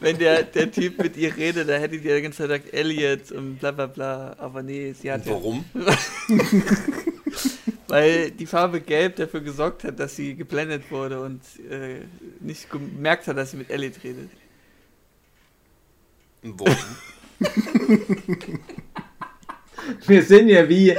Wenn 0.00 0.18
der, 0.18 0.42
der 0.42 0.72
Typ 0.72 0.98
mit 0.98 1.16
ihr 1.16 1.36
redet, 1.36 1.68
da 1.68 1.74
hätte 1.74 1.98
die 1.98 2.08
die 2.08 2.22
ganze 2.22 2.38
Zeit 2.38 2.64
gesagt, 2.64 2.74
Elliot 2.74 3.30
und 3.30 3.58
bla 3.58 3.70
bla 3.70 3.86
bla. 3.86 4.34
Aber 4.38 4.62
nee, 4.62 4.92
sie 4.92 5.12
hat. 5.12 5.26
Warum? 5.26 5.64
Ja, 5.74 5.96
weil 7.88 8.32
die 8.32 8.46
Farbe 8.46 8.80
Gelb 8.80 9.16
dafür 9.16 9.42
gesorgt 9.42 9.84
hat, 9.84 10.00
dass 10.00 10.16
sie 10.16 10.34
geblendet 10.34 10.90
wurde 10.90 11.20
und 11.20 11.42
äh, 11.70 12.00
nicht 12.40 12.68
gemerkt 12.70 13.28
hat, 13.28 13.36
dass 13.36 13.52
sie 13.52 13.58
mit 13.58 13.70
Elliot 13.70 14.02
redet. 14.02 14.30
Warum? 16.42 16.76
Wir 20.06 20.22
sind 20.22 20.48
ja 20.48 20.68
wie 20.68 20.96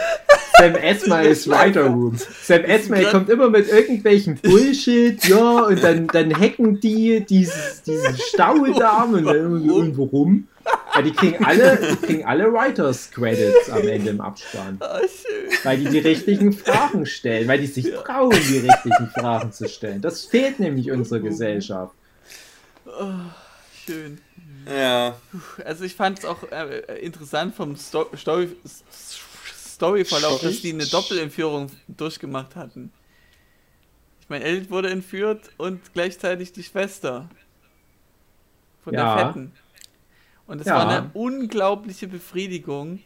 Sam 0.58 0.76
Esmail 0.82 1.32
ist 1.32 1.50
Writer 1.50 1.86
Room. 1.86 2.18
Sam 2.18 2.64
Esmail 2.64 3.06
kommt 3.06 3.30
immer 3.30 3.50
mit 3.50 3.68
irgendwelchen 3.68 4.36
Bullshit, 4.36 5.24
ja, 5.28 5.66
und 5.66 5.84
dann, 5.84 6.08
dann 6.08 6.34
hacken 6.34 6.80
die 6.80 7.26
dieses, 7.26 7.84
diesen 7.84 8.18
Staudamm 8.18 9.14
und, 9.14 9.26
dann, 9.26 9.70
und 9.70 9.98
warum? 9.98 10.48
Ja, 10.96 11.02
die 11.02 11.12
kriegen 11.12 11.46
alle, 11.46 11.78
die 11.78 12.06
kriegen 12.06 12.26
alle 12.26 12.52
Writers 12.52 13.12
Credits 13.12 13.70
am 13.70 13.88
Ende 13.88 14.12
im 14.12 14.22
Abspann. 14.22 14.80
Oh, 14.82 15.06
weil 15.64 15.78
die 15.78 15.90
die 15.90 16.00
richtigen 16.00 16.54
Fragen 16.54 17.06
stellen, 17.06 17.48
weil 17.48 17.60
die 17.60 17.68
sich 17.68 17.92
trauen, 17.92 18.36
die 18.50 18.60
richtigen 18.60 19.10
Fragen 19.14 19.52
zu 19.52 19.68
stellen. 19.68 20.02
Das 20.02 20.26
fehlt 20.26 20.60
nämlich 20.60 20.92
unserer 20.92 21.20
Gesellschaft. 21.20 21.94
Oh, 22.86 23.12
schön. 23.86 24.20
Ja. 24.68 25.16
Also 25.64 25.84
ich 25.84 25.96
fand 25.96 26.20
es 26.20 26.26
auch 26.26 26.44
äh, 26.52 27.00
interessant 27.00 27.56
vom 27.56 27.76
Sto 27.76 28.10
Story 28.16 28.56
Storyverlauf, 29.76 30.42
dass 30.42 30.62
die 30.62 30.72
eine 30.72 30.86
Doppelentführung 30.86 31.70
durchgemacht 31.88 32.56
hatten. 32.56 32.94
Ich 34.22 34.30
meine, 34.30 34.46
Elliot 34.46 34.70
wurde 34.72 34.90
entführt 34.90 35.52
und 35.58 35.94
gleichzeitig 35.94 36.54
die 36.54 36.64
Schwester 36.64 37.30
von 38.84 38.94
ja. 38.94 39.16
der 39.16 39.26
Fetten. 39.28 39.52
Und 40.48 40.62
es 40.62 40.68
ja. 40.68 40.76
war 40.76 40.88
eine 40.88 41.12
unglaubliche 41.14 42.08
Befriedigung, 42.08 43.00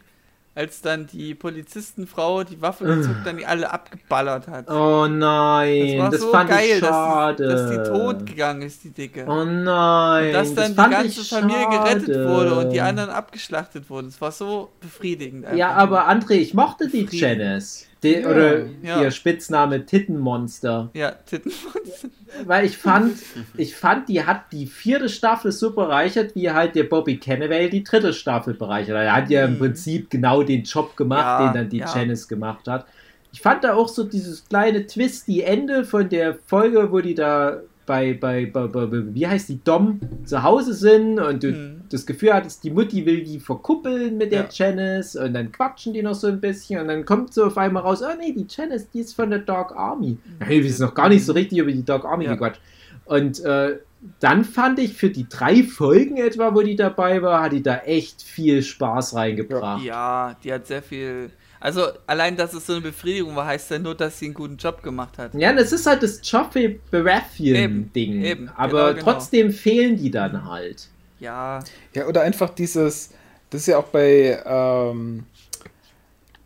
als 0.54 0.82
dann 0.82 1.06
die 1.06 1.34
Polizistenfrau 1.34 2.42
die 2.42 2.60
Waffe 2.60 2.84
gezückt, 2.84 3.24
dann 3.24 3.36
die 3.36 3.46
alle 3.46 3.70
abgeballert 3.70 4.48
hat. 4.48 4.68
Oh 4.68 5.06
nein, 5.06 5.96
das 5.96 5.98
war 5.98 6.10
das 6.10 6.20
so 6.20 6.30
fand 6.32 6.50
geil, 6.50 6.68
ich 6.72 6.78
schade. 6.80 7.46
Dass, 7.46 7.62
dass, 7.62 7.70
die 7.70 7.90
tot 7.90 8.26
gegangen 8.26 8.62
ist, 8.62 8.82
die 8.82 8.90
Dicke. 8.90 9.24
Oh 9.28 9.44
nein, 9.44 10.26
und 10.26 10.32
dass 10.32 10.54
dann 10.54 10.74
das 10.74 10.86
die 10.86 10.90
ganze 10.90 11.24
Familie 11.24 11.68
gerettet 11.68 12.28
wurde 12.28 12.54
und 12.56 12.70
die 12.70 12.80
anderen 12.80 13.10
abgeschlachtet 13.10 13.88
wurden. 13.88 14.08
Es 14.08 14.20
war 14.20 14.32
so 14.32 14.70
befriedigend. 14.80 15.46
Ja, 15.54 15.70
aber 15.72 16.08
André, 16.08 16.34
ich 16.34 16.52
mochte 16.52 16.88
die 16.88 17.06
Janice. 17.10 17.86
Die, 18.02 18.12
ja, 18.12 18.28
oder 18.28 18.60
ja. 18.82 19.02
ihr 19.02 19.10
Spitzname 19.10 19.84
Tittenmonster. 19.84 20.90
Ja, 20.94 21.12
Tittenmonster. 21.12 22.08
Weil 22.46 22.64
ich 22.64 22.78
fand, 22.78 23.18
ich 23.56 23.74
fand, 23.74 24.08
die 24.08 24.24
hat 24.24 24.52
die 24.52 24.66
vierte 24.66 25.08
Staffel 25.08 25.52
so 25.52 25.72
bereichert, 25.72 26.34
wie 26.34 26.50
halt 26.50 26.74
der 26.74 26.84
Bobby 26.84 27.18
Kennevale 27.18 27.68
die 27.68 27.84
dritte 27.84 28.12
Staffel 28.12 28.54
bereichert. 28.54 28.96
Er 28.96 29.14
hat 29.14 29.30
ja 29.30 29.44
im 29.44 29.54
mhm. 29.54 29.58
Prinzip 29.58 30.10
genau 30.10 30.42
den 30.42 30.62
Job 30.62 30.96
gemacht, 30.96 31.40
ja, 31.40 31.46
den 31.46 31.54
dann 31.54 31.68
die 31.68 31.78
ja. 31.78 31.94
Janice 31.94 32.28
gemacht 32.28 32.66
hat. 32.68 32.86
Ich 33.32 33.40
fand 33.40 33.64
da 33.64 33.74
auch 33.74 33.88
so 33.88 34.04
dieses 34.04 34.44
kleine 34.48 34.86
Twist, 34.86 35.28
die 35.28 35.42
Ende 35.42 35.84
von 35.84 36.08
der 36.08 36.34
Folge, 36.46 36.90
wo 36.90 37.00
die 37.00 37.14
da 37.14 37.60
bei, 37.86 38.14
bei, 38.14 38.46
bei, 38.46 38.66
bei, 38.66 38.86
wie 38.90 39.26
heißt 39.26 39.48
die, 39.48 39.62
Dom 39.62 40.00
zu 40.24 40.42
Hause 40.42 40.74
sind 40.74 41.18
und 41.18 41.42
du 41.42 41.48
mhm. 41.48 41.79
Das 41.90 42.06
Gefühl 42.06 42.32
hattest, 42.32 42.64
die 42.64 42.70
Mutti 42.70 43.04
will 43.04 43.22
die 43.22 43.40
verkuppeln 43.40 44.16
mit 44.16 44.32
der 44.32 44.48
ja. 44.50 44.70
Janice 44.70 45.16
und 45.16 45.34
dann 45.34 45.52
quatschen 45.52 45.92
die 45.92 46.02
noch 46.02 46.14
so 46.14 46.28
ein 46.28 46.40
bisschen 46.40 46.80
und 46.80 46.88
dann 46.88 47.04
kommt 47.04 47.34
so 47.34 47.44
auf 47.44 47.58
einmal 47.58 47.82
raus, 47.82 48.02
oh 48.02 48.16
nee, 48.18 48.32
die 48.32 48.46
Janice, 48.48 48.88
die 48.90 49.00
ist 49.00 49.14
von 49.14 49.30
der 49.30 49.40
Dark 49.40 49.72
Army. 49.72 50.18
Mhm. 50.24 50.44
Hey, 50.44 50.62
wir 50.62 50.72
sind 50.72 50.86
noch 50.86 50.94
gar 50.94 51.08
nicht 51.08 51.24
so 51.24 51.32
richtig 51.32 51.58
über 51.58 51.72
die 51.72 51.84
Dark 51.84 52.04
Army 52.04 52.24
ja. 52.24 52.32
gequatscht. 52.32 52.60
Und 53.04 53.40
äh, 53.40 53.78
dann 54.20 54.44
fand 54.44 54.78
ich 54.78 54.94
für 54.94 55.10
die 55.10 55.28
drei 55.28 55.62
Folgen 55.62 56.16
etwa, 56.16 56.54
wo 56.54 56.62
die 56.62 56.76
dabei 56.76 57.20
war, 57.22 57.42
hat 57.42 57.52
die 57.52 57.62
da 57.62 57.78
echt 57.78 58.22
viel 58.22 58.62
Spaß 58.62 59.14
reingebracht. 59.14 59.82
Ja, 59.82 60.36
die 60.42 60.52
hat 60.52 60.66
sehr 60.66 60.82
viel 60.82 61.30
also 61.60 61.88
allein, 62.06 62.36
dass 62.36 62.54
es 62.54 62.66
so 62.66 62.72
eine 62.72 62.80
Befriedigung 62.80 63.36
war, 63.36 63.44
heißt 63.44 63.70
ja 63.70 63.78
nur, 63.78 63.94
dass 63.94 64.18
sie 64.18 64.26
einen 64.26 64.34
guten 64.34 64.56
Job 64.56 64.82
gemacht 64.82 65.18
hat. 65.18 65.34
Ja, 65.34 65.52
das 65.52 65.72
ist 65.72 65.86
halt 65.86 66.02
das 66.02 66.20
Joffrey 66.24 66.80
Baratheon-Ding. 66.90 68.48
Aber 68.56 68.68
genau, 68.68 68.88
genau. 68.94 69.12
trotzdem 69.12 69.52
fehlen 69.52 69.96
die 69.98 70.10
dann 70.10 70.48
halt. 70.48 70.88
Ja. 71.20 71.60
Ja, 71.94 72.06
oder 72.06 72.22
einfach 72.22 72.50
dieses, 72.50 73.10
das 73.50 73.62
ist 73.62 73.66
ja 73.68 73.78
auch 73.78 73.84
bei, 73.84 74.42
ähm, 74.44 75.24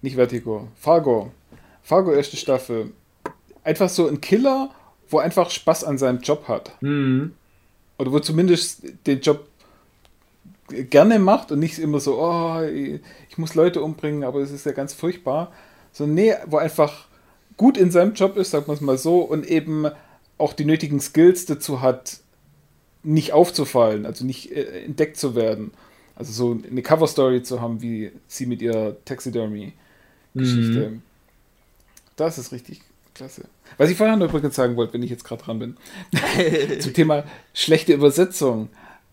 nicht 0.03 0.17
Vertigo, 0.17 0.69
Fargo. 0.77 1.33
Fargo 1.83 2.13
erste 2.13 2.37
Staffel. 2.37 2.93
Einfach 3.63 3.89
so 3.89 4.09
ein 4.09 4.21
Killer, 4.21 4.71
wo 5.09 5.19
einfach 5.19 5.51
Spaß 5.51 5.85
an 5.85 5.99
seinem 5.99 6.21
Job 6.21 6.49
hat. 6.49 6.73
Mhm. 6.83 7.35
Oder 7.99 8.13
wo 8.13 8.19
zumindest 8.19 8.83
den 9.07 9.21
Job 9.21 9.47
gerne 10.69 11.19
macht 11.19 11.53
und 11.53 11.59
nicht 11.59 11.79
immer 11.79 12.01
so, 12.01 12.19
oh, 12.19 12.61
ich 12.63 13.39
muss 13.39 13.55
Leute 13.55 13.83
umbringen, 13.83 14.25
aber 14.25 14.41
es 14.41 14.51
ist 14.51 14.67
ja 14.67 14.73
ganz 14.73 14.95
furchtbar. 14.95 15.53
So, 15.93 16.07
nee, 16.07 16.35
wo 16.47 16.57
einfach 16.57 17.07
gut 17.57 17.77
in 17.77 17.91
seinem 17.91 18.15
Job 18.15 18.37
ist, 18.37 18.51
sagt 18.51 18.67
man 18.67 18.77
es 18.77 18.81
mal 18.81 18.99
so, 18.99 19.21
und 19.21 19.47
eben 19.47 19.87
auch 20.39 20.53
die 20.53 20.65
nötigen 20.65 21.01
Skills 21.01 21.47
dazu 21.47 21.81
hat, 21.81 22.19
nicht 23.05 23.33
aufzufallen, 23.33 24.07
also 24.07 24.25
nicht 24.25 24.51
äh, 24.53 24.85
entdeckt 24.85 25.17
zu 25.17 25.35
werden. 25.35 25.73
Also 26.17 26.33
so 26.33 26.61
eine 26.69 26.83
Cover-Story 26.83 27.43
zu 27.43 27.61
haben, 27.61 27.83
wie 27.83 28.13
sie 28.29 28.47
mit 28.47 28.63
ihrer 28.63 28.97
Taxidermy-Geschichte. 29.05 30.91
Mhm. 30.91 31.03
Das 32.17 32.39
ist 32.39 32.53
richtig 32.53 32.81
klasse. 33.15 33.45
Was 33.79 33.91
ich 33.91 33.97
vorher 33.97 34.17
noch 34.17 34.29
übrigens 34.29 34.55
sagen 34.55 34.77
wollte, 34.77 34.95
wenn 34.95 35.03
ich 35.03 35.11
jetzt 35.11 35.25
gerade 35.25 35.43
dran 35.43 35.59
bin, 35.59 35.77
zum 36.81 36.93
Thema 36.93 37.25
schlechte 37.53 37.93
Übersetzung. 37.93 38.69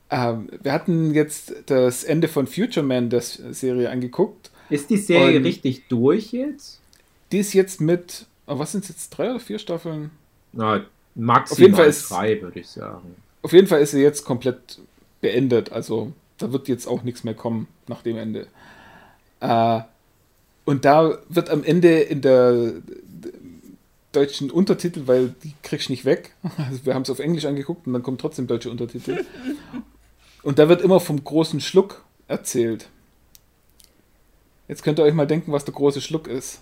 Ähm, 0.10 0.50
wir 0.62 0.74
hatten 0.74 1.14
jetzt 1.14 1.54
das 1.68 2.04
Ende 2.04 2.28
von 2.28 2.46
Future 2.46 2.86
Man, 2.86 3.10
der 3.10 3.22
Serie, 3.22 3.90
angeguckt. 3.90 4.52
Ist 4.70 4.90
die 4.90 4.98
Serie 4.98 5.38
Und 5.38 5.44
richtig 5.44 5.88
durch 5.88 6.32
jetzt? 6.34 6.80
Die 7.32 7.40
ist 7.40 7.54
jetzt 7.54 7.82
mit, 7.82 8.26
oh, 8.46 8.60
was 8.60 8.74
sind 8.74 8.84
es 8.84 8.90
jetzt, 8.90 9.10
drei 9.12 9.32
oder 9.32 9.40
vier 9.40 9.58
Staffeln? 9.58 10.12
Na, 10.54 10.86
maximal 11.16 11.52
auf 11.52 11.60
jeden 11.60 11.76
Fall 11.76 11.88
ist, 11.88 12.12
drei, 12.12 12.42
würde 12.42 12.60
ich 12.60 12.68
sagen. 12.68 13.16
Auf 13.42 13.54
jeden 13.54 13.68
Fall 13.68 13.82
ist 13.82 13.92
sie 13.92 14.02
jetzt 14.02 14.26
komplett 14.26 14.80
beendet. 15.22 15.72
Also 15.72 16.14
da 16.38 16.52
wird 16.52 16.68
jetzt 16.68 16.88
auch 16.88 17.04
nichts 17.04 17.24
mehr 17.24 17.34
kommen 17.34 17.68
nach 17.88 18.02
dem 18.02 18.18
Ende. 18.18 18.48
Äh, 19.40 19.82
und 20.66 20.86
da 20.86 21.18
wird 21.30 21.50
am 21.50 21.64
Ende 21.64 22.00
in 22.02 22.22
der 22.22 22.74
deutschen 24.12 24.52
Untertitel, 24.52 25.04
weil 25.08 25.34
die 25.44 25.54
kriegst 25.64 25.90
du 25.90 25.94
nicht 25.94 26.06
weg. 26.06 26.36
Also 26.58 26.86
wir 26.86 26.94
haben 26.94 27.04
es 27.04 27.10
auf 27.10 27.20
Englisch 27.20 27.46
angeguckt 27.46 27.88
und 27.88 27.94
dann 27.94 28.04
kommen 28.04 28.18
trotzdem 28.18 28.48
deutsche 28.48 28.70
Untertitel. 28.70 29.26
Und 30.44 30.60
da 30.60 30.70
wird 30.70 30.82
immer 30.82 31.00
vom 31.00 31.24
großen 31.24 31.62
Schluck 31.62 32.04
erzählt. 32.28 32.90
Jetzt 34.68 34.84
könnt 34.84 35.00
ihr 35.00 35.04
euch 35.04 35.14
mal 35.14 35.28
denken, 35.28 35.52
was 35.52 35.66
der 35.66 35.74
große 35.74 36.02
Schluck 36.02 36.28
ist. 36.28 36.62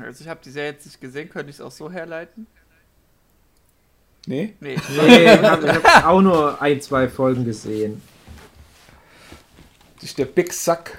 Also 0.00 0.22
ich 0.22 0.28
habe 0.28 0.40
die 0.44 0.50
Serie 0.50 0.72
jetzt 0.72 0.86
nicht 0.86 1.00
gesehen, 1.00 1.28
könnte 1.28 1.50
ich 1.50 1.56
es 1.56 1.60
auch 1.60 1.72
so 1.72 1.90
herleiten? 1.90 2.46
Nee? 4.26 4.54
Nee, 4.60 4.76
nee 4.96 5.34
ich 5.34 5.42
habe 5.42 5.72
hab 5.72 6.06
auch 6.06 6.20
nur 6.20 6.60
ein, 6.62 6.80
zwei 6.80 7.08
Folgen 7.08 7.44
gesehen. 7.44 8.00
Das 9.96 10.04
ist 10.10 10.18
der 10.18 10.26
Big 10.26 10.52
Suck. 10.52 10.98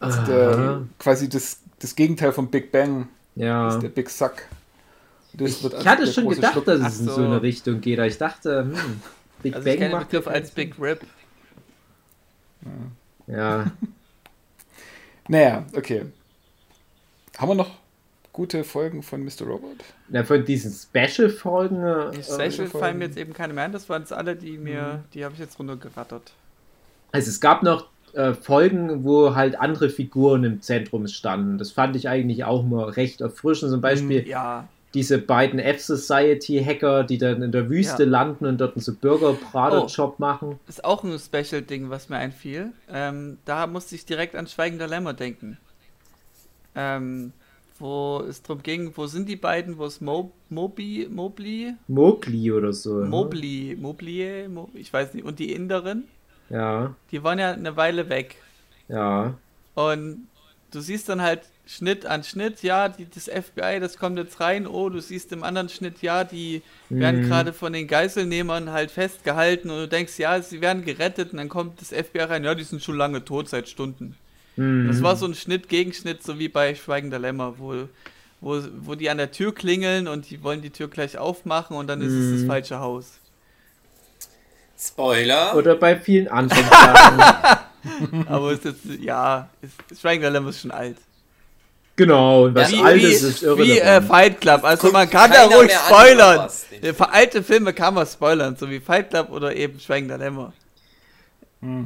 Das 0.00 0.16
ist 0.16 0.26
der, 0.28 0.82
quasi 0.98 1.28
das, 1.28 1.58
das 1.78 1.94
Gegenteil 1.94 2.32
vom 2.32 2.48
Big 2.50 2.72
Bang. 2.72 3.08
Ja. 3.36 3.66
Das 3.66 3.74
ist 3.74 3.82
der 3.82 3.88
Big 3.90 4.10
Suck. 4.10 4.34
ich, 5.38 5.64
ich 5.64 5.86
hatte 5.86 6.06
schon 6.06 6.28
gedacht, 6.28 6.52
Schluck. 6.52 6.64
dass 6.64 6.80
es 6.80 6.98
so. 6.98 7.04
in 7.04 7.16
so 7.16 7.24
eine 7.24 7.42
Richtung 7.42 7.80
geht. 7.80 7.98
Ich 7.98 8.18
dachte, 8.18 8.64
hm. 8.64 9.00
Big 9.42 9.54
also 9.54 9.64
Bang 9.64 9.74
ich 9.74 9.80
kenne 9.80 9.94
den 9.94 10.00
Begriff 10.00 10.26
als 10.26 10.50
Big 10.50 10.74
Rip. 10.80 11.00
Ja. 13.26 13.70
naja, 15.28 15.64
okay. 15.74 16.06
Haben 17.38 17.48
wir 17.48 17.54
noch 17.54 17.70
gute 18.32 18.64
Folgen 18.64 19.02
von 19.02 19.24
Mr. 19.24 19.42
Robot? 19.46 19.76
Ja, 20.10 20.24
von 20.24 20.44
diesen 20.44 20.72
Special-Folgen. 20.72 21.82
Äh, 21.82 22.10
die 22.12 22.22
Special 22.22 22.68
fallen 22.68 22.98
mir 22.98 23.06
jetzt 23.06 23.18
eben 23.18 23.32
keine 23.32 23.52
mehr 23.52 23.64
an. 23.64 23.72
Das 23.72 23.88
waren 23.88 24.02
jetzt 24.02 24.12
alle, 24.12 24.36
die 24.36 24.58
mir, 24.58 24.82
mhm. 24.82 25.10
die 25.14 25.24
habe 25.24 25.34
ich 25.34 25.40
jetzt 25.40 25.58
runtergerattert. 25.58 26.32
Also 27.12 27.28
es 27.28 27.40
gab 27.40 27.62
noch 27.62 27.88
äh, 28.12 28.34
Folgen, 28.34 29.04
wo 29.04 29.34
halt 29.34 29.58
andere 29.58 29.90
Figuren 29.90 30.44
im 30.44 30.62
Zentrum 30.62 31.06
standen. 31.08 31.58
Das 31.58 31.72
fand 31.72 31.96
ich 31.96 32.08
eigentlich 32.08 32.44
auch 32.44 32.62
mal 32.62 32.90
recht 32.90 33.20
erfrischend. 33.20 33.70
Zum 33.70 33.80
Beispiel 33.80 34.26
ja 34.28 34.68
diese 34.94 35.18
beiden 35.18 35.60
F-Society-Hacker, 35.60 37.04
die 37.04 37.18
dann 37.18 37.42
in 37.42 37.52
der 37.52 37.70
Wüste 37.70 38.04
ja. 38.04 38.08
landen 38.08 38.46
und 38.46 38.60
dort 38.60 38.74
einen 38.74 38.82
so 38.82 38.94
Bürger-Prader-Job 38.94 40.14
oh, 40.18 40.20
machen. 40.20 40.60
Ist 40.66 40.84
auch 40.84 41.04
ein 41.04 41.16
Special-Ding, 41.16 41.90
was 41.90 42.08
mir 42.08 42.16
einfiel. 42.16 42.72
Ähm, 42.90 43.38
da 43.44 43.66
musste 43.66 43.94
ich 43.94 44.04
direkt 44.04 44.34
an 44.34 44.48
Schweigender 44.48 44.88
Lämmer 44.88 45.14
denken. 45.14 45.58
Ähm, 46.74 47.32
wo 47.80 48.24
es 48.28 48.42
darum 48.42 48.62
ging, 48.62 48.92
wo 48.94 49.06
sind 49.06 49.28
die 49.28 49.36
beiden, 49.36 49.78
wo 49.78 49.86
es 49.86 50.00
Mo 50.00 50.32
Mobi, 50.48 51.08
Mobli? 51.10 51.74
Mowgli 51.88 52.52
oder 52.52 52.72
so. 52.72 53.04
Mobli, 53.04 53.76
Mobli, 53.80 54.46
Mo 54.48 54.68
ich 54.74 54.92
weiß 54.92 55.14
nicht. 55.14 55.24
Und 55.24 55.38
die 55.38 55.52
Inderin? 55.52 56.04
Ja. 56.50 56.94
Die 57.10 57.22
waren 57.22 57.38
ja 57.38 57.52
eine 57.52 57.76
Weile 57.76 58.08
weg. 58.08 58.36
Ja. 58.88 59.34
Und 59.74 60.26
du 60.70 60.80
siehst 60.80 61.08
dann 61.08 61.22
halt 61.22 61.42
Schnitt 61.66 62.04
an 62.04 62.24
Schnitt, 62.24 62.64
ja, 62.64 62.88
die, 62.88 63.06
das 63.08 63.28
FBI, 63.28 63.78
das 63.78 63.96
kommt 63.96 64.18
jetzt 64.18 64.40
rein, 64.40 64.66
oh, 64.66 64.88
du 64.88 65.00
siehst 65.00 65.30
im 65.30 65.44
anderen 65.44 65.68
Schnitt, 65.68 66.02
ja, 66.02 66.24
die 66.24 66.62
mhm. 66.88 67.00
werden 67.00 67.22
gerade 67.22 67.52
von 67.52 67.72
den 67.72 67.86
Geiselnehmern 67.86 68.72
halt 68.72 68.90
festgehalten 68.90 69.70
und 69.70 69.76
du 69.76 69.88
denkst, 69.88 70.18
ja, 70.18 70.42
sie 70.42 70.60
werden 70.60 70.84
gerettet 70.84 71.30
und 71.30 71.38
dann 71.38 71.48
kommt 71.48 71.80
das 71.80 71.90
FBI 71.90 72.22
rein, 72.22 72.42
ja, 72.42 72.56
die 72.56 72.64
sind 72.64 72.82
schon 72.82 72.96
lange 72.96 73.24
tot, 73.24 73.48
seit 73.48 73.68
Stunden. 73.68 74.16
Mhm. 74.60 74.88
Das 74.88 75.02
war 75.02 75.16
so 75.16 75.24
ein 75.24 75.34
Schnitt, 75.34 75.70
Gegenschnitt, 75.70 76.22
so 76.22 76.38
wie 76.38 76.48
bei 76.48 76.74
Schweigender 76.74 77.18
Lämmer, 77.18 77.54
wo, 77.56 77.88
wo, 78.42 78.60
wo 78.82 78.94
die 78.94 79.08
an 79.08 79.16
der 79.16 79.32
Tür 79.32 79.54
klingeln 79.54 80.06
und 80.06 80.28
die 80.28 80.42
wollen 80.42 80.60
die 80.60 80.68
Tür 80.68 80.88
gleich 80.88 81.16
aufmachen 81.16 81.78
und 81.78 81.86
dann 81.86 82.02
ist 82.02 82.12
mhm. 82.12 82.24
es 82.24 82.32
das 82.32 82.40
mhm. 82.42 82.46
falsche 82.46 82.78
Haus. 82.78 83.12
Spoiler. 84.78 85.56
Oder 85.56 85.76
bei 85.76 85.96
vielen 85.96 86.28
anderen 86.28 86.64
Sachen. 86.70 88.28
Aber 88.28 88.52
es 88.52 88.58
ist 88.58 88.84
jetzt, 88.84 89.00
ja, 89.00 89.48
ist, 89.62 89.98
Schweigender 89.98 90.28
Lämmer 90.28 90.50
ist 90.50 90.60
schon 90.60 90.72
alt. 90.72 90.98
Genau, 91.96 92.44
und 92.44 92.54
was 92.54 92.70
ja, 92.70 92.82
Altes 92.82 93.22
ist 93.22 93.42
irre. 93.42 93.58
Wie 93.58 93.78
äh, 93.78 94.02
Fight 94.02 94.42
Club, 94.42 94.64
also 94.64 94.92
man 94.92 95.08
kann 95.08 95.30
da 95.30 95.44
ruhig 95.44 95.72
spoilern. 95.72 96.50
Für 96.94 97.10
alte 97.10 97.42
Filme 97.42 97.72
kann 97.72 97.94
man 97.94 98.06
spoilern, 98.06 98.56
so 98.56 98.68
wie 98.68 98.80
Fight 98.80 99.08
Club 99.08 99.30
oder 99.30 99.56
eben 99.56 99.80
Schweigender 99.80 100.18
Lämmer. 100.18 100.52
Mhm. 101.60 101.84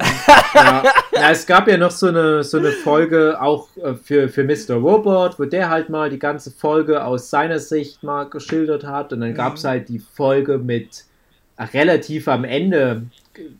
ja. 0.54 0.84
ja. 1.12 1.30
es 1.30 1.46
gab 1.46 1.68
ja 1.68 1.76
noch 1.76 1.90
so 1.90 2.06
eine, 2.06 2.44
so 2.44 2.58
eine 2.58 2.70
Folge 2.70 3.40
auch 3.40 3.68
äh, 3.76 3.94
für, 3.94 4.28
für 4.28 4.44
Mr. 4.44 4.74
Robot, 4.74 5.38
wo 5.38 5.44
der 5.44 5.70
halt 5.70 5.88
mal 5.88 6.10
die 6.10 6.18
ganze 6.18 6.50
Folge 6.50 7.04
aus 7.04 7.30
seiner 7.30 7.58
Sicht 7.58 8.02
mal 8.02 8.24
geschildert 8.24 8.84
hat. 8.84 9.12
Und 9.12 9.20
dann 9.20 9.30
mhm. 9.30 9.36
gab 9.36 9.56
es 9.56 9.64
halt 9.64 9.88
die 9.88 9.98
Folge 9.98 10.58
mit 10.58 11.04
relativ 11.58 12.26
am 12.26 12.44
Ende, 12.44 13.04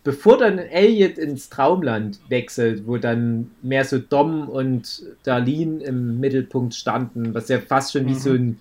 bevor 0.03 0.39
dann 0.39 0.59
Elliot 0.59 1.17
ins 1.17 1.49
Traumland 1.49 2.19
wechselt, 2.29 2.87
wo 2.87 2.97
dann 2.97 3.53
mehr 3.63 3.85
so 3.85 3.99
Dom 3.99 4.49
und 4.49 5.05
Darlene 5.23 5.83
im 5.85 6.19
Mittelpunkt 6.19 6.75
standen, 6.75 7.35
was 7.35 7.49
ja 7.49 7.61
fast 7.61 7.93
schon 7.93 8.07
wie 8.07 8.15
so 8.15 8.31
mhm. 8.31 8.37
ein 8.37 8.61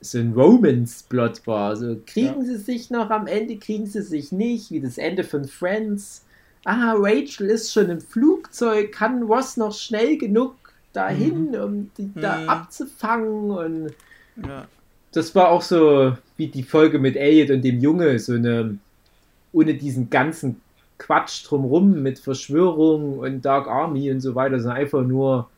so 0.00 0.18
ein 0.18 0.32
Romance-Plot 0.32 1.46
war. 1.46 1.70
Also 1.70 2.00
kriegen 2.06 2.40
ja. 2.40 2.44
sie 2.44 2.56
sich 2.56 2.90
noch 2.90 3.10
am 3.10 3.26
Ende, 3.26 3.56
kriegen 3.56 3.86
sie 3.86 4.02
sich 4.02 4.32
nicht, 4.32 4.70
wie 4.70 4.80
das 4.80 4.98
Ende 4.98 5.24
von 5.24 5.44
Friends. 5.44 6.24
Ah, 6.68 6.94
Rachel 6.96 7.48
ist 7.50 7.72
schon 7.72 7.88
im 7.88 8.00
Flugzeug, 8.00 8.92
kann 8.92 9.22
Ross 9.22 9.56
noch 9.56 9.72
schnell 9.72 10.18
genug 10.18 10.54
dahin, 10.92 11.50
mhm. 11.50 11.54
um 11.54 11.90
die 11.96 12.12
da 12.14 12.38
mhm. 12.38 12.48
abzufangen 12.48 13.50
und 13.50 13.94
ja 14.46 14.66
das 15.12 15.34
war 15.34 15.50
auch 15.50 15.62
so 15.62 16.16
wie 16.36 16.48
die 16.48 16.62
Folge 16.62 16.98
mit 16.98 17.16
Elliot 17.16 17.50
und 17.50 17.62
dem 17.62 17.80
Junge, 17.80 18.18
so 18.18 18.34
eine, 18.34 18.78
ohne 19.52 19.74
diesen 19.74 20.10
ganzen 20.10 20.60
Quatsch 20.98 21.44
drumrum 21.48 22.02
mit 22.02 22.18
Verschwörung 22.18 23.18
und 23.18 23.44
Dark 23.44 23.68
Army 23.68 24.10
und 24.10 24.20
so 24.20 24.34
weiter, 24.34 24.60
sondern 24.60 24.78
einfach 24.78 25.02
nur, 25.02 25.48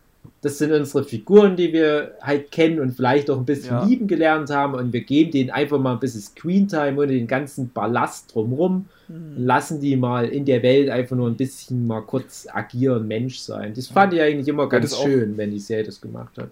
das 0.42 0.56
sind 0.58 0.72
unsere 0.72 1.04
Figuren, 1.04 1.56
die 1.56 1.72
wir 1.72 2.16
halt 2.22 2.50
kennen 2.50 2.80
und 2.80 2.92
vielleicht 2.92 3.30
auch 3.30 3.36
ein 3.36 3.44
bisschen 3.44 3.76
ja. 3.76 3.84
lieben 3.84 4.06
gelernt 4.06 4.48
haben 4.50 4.74
und 4.74 4.92
wir 4.92 5.02
geben 5.02 5.30
denen 5.30 5.50
einfach 5.50 5.78
mal 5.78 5.92
ein 5.92 6.00
bisschen 6.00 6.22
Screentime 6.22 6.98
ohne 6.98 7.12
den 7.12 7.26
ganzen 7.26 7.70
Ballast 7.70 8.34
drumrum 8.34 8.86
mhm. 9.08 9.36
und 9.36 9.44
lassen 9.44 9.80
die 9.80 9.96
mal 9.96 10.26
in 10.26 10.46
der 10.46 10.62
Welt 10.62 10.88
einfach 10.88 11.16
nur 11.16 11.28
ein 11.28 11.36
bisschen 11.36 11.86
mal 11.86 12.00
kurz 12.02 12.46
agieren, 12.50 13.06
Mensch 13.06 13.38
sein. 13.38 13.74
Das 13.74 13.88
fand 13.88 14.14
ich 14.14 14.22
eigentlich 14.22 14.48
immer 14.48 14.68
ganz 14.68 14.96
schön, 14.96 15.36
wenn 15.36 15.50
die 15.50 15.58
Serie 15.58 15.84
das 15.84 16.00
gemacht 16.00 16.38
hat. 16.38 16.50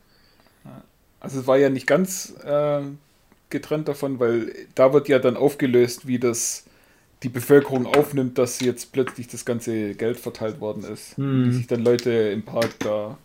Also 1.20 1.40
es 1.40 1.46
war 1.46 1.56
ja 1.56 1.68
nicht 1.68 1.86
ganz 1.86 2.34
äh, 2.44 2.82
getrennt 3.50 3.88
davon, 3.88 4.20
weil 4.20 4.52
da 4.74 4.92
wird 4.92 5.08
ja 5.08 5.18
dann 5.18 5.36
aufgelöst, 5.36 6.06
wie 6.06 6.18
das 6.18 6.64
die 7.24 7.28
Bevölkerung 7.28 7.86
aufnimmt, 7.86 8.38
dass 8.38 8.60
jetzt 8.60 8.92
plötzlich 8.92 9.26
das 9.26 9.44
ganze 9.44 9.94
Geld 9.94 10.18
verteilt 10.18 10.60
worden 10.60 10.84
ist. 10.84 11.16
Hm. 11.16 11.46
Wie 11.46 11.52
sich 11.52 11.66
dann 11.66 11.82
Leute 11.82 12.10
im 12.10 12.42
Park 12.42 12.78
da 12.78 13.18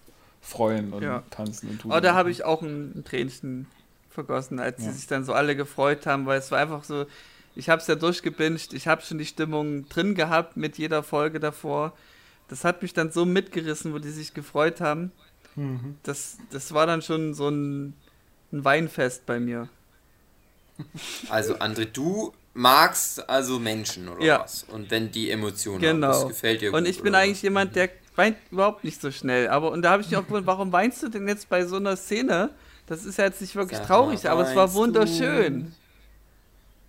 freuen 0.43 0.93
und 0.93 1.01
ja. 1.01 1.23
tanzen 1.31 1.69
und 1.69 1.81
tun. 1.81 1.91
Oh, 1.91 1.99
da 1.99 2.13
habe 2.13 2.29
ich 2.29 2.43
auch 2.43 2.61
ein, 2.61 2.99
ein 2.99 3.03
Tränchen 3.05 3.65
vergossen, 4.09 4.59
als 4.59 4.83
ja. 4.83 4.91
sie 4.91 4.97
sich 4.97 5.07
dann 5.07 5.23
so 5.23 5.33
alle 5.33 5.55
gefreut 5.55 6.05
haben, 6.05 6.25
weil 6.25 6.37
es 6.37 6.51
war 6.51 6.59
einfach 6.59 6.83
so, 6.83 7.05
ich 7.55 7.69
habe 7.69 7.81
es 7.81 7.87
ja 7.87 7.95
durchgebinged, 7.95 8.73
ich 8.73 8.87
habe 8.87 9.01
schon 9.01 9.17
die 9.17 9.25
Stimmung 9.25 9.87
drin 9.87 10.15
gehabt 10.15 10.57
mit 10.57 10.77
jeder 10.77 11.01
Folge 11.01 11.39
davor. 11.39 11.93
Das 12.49 12.65
hat 12.65 12.81
mich 12.81 12.93
dann 12.93 13.11
so 13.11 13.25
mitgerissen, 13.25 13.93
wo 13.93 13.99
die 13.99 14.11
sich 14.11 14.33
gefreut 14.33 14.81
haben. 14.81 15.11
Mhm. 15.55 15.95
Das, 16.03 16.37
das 16.51 16.73
war 16.73 16.85
dann 16.85 17.01
schon 17.01 17.33
so 17.33 17.49
ein, 17.49 17.93
ein 18.51 18.65
Weinfest 18.65 19.25
bei 19.25 19.39
mir. 19.39 19.69
Also, 21.29 21.55
André, 21.55 21.85
du 21.85 22.33
magst 22.53 23.29
also 23.29 23.59
Menschen 23.59 24.09
oder 24.09 24.23
ja. 24.23 24.39
was? 24.41 24.63
Und 24.63 24.91
wenn 24.91 25.11
die 25.11 25.29
Emotionen 25.29 25.79
genau. 25.79 26.07
haben, 26.07 26.13
das 26.13 26.27
gefällt 26.27 26.61
dir 26.61 26.71
gut. 26.71 26.79
Und 26.79 26.87
ich 26.87 27.01
bin 27.01 27.15
eigentlich 27.15 27.43
jemand, 27.43 27.75
der 27.75 27.89
weint 28.15 28.37
überhaupt 28.51 28.83
nicht 28.83 29.01
so 29.01 29.11
schnell. 29.11 29.47
Aber 29.49 29.71
und 29.71 29.81
da 29.81 29.91
habe 29.91 30.01
ich 30.01 30.09
mich 30.09 30.17
auch 30.17 30.23
gewundert, 30.23 30.47
warum 30.47 30.71
weinst 30.71 31.01
du 31.03 31.09
denn 31.09 31.27
jetzt 31.27 31.49
bei 31.49 31.65
so 31.65 31.77
einer 31.77 31.95
Szene? 31.95 32.49
Das 32.87 33.05
ist 33.05 33.17
ja 33.17 33.25
jetzt 33.25 33.41
nicht 33.41 33.55
wirklich 33.55 33.79
Sag 33.79 33.87
traurig, 33.87 34.23
mal, 34.23 34.31
aber 34.31 34.47
es 34.47 34.55
war 34.55 34.73
wunderschön. 34.73 35.73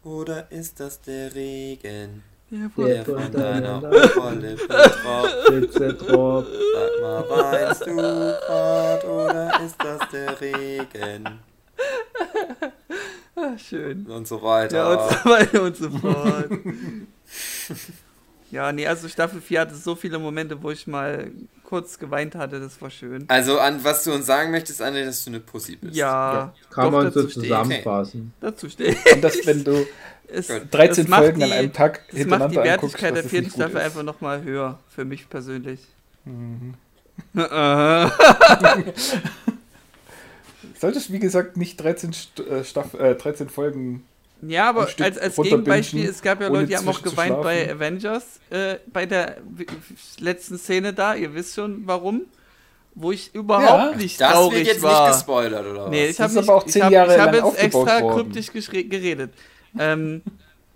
Du? 0.02 0.20
Oder 0.20 0.50
ist 0.50 0.80
das 0.80 1.00
der 1.00 1.34
Regen? 1.34 2.22
Der 2.50 2.70
von 3.04 3.32
deiner 3.32 3.78
Oberlippe 3.78 4.66
tropft. 5.98 6.50
Sag 6.74 7.00
mal, 7.00 7.24
weinst 7.28 7.86
du 7.86 7.96
grad 7.96 9.04
oder 9.04 9.60
ist 9.64 9.76
das 9.82 10.08
der 10.10 10.40
Regen? 10.40 11.40
Ach, 13.36 13.58
schön. 13.58 14.06
Und 14.06 14.28
so 14.28 14.40
weiter. 14.42 14.76
Ja, 14.76 14.88
und 14.92 15.10
so 15.10 15.30
weiter 15.30 15.62
und 15.62 15.76
so 15.76 15.90
fort. 15.90 16.50
ja, 18.54 18.70
nee, 18.70 18.86
also 18.86 19.08
Staffel 19.08 19.40
4 19.40 19.62
hatte 19.62 19.74
so 19.74 19.96
viele 19.96 20.16
Momente, 20.18 20.62
wo 20.62 20.70
ich 20.70 20.86
mal 20.86 21.32
kurz 21.64 21.98
geweint 21.98 22.36
hatte, 22.36 22.60
das 22.60 22.80
war 22.80 22.88
schön. 22.88 23.24
Also, 23.26 23.58
an 23.58 23.82
was 23.82 24.04
du 24.04 24.12
uns 24.12 24.26
sagen 24.26 24.52
möchtest, 24.52 24.80
André, 24.80 25.04
dass 25.04 25.24
du 25.24 25.30
eine 25.30 25.40
Pussy 25.40 25.74
bist. 25.74 25.96
Ja, 25.96 26.34
ja 26.34 26.54
kann 26.70 26.92
man 26.92 27.10
so 27.10 27.26
zusammenfassen. 27.26 28.32
Okay. 28.38 28.52
Dazu 28.52 28.68
stehe 28.68 28.96
Und 29.12 29.24
das, 29.24 29.44
wenn 29.44 29.64
du 29.64 29.84
es, 30.28 30.52
13 30.70 31.08
Folgen 31.08 31.38
die, 31.38 31.44
an 31.44 31.52
einem 31.52 31.72
Tag 31.72 32.02
hintereinander 32.06 32.28
Das 32.28 32.38
macht 32.38 32.52
die 32.52 32.56
Wertigkeit 32.56 33.08
anguckst, 33.08 33.24
der 33.24 33.30
vierten 33.30 33.50
Staffel 33.50 33.80
einfach 33.80 34.04
nochmal 34.04 34.44
höher, 34.44 34.78
für 34.88 35.04
mich 35.04 35.28
persönlich. 35.28 35.80
Mhm. 36.24 36.74
Solltest, 40.80 41.12
wie 41.12 41.18
gesagt, 41.18 41.56
nicht 41.56 41.82
13, 41.82 42.14
äh, 42.48 42.62
Staff, 42.62 42.94
äh, 42.94 43.16
13 43.16 43.48
Folgen. 43.48 44.04
Ja, 44.42 44.68
aber 44.68 44.88
als, 45.00 45.18
als 45.18 45.36
Gegenbeispiel, 45.36 46.08
es 46.08 46.20
gab 46.20 46.40
ja 46.40 46.48
Leute, 46.48 46.66
die 46.66 46.76
haben 46.76 46.88
auch 46.88 47.02
geweint 47.02 47.40
bei 47.40 47.70
Avengers, 47.70 48.40
äh, 48.50 48.76
bei 48.92 49.06
der 49.06 49.38
letzten 50.18 50.58
Szene 50.58 50.92
da, 50.92 51.14
ihr 51.14 51.34
wisst 51.34 51.54
schon 51.54 51.86
warum 51.86 52.26
wo 52.94 53.12
ich 53.12 53.34
überhaupt 53.34 53.92
ja, 53.92 53.96
nicht 53.96 54.18
traurig 54.18 54.32
war. 54.32 54.50
Das 54.50 54.52
wird 54.52 54.66
jetzt 54.66 54.82
war. 54.82 55.08
nicht 55.08 55.16
gespoilert, 55.16 55.66
oder 55.66 55.84
was? 55.84 55.90
Nee, 55.90 56.06
ich 56.06 56.20
habe 56.20 56.34
hab, 56.34 57.18
hab 57.18 57.34
jetzt 57.34 57.58
extra 57.58 58.00
kryptisch 58.00 58.70
geredet. 58.70 59.34
Ähm, 59.78 60.22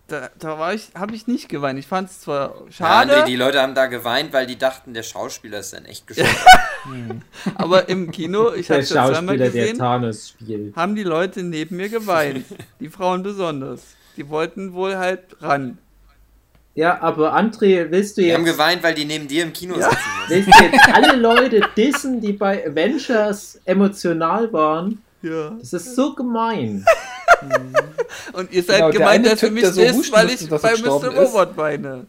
da, 0.09 0.31
da 0.39 0.59
war 0.59 0.75
ich, 0.75 0.91
habe 0.95 1.15
ich 1.15 1.27
nicht 1.27 1.49
geweint. 1.49 1.79
Ich 1.79 1.87
fand 1.87 2.11
es 2.11 2.21
zwar 2.21 2.55
schade. 2.71 3.13
Ja, 3.13 3.19
nee, 3.21 3.31
die 3.31 3.37
Leute 3.37 3.61
haben 3.61 3.75
da 3.75 3.87
geweint, 3.87 4.33
weil 4.33 4.47
die 4.47 4.57
dachten, 4.57 4.95
der 4.95 5.03
Schauspieler 5.03 5.61
ist 5.61 5.75
dann 5.75 5.85
echt 5.85 6.07
gestorben. 6.07 7.23
Aber 7.55 7.89
im 7.89 8.11
Kino, 8.11 8.53
ich 8.55 8.71
habe 8.71 8.81
es 8.81 8.89
zweimal 8.89 9.37
gesehen, 9.37 9.79
der 9.79 10.73
haben 10.75 10.95
die 10.95 11.03
Leute 11.05 11.43
neben 11.43 11.77
mir 11.77 11.89
geweint. 11.89 12.47
Die 12.81 12.89
Frauen 12.89 13.23
besonders. 13.23 13.83
Die 14.17 14.29
wollten 14.29 14.73
wohl 14.73 14.97
halt 14.97 15.21
ran. 15.41 15.79
Ja, 16.75 17.01
aber 17.03 17.37
André, 17.37 17.91
willst 17.91 18.17
du 18.17 18.23
jetzt. 18.23 18.31
Die 18.31 18.35
haben 18.35 18.45
geweint, 18.45 18.83
weil 18.85 18.95
die 18.95 19.05
neben 19.05 19.27
dir 19.27 19.43
im 19.43 19.53
Kino 19.53 19.77
ja, 19.77 19.91
sitzen 19.91 20.05
müssen. 20.21 20.47
Willst 20.47 20.61
du 20.61 20.65
jetzt 20.65 20.95
alle 20.95 21.17
Leute 21.17 21.61
dissen, 21.77 22.21
die 22.21 22.33
bei 22.33 22.65
Avengers 22.65 23.61
emotional 23.65 24.53
waren? 24.53 25.03
Ja. 25.23 25.51
Das 25.59 25.73
ist 25.73 25.97
so 25.97 26.15
gemein. 26.15 26.85
Und 28.33 28.53
ihr 28.53 28.63
seid 28.63 28.79
genau, 28.79 28.91
gemeint, 28.91 29.27
dass 29.27 29.43
ihr 29.43 29.51
mich 29.51 29.67
so 29.67 29.81
wisst, 29.81 30.13
weil 30.13 30.31
ich 30.31 30.49
bei 30.49 30.73
Mr. 30.77 31.09
Robot 31.17 31.57
weine. 31.57 32.07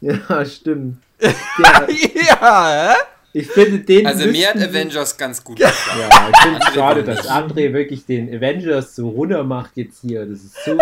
Ja, 0.00 0.44
stimmt. 0.44 0.98
Der, 1.20 1.88
ja, 1.88 2.94
hä? 2.94 2.96
Ich 3.34 3.46
finde 3.46 3.78
den. 3.78 4.06
Also 4.06 4.26
mir 4.26 4.48
hat 4.48 4.56
Avengers 4.56 5.16
ganz 5.16 5.42
gut 5.42 5.56
gefallen. 5.56 6.10
Ja, 6.10 6.30
ich 6.30 6.40
finde 6.42 6.58
es 6.60 6.74
schade, 6.74 7.02
dass 7.02 7.28
André 7.28 7.72
wirklich 7.72 8.04
den 8.04 8.34
Avengers 8.34 8.94
so 8.94 9.08
runter 9.08 9.42
macht 9.42 9.76
jetzt 9.76 10.02
hier. 10.02 10.26
Das 10.26 10.40
ist 10.40 10.56
so 10.64 10.76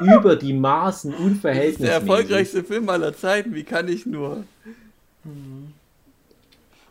über 0.00 0.36
die 0.36 0.52
Maßen 0.52 1.14
unverhältnismäßig. 1.14 1.78
Das 1.78 2.02
ist 2.02 2.06
der 2.08 2.12
erfolgreichste 2.12 2.64
Film 2.64 2.88
aller 2.88 3.16
Zeiten. 3.16 3.54
Wie 3.54 3.64
kann 3.64 3.88
ich 3.88 4.04
nur? 4.04 4.44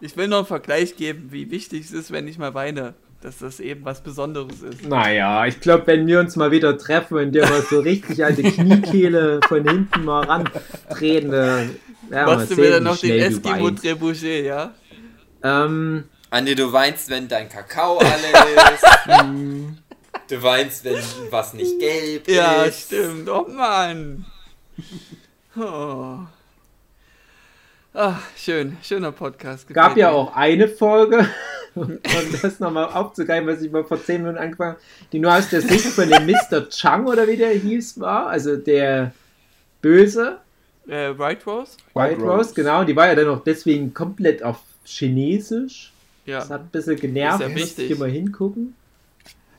Ich 0.02 0.18
will 0.18 0.28
noch 0.28 0.38
einen 0.38 0.48
Vergleich 0.48 0.96
geben, 0.96 1.28
wie 1.32 1.52
wichtig 1.52 1.86
es 1.86 1.92
ist, 1.92 2.12
wenn 2.12 2.28
ich 2.28 2.38
mal 2.40 2.54
weine 2.56 2.96
dass 3.22 3.40
das 3.40 3.60
eben 3.60 3.84
was 3.86 4.02
Besonderes 4.02 4.62
ist. 4.62 4.86
Naja, 4.86 5.46
ich 5.46 5.60
glaube, 5.60 5.88
wenn 5.88 6.08
wir 6.08 6.20
uns 6.20 6.36
mal 6.36 6.52
wieder 6.52 6.78
treffen 6.78 7.18
und 7.18 7.32
dir 7.34 7.44
mal 7.48 7.62
so 7.62 7.80
richtig 7.80 8.24
an 8.24 8.36
die 8.36 8.44
Kniekehle 8.44 9.42
von 9.48 9.68
hinten 9.68 10.06
mal 10.06 10.26
rantreten, 10.26 11.32
dann 11.32 11.76
ja, 12.10 12.26
Machst 12.26 12.52
du 12.52 12.56
mir 12.56 12.72
dann 12.72 12.84
noch 12.84 12.98
den 12.98 13.20
Eskimo 13.20 13.72
Trebuchet, 13.72 14.46
ja? 14.46 14.74
Ähm. 15.44 16.06
Andi, 16.32 16.56
du 16.56 16.72
weinst, 16.72 17.10
wenn 17.10 17.28
dein 17.28 17.50
Kakao 17.50 17.98
alle 17.98 18.74
ist. 18.74 18.84
du 20.28 20.44
weinst, 20.44 20.84
wenn 20.86 21.02
was 21.32 21.54
nicht 21.54 21.80
gelb 21.80 22.28
ja, 22.28 22.64
ist. 22.64 22.92
Ja, 22.92 23.00
stimmt. 23.00 23.30
Oh 23.30 23.48
Mann. 23.48 24.26
Oh. 25.58 26.20
Ach, 27.94 28.22
schön, 28.38 28.78
schöner 28.84 29.12
Podcast. 29.12 29.68
Gab 29.74 29.98
ja 29.98 30.12
auch 30.12 30.36
eine 30.36 30.68
Folge, 30.68 31.28
um 31.80 32.42
das 32.42 32.60
nochmal 32.60 32.86
aufzugreifen, 32.86 33.48
was 33.48 33.62
ich 33.62 33.72
mal 33.72 33.84
vor 33.84 34.04
10 34.04 34.22
Minuten 34.22 34.38
angefangen 34.38 34.72
habe, 34.72 34.82
die 35.12 35.20
nur 35.20 35.36
aus 35.36 35.50
der 35.50 35.62
Sicht 35.62 35.86
von 35.86 36.10
dem 36.10 36.26
Mr. 36.26 36.70
Chang 36.70 37.08
oder 37.08 37.28
wie 37.28 37.38
der 37.38 37.52
hieß 37.52 38.00
war, 38.00 38.28
also 38.28 38.58
der 38.58 39.14
Böse. 39.82 40.40
Äh, 40.88 41.18
White 41.18 41.46
Rose? 41.46 41.78
White, 41.94 42.12
White 42.12 42.22
Rose, 42.22 42.38
Rose, 42.38 42.54
genau. 42.54 42.84
Die 42.84 42.96
war 42.96 43.08
ja 43.08 43.16
dann 43.16 43.30
auch 43.30 43.44
deswegen 43.44 43.94
komplett 43.94 44.44
auf 44.44 44.62
Chinesisch. 44.86 45.94
Ja. 46.26 46.40
Das 46.40 46.50
hat 46.50 46.62
ein 46.62 46.70
bisschen 46.70 46.96
genervt. 46.96 47.42
Ist 47.42 47.50
ja 47.50 47.56
wichtig. 47.56 47.88
Hier 47.88 47.98
mal 47.98 48.10
hingucken. 48.10 48.76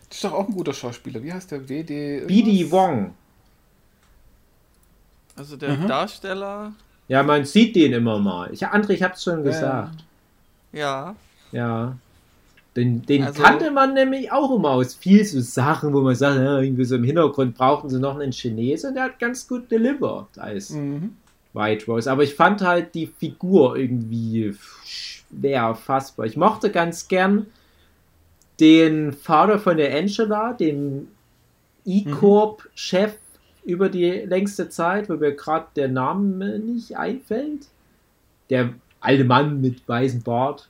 Das 0.08 0.18
ist 0.18 0.24
doch 0.24 0.32
auch 0.32 0.48
ein 0.48 0.54
guter 0.54 0.72
Schauspieler. 0.72 1.22
Wie 1.22 1.32
heißt 1.32 1.50
der? 1.52 1.68
WD? 1.68 2.26
BD 2.26 2.70
Wong. 2.70 3.14
Also 5.36 5.56
der 5.56 5.76
mhm. 5.76 5.86
Darsteller. 5.86 6.72
Ja, 7.08 7.22
man 7.22 7.44
sieht 7.44 7.74
den 7.74 7.92
immer 7.92 8.18
mal. 8.18 8.52
Ich, 8.52 8.66
André, 8.66 8.90
ich 8.90 9.02
hab's 9.02 9.24
schon 9.24 9.42
gesagt. 9.42 10.04
Ja. 10.72 11.16
Ja. 11.52 11.96
Den, 12.76 13.02
den 13.02 13.24
also, 13.24 13.42
kannte 13.42 13.70
man 13.72 13.94
nämlich 13.94 14.30
auch 14.30 14.54
immer 14.54 14.70
aus 14.70 14.94
viel 14.94 15.24
so 15.24 15.40
Sachen, 15.40 15.92
wo 15.92 16.02
man 16.02 16.14
sagt, 16.14 16.36
ja, 16.36 16.60
irgendwie 16.60 16.84
so 16.84 16.94
im 16.94 17.04
Hintergrund 17.04 17.56
brauchten 17.56 17.88
sie 17.88 17.98
noch 17.98 18.14
einen 18.14 18.30
Chinesen, 18.30 18.94
der 18.94 19.04
hat 19.04 19.18
ganz 19.18 19.48
gut 19.48 19.70
delivered 19.70 20.38
als 20.38 20.70
mhm. 20.70 21.16
White 21.52 21.86
Rose. 21.86 22.10
Aber 22.10 22.22
ich 22.22 22.34
fand 22.34 22.62
halt 22.62 22.94
die 22.94 23.06
Figur 23.06 23.76
irgendwie 23.76 24.54
schwer 24.84 25.74
fassbar. 25.74 26.26
Ich 26.26 26.36
mochte 26.36 26.70
ganz 26.70 27.08
gern 27.08 27.46
den 28.60 29.12
Vater 29.12 29.58
von 29.58 29.76
der 29.76 29.96
Angela, 29.96 30.52
den 30.52 31.08
E-Corp-Chef 31.84 33.12
mhm. 33.12 33.70
über 33.70 33.88
die 33.88 34.10
längste 34.10 34.68
Zeit, 34.68 35.08
wo 35.08 35.14
mir 35.14 35.32
gerade 35.32 35.66
der 35.74 35.88
Name 35.88 36.60
nicht 36.60 36.96
einfällt. 36.96 37.66
Der 38.48 38.74
alte 39.00 39.24
Mann 39.24 39.60
mit 39.60 39.88
weißem 39.88 40.22
Bart. 40.22 40.68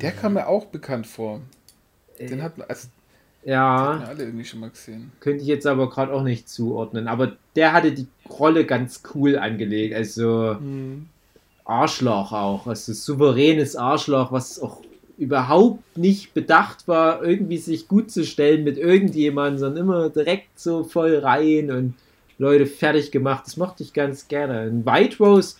Der 0.00 0.12
kam 0.12 0.34
mir 0.34 0.46
auch 0.46 0.66
bekannt 0.66 1.06
vor. 1.06 1.40
Den 2.18 2.42
hat 2.42 2.58
man, 2.58 2.68
also, 2.68 2.88
ja. 3.44 4.04
alle 4.06 4.24
irgendwie 4.24 4.44
schon 4.44 4.60
mal 4.60 4.70
gesehen. 4.70 5.12
Könnte 5.20 5.42
ich 5.42 5.48
jetzt 5.48 5.66
aber 5.66 5.88
gerade 5.90 6.12
auch 6.12 6.22
nicht 6.22 6.48
zuordnen. 6.48 7.08
Aber 7.08 7.32
der 7.54 7.72
hatte 7.72 7.92
die 7.92 8.06
Rolle 8.28 8.64
ganz 8.64 9.02
cool 9.14 9.38
angelegt. 9.38 9.94
Also 9.94 10.56
mhm. 10.60 11.08
Arschloch 11.64 12.32
auch. 12.32 12.66
Also 12.66 12.92
souveränes 12.92 13.76
Arschloch, 13.76 14.32
was 14.32 14.60
auch 14.60 14.82
überhaupt 15.18 15.96
nicht 15.96 16.34
bedacht 16.34 16.88
war, 16.88 17.22
irgendwie 17.22 17.58
sich 17.58 17.88
gut 17.88 18.10
zu 18.10 18.24
stellen 18.24 18.64
mit 18.64 18.76
irgendjemandem, 18.76 19.58
sondern 19.58 19.84
immer 19.84 20.10
direkt 20.10 20.58
so 20.58 20.84
voll 20.84 21.16
rein 21.16 21.70
und 21.70 21.94
Leute 22.38 22.66
fertig 22.66 23.12
gemacht. 23.12 23.44
Das 23.46 23.56
mochte 23.56 23.82
ich 23.82 23.92
ganz 23.92 24.28
gerne. 24.28 24.66
In 24.66 24.84
White 24.84 25.16
Rose 25.18 25.56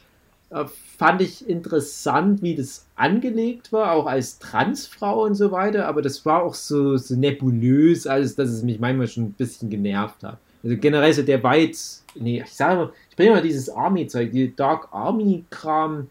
äh, 0.51 0.65
fand 0.99 1.21
ich 1.21 1.49
interessant, 1.49 2.43
wie 2.43 2.55
das 2.55 2.87
angelegt 2.95 3.73
war, 3.73 3.93
auch 3.93 4.07
als 4.07 4.39
Transfrau 4.39 5.25
und 5.25 5.35
so 5.35 5.53
weiter, 5.53 5.87
aber 5.87 6.03
das 6.03 6.25
war 6.25 6.43
auch 6.43 6.55
so, 6.55 6.97
so 6.97 7.15
nebulös, 7.15 8.07
alles, 8.07 8.35
dass 8.35 8.51
es 8.51 8.63
mich 8.63 8.81
manchmal 8.81 9.07
schon 9.07 9.25
ein 9.25 9.33
bisschen 9.33 9.69
genervt 9.69 10.23
hat. 10.25 10.39
Also 10.65 10.77
generell 10.79 11.13
so 11.13 11.23
der 11.23 11.43
Weit, 11.43 11.77
nee, 12.15 12.43
ich 12.45 12.53
sage 12.53 12.77
mal, 12.77 12.93
ich 13.11 13.17
bringe 13.17 13.33
mal 13.33 13.43
dieses 13.43 13.69
Army-Zeug, 13.69 14.33
die 14.33 14.55
Dark 14.57 14.89
Army-Kram, 14.91 16.09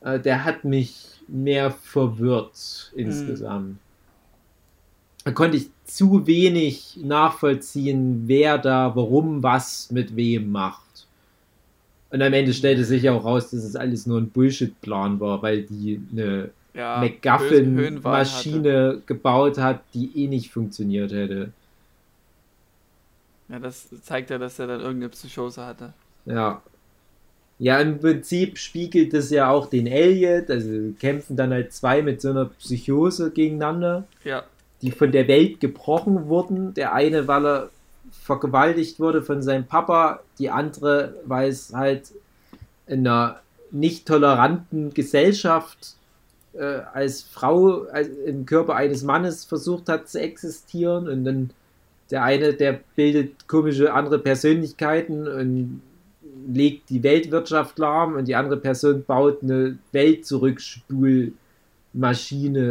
äh, 0.00 0.20
der 0.20 0.44
hat 0.44 0.64
mich 0.64 1.20
mehr 1.28 1.70
verwirrt 1.70 2.92
insgesamt. 2.94 3.68
Mhm. 3.68 3.78
Da 5.24 5.32
konnte 5.32 5.56
ich 5.56 5.70
zu 5.84 6.26
wenig 6.28 7.00
nachvollziehen, 7.02 8.22
wer 8.26 8.58
da 8.58 8.94
warum 8.94 9.42
was 9.42 9.90
mit 9.90 10.14
wem 10.14 10.52
macht. 10.52 10.85
Und 12.16 12.22
am 12.22 12.32
Ende 12.32 12.54
stellte 12.54 12.82
sich 12.82 13.02
ja 13.02 13.12
auch 13.12 13.26
raus, 13.26 13.50
dass 13.50 13.62
es 13.62 13.76
alles 13.76 14.06
nur 14.06 14.18
ein 14.18 14.30
Bullshit-Plan 14.30 15.20
war, 15.20 15.42
weil 15.42 15.64
die 15.64 16.00
eine 16.10 16.48
ja, 16.72 16.98
McGuffin-Maschine 16.98 19.02
gebaut 19.04 19.58
hat, 19.58 19.82
die 19.92 20.10
eh 20.14 20.26
nicht 20.26 20.50
funktioniert 20.50 21.12
hätte. 21.12 21.52
Ja, 23.50 23.58
das 23.58 23.88
zeigt 24.02 24.30
ja, 24.30 24.38
dass 24.38 24.58
er 24.58 24.66
dann 24.66 24.80
irgendeine 24.80 25.10
Psychose 25.10 25.66
hatte. 25.66 25.92
Ja. 26.24 26.62
Ja, 27.58 27.80
im 27.80 28.00
Prinzip 28.00 28.56
spiegelt 28.56 29.12
es 29.12 29.28
ja 29.28 29.50
auch 29.50 29.68
den 29.68 29.86
Elliot, 29.86 30.48
also 30.48 30.94
kämpfen 30.98 31.36
dann 31.36 31.50
halt 31.50 31.74
zwei 31.74 32.00
mit 32.00 32.22
so 32.22 32.30
einer 32.30 32.46
Psychose 32.46 33.30
gegeneinander. 33.30 34.04
Ja. 34.24 34.42
Die 34.80 34.90
von 34.90 35.12
der 35.12 35.28
Welt 35.28 35.60
gebrochen 35.60 36.28
wurden. 36.28 36.72
Der 36.72 36.94
eine, 36.94 37.28
weil 37.28 37.46
er 37.46 37.70
vergewaltigt 38.10 39.00
wurde 39.00 39.22
von 39.22 39.42
seinem 39.42 39.66
Papa, 39.66 40.20
die 40.38 40.50
andere, 40.50 41.14
weil 41.24 41.48
es 41.48 41.72
halt 41.74 42.12
in 42.86 43.06
einer 43.06 43.40
nicht 43.70 44.06
toleranten 44.06 44.94
Gesellschaft 44.94 45.96
äh, 46.54 46.80
als 46.92 47.22
Frau 47.22 47.82
als, 47.92 48.08
im 48.08 48.46
Körper 48.46 48.74
eines 48.76 49.02
Mannes 49.02 49.44
versucht 49.44 49.88
hat 49.88 50.08
zu 50.08 50.20
existieren 50.20 51.08
und 51.08 51.24
dann 51.24 51.50
der 52.10 52.22
eine, 52.22 52.54
der 52.54 52.80
bildet 52.94 53.48
komische 53.48 53.92
andere 53.92 54.18
Persönlichkeiten 54.20 55.26
und 55.26 55.82
legt 56.48 56.88
die 56.90 57.02
Weltwirtschaft 57.02 57.78
lahm 57.78 58.14
und 58.14 58.28
die 58.28 58.36
andere 58.36 58.58
Person 58.58 59.04
baut 59.04 59.42
eine 59.42 59.78
Weltzurückspulmaschine 59.92 61.32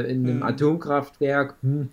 in 0.03 0.25
einem 0.25 0.39
hm. 0.39 0.43
Atomkraftwerk. 0.43 1.55
Hm. 1.61 1.89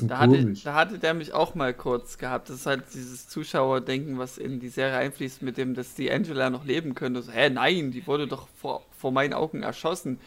Da 0.00 0.18
hatte, 0.18 0.54
da 0.64 0.74
hatte 0.74 0.98
der 0.98 1.14
mich 1.14 1.32
auch 1.32 1.54
mal 1.54 1.72
kurz 1.72 2.18
gehabt. 2.18 2.50
Das 2.50 2.56
ist 2.56 2.66
halt 2.66 2.84
dieses 2.94 3.28
Zuschauerdenken, 3.28 4.18
was 4.18 4.38
in 4.38 4.60
die 4.60 4.68
Serie 4.68 4.96
einfließt, 4.96 5.42
mit 5.42 5.56
dem, 5.56 5.74
dass 5.74 5.94
die 5.94 6.10
Angela 6.10 6.50
noch 6.50 6.64
leben 6.64 6.94
könnte. 6.94 7.22
So, 7.22 7.32
hä, 7.32 7.50
nein, 7.50 7.90
die 7.90 8.06
wurde 8.06 8.26
doch 8.26 8.48
vor, 8.60 8.82
vor 8.96 9.12
meinen 9.12 9.32
Augen 9.32 9.62
erschossen. 9.62 10.18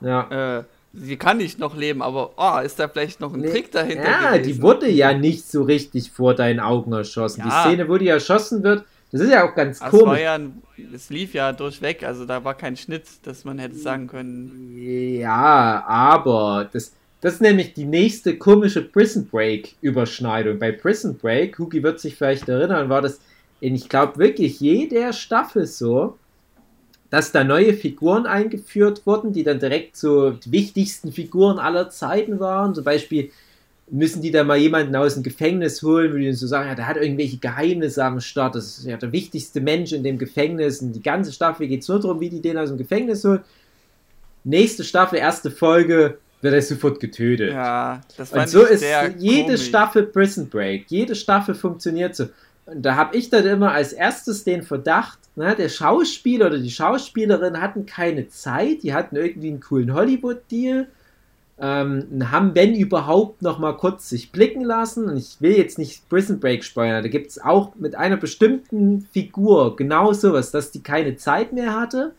Ja. 0.00 0.58
Äh, 0.58 0.64
sie 0.94 1.16
kann 1.16 1.36
nicht 1.36 1.58
noch 1.58 1.76
leben, 1.76 2.02
aber 2.02 2.32
oh, 2.36 2.58
ist 2.64 2.78
da 2.78 2.88
vielleicht 2.88 3.20
noch 3.20 3.34
ein 3.34 3.40
nee, 3.40 3.50
Trick 3.50 3.70
dahinter? 3.70 4.04
Ja, 4.10 4.30
gewesen? 4.32 4.44
die 4.44 4.62
wurde 4.62 4.88
ja 4.88 5.12
nicht 5.12 5.46
so 5.46 5.62
richtig 5.62 6.10
vor 6.10 6.34
deinen 6.34 6.60
Augen 6.60 6.92
erschossen. 6.92 7.40
Ja. 7.40 7.46
Die 7.46 7.68
Szene, 7.68 7.88
wo 7.88 7.98
die 7.98 8.08
erschossen 8.08 8.62
wird, 8.62 8.84
das 9.12 9.20
ist 9.22 9.30
ja 9.30 9.48
auch 9.48 9.54
ganz 9.54 9.80
das 9.80 9.90
komisch. 9.90 10.20
Ja, 10.20 10.38
es 10.94 11.10
lief 11.10 11.34
ja 11.34 11.52
durchweg, 11.52 12.04
also 12.04 12.24
da 12.24 12.44
war 12.44 12.54
kein 12.54 12.76
Schnitt, 12.76 13.04
dass 13.24 13.44
man 13.44 13.58
hätte 13.58 13.74
sagen 13.74 14.06
können. 14.06 14.76
Ja, 14.78 15.84
aber 15.86 16.68
das, 16.72 16.92
das 17.20 17.34
ist 17.34 17.40
nämlich 17.42 17.74
die 17.74 17.84
nächste 17.84 18.38
komische 18.38 18.82
Prison 18.82 19.26
Break 19.26 19.74
Überschneidung. 19.82 20.58
Bei 20.58 20.72
Prison 20.72 21.16
Break, 21.16 21.58
Hugi 21.58 21.82
wird 21.82 22.00
sich 22.00 22.16
vielleicht 22.16 22.48
erinnern, 22.48 22.88
war 22.88 23.02
das 23.02 23.20
in, 23.60 23.74
ich 23.74 23.88
glaube, 23.88 24.18
wirklich 24.18 24.60
jeder 24.60 25.12
Staffel 25.12 25.66
so, 25.66 26.16
dass 27.10 27.32
da 27.32 27.44
neue 27.44 27.74
Figuren 27.74 28.26
eingeführt 28.26 29.04
wurden, 29.04 29.32
die 29.32 29.42
dann 29.42 29.58
direkt 29.58 29.96
so 29.96 30.30
die 30.30 30.52
wichtigsten 30.52 31.12
Figuren 31.12 31.58
aller 31.58 31.90
Zeiten 31.90 32.40
waren. 32.40 32.74
Zum 32.74 32.84
Beispiel 32.84 33.30
müssen 33.90 34.22
die 34.22 34.30
da 34.30 34.44
mal 34.44 34.56
jemanden 34.56 34.94
aus 34.94 35.14
dem 35.14 35.24
Gefängnis 35.24 35.82
holen, 35.82 36.12
wo 36.12 36.16
die 36.16 36.32
so 36.32 36.46
sagen, 36.46 36.68
ja, 36.68 36.74
der 36.74 36.86
hat 36.86 36.96
irgendwelche 36.96 37.38
Geheimnisse 37.38 38.04
am 38.04 38.20
Start, 38.20 38.54
das 38.54 38.78
ist 38.78 38.86
ja 38.86 38.96
der 38.96 39.12
wichtigste 39.12 39.60
Mensch 39.60 39.92
in 39.92 40.04
dem 40.04 40.16
Gefängnis 40.16 40.80
und 40.80 40.92
die 40.92 41.02
ganze 41.02 41.32
Staffel 41.32 41.66
geht 41.66 41.82
es 41.82 41.88
nur 41.88 42.00
darum, 42.00 42.20
wie 42.20 42.30
die 42.30 42.40
den 42.40 42.56
aus 42.56 42.68
dem 42.68 42.78
Gefängnis 42.78 43.24
holen. 43.24 43.40
Nächste 44.44 44.84
Staffel, 44.84 45.18
erste 45.18 45.50
Folge, 45.50 46.18
wird 46.42 46.54
er 46.54 46.62
sofort 46.62 47.00
getötet. 47.00 47.52
Ja, 47.52 48.00
das 48.16 48.30
fand 48.30 48.42
Und 48.42 48.48
so 48.48 48.62
ist 48.62 48.84
jede 49.18 49.44
komisch. 49.44 49.66
Staffel 49.66 50.04
Prison 50.04 50.48
Break. 50.48 50.86
Jede 50.88 51.14
Staffel 51.14 51.54
funktioniert 51.54 52.16
so. 52.16 52.28
Und 52.66 52.82
da 52.82 52.96
habe 52.96 53.16
ich 53.16 53.30
dann 53.30 53.46
immer 53.46 53.72
als 53.72 53.92
erstes 53.92 54.44
den 54.44 54.62
Verdacht, 54.62 55.18
na, 55.36 55.54
der 55.54 55.68
Schauspieler 55.68 56.46
oder 56.46 56.58
die 56.58 56.70
Schauspielerin 56.70 57.60
hatten 57.60 57.86
keine 57.86 58.28
Zeit, 58.28 58.82
die 58.82 58.94
hatten 58.94 59.16
irgendwie 59.16 59.48
einen 59.48 59.60
coolen 59.60 59.92
Hollywood-Deal, 59.92 60.86
ähm, 61.58 62.30
haben, 62.30 62.54
wenn 62.54 62.74
überhaupt, 62.74 63.42
noch 63.42 63.58
mal 63.58 63.76
kurz 63.76 64.08
sich 64.08 64.32
blicken 64.32 64.64
lassen. 64.64 65.06
Und 65.06 65.16
ich 65.16 65.36
will 65.40 65.56
jetzt 65.56 65.78
nicht 65.78 66.08
Prison 66.08 66.40
Break 66.40 66.64
spoilern, 66.64 67.02
da 67.02 67.08
gibt 67.08 67.30
es 67.30 67.40
auch 67.40 67.74
mit 67.74 67.96
einer 67.96 68.16
bestimmten 68.16 69.06
Figur 69.12 69.76
genau 69.76 70.12
sowas, 70.12 70.50
dass 70.50 70.70
die 70.70 70.82
keine 70.82 71.16
Zeit 71.16 71.52
mehr 71.52 71.74
hatte 71.74 72.12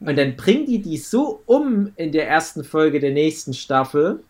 und 0.00 0.16
dann 0.16 0.36
bringen 0.36 0.66
die 0.66 0.80
die 0.80 0.96
so 0.96 1.42
um 1.46 1.92
in 1.96 2.12
der 2.12 2.28
ersten 2.28 2.64
Folge 2.64 3.00
der 3.00 3.12
nächsten 3.12 3.52
Staffel, 3.52 4.20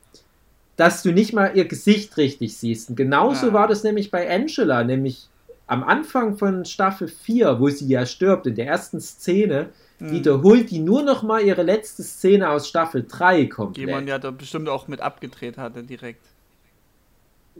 dass 0.76 1.02
du 1.02 1.12
nicht 1.12 1.32
mal 1.32 1.56
ihr 1.56 1.66
Gesicht 1.66 2.16
richtig 2.16 2.56
siehst. 2.56 2.90
Und 2.90 2.96
genauso 2.96 3.48
ja. 3.48 3.52
war 3.52 3.68
das 3.68 3.82
nämlich 3.82 4.10
bei 4.10 4.30
Angela, 4.32 4.84
nämlich 4.84 5.28
am 5.66 5.84
Anfang 5.84 6.38
von 6.38 6.64
Staffel 6.64 7.08
4, 7.08 7.60
wo 7.60 7.68
sie 7.68 7.88
ja 7.88 8.06
stirbt, 8.06 8.46
in 8.46 8.54
der 8.54 8.66
ersten 8.66 9.00
Szene, 9.00 9.68
mhm. 9.98 10.10
wiederholt 10.12 10.70
die 10.70 10.78
nur 10.78 11.02
noch 11.02 11.22
mal 11.22 11.42
ihre 11.42 11.62
letzte 11.62 12.02
Szene 12.02 12.48
aus 12.48 12.68
Staffel 12.68 13.04
3 13.06 13.46
komplett. 13.46 13.88
Die 13.88 13.92
man 13.92 14.06
ja 14.06 14.18
da 14.18 14.30
bestimmt 14.30 14.68
auch 14.68 14.88
mit 14.88 15.00
abgedreht 15.00 15.58
hatte 15.58 15.82
direkt. 15.82 16.24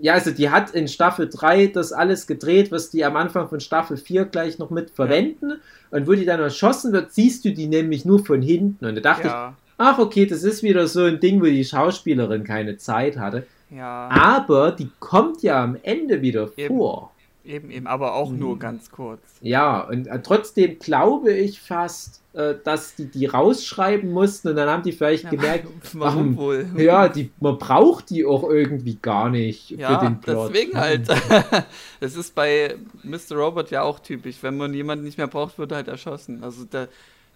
Ja, 0.01 0.15
also 0.15 0.31
die 0.31 0.51
hat 0.51 0.70
in 0.70 0.89
Staffel 0.89 1.29
3 1.29 1.69
das 1.69 1.93
alles 1.93 2.27
gedreht, 2.27 2.70
was 2.70 2.91
die 2.91 3.05
am 3.05 3.16
Anfang 3.16 3.49
von 3.49 3.61
Staffel 3.61 3.97
4 3.97 4.27
gleich 4.27 4.59
noch 4.59 4.70
mit 4.70 4.91
verwenden. 4.91 5.51
Ja. 5.51 5.57
Und 5.91 6.07
wo 6.07 6.12
die 6.12 6.25
dann 6.25 6.41
erschossen 6.41 6.93
wird, 6.93 7.12
siehst 7.12 7.45
du 7.45 7.53
die 7.53 7.66
nämlich 7.66 8.05
nur 8.05 8.25
von 8.25 8.43
hinten. 8.43 8.85
Und 8.85 8.95
da 8.97 9.01
dachte 9.01 9.29
ja. 9.29 9.49
ich, 9.49 9.75
ach 9.79 9.99
okay, 9.99 10.27
das 10.27 10.45
ist 10.45 10.62
wieder 10.62 10.87
so 10.87 11.05
ein 11.05 11.20
Ding, 11.20 11.41
wo 11.41 11.47
die 11.47 11.65
Schauspielerin 11.65 12.45
keine 12.45 12.77
Zeit 12.77 13.16
hatte. 13.16 13.47
Ja. 13.70 14.09
Aber 14.09 14.73
die 14.73 14.91
kommt 14.99 15.43
ja 15.43 15.62
am 15.62 15.77
Ende 15.83 16.23
wieder 16.23 16.51
Eben. 16.57 16.77
vor. 16.77 17.12
Eben, 17.49 17.70
eben, 17.70 17.87
aber 17.87 18.15
auch 18.15 18.31
nur 18.31 18.57
mhm. 18.57 18.59
ganz 18.59 18.91
kurz. 18.91 19.23
Ja, 19.41 19.81
und 19.81 20.07
äh, 20.07 20.20
trotzdem 20.20 20.79
glaube 20.79 21.33
ich 21.33 21.62
fast, 21.62 22.20
äh, 22.35 22.57
dass 22.62 22.95
die 22.95 23.07
die 23.07 23.25
rausschreiben 23.25 24.12
mussten 24.12 24.49
und 24.49 24.57
dann 24.57 24.69
haben 24.69 24.83
die 24.83 24.93
vielleicht 24.93 25.25
ja, 25.25 25.31
gemerkt, 25.31 25.66
warum 25.95 26.37
wohl? 26.37 26.66
Ja, 26.77 27.09
die, 27.09 27.31
man 27.41 27.57
braucht 27.57 28.11
die 28.11 28.27
auch 28.27 28.43
irgendwie 28.43 28.99
gar 29.01 29.31
nicht 29.31 29.70
ja, 29.70 29.99
für 29.99 30.05
den 30.05 30.20
Plot. 30.20 30.51
deswegen 30.51 30.79
halt. 30.79 31.09
das 32.01 32.16
ist 32.16 32.35
bei 32.35 32.77
Mr. 33.03 33.37
Robot 33.37 33.70
ja 33.70 33.81
auch 33.81 34.01
typisch. 34.01 34.37
Wenn 34.43 34.59
man 34.59 34.75
jemanden 34.75 35.07
nicht 35.07 35.16
mehr 35.16 35.27
braucht, 35.27 35.59
wird 35.59 35.73
er 35.73 35.77
halt 35.77 35.89
erschossen. 35.89 36.45
Also 36.45 36.65
der, 36.66 36.89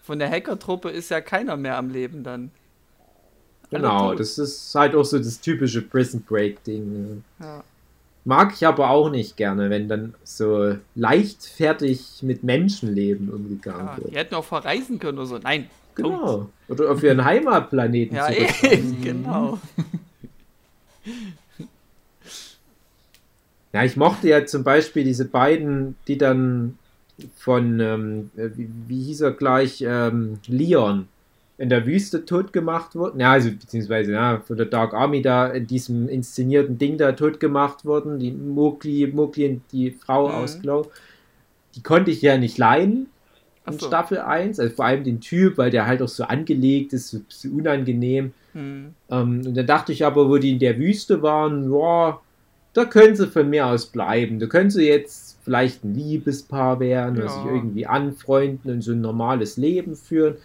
von 0.02 0.18
der 0.18 0.28
Hacker-Truppe 0.28 0.90
ist 0.90 1.08
ja 1.08 1.22
keiner 1.22 1.56
mehr 1.56 1.78
am 1.78 1.88
Leben 1.88 2.22
dann. 2.22 2.50
Genau, 3.70 4.14
das 4.14 4.36
ist 4.36 4.74
halt 4.74 4.94
auch 4.94 5.04
so 5.04 5.16
das 5.16 5.40
typische 5.40 5.80
Prison 5.80 6.22
Break-Ding. 6.22 6.92
Ne? 6.92 7.22
Ja. 7.40 7.64
Mag 8.24 8.52
ich 8.54 8.66
aber 8.66 8.90
auch 8.90 9.10
nicht 9.10 9.36
gerne, 9.36 9.68
wenn 9.68 9.88
dann 9.88 10.14
so 10.22 10.76
leichtfertig 10.94 12.22
mit 12.22 12.44
Menschenleben 12.44 13.30
umgegangen 13.30 13.86
ja, 13.86 13.96
wird. 13.96 14.10
Die 14.12 14.16
hätten 14.16 14.34
auch 14.36 14.44
verreisen 14.44 14.98
können 14.98 15.18
oder 15.18 15.26
so. 15.26 15.38
Nein. 15.38 15.68
Genau. 15.94 16.48
Oder 16.68 16.92
auf 16.92 17.02
ihren 17.02 17.24
Heimatplaneten. 17.24 18.16
ja, 18.16 18.30
eben, 18.30 19.00
genau. 19.02 19.58
Ja, 23.72 23.84
ich 23.84 23.96
mochte 23.96 24.28
ja 24.28 24.44
zum 24.46 24.64
Beispiel 24.64 25.04
diese 25.04 25.24
beiden, 25.24 25.96
die 26.06 26.18
dann 26.18 26.78
von, 27.36 27.80
ähm, 27.80 28.30
wie, 28.34 28.68
wie, 28.86 29.02
hieß 29.02 29.22
er 29.22 29.32
gleich, 29.32 29.82
ähm, 29.86 30.38
Leon, 30.46 31.08
in 31.62 31.68
der 31.68 31.86
Wüste 31.86 32.24
tot 32.24 32.52
gemacht 32.52 32.96
wurden. 32.96 33.20
Ja, 33.20 33.30
also 33.30 33.48
beziehungsweise 33.52 34.10
ja, 34.10 34.42
von 34.44 34.56
der 34.56 34.66
Dark 34.66 34.94
Army 34.94 35.22
da 35.22 35.46
in 35.46 35.68
diesem 35.68 36.08
inszenierten 36.08 36.76
Ding 36.76 36.98
da 36.98 37.12
tot 37.12 37.38
gemacht 37.38 37.84
wurden. 37.84 38.18
Die 38.18 38.32
Mowgli, 38.32 39.06
Mowgli 39.06 39.60
die 39.70 39.92
Frau 39.92 40.26
mhm. 40.26 40.34
aus 40.34 40.60
Glow. 40.60 40.90
Die 41.76 41.82
konnte 41.84 42.10
ich 42.10 42.20
ja 42.20 42.36
nicht 42.36 42.58
leiden 42.58 43.06
in 43.64 43.78
so. 43.78 43.86
Staffel 43.86 44.18
1. 44.18 44.58
Also 44.58 44.74
vor 44.74 44.86
allem 44.86 45.04
den 45.04 45.20
Typ, 45.20 45.56
weil 45.56 45.70
der 45.70 45.86
halt 45.86 46.02
auch 46.02 46.08
so 46.08 46.24
angelegt 46.24 46.94
ist, 46.94 47.10
so, 47.10 47.20
so 47.28 47.48
unangenehm. 47.50 48.32
Mhm. 48.54 48.94
Ähm, 49.08 49.42
und 49.46 49.56
dann 49.56 49.66
dachte 49.66 49.92
ich 49.92 50.04
aber, 50.04 50.28
wo 50.28 50.38
die 50.38 50.50
in 50.50 50.58
der 50.58 50.76
Wüste 50.78 51.22
waren, 51.22 51.70
boah, 51.70 52.22
da 52.72 52.86
können 52.86 53.14
sie 53.14 53.28
von 53.28 53.48
mir 53.48 53.68
aus 53.68 53.86
bleiben. 53.86 54.40
Da 54.40 54.46
können 54.46 54.70
sie 54.70 54.88
jetzt 54.88 55.38
vielleicht 55.44 55.84
ein 55.84 55.94
Liebespaar 55.94 56.80
werden 56.80 57.18
ja. 57.18 57.28
sich 57.28 57.44
irgendwie 57.44 57.86
anfreunden 57.86 58.68
und 58.68 58.82
so 58.82 58.90
ein 58.90 59.00
normales 59.00 59.56
Leben 59.56 59.94
führen 59.94 60.38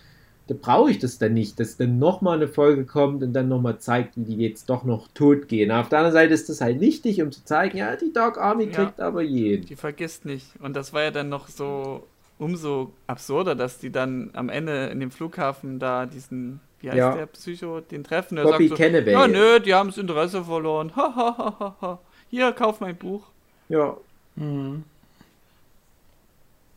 da 0.48 0.56
brauche 0.60 0.90
ich 0.90 0.99
das 0.99 1.18
dann 1.18 1.34
nicht, 1.34 1.60
dass 1.60 1.76
dann 1.76 1.99
nochmal 1.99 2.38
eine 2.38 2.48
Folge 2.48 2.86
kommt 2.86 3.22
und 3.22 3.34
dann 3.34 3.49
nochmal 3.49 3.80
zeigt, 3.80 4.15
wie 4.15 4.24
die 4.24 4.38
jetzt 4.38 4.69
doch 4.69 4.86
noch 4.86 5.10
tot 5.14 5.49
gehen. 5.49 5.72
Auf 5.72 5.90
der 5.90 5.99
anderen 5.99 6.14
Seite 6.14 6.34
ist 6.34 6.48
das 6.48 6.61
halt 6.61 6.80
wichtig, 6.80 7.22
um 7.22 7.32
zu 7.32 7.44
zeigen, 7.44 7.78
ja, 7.78 7.95
die 7.98 8.14
Dark 8.14 8.38
Army 8.38 8.68
kriegt 8.68 8.99
ja, 8.99 9.07
aber 9.07 9.22
jeden. 9.22 9.65
Die 9.65 9.76
vergisst 9.76 10.26
nicht. 10.26 10.48
Und 10.61 10.76
das 10.76 10.94
war 10.94 11.03
ja 11.03 11.11
dann 11.11 11.28
noch 11.28 11.49
so 11.49 12.07
umso 12.38 12.94
absurder, 13.07 13.56
dass 13.56 13.80
die 13.80 13.91
dann 13.91 14.30
am 14.34 14.48
Ende 14.48 14.88
in 14.88 15.02
dem 15.02 15.11
Flughafen 15.11 15.80
da 15.80 16.06
diesen, 16.06 16.61
wie 16.80 16.90
heißt 16.90 16.98
ja. 16.98 17.15
der 17.15 17.26
Psycho, 17.26 17.82
den 17.82 18.06
treffen. 18.06 18.38
Der 18.38 18.44
Bobby 18.44 18.69
sagt 18.69 18.80
so, 18.80 19.11
Ja, 19.11 19.28
nö, 19.28 19.60
die 19.60 19.74
haben 19.74 19.90
das 19.90 19.98
Interesse 19.98 20.44
verloren. 20.45 20.95
Ha, 20.95 21.14
ha, 21.14 21.38
ha, 21.38 21.56
ha, 21.60 21.76
ha. 21.82 21.99
Hier, 22.30 22.53
kauf 22.53 22.80
mein 22.80 22.95
Buch. 22.95 23.24
Ja. 23.68 23.98
Mhm. 24.36 24.84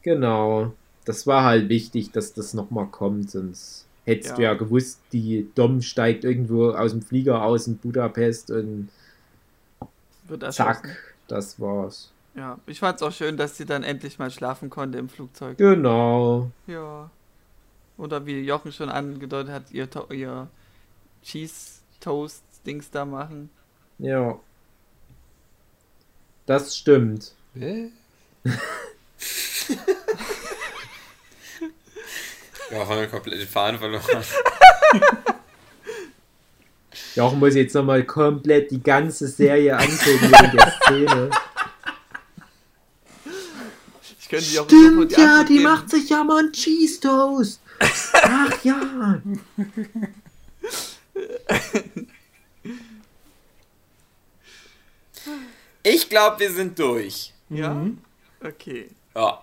Genau 0.03 0.73
das 1.05 1.27
war 1.27 1.45
halt 1.45 1.69
wichtig, 1.69 2.13
dass 2.13 2.33
das 2.33 2.55
nochmal 2.55 2.87
kommt, 2.87 3.31
sonst 3.31 3.87
hättest 4.05 4.31
ja. 4.31 4.37
du 4.37 4.43
ja 4.43 4.55
gewusst, 4.55 5.01
die 5.13 5.51
Dom 5.55 5.83
steigt 5.83 6.25
irgendwo 6.25 6.71
aus 6.71 6.93
dem 6.93 7.03
Flieger 7.03 7.43
aus 7.43 7.67
in 7.67 7.79
Budapest 7.79 8.51
und 8.51 8.89
das 10.29 10.57
zack, 10.57 11.15
das 11.29 11.61
war's. 11.61 12.13
Ja, 12.35 12.59
ich 12.67 12.79
fand's 12.79 13.03
auch 13.03 13.13
schön, 13.13 13.37
dass 13.37 13.57
sie 13.57 13.67
dann 13.67 13.83
endlich 13.83 14.19
mal 14.19 14.31
schlafen 14.31 14.71
konnte 14.71 14.99
im 14.99 15.09
Flugzeug. 15.09 15.59
Genau. 15.59 16.51
Ja. 16.67 17.11
Oder 17.99 18.25
wie 18.25 18.41
Jochen 18.41 18.73
schon 18.73 18.89
angedeutet 18.89 19.53
hat, 19.53 19.73
ihr, 19.73 19.89
ihr 20.11 20.49
Cheese 21.23 21.81
Toast 21.99 22.45
Dings 22.65 22.91
da 22.91 23.05
machen. 23.05 23.51
Ja. 23.99 24.39
Das 26.47 26.77
stimmt. 26.77 27.35
Ja, 32.71 32.87
haben 32.87 33.01
wir 33.01 33.09
komplett 33.09 33.41
den 33.41 33.49
Faden 33.49 33.79
verloren. 33.79 34.03
Jochen 37.15 37.39
muss 37.41 37.55
jetzt 37.55 37.75
nochmal 37.75 38.05
komplett 38.05 38.71
die 38.71 38.83
ganze 38.83 39.27
Serie 39.27 39.77
angucken 39.77 40.31
wegen 40.31 40.57
der 40.57 40.73
Szene. 40.83 41.31
Ich 44.21 44.29
könnte 44.29 44.47
die 44.47 44.59
auch 44.61 44.67
Stimmt, 44.67 45.11
die 45.17 45.21
ja, 45.21 45.43
die 45.43 45.55
geben. 45.55 45.65
macht 45.65 45.91
sich 45.91 46.09
ja 46.09 46.23
mal 46.23 46.39
einen 46.39 46.53
Cheese 46.53 47.01
Toast. 47.01 47.61
Ach 48.13 48.65
ja. 48.65 49.21
Ich 55.83 56.09
glaube, 56.09 56.41
wir 56.41 56.53
sind 56.53 56.79
durch. 56.79 57.33
Ja? 57.49 57.75
Mhm. 57.75 57.99
Okay. 58.45 58.91
Ja. 59.15 59.43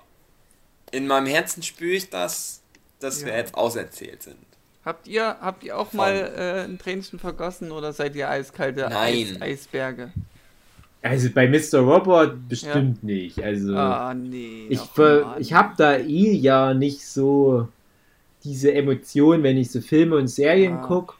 In 0.92 1.08
meinem 1.08 1.28
Herzen 1.28 1.64
spüre 1.64 1.96
ich 1.96 2.10
das 2.10 2.62
dass 3.00 3.22
ja. 3.22 3.28
wir 3.28 3.38
jetzt 3.38 3.56
auserzählt 3.56 4.24
sind. 4.24 4.38
Habt 4.86 5.08
ihr, 5.08 5.36
habt 5.42 5.64
ihr 5.64 5.78
auch 5.78 5.90
Von. 5.90 5.98
mal 5.98 6.14
äh, 6.14 6.64
ein 6.64 6.80
Tränchen 6.80 7.20
vergossen 7.20 7.72
oder 7.72 7.92
seid 7.92 8.16
ihr 8.16 8.30
eiskalte 8.30 8.88
Eis, 8.96 9.42
Eisberge? 9.42 10.14
Also 11.02 11.30
bei 11.30 11.48
Mr. 11.48 11.80
Robot 11.80 12.48
bestimmt 12.48 13.00
ja. 13.02 13.08
nicht. 13.16 13.44
Also 13.44 13.76
ah, 13.76 14.14
nee, 14.14 14.68
ich, 14.70 14.82
ich 15.40 15.54
habe 15.54 15.74
da 15.78 15.96
eh 15.98 16.32
ja 16.34 16.74
nicht 16.74 17.06
so 17.06 17.68
diese 18.44 18.74
Emotion, 18.74 19.44
wenn 19.44 19.58
ich 19.58 19.72
so 19.72 19.82
Filme 19.82 20.16
und 20.16 20.28
Serien 20.28 20.78
ah. 20.78 20.86
gucke. 20.86 21.16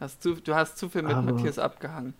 Hast 0.00 0.24
du, 0.24 0.34
du 0.34 0.54
hast 0.54 0.78
zu 0.78 0.88
viel 0.88 1.02
mit 1.02 1.12
Aber 1.12 1.32
Matthias 1.32 1.58
abgehangen. 1.58 2.14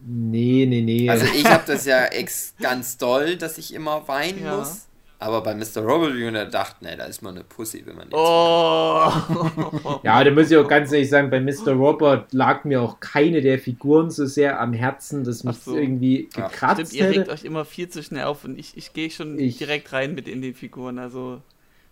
Nee, 0.00 0.66
nee, 0.68 0.82
nee. 0.82 1.10
Also 1.10 1.26
ich 1.26 1.44
habe 1.44 1.64
das 1.66 1.84
ja 1.84 2.04
ex 2.06 2.54
ganz 2.60 2.98
doll, 2.98 3.36
dass 3.36 3.58
ich 3.58 3.74
immer 3.74 4.06
weinen 4.06 4.44
ja. 4.44 4.56
muss. 4.56 4.87
Aber 5.20 5.42
bei 5.42 5.52
Mr. 5.52 5.82
Robot 5.82 6.14
Jr. 6.14 6.44
dachte, 6.44 6.84
ne, 6.84 6.96
da 6.96 7.04
ist 7.04 7.22
man 7.22 7.34
eine 7.34 7.42
Pussy, 7.42 7.84
wenn 7.84 7.96
man 7.96 8.06
nichts 8.06 8.20
Oh! 8.20 10.00
ja, 10.04 10.22
da 10.22 10.30
muss 10.30 10.48
ich 10.48 10.56
auch 10.56 10.68
ganz 10.68 10.92
ehrlich 10.92 11.10
sagen, 11.10 11.28
bei 11.28 11.40
Mr. 11.40 11.72
Robot 11.72 12.32
lag 12.32 12.64
mir 12.64 12.80
auch 12.80 13.00
keine 13.00 13.40
der 13.40 13.58
Figuren 13.58 14.10
so 14.10 14.26
sehr 14.26 14.60
am 14.60 14.72
Herzen, 14.72 15.24
dass 15.24 15.42
mich 15.42 15.56
so. 15.56 15.76
irgendwie 15.76 16.28
gekratzt. 16.32 16.92
Stimmt, 16.92 16.92
ihr 16.92 17.10
regt 17.10 17.28
euch 17.30 17.44
immer 17.44 17.64
viel 17.64 17.88
zu 17.88 18.04
schnell 18.04 18.24
auf 18.24 18.44
und 18.44 18.56
ich, 18.60 18.76
ich 18.76 18.92
gehe 18.92 19.10
schon 19.10 19.40
ich, 19.40 19.58
direkt 19.58 19.92
rein 19.92 20.14
mit 20.14 20.28
in 20.28 20.40
den 20.40 20.54
Figuren. 20.54 21.00
Also, 21.00 21.42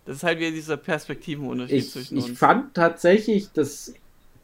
das 0.05 0.19
ist 0.19 0.23
halt 0.23 0.39
wieder 0.39 0.53
dieser 0.53 0.77
Perspektivenunterschied 0.77 1.79
ich, 1.79 1.91
zwischen 1.91 2.19
uns. 2.19 2.29
Ich 2.29 2.39
fand 2.39 2.75
tatsächlich, 2.75 3.51
dass 3.51 3.93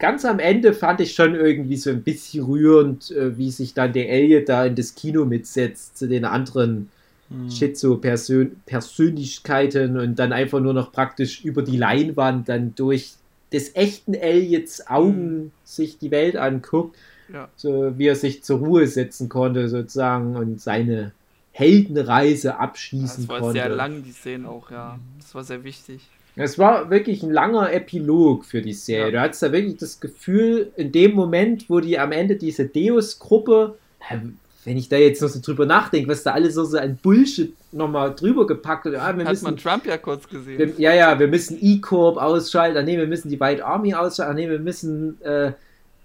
ganz 0.00 0.24
am 0.24 0.40
Ende 0.40 0.74
fand 0.74 1.00
ich 1.00 1.14
schon 1.14 1.36
irgendwie 1.36 1.76
so 1.76 1.90
ein 1.90 2.02
bisschen 2.02 2.44
rührend, 2.44 3.12
äh, 3.12 3.38
wie 3.38 3.52
sich 3.52 3.74
dann 3.74 3.92
der 3.92 4.10
Elliot 4.10 4.48
da 4.48 4.66
in 4.66 4.74
das 4.74 4.96
Kino 4.96 5.24
mitsetzt 5.24 5.96
zu 5.96 6.08
den 6.08 6.24
anderen 6.24 6.88
hm. 7.32 7.50
Schizo-Persönlichkeiten 7.50 9.98
und 9.98 10.18
dann 10.18 10.32
einfach 10.32 10.60
nur 10.60 10.74
noch 10.74 10.92
praktisch 10.92 11.44
über 11.44 11.62
die 11.62 11.76
Leinwand 11.76 12.48
dann 12.48 12.74
durch 12.74 13.14
des 13.52 13.76
echten 13.76 14.14
Elliots 14.14 14.86
Augen 14.86 15.36
mhm. 15.36 15.50
sich 15.64 15.98
die 15.98 16.10
Welt 16.10 16.36
anguckt, 16.36 16.96
ja. 17.32 17.48
so 17.56 17.98
wie 17.98 18.06
er 18.06 18.16
sich 18.16 18.42
zur 18.42 18.58
Ruhe 18.58 18.86
setzen 18.86 19.28
konnte 19.28 19.68
sozusagen 19.68 20.36
und 20.36 20.60
seine 20.60 21.12
Heldenreise 21.52 22.58
abschließen 22.58 23.26
konnte. 23.26 23.26
Das 23.26 23.28
war 23.28 23.40
konnte. 23.40 23.60
sehr 23.60 23.68
lang, 23.68 24.02
die 24.04 24.12
Szene 24.12 24.48
auch, 24.48 24.70
ja. 24.70 24.98
Das 25.18 25.34
war 25.34 25.44
sehr 25.44 25.64
wichtig. 25.64 26.00
Es 26.34 26.58
war 26.58 26.88
wirklich 26.88 27.22
ein 27.22 27.30
langer 27.30 27.70
Epilog 27.72 28.46
für 28.46 28.62
die 28.62 28.72
Serie. 28.72 29.06
Ja. 29.06 29.10
Du 29.10 29.20
hattest 29.20 29.42
da 29.42 29.52
wirklich 29.52 29.76
das 29.76 30.00
Gefühl, 30.00 30.72
in 30.76 30.90
dem 30.90 31.12
Moment, 31.12 31.68
wo 31.68 31.80
die 31.80 31.98
am 31.98 32.10
Ende 32.10 32.36
diese 32.36 32.64
Deus-Gruppe, 32.64 33.76
wenn 34.64 34.76
ich 34.76 34.88
da 34.88 34.96
jetzt 34.96 35.20
noch 35.20 35.28
so 35.28 35.40
drüber 35.40 35.66
nachdenke, 35.66 36.08
was 36.08 36.22
da 36.22 36.32
alles 36.32 36.54
so, 36.54 36.64
so 36.64 36.76
ein 36.76 36.96
Bullshit 36.96 37.52
nochmal 37.72 38.14
drüber 38.14 38.46
gepackt 38.46 38.84
hat. 38.84 38.92
Ja, 38.92 39.02
Hat 39.02 39.16
müssen, 39.16 39.44
man 39.44 39.56
Trump 39.56 39.86
ja 39.86 39.98
kurz 39.98 40.28
gesehen. 40.28 40.58
Wir, 40.58 40.72
ja, 40.78 40.94
ja, 40.94 41.18
wir 41.18 41.28
müssen 41.28 41.58
E-Corp 41.60 42.16
ausschalten, 42.16 42.78
ach 42.78 42.84
nee, 42.84 42.96
wir 42.96 43.06
müssen 43.06 43.28
die 43.28 43.40
White 43.40 43.64
Army 43.64 43.94
ausschalten, 43.94 44.32
ach 44.32 44.36
nee, 44.36 44.48
wir 44.48 44.60
müssen, 44.60 45.20
äh, 45.22 45.52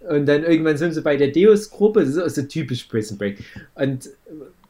und 0.10 0.26
dann 0.26 0.44
irgendwann 0.44 0.78
sind 0.78 0.94
sie 0.94 1.02
bei 1.02 1.18
der 1.18 1.30
Deus-Gruppe, 1.30 2.06
das 2.06 2.16
ist 2.16 2.36
so 2.36 2.42
typisch 2.44 2.86
Prison 2.86 3.18
Break. 3.18 3.44
Und 3.76 4.10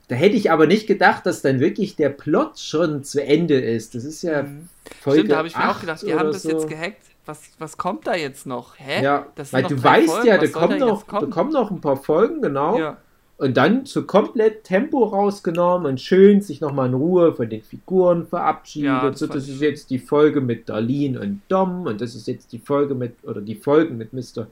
da 0.07 0.15
hätte 0.15 0.35
ich 0.35 0.51
aber 0.51 0.67
nicht 0.67 0.87
gedacht, 0.87 1.25
dass 1.25 1.41
dann 1.41 1.59
wirklich 1.59 1.95
der 1.95 2.09
Plot 2.09 2.59
schon 2.59 3.03
zu 3.03 3.23
Ende 3.23 3.59
ist. 3.59 3.93
Das 3.93 4.03
ist 4.03 4.21
ja 4.21 4.43
mhm. 4.43 4.69
Folge 5.01 5.19
Stimmt, 5.19 5.31
da 5.31 5.37
habe 5.37 5.47
ich 5.47 5.57
mir 5.57 5.69
auch 5.69 5.79
gedacht, 5.79 6.01
die 6.05 6.13
haben 6.13 6.31
das 6.31 6.43
so. 6.43 6.49
jetzt 6.49 6.67
gehackt. 6.67 7.01
Was, 7.25 7.41
was 7.59 7.77
kommt 7.77 8.07
da 8.07 8.15
jetzt 8.15 8.45
noch? 8.45 8.79
Hä? 8.79 9.03
Ja, 9.03 9.27
weil 9.51 9.63
du 9.63 9.83
weißt 9.83 10.07
Folgen, 10.07 10.27
ja, 10.27 10.37
da 10.37 10.47
kommen, 10.47 10.79
noch, 10.79 11.03
da 11.03 11.25
kommen 11.25 11.51
noch 11.51 11.71
ein 11.71 11.81
paar 11.81 11.97
Folgen, 11.97 12.41
genau. 12.41 12.79
Ja. 12.79 12.97
Und 13.37 13.55
dann 13.55 13.85
so 13.85 14.03
komplett 14.03 14.63
Tempo 14.63 15.03
rausgenommen 15.03 15.85
und 15.85 16.01
schön 16.01 16.41
sich 16.41 16.59
nochmal 16.59 16.87
in 16.87 16.95
Ruhe 16.95 17.33
von 17.33 17.47
den 17.47 17.61
Figuren 17.61 18.25
verabschiedet. 18.25 18.87
Ja, 18.87 19.09
das, 19.09 19.19
so, 19.19 19.27
das 19.27 19.47
ist 19.47 19.61
jetzt 19.61 19.91
die 19.91 19.99
Folge 19.99 20.41
mit 20.41 20.67
Darlene 20.69 21.19
und 21.19 21.41
Dom 21.47 21.85
und 21.85 22.01
das 22.01 22.15
ist 22.15 22.27
jetzt 22.27 22.51
die 22.51 22.57
Folge 22.57 22.95
mit, 22.95 23.13
oder 23.23 23.39
die 23.39 23.53
Folgen 23.53 23.97
mit 23.97 24.11
Mr. 24.11 24.47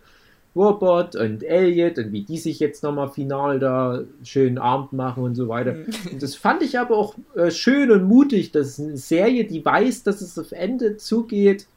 Robot 0.55 1.15
und 1.15 1.43
Elliot 1.43 1.97
und 1.97 2.13
wie 2.13 2.21
die 2.21 2.37
sich 2.37 2.59
jetzt 2.59 2.81
nochmal 2.81 3.09
final 3.09 3.59
da 3.59 4.03
schön 4.23 4.57
Abend 4.57 4.93
machen 4.93 5.23
und 5.23 5.35
so 5.35 5.49
weiter. 5.49 5.73
Mhm. 5.73 5.85
Und 6.13 6.23
das 6.23 6.35
fand 6.35 6.63
ich 6.63 6.79
aber 6.79 6.97
auch 6.97 7.15
äh, 7.35 7.51
schön 7.51 7.91
und 7.91 8.05
mutig, 8.05 8.51
dass 8.51 8.79
eine 8.79 8.97
Serie, 8.97 9.43
die 9.45 9.65
weiß, 9.65 10.03
dass 10.03 10.21
es 10.21 10.39
auf 10.39 10.51
Ende 10.53 10.95
zugeht, 10.97 11.67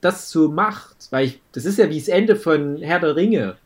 das 0.00 0.30
so 0.30 0.48
macht. 0.48 1.08
Weil 1.10 1.26
ich, 1.26 1.40
das 1.52 1.64
ist 1.64 1.78
ja 1.78 1.88
wie 1.88 1.98
das 1.98 2.08
Ende 2.08 2.34
von 2.34 2.78
Herr 2.78 2.98
der 2.98 3.14
Ringe, 3.14 3.56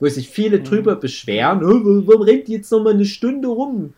wo 0.00 0.08
sich 0.08 0.28
viele 0.28 0.58
mhm. 0.58 0.64
drüber 0.64 0.96
beschweren, 0.96 1.60
warum 1.60 2.22
rennt 2.22 2.48
die 2.48 2.54
jetzt 2.54 2.72
nochmal 2.72 2.94
eine 2.94 3.04
Stunde 3.04 3.48
rum? 3.48 3.94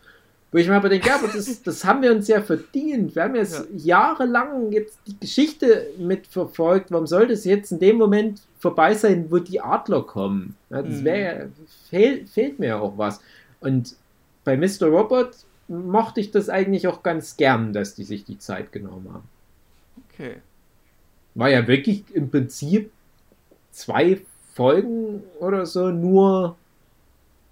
Wo 0.51 0.59
ich 0.59 0.69
mir 0.69 0.75
aber 0.75 0.91
denke, 0.91 1.09
ja, 1.09 1.15
aber 1.15 1.29
das, 1.29 1.63
das 1.63 1.83
haben 1.83 2.03
wir 2.03 2.13
uns 2.13 2.29
ja 2.29 2.43
verdient. 2.43 3.15
Wir 3.15 3.23
haben 3.23 3.35
jetzt 3.37 3.67
ja. 3.73 4.11
jahrelang 4.11 4.71
jetzt 4.71 4.99
die 5.07 5.19
Geschichte 5.19 5.87
mitverfolgt. 5.97 6.91
Warum 6.91 7.07
soll 7.07 7.27
das 7.27 7.47
jetzt 7.47 7.73
in 7.73 7.79
dem 7.79 7.97
Moment 7.97 8.43
vorbei 8.59 8.93
sein, 8.93 9.31
wo 9.31 9.39
die 9.39 9.63
Adler 9.63 10.03
kommen? 10.03 10.55
Ja, 10.69 10.83
das 10.83 11.03
wäre, 11.05 11.47
mhm. 11.47 11.53
fehl, 11.89 12.27
fehlt 12.27 12.59
mir 12.59 12.67
ja 12.67 12.81
auch 12.81 12.99
was. 12.99 13.21
Und 13.61 13.97
bei 14.45 14.59
Mr. 14.59 14.89
Robot 14.89 15.31
mochte 15.69 16.21
ich 16.21 16.31
das 16.31 16.51
eigentlich 16.51 16.87
auch 16.87 17.03
ganz 17.03 17.39
gern, 17.39 17.73
dass 17.73 17.95
die 17.95 18.05
sich 18.05 18.25
die 18.25 18.37
Zeit 18.37 18.73
genommen 18.73 19.09
haben. 19.11 19.29
Okay. 20.13 20.37
War 21.35 21.49
ja 21.49 21.67
wirklich 21.67 22.05
im 22.13 22.31
Prinzip 22.31 22.91
zwei 23.71 24.21
Folgen 24.53 25.23
oder 25.41 25.67
so 25.67 25.91
nur 25.91 26.57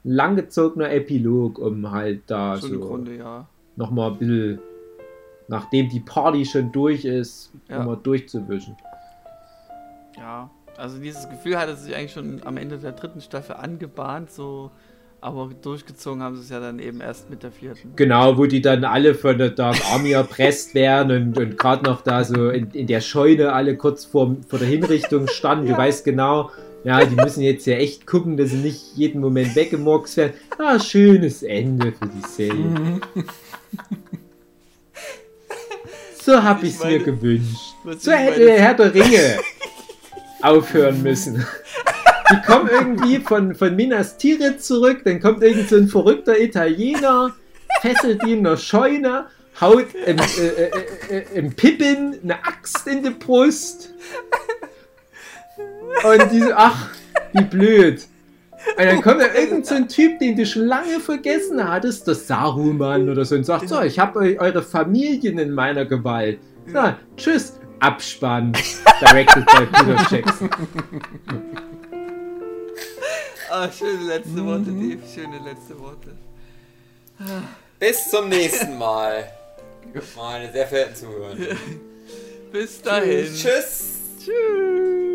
langgezogener 0.05 0.91
Epilog, 0.93 1.59
um 1.59 1.91
halt 1.91 2.23
da 2.27 2.57
so, 2.57 2.69
so 2.69 2.81
Grunde, 2.81 3.17
ja. 3.17 3.47
nochmal 3.77 4.13
ein 4.13 4.19
bisschen, 4.19 4.59
nachdem 5.49 5.89
die 5.89 6.01
Party 6.01 6.45
schon 6.45 6.73
durch 6.73 7.05
ist, 7.05 7.53
ja. 7.69 7.79
nochmal 7.79 7.99
durchzuwischen. 8.03 8.77
Ja, 10.17 10.51
also 10.77 10.99
dieses 10.99 11.29
Gefühl 11.29 11.59
hatte 11.59 11.77
sich 11.77 11.95
eigentlich 11.95 12.13
schon 12.13 12.41
am 12.45 12.57
Ende 12.57 12.79
der 12.79 12.93
dritten 12.93 13.21
Staffel 13.21 13.57
angebahnt, 13.57 14.31
so, 14.31 14.71
aber 15.21 15.51
durchgezogen 15.61 16.23
haben 16.23 16.37
sie 16.37 16.43
es 16.43 16.51
ja 16.51 16.61
dann 16.61 16.79
eben 16.79 17.01
erst 17.01 17.29
mit 17.29 17.43
der 17.43 17.53
vierten. 17.53 17.93
Genau, 17.97 18.39
wo 18.39 18.47
die 18.47 18.63
dann 18.63 18.85
alle 18.85 19.15
von 19.15 19.37
der 19.37 19.51
Dark 19.51 19.77
Army 19.93 20.13
erpresst 20.13 20.75
werden 20.75 21.35
und, 21.35 21.39
und 21.39 21.59
gerade 21.59 21.85
noch 21.85 22.01
da 22.01 22.25
so 22.25 22.49
in, 22.49 22.71
in 22.71 22.87
der 22.87 23.01
Scheune 23.01 23.53
alle 23.53 23.77
kurz 23.77 24.05
vor, 24.07 24.37
vor 24.49 24.59
der 24.59 24.69
Hinrichtung 24.69 25.29
standen. 25.29 25.67
ja. 25.67 25.73
Du 25.73 25.79
weißt 25.79 26.05
genau, 26.05 26.51
ja, 26.85 27.05
die 27.05 27.16
müssen 27.16 27.43
jetzt 27.43 27.66
ja 27.66 27.74
echt 27.74 28.07
gucken, 28.07 28.36
dass 28.36 28.51
sie 28.51 28.57
nicht 28.57 28.97
jeden 28.97 29.20
Moment 29.20 29.55
weggemorxt 29.55 30.16
werden. 30.16 30.32
Ah, 30.59 30.78
schönes 30.78 31.43
Ende 31.43 31.93
für 31.93 32.07
die 32.07 32.28
Serie. 32.28 33.01
So 36.23 36.43
hab 36.43 36.62
ich 36.62 36.74
es 36.74 36.85
mir 36.85 36.98
gewünscht. 36.98 37.74
So 37.98 38.12
hätte 38.12 38.40
der 38.40 38.61
Herr 38.61 38.74
der 38.74 38.93
Ringe 38.93 39.39
aufhören 40.43 41.02
müssen. 41.02 41.47
Die 42.31 42.40
kommen 42.47 42.69
irgendwie 42.70 43.19
von, 43.19 43.55
von 43.55 43.74
Minas 43.74 44.19
Tirith 44.19 44.62
zurück, 44.62 45.01
dann 45.05 45.19
kommt 45.20 45.43
irgend 45.43 45.69
so 45.69 45.77
ein 45.77 45.89
verrückter 45.89 46.39
Italiener, 46.39 47.35
fesselt 47.81 48.23
die 48.24 48.35
in 48.35 48.44
der 48.44 48.59
Scheune, 48.59 49.27
haut 49.61 49.86
im, 50.07 50.19
äh, 50.19 50.47
äh, 50.47 50.70
äh, 51.09 51.24
im 51.35 51.52
Pippin 51.55 52.19
eine 52.23 52.44
Axt 52.44 52.86
in 52.86 53.02
die 53.02 53.11
Brust 53.11 53.94
und 56.05 56.33
die 56.33 56.41
so, 56.41 56.53
ach, 56.55 56.91
wie 57.33 57.45
blöd. 57.45 58.07
Und 58.77 58.85
dann 58.85 59.01
kommt 59.01 59.21
da 59.21 59.33
irgend 59.35 59.67
so 59.67 59.75
ein 59.75 59.89
Typ, 59.89 60.19
den 60.19 60.37
du 60.37 60.45
schon 60.45 60.67
lange 60.67 61.01
vergessen 61.01 61.67
hattest, 61.67 62.07
das 62.07 62.27
Saruman 62.27 63.09
oder 63.09 63.25
so, 63.25 63.35
und 63.37 63.45
sagt, 63.45 63.69
so, 63.69 63.81
ich 63.81 63.99
habe 63.99 64.39
eure 64.39 64.62
Familien 64.62 65.39
in 65.39 65.53
meiner 65.53 65.87
Gewalt. 65.87 66.39
So, 66.67 66.95
tschüss, 67.17 67.59
Abspann. 67.81 68.53
Directed 69.01 69.47
by 69.47 69.67
Peter 69.67 70.07
Jackson. 70.11 70.51
Ah, 73.51 73.69
schöne 73.71 74.05
letzte 74.07 74.45
Worte, 74.45 74.71
Dave. 74.71 74.99
Schöne 75.12 75.39
letzte 75.45 75.79
Worte. 75.81 76.17
Bis 77.79 78.11
zum 78.11 78.29
nächsten 78.29 78.79
Mal. 78.79 79.25
Meine 80.17 80.53
sehr 80.53 80.67
verehrten 80.67 80.95
Zuhörer. 80.95 81.35
Bis 82.53 82.83
dahin. 82.83 83.27
Tschüss. 83.27 83.99
Tschüss. 84.19 85.10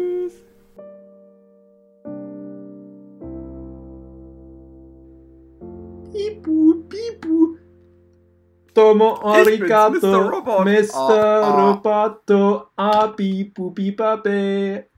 Tomo 8.76 9.22
arigato, 9.24 10.00
Mr. 10.02 10.30
Robot. 10.30 10.66
Mr. 10.68 10.92
Ah. 10.94 11.56
Roboto, 11.56 12.68
a 12.78 13.08
bibu, 13.08 13.72
bibabe. 13.72 14.90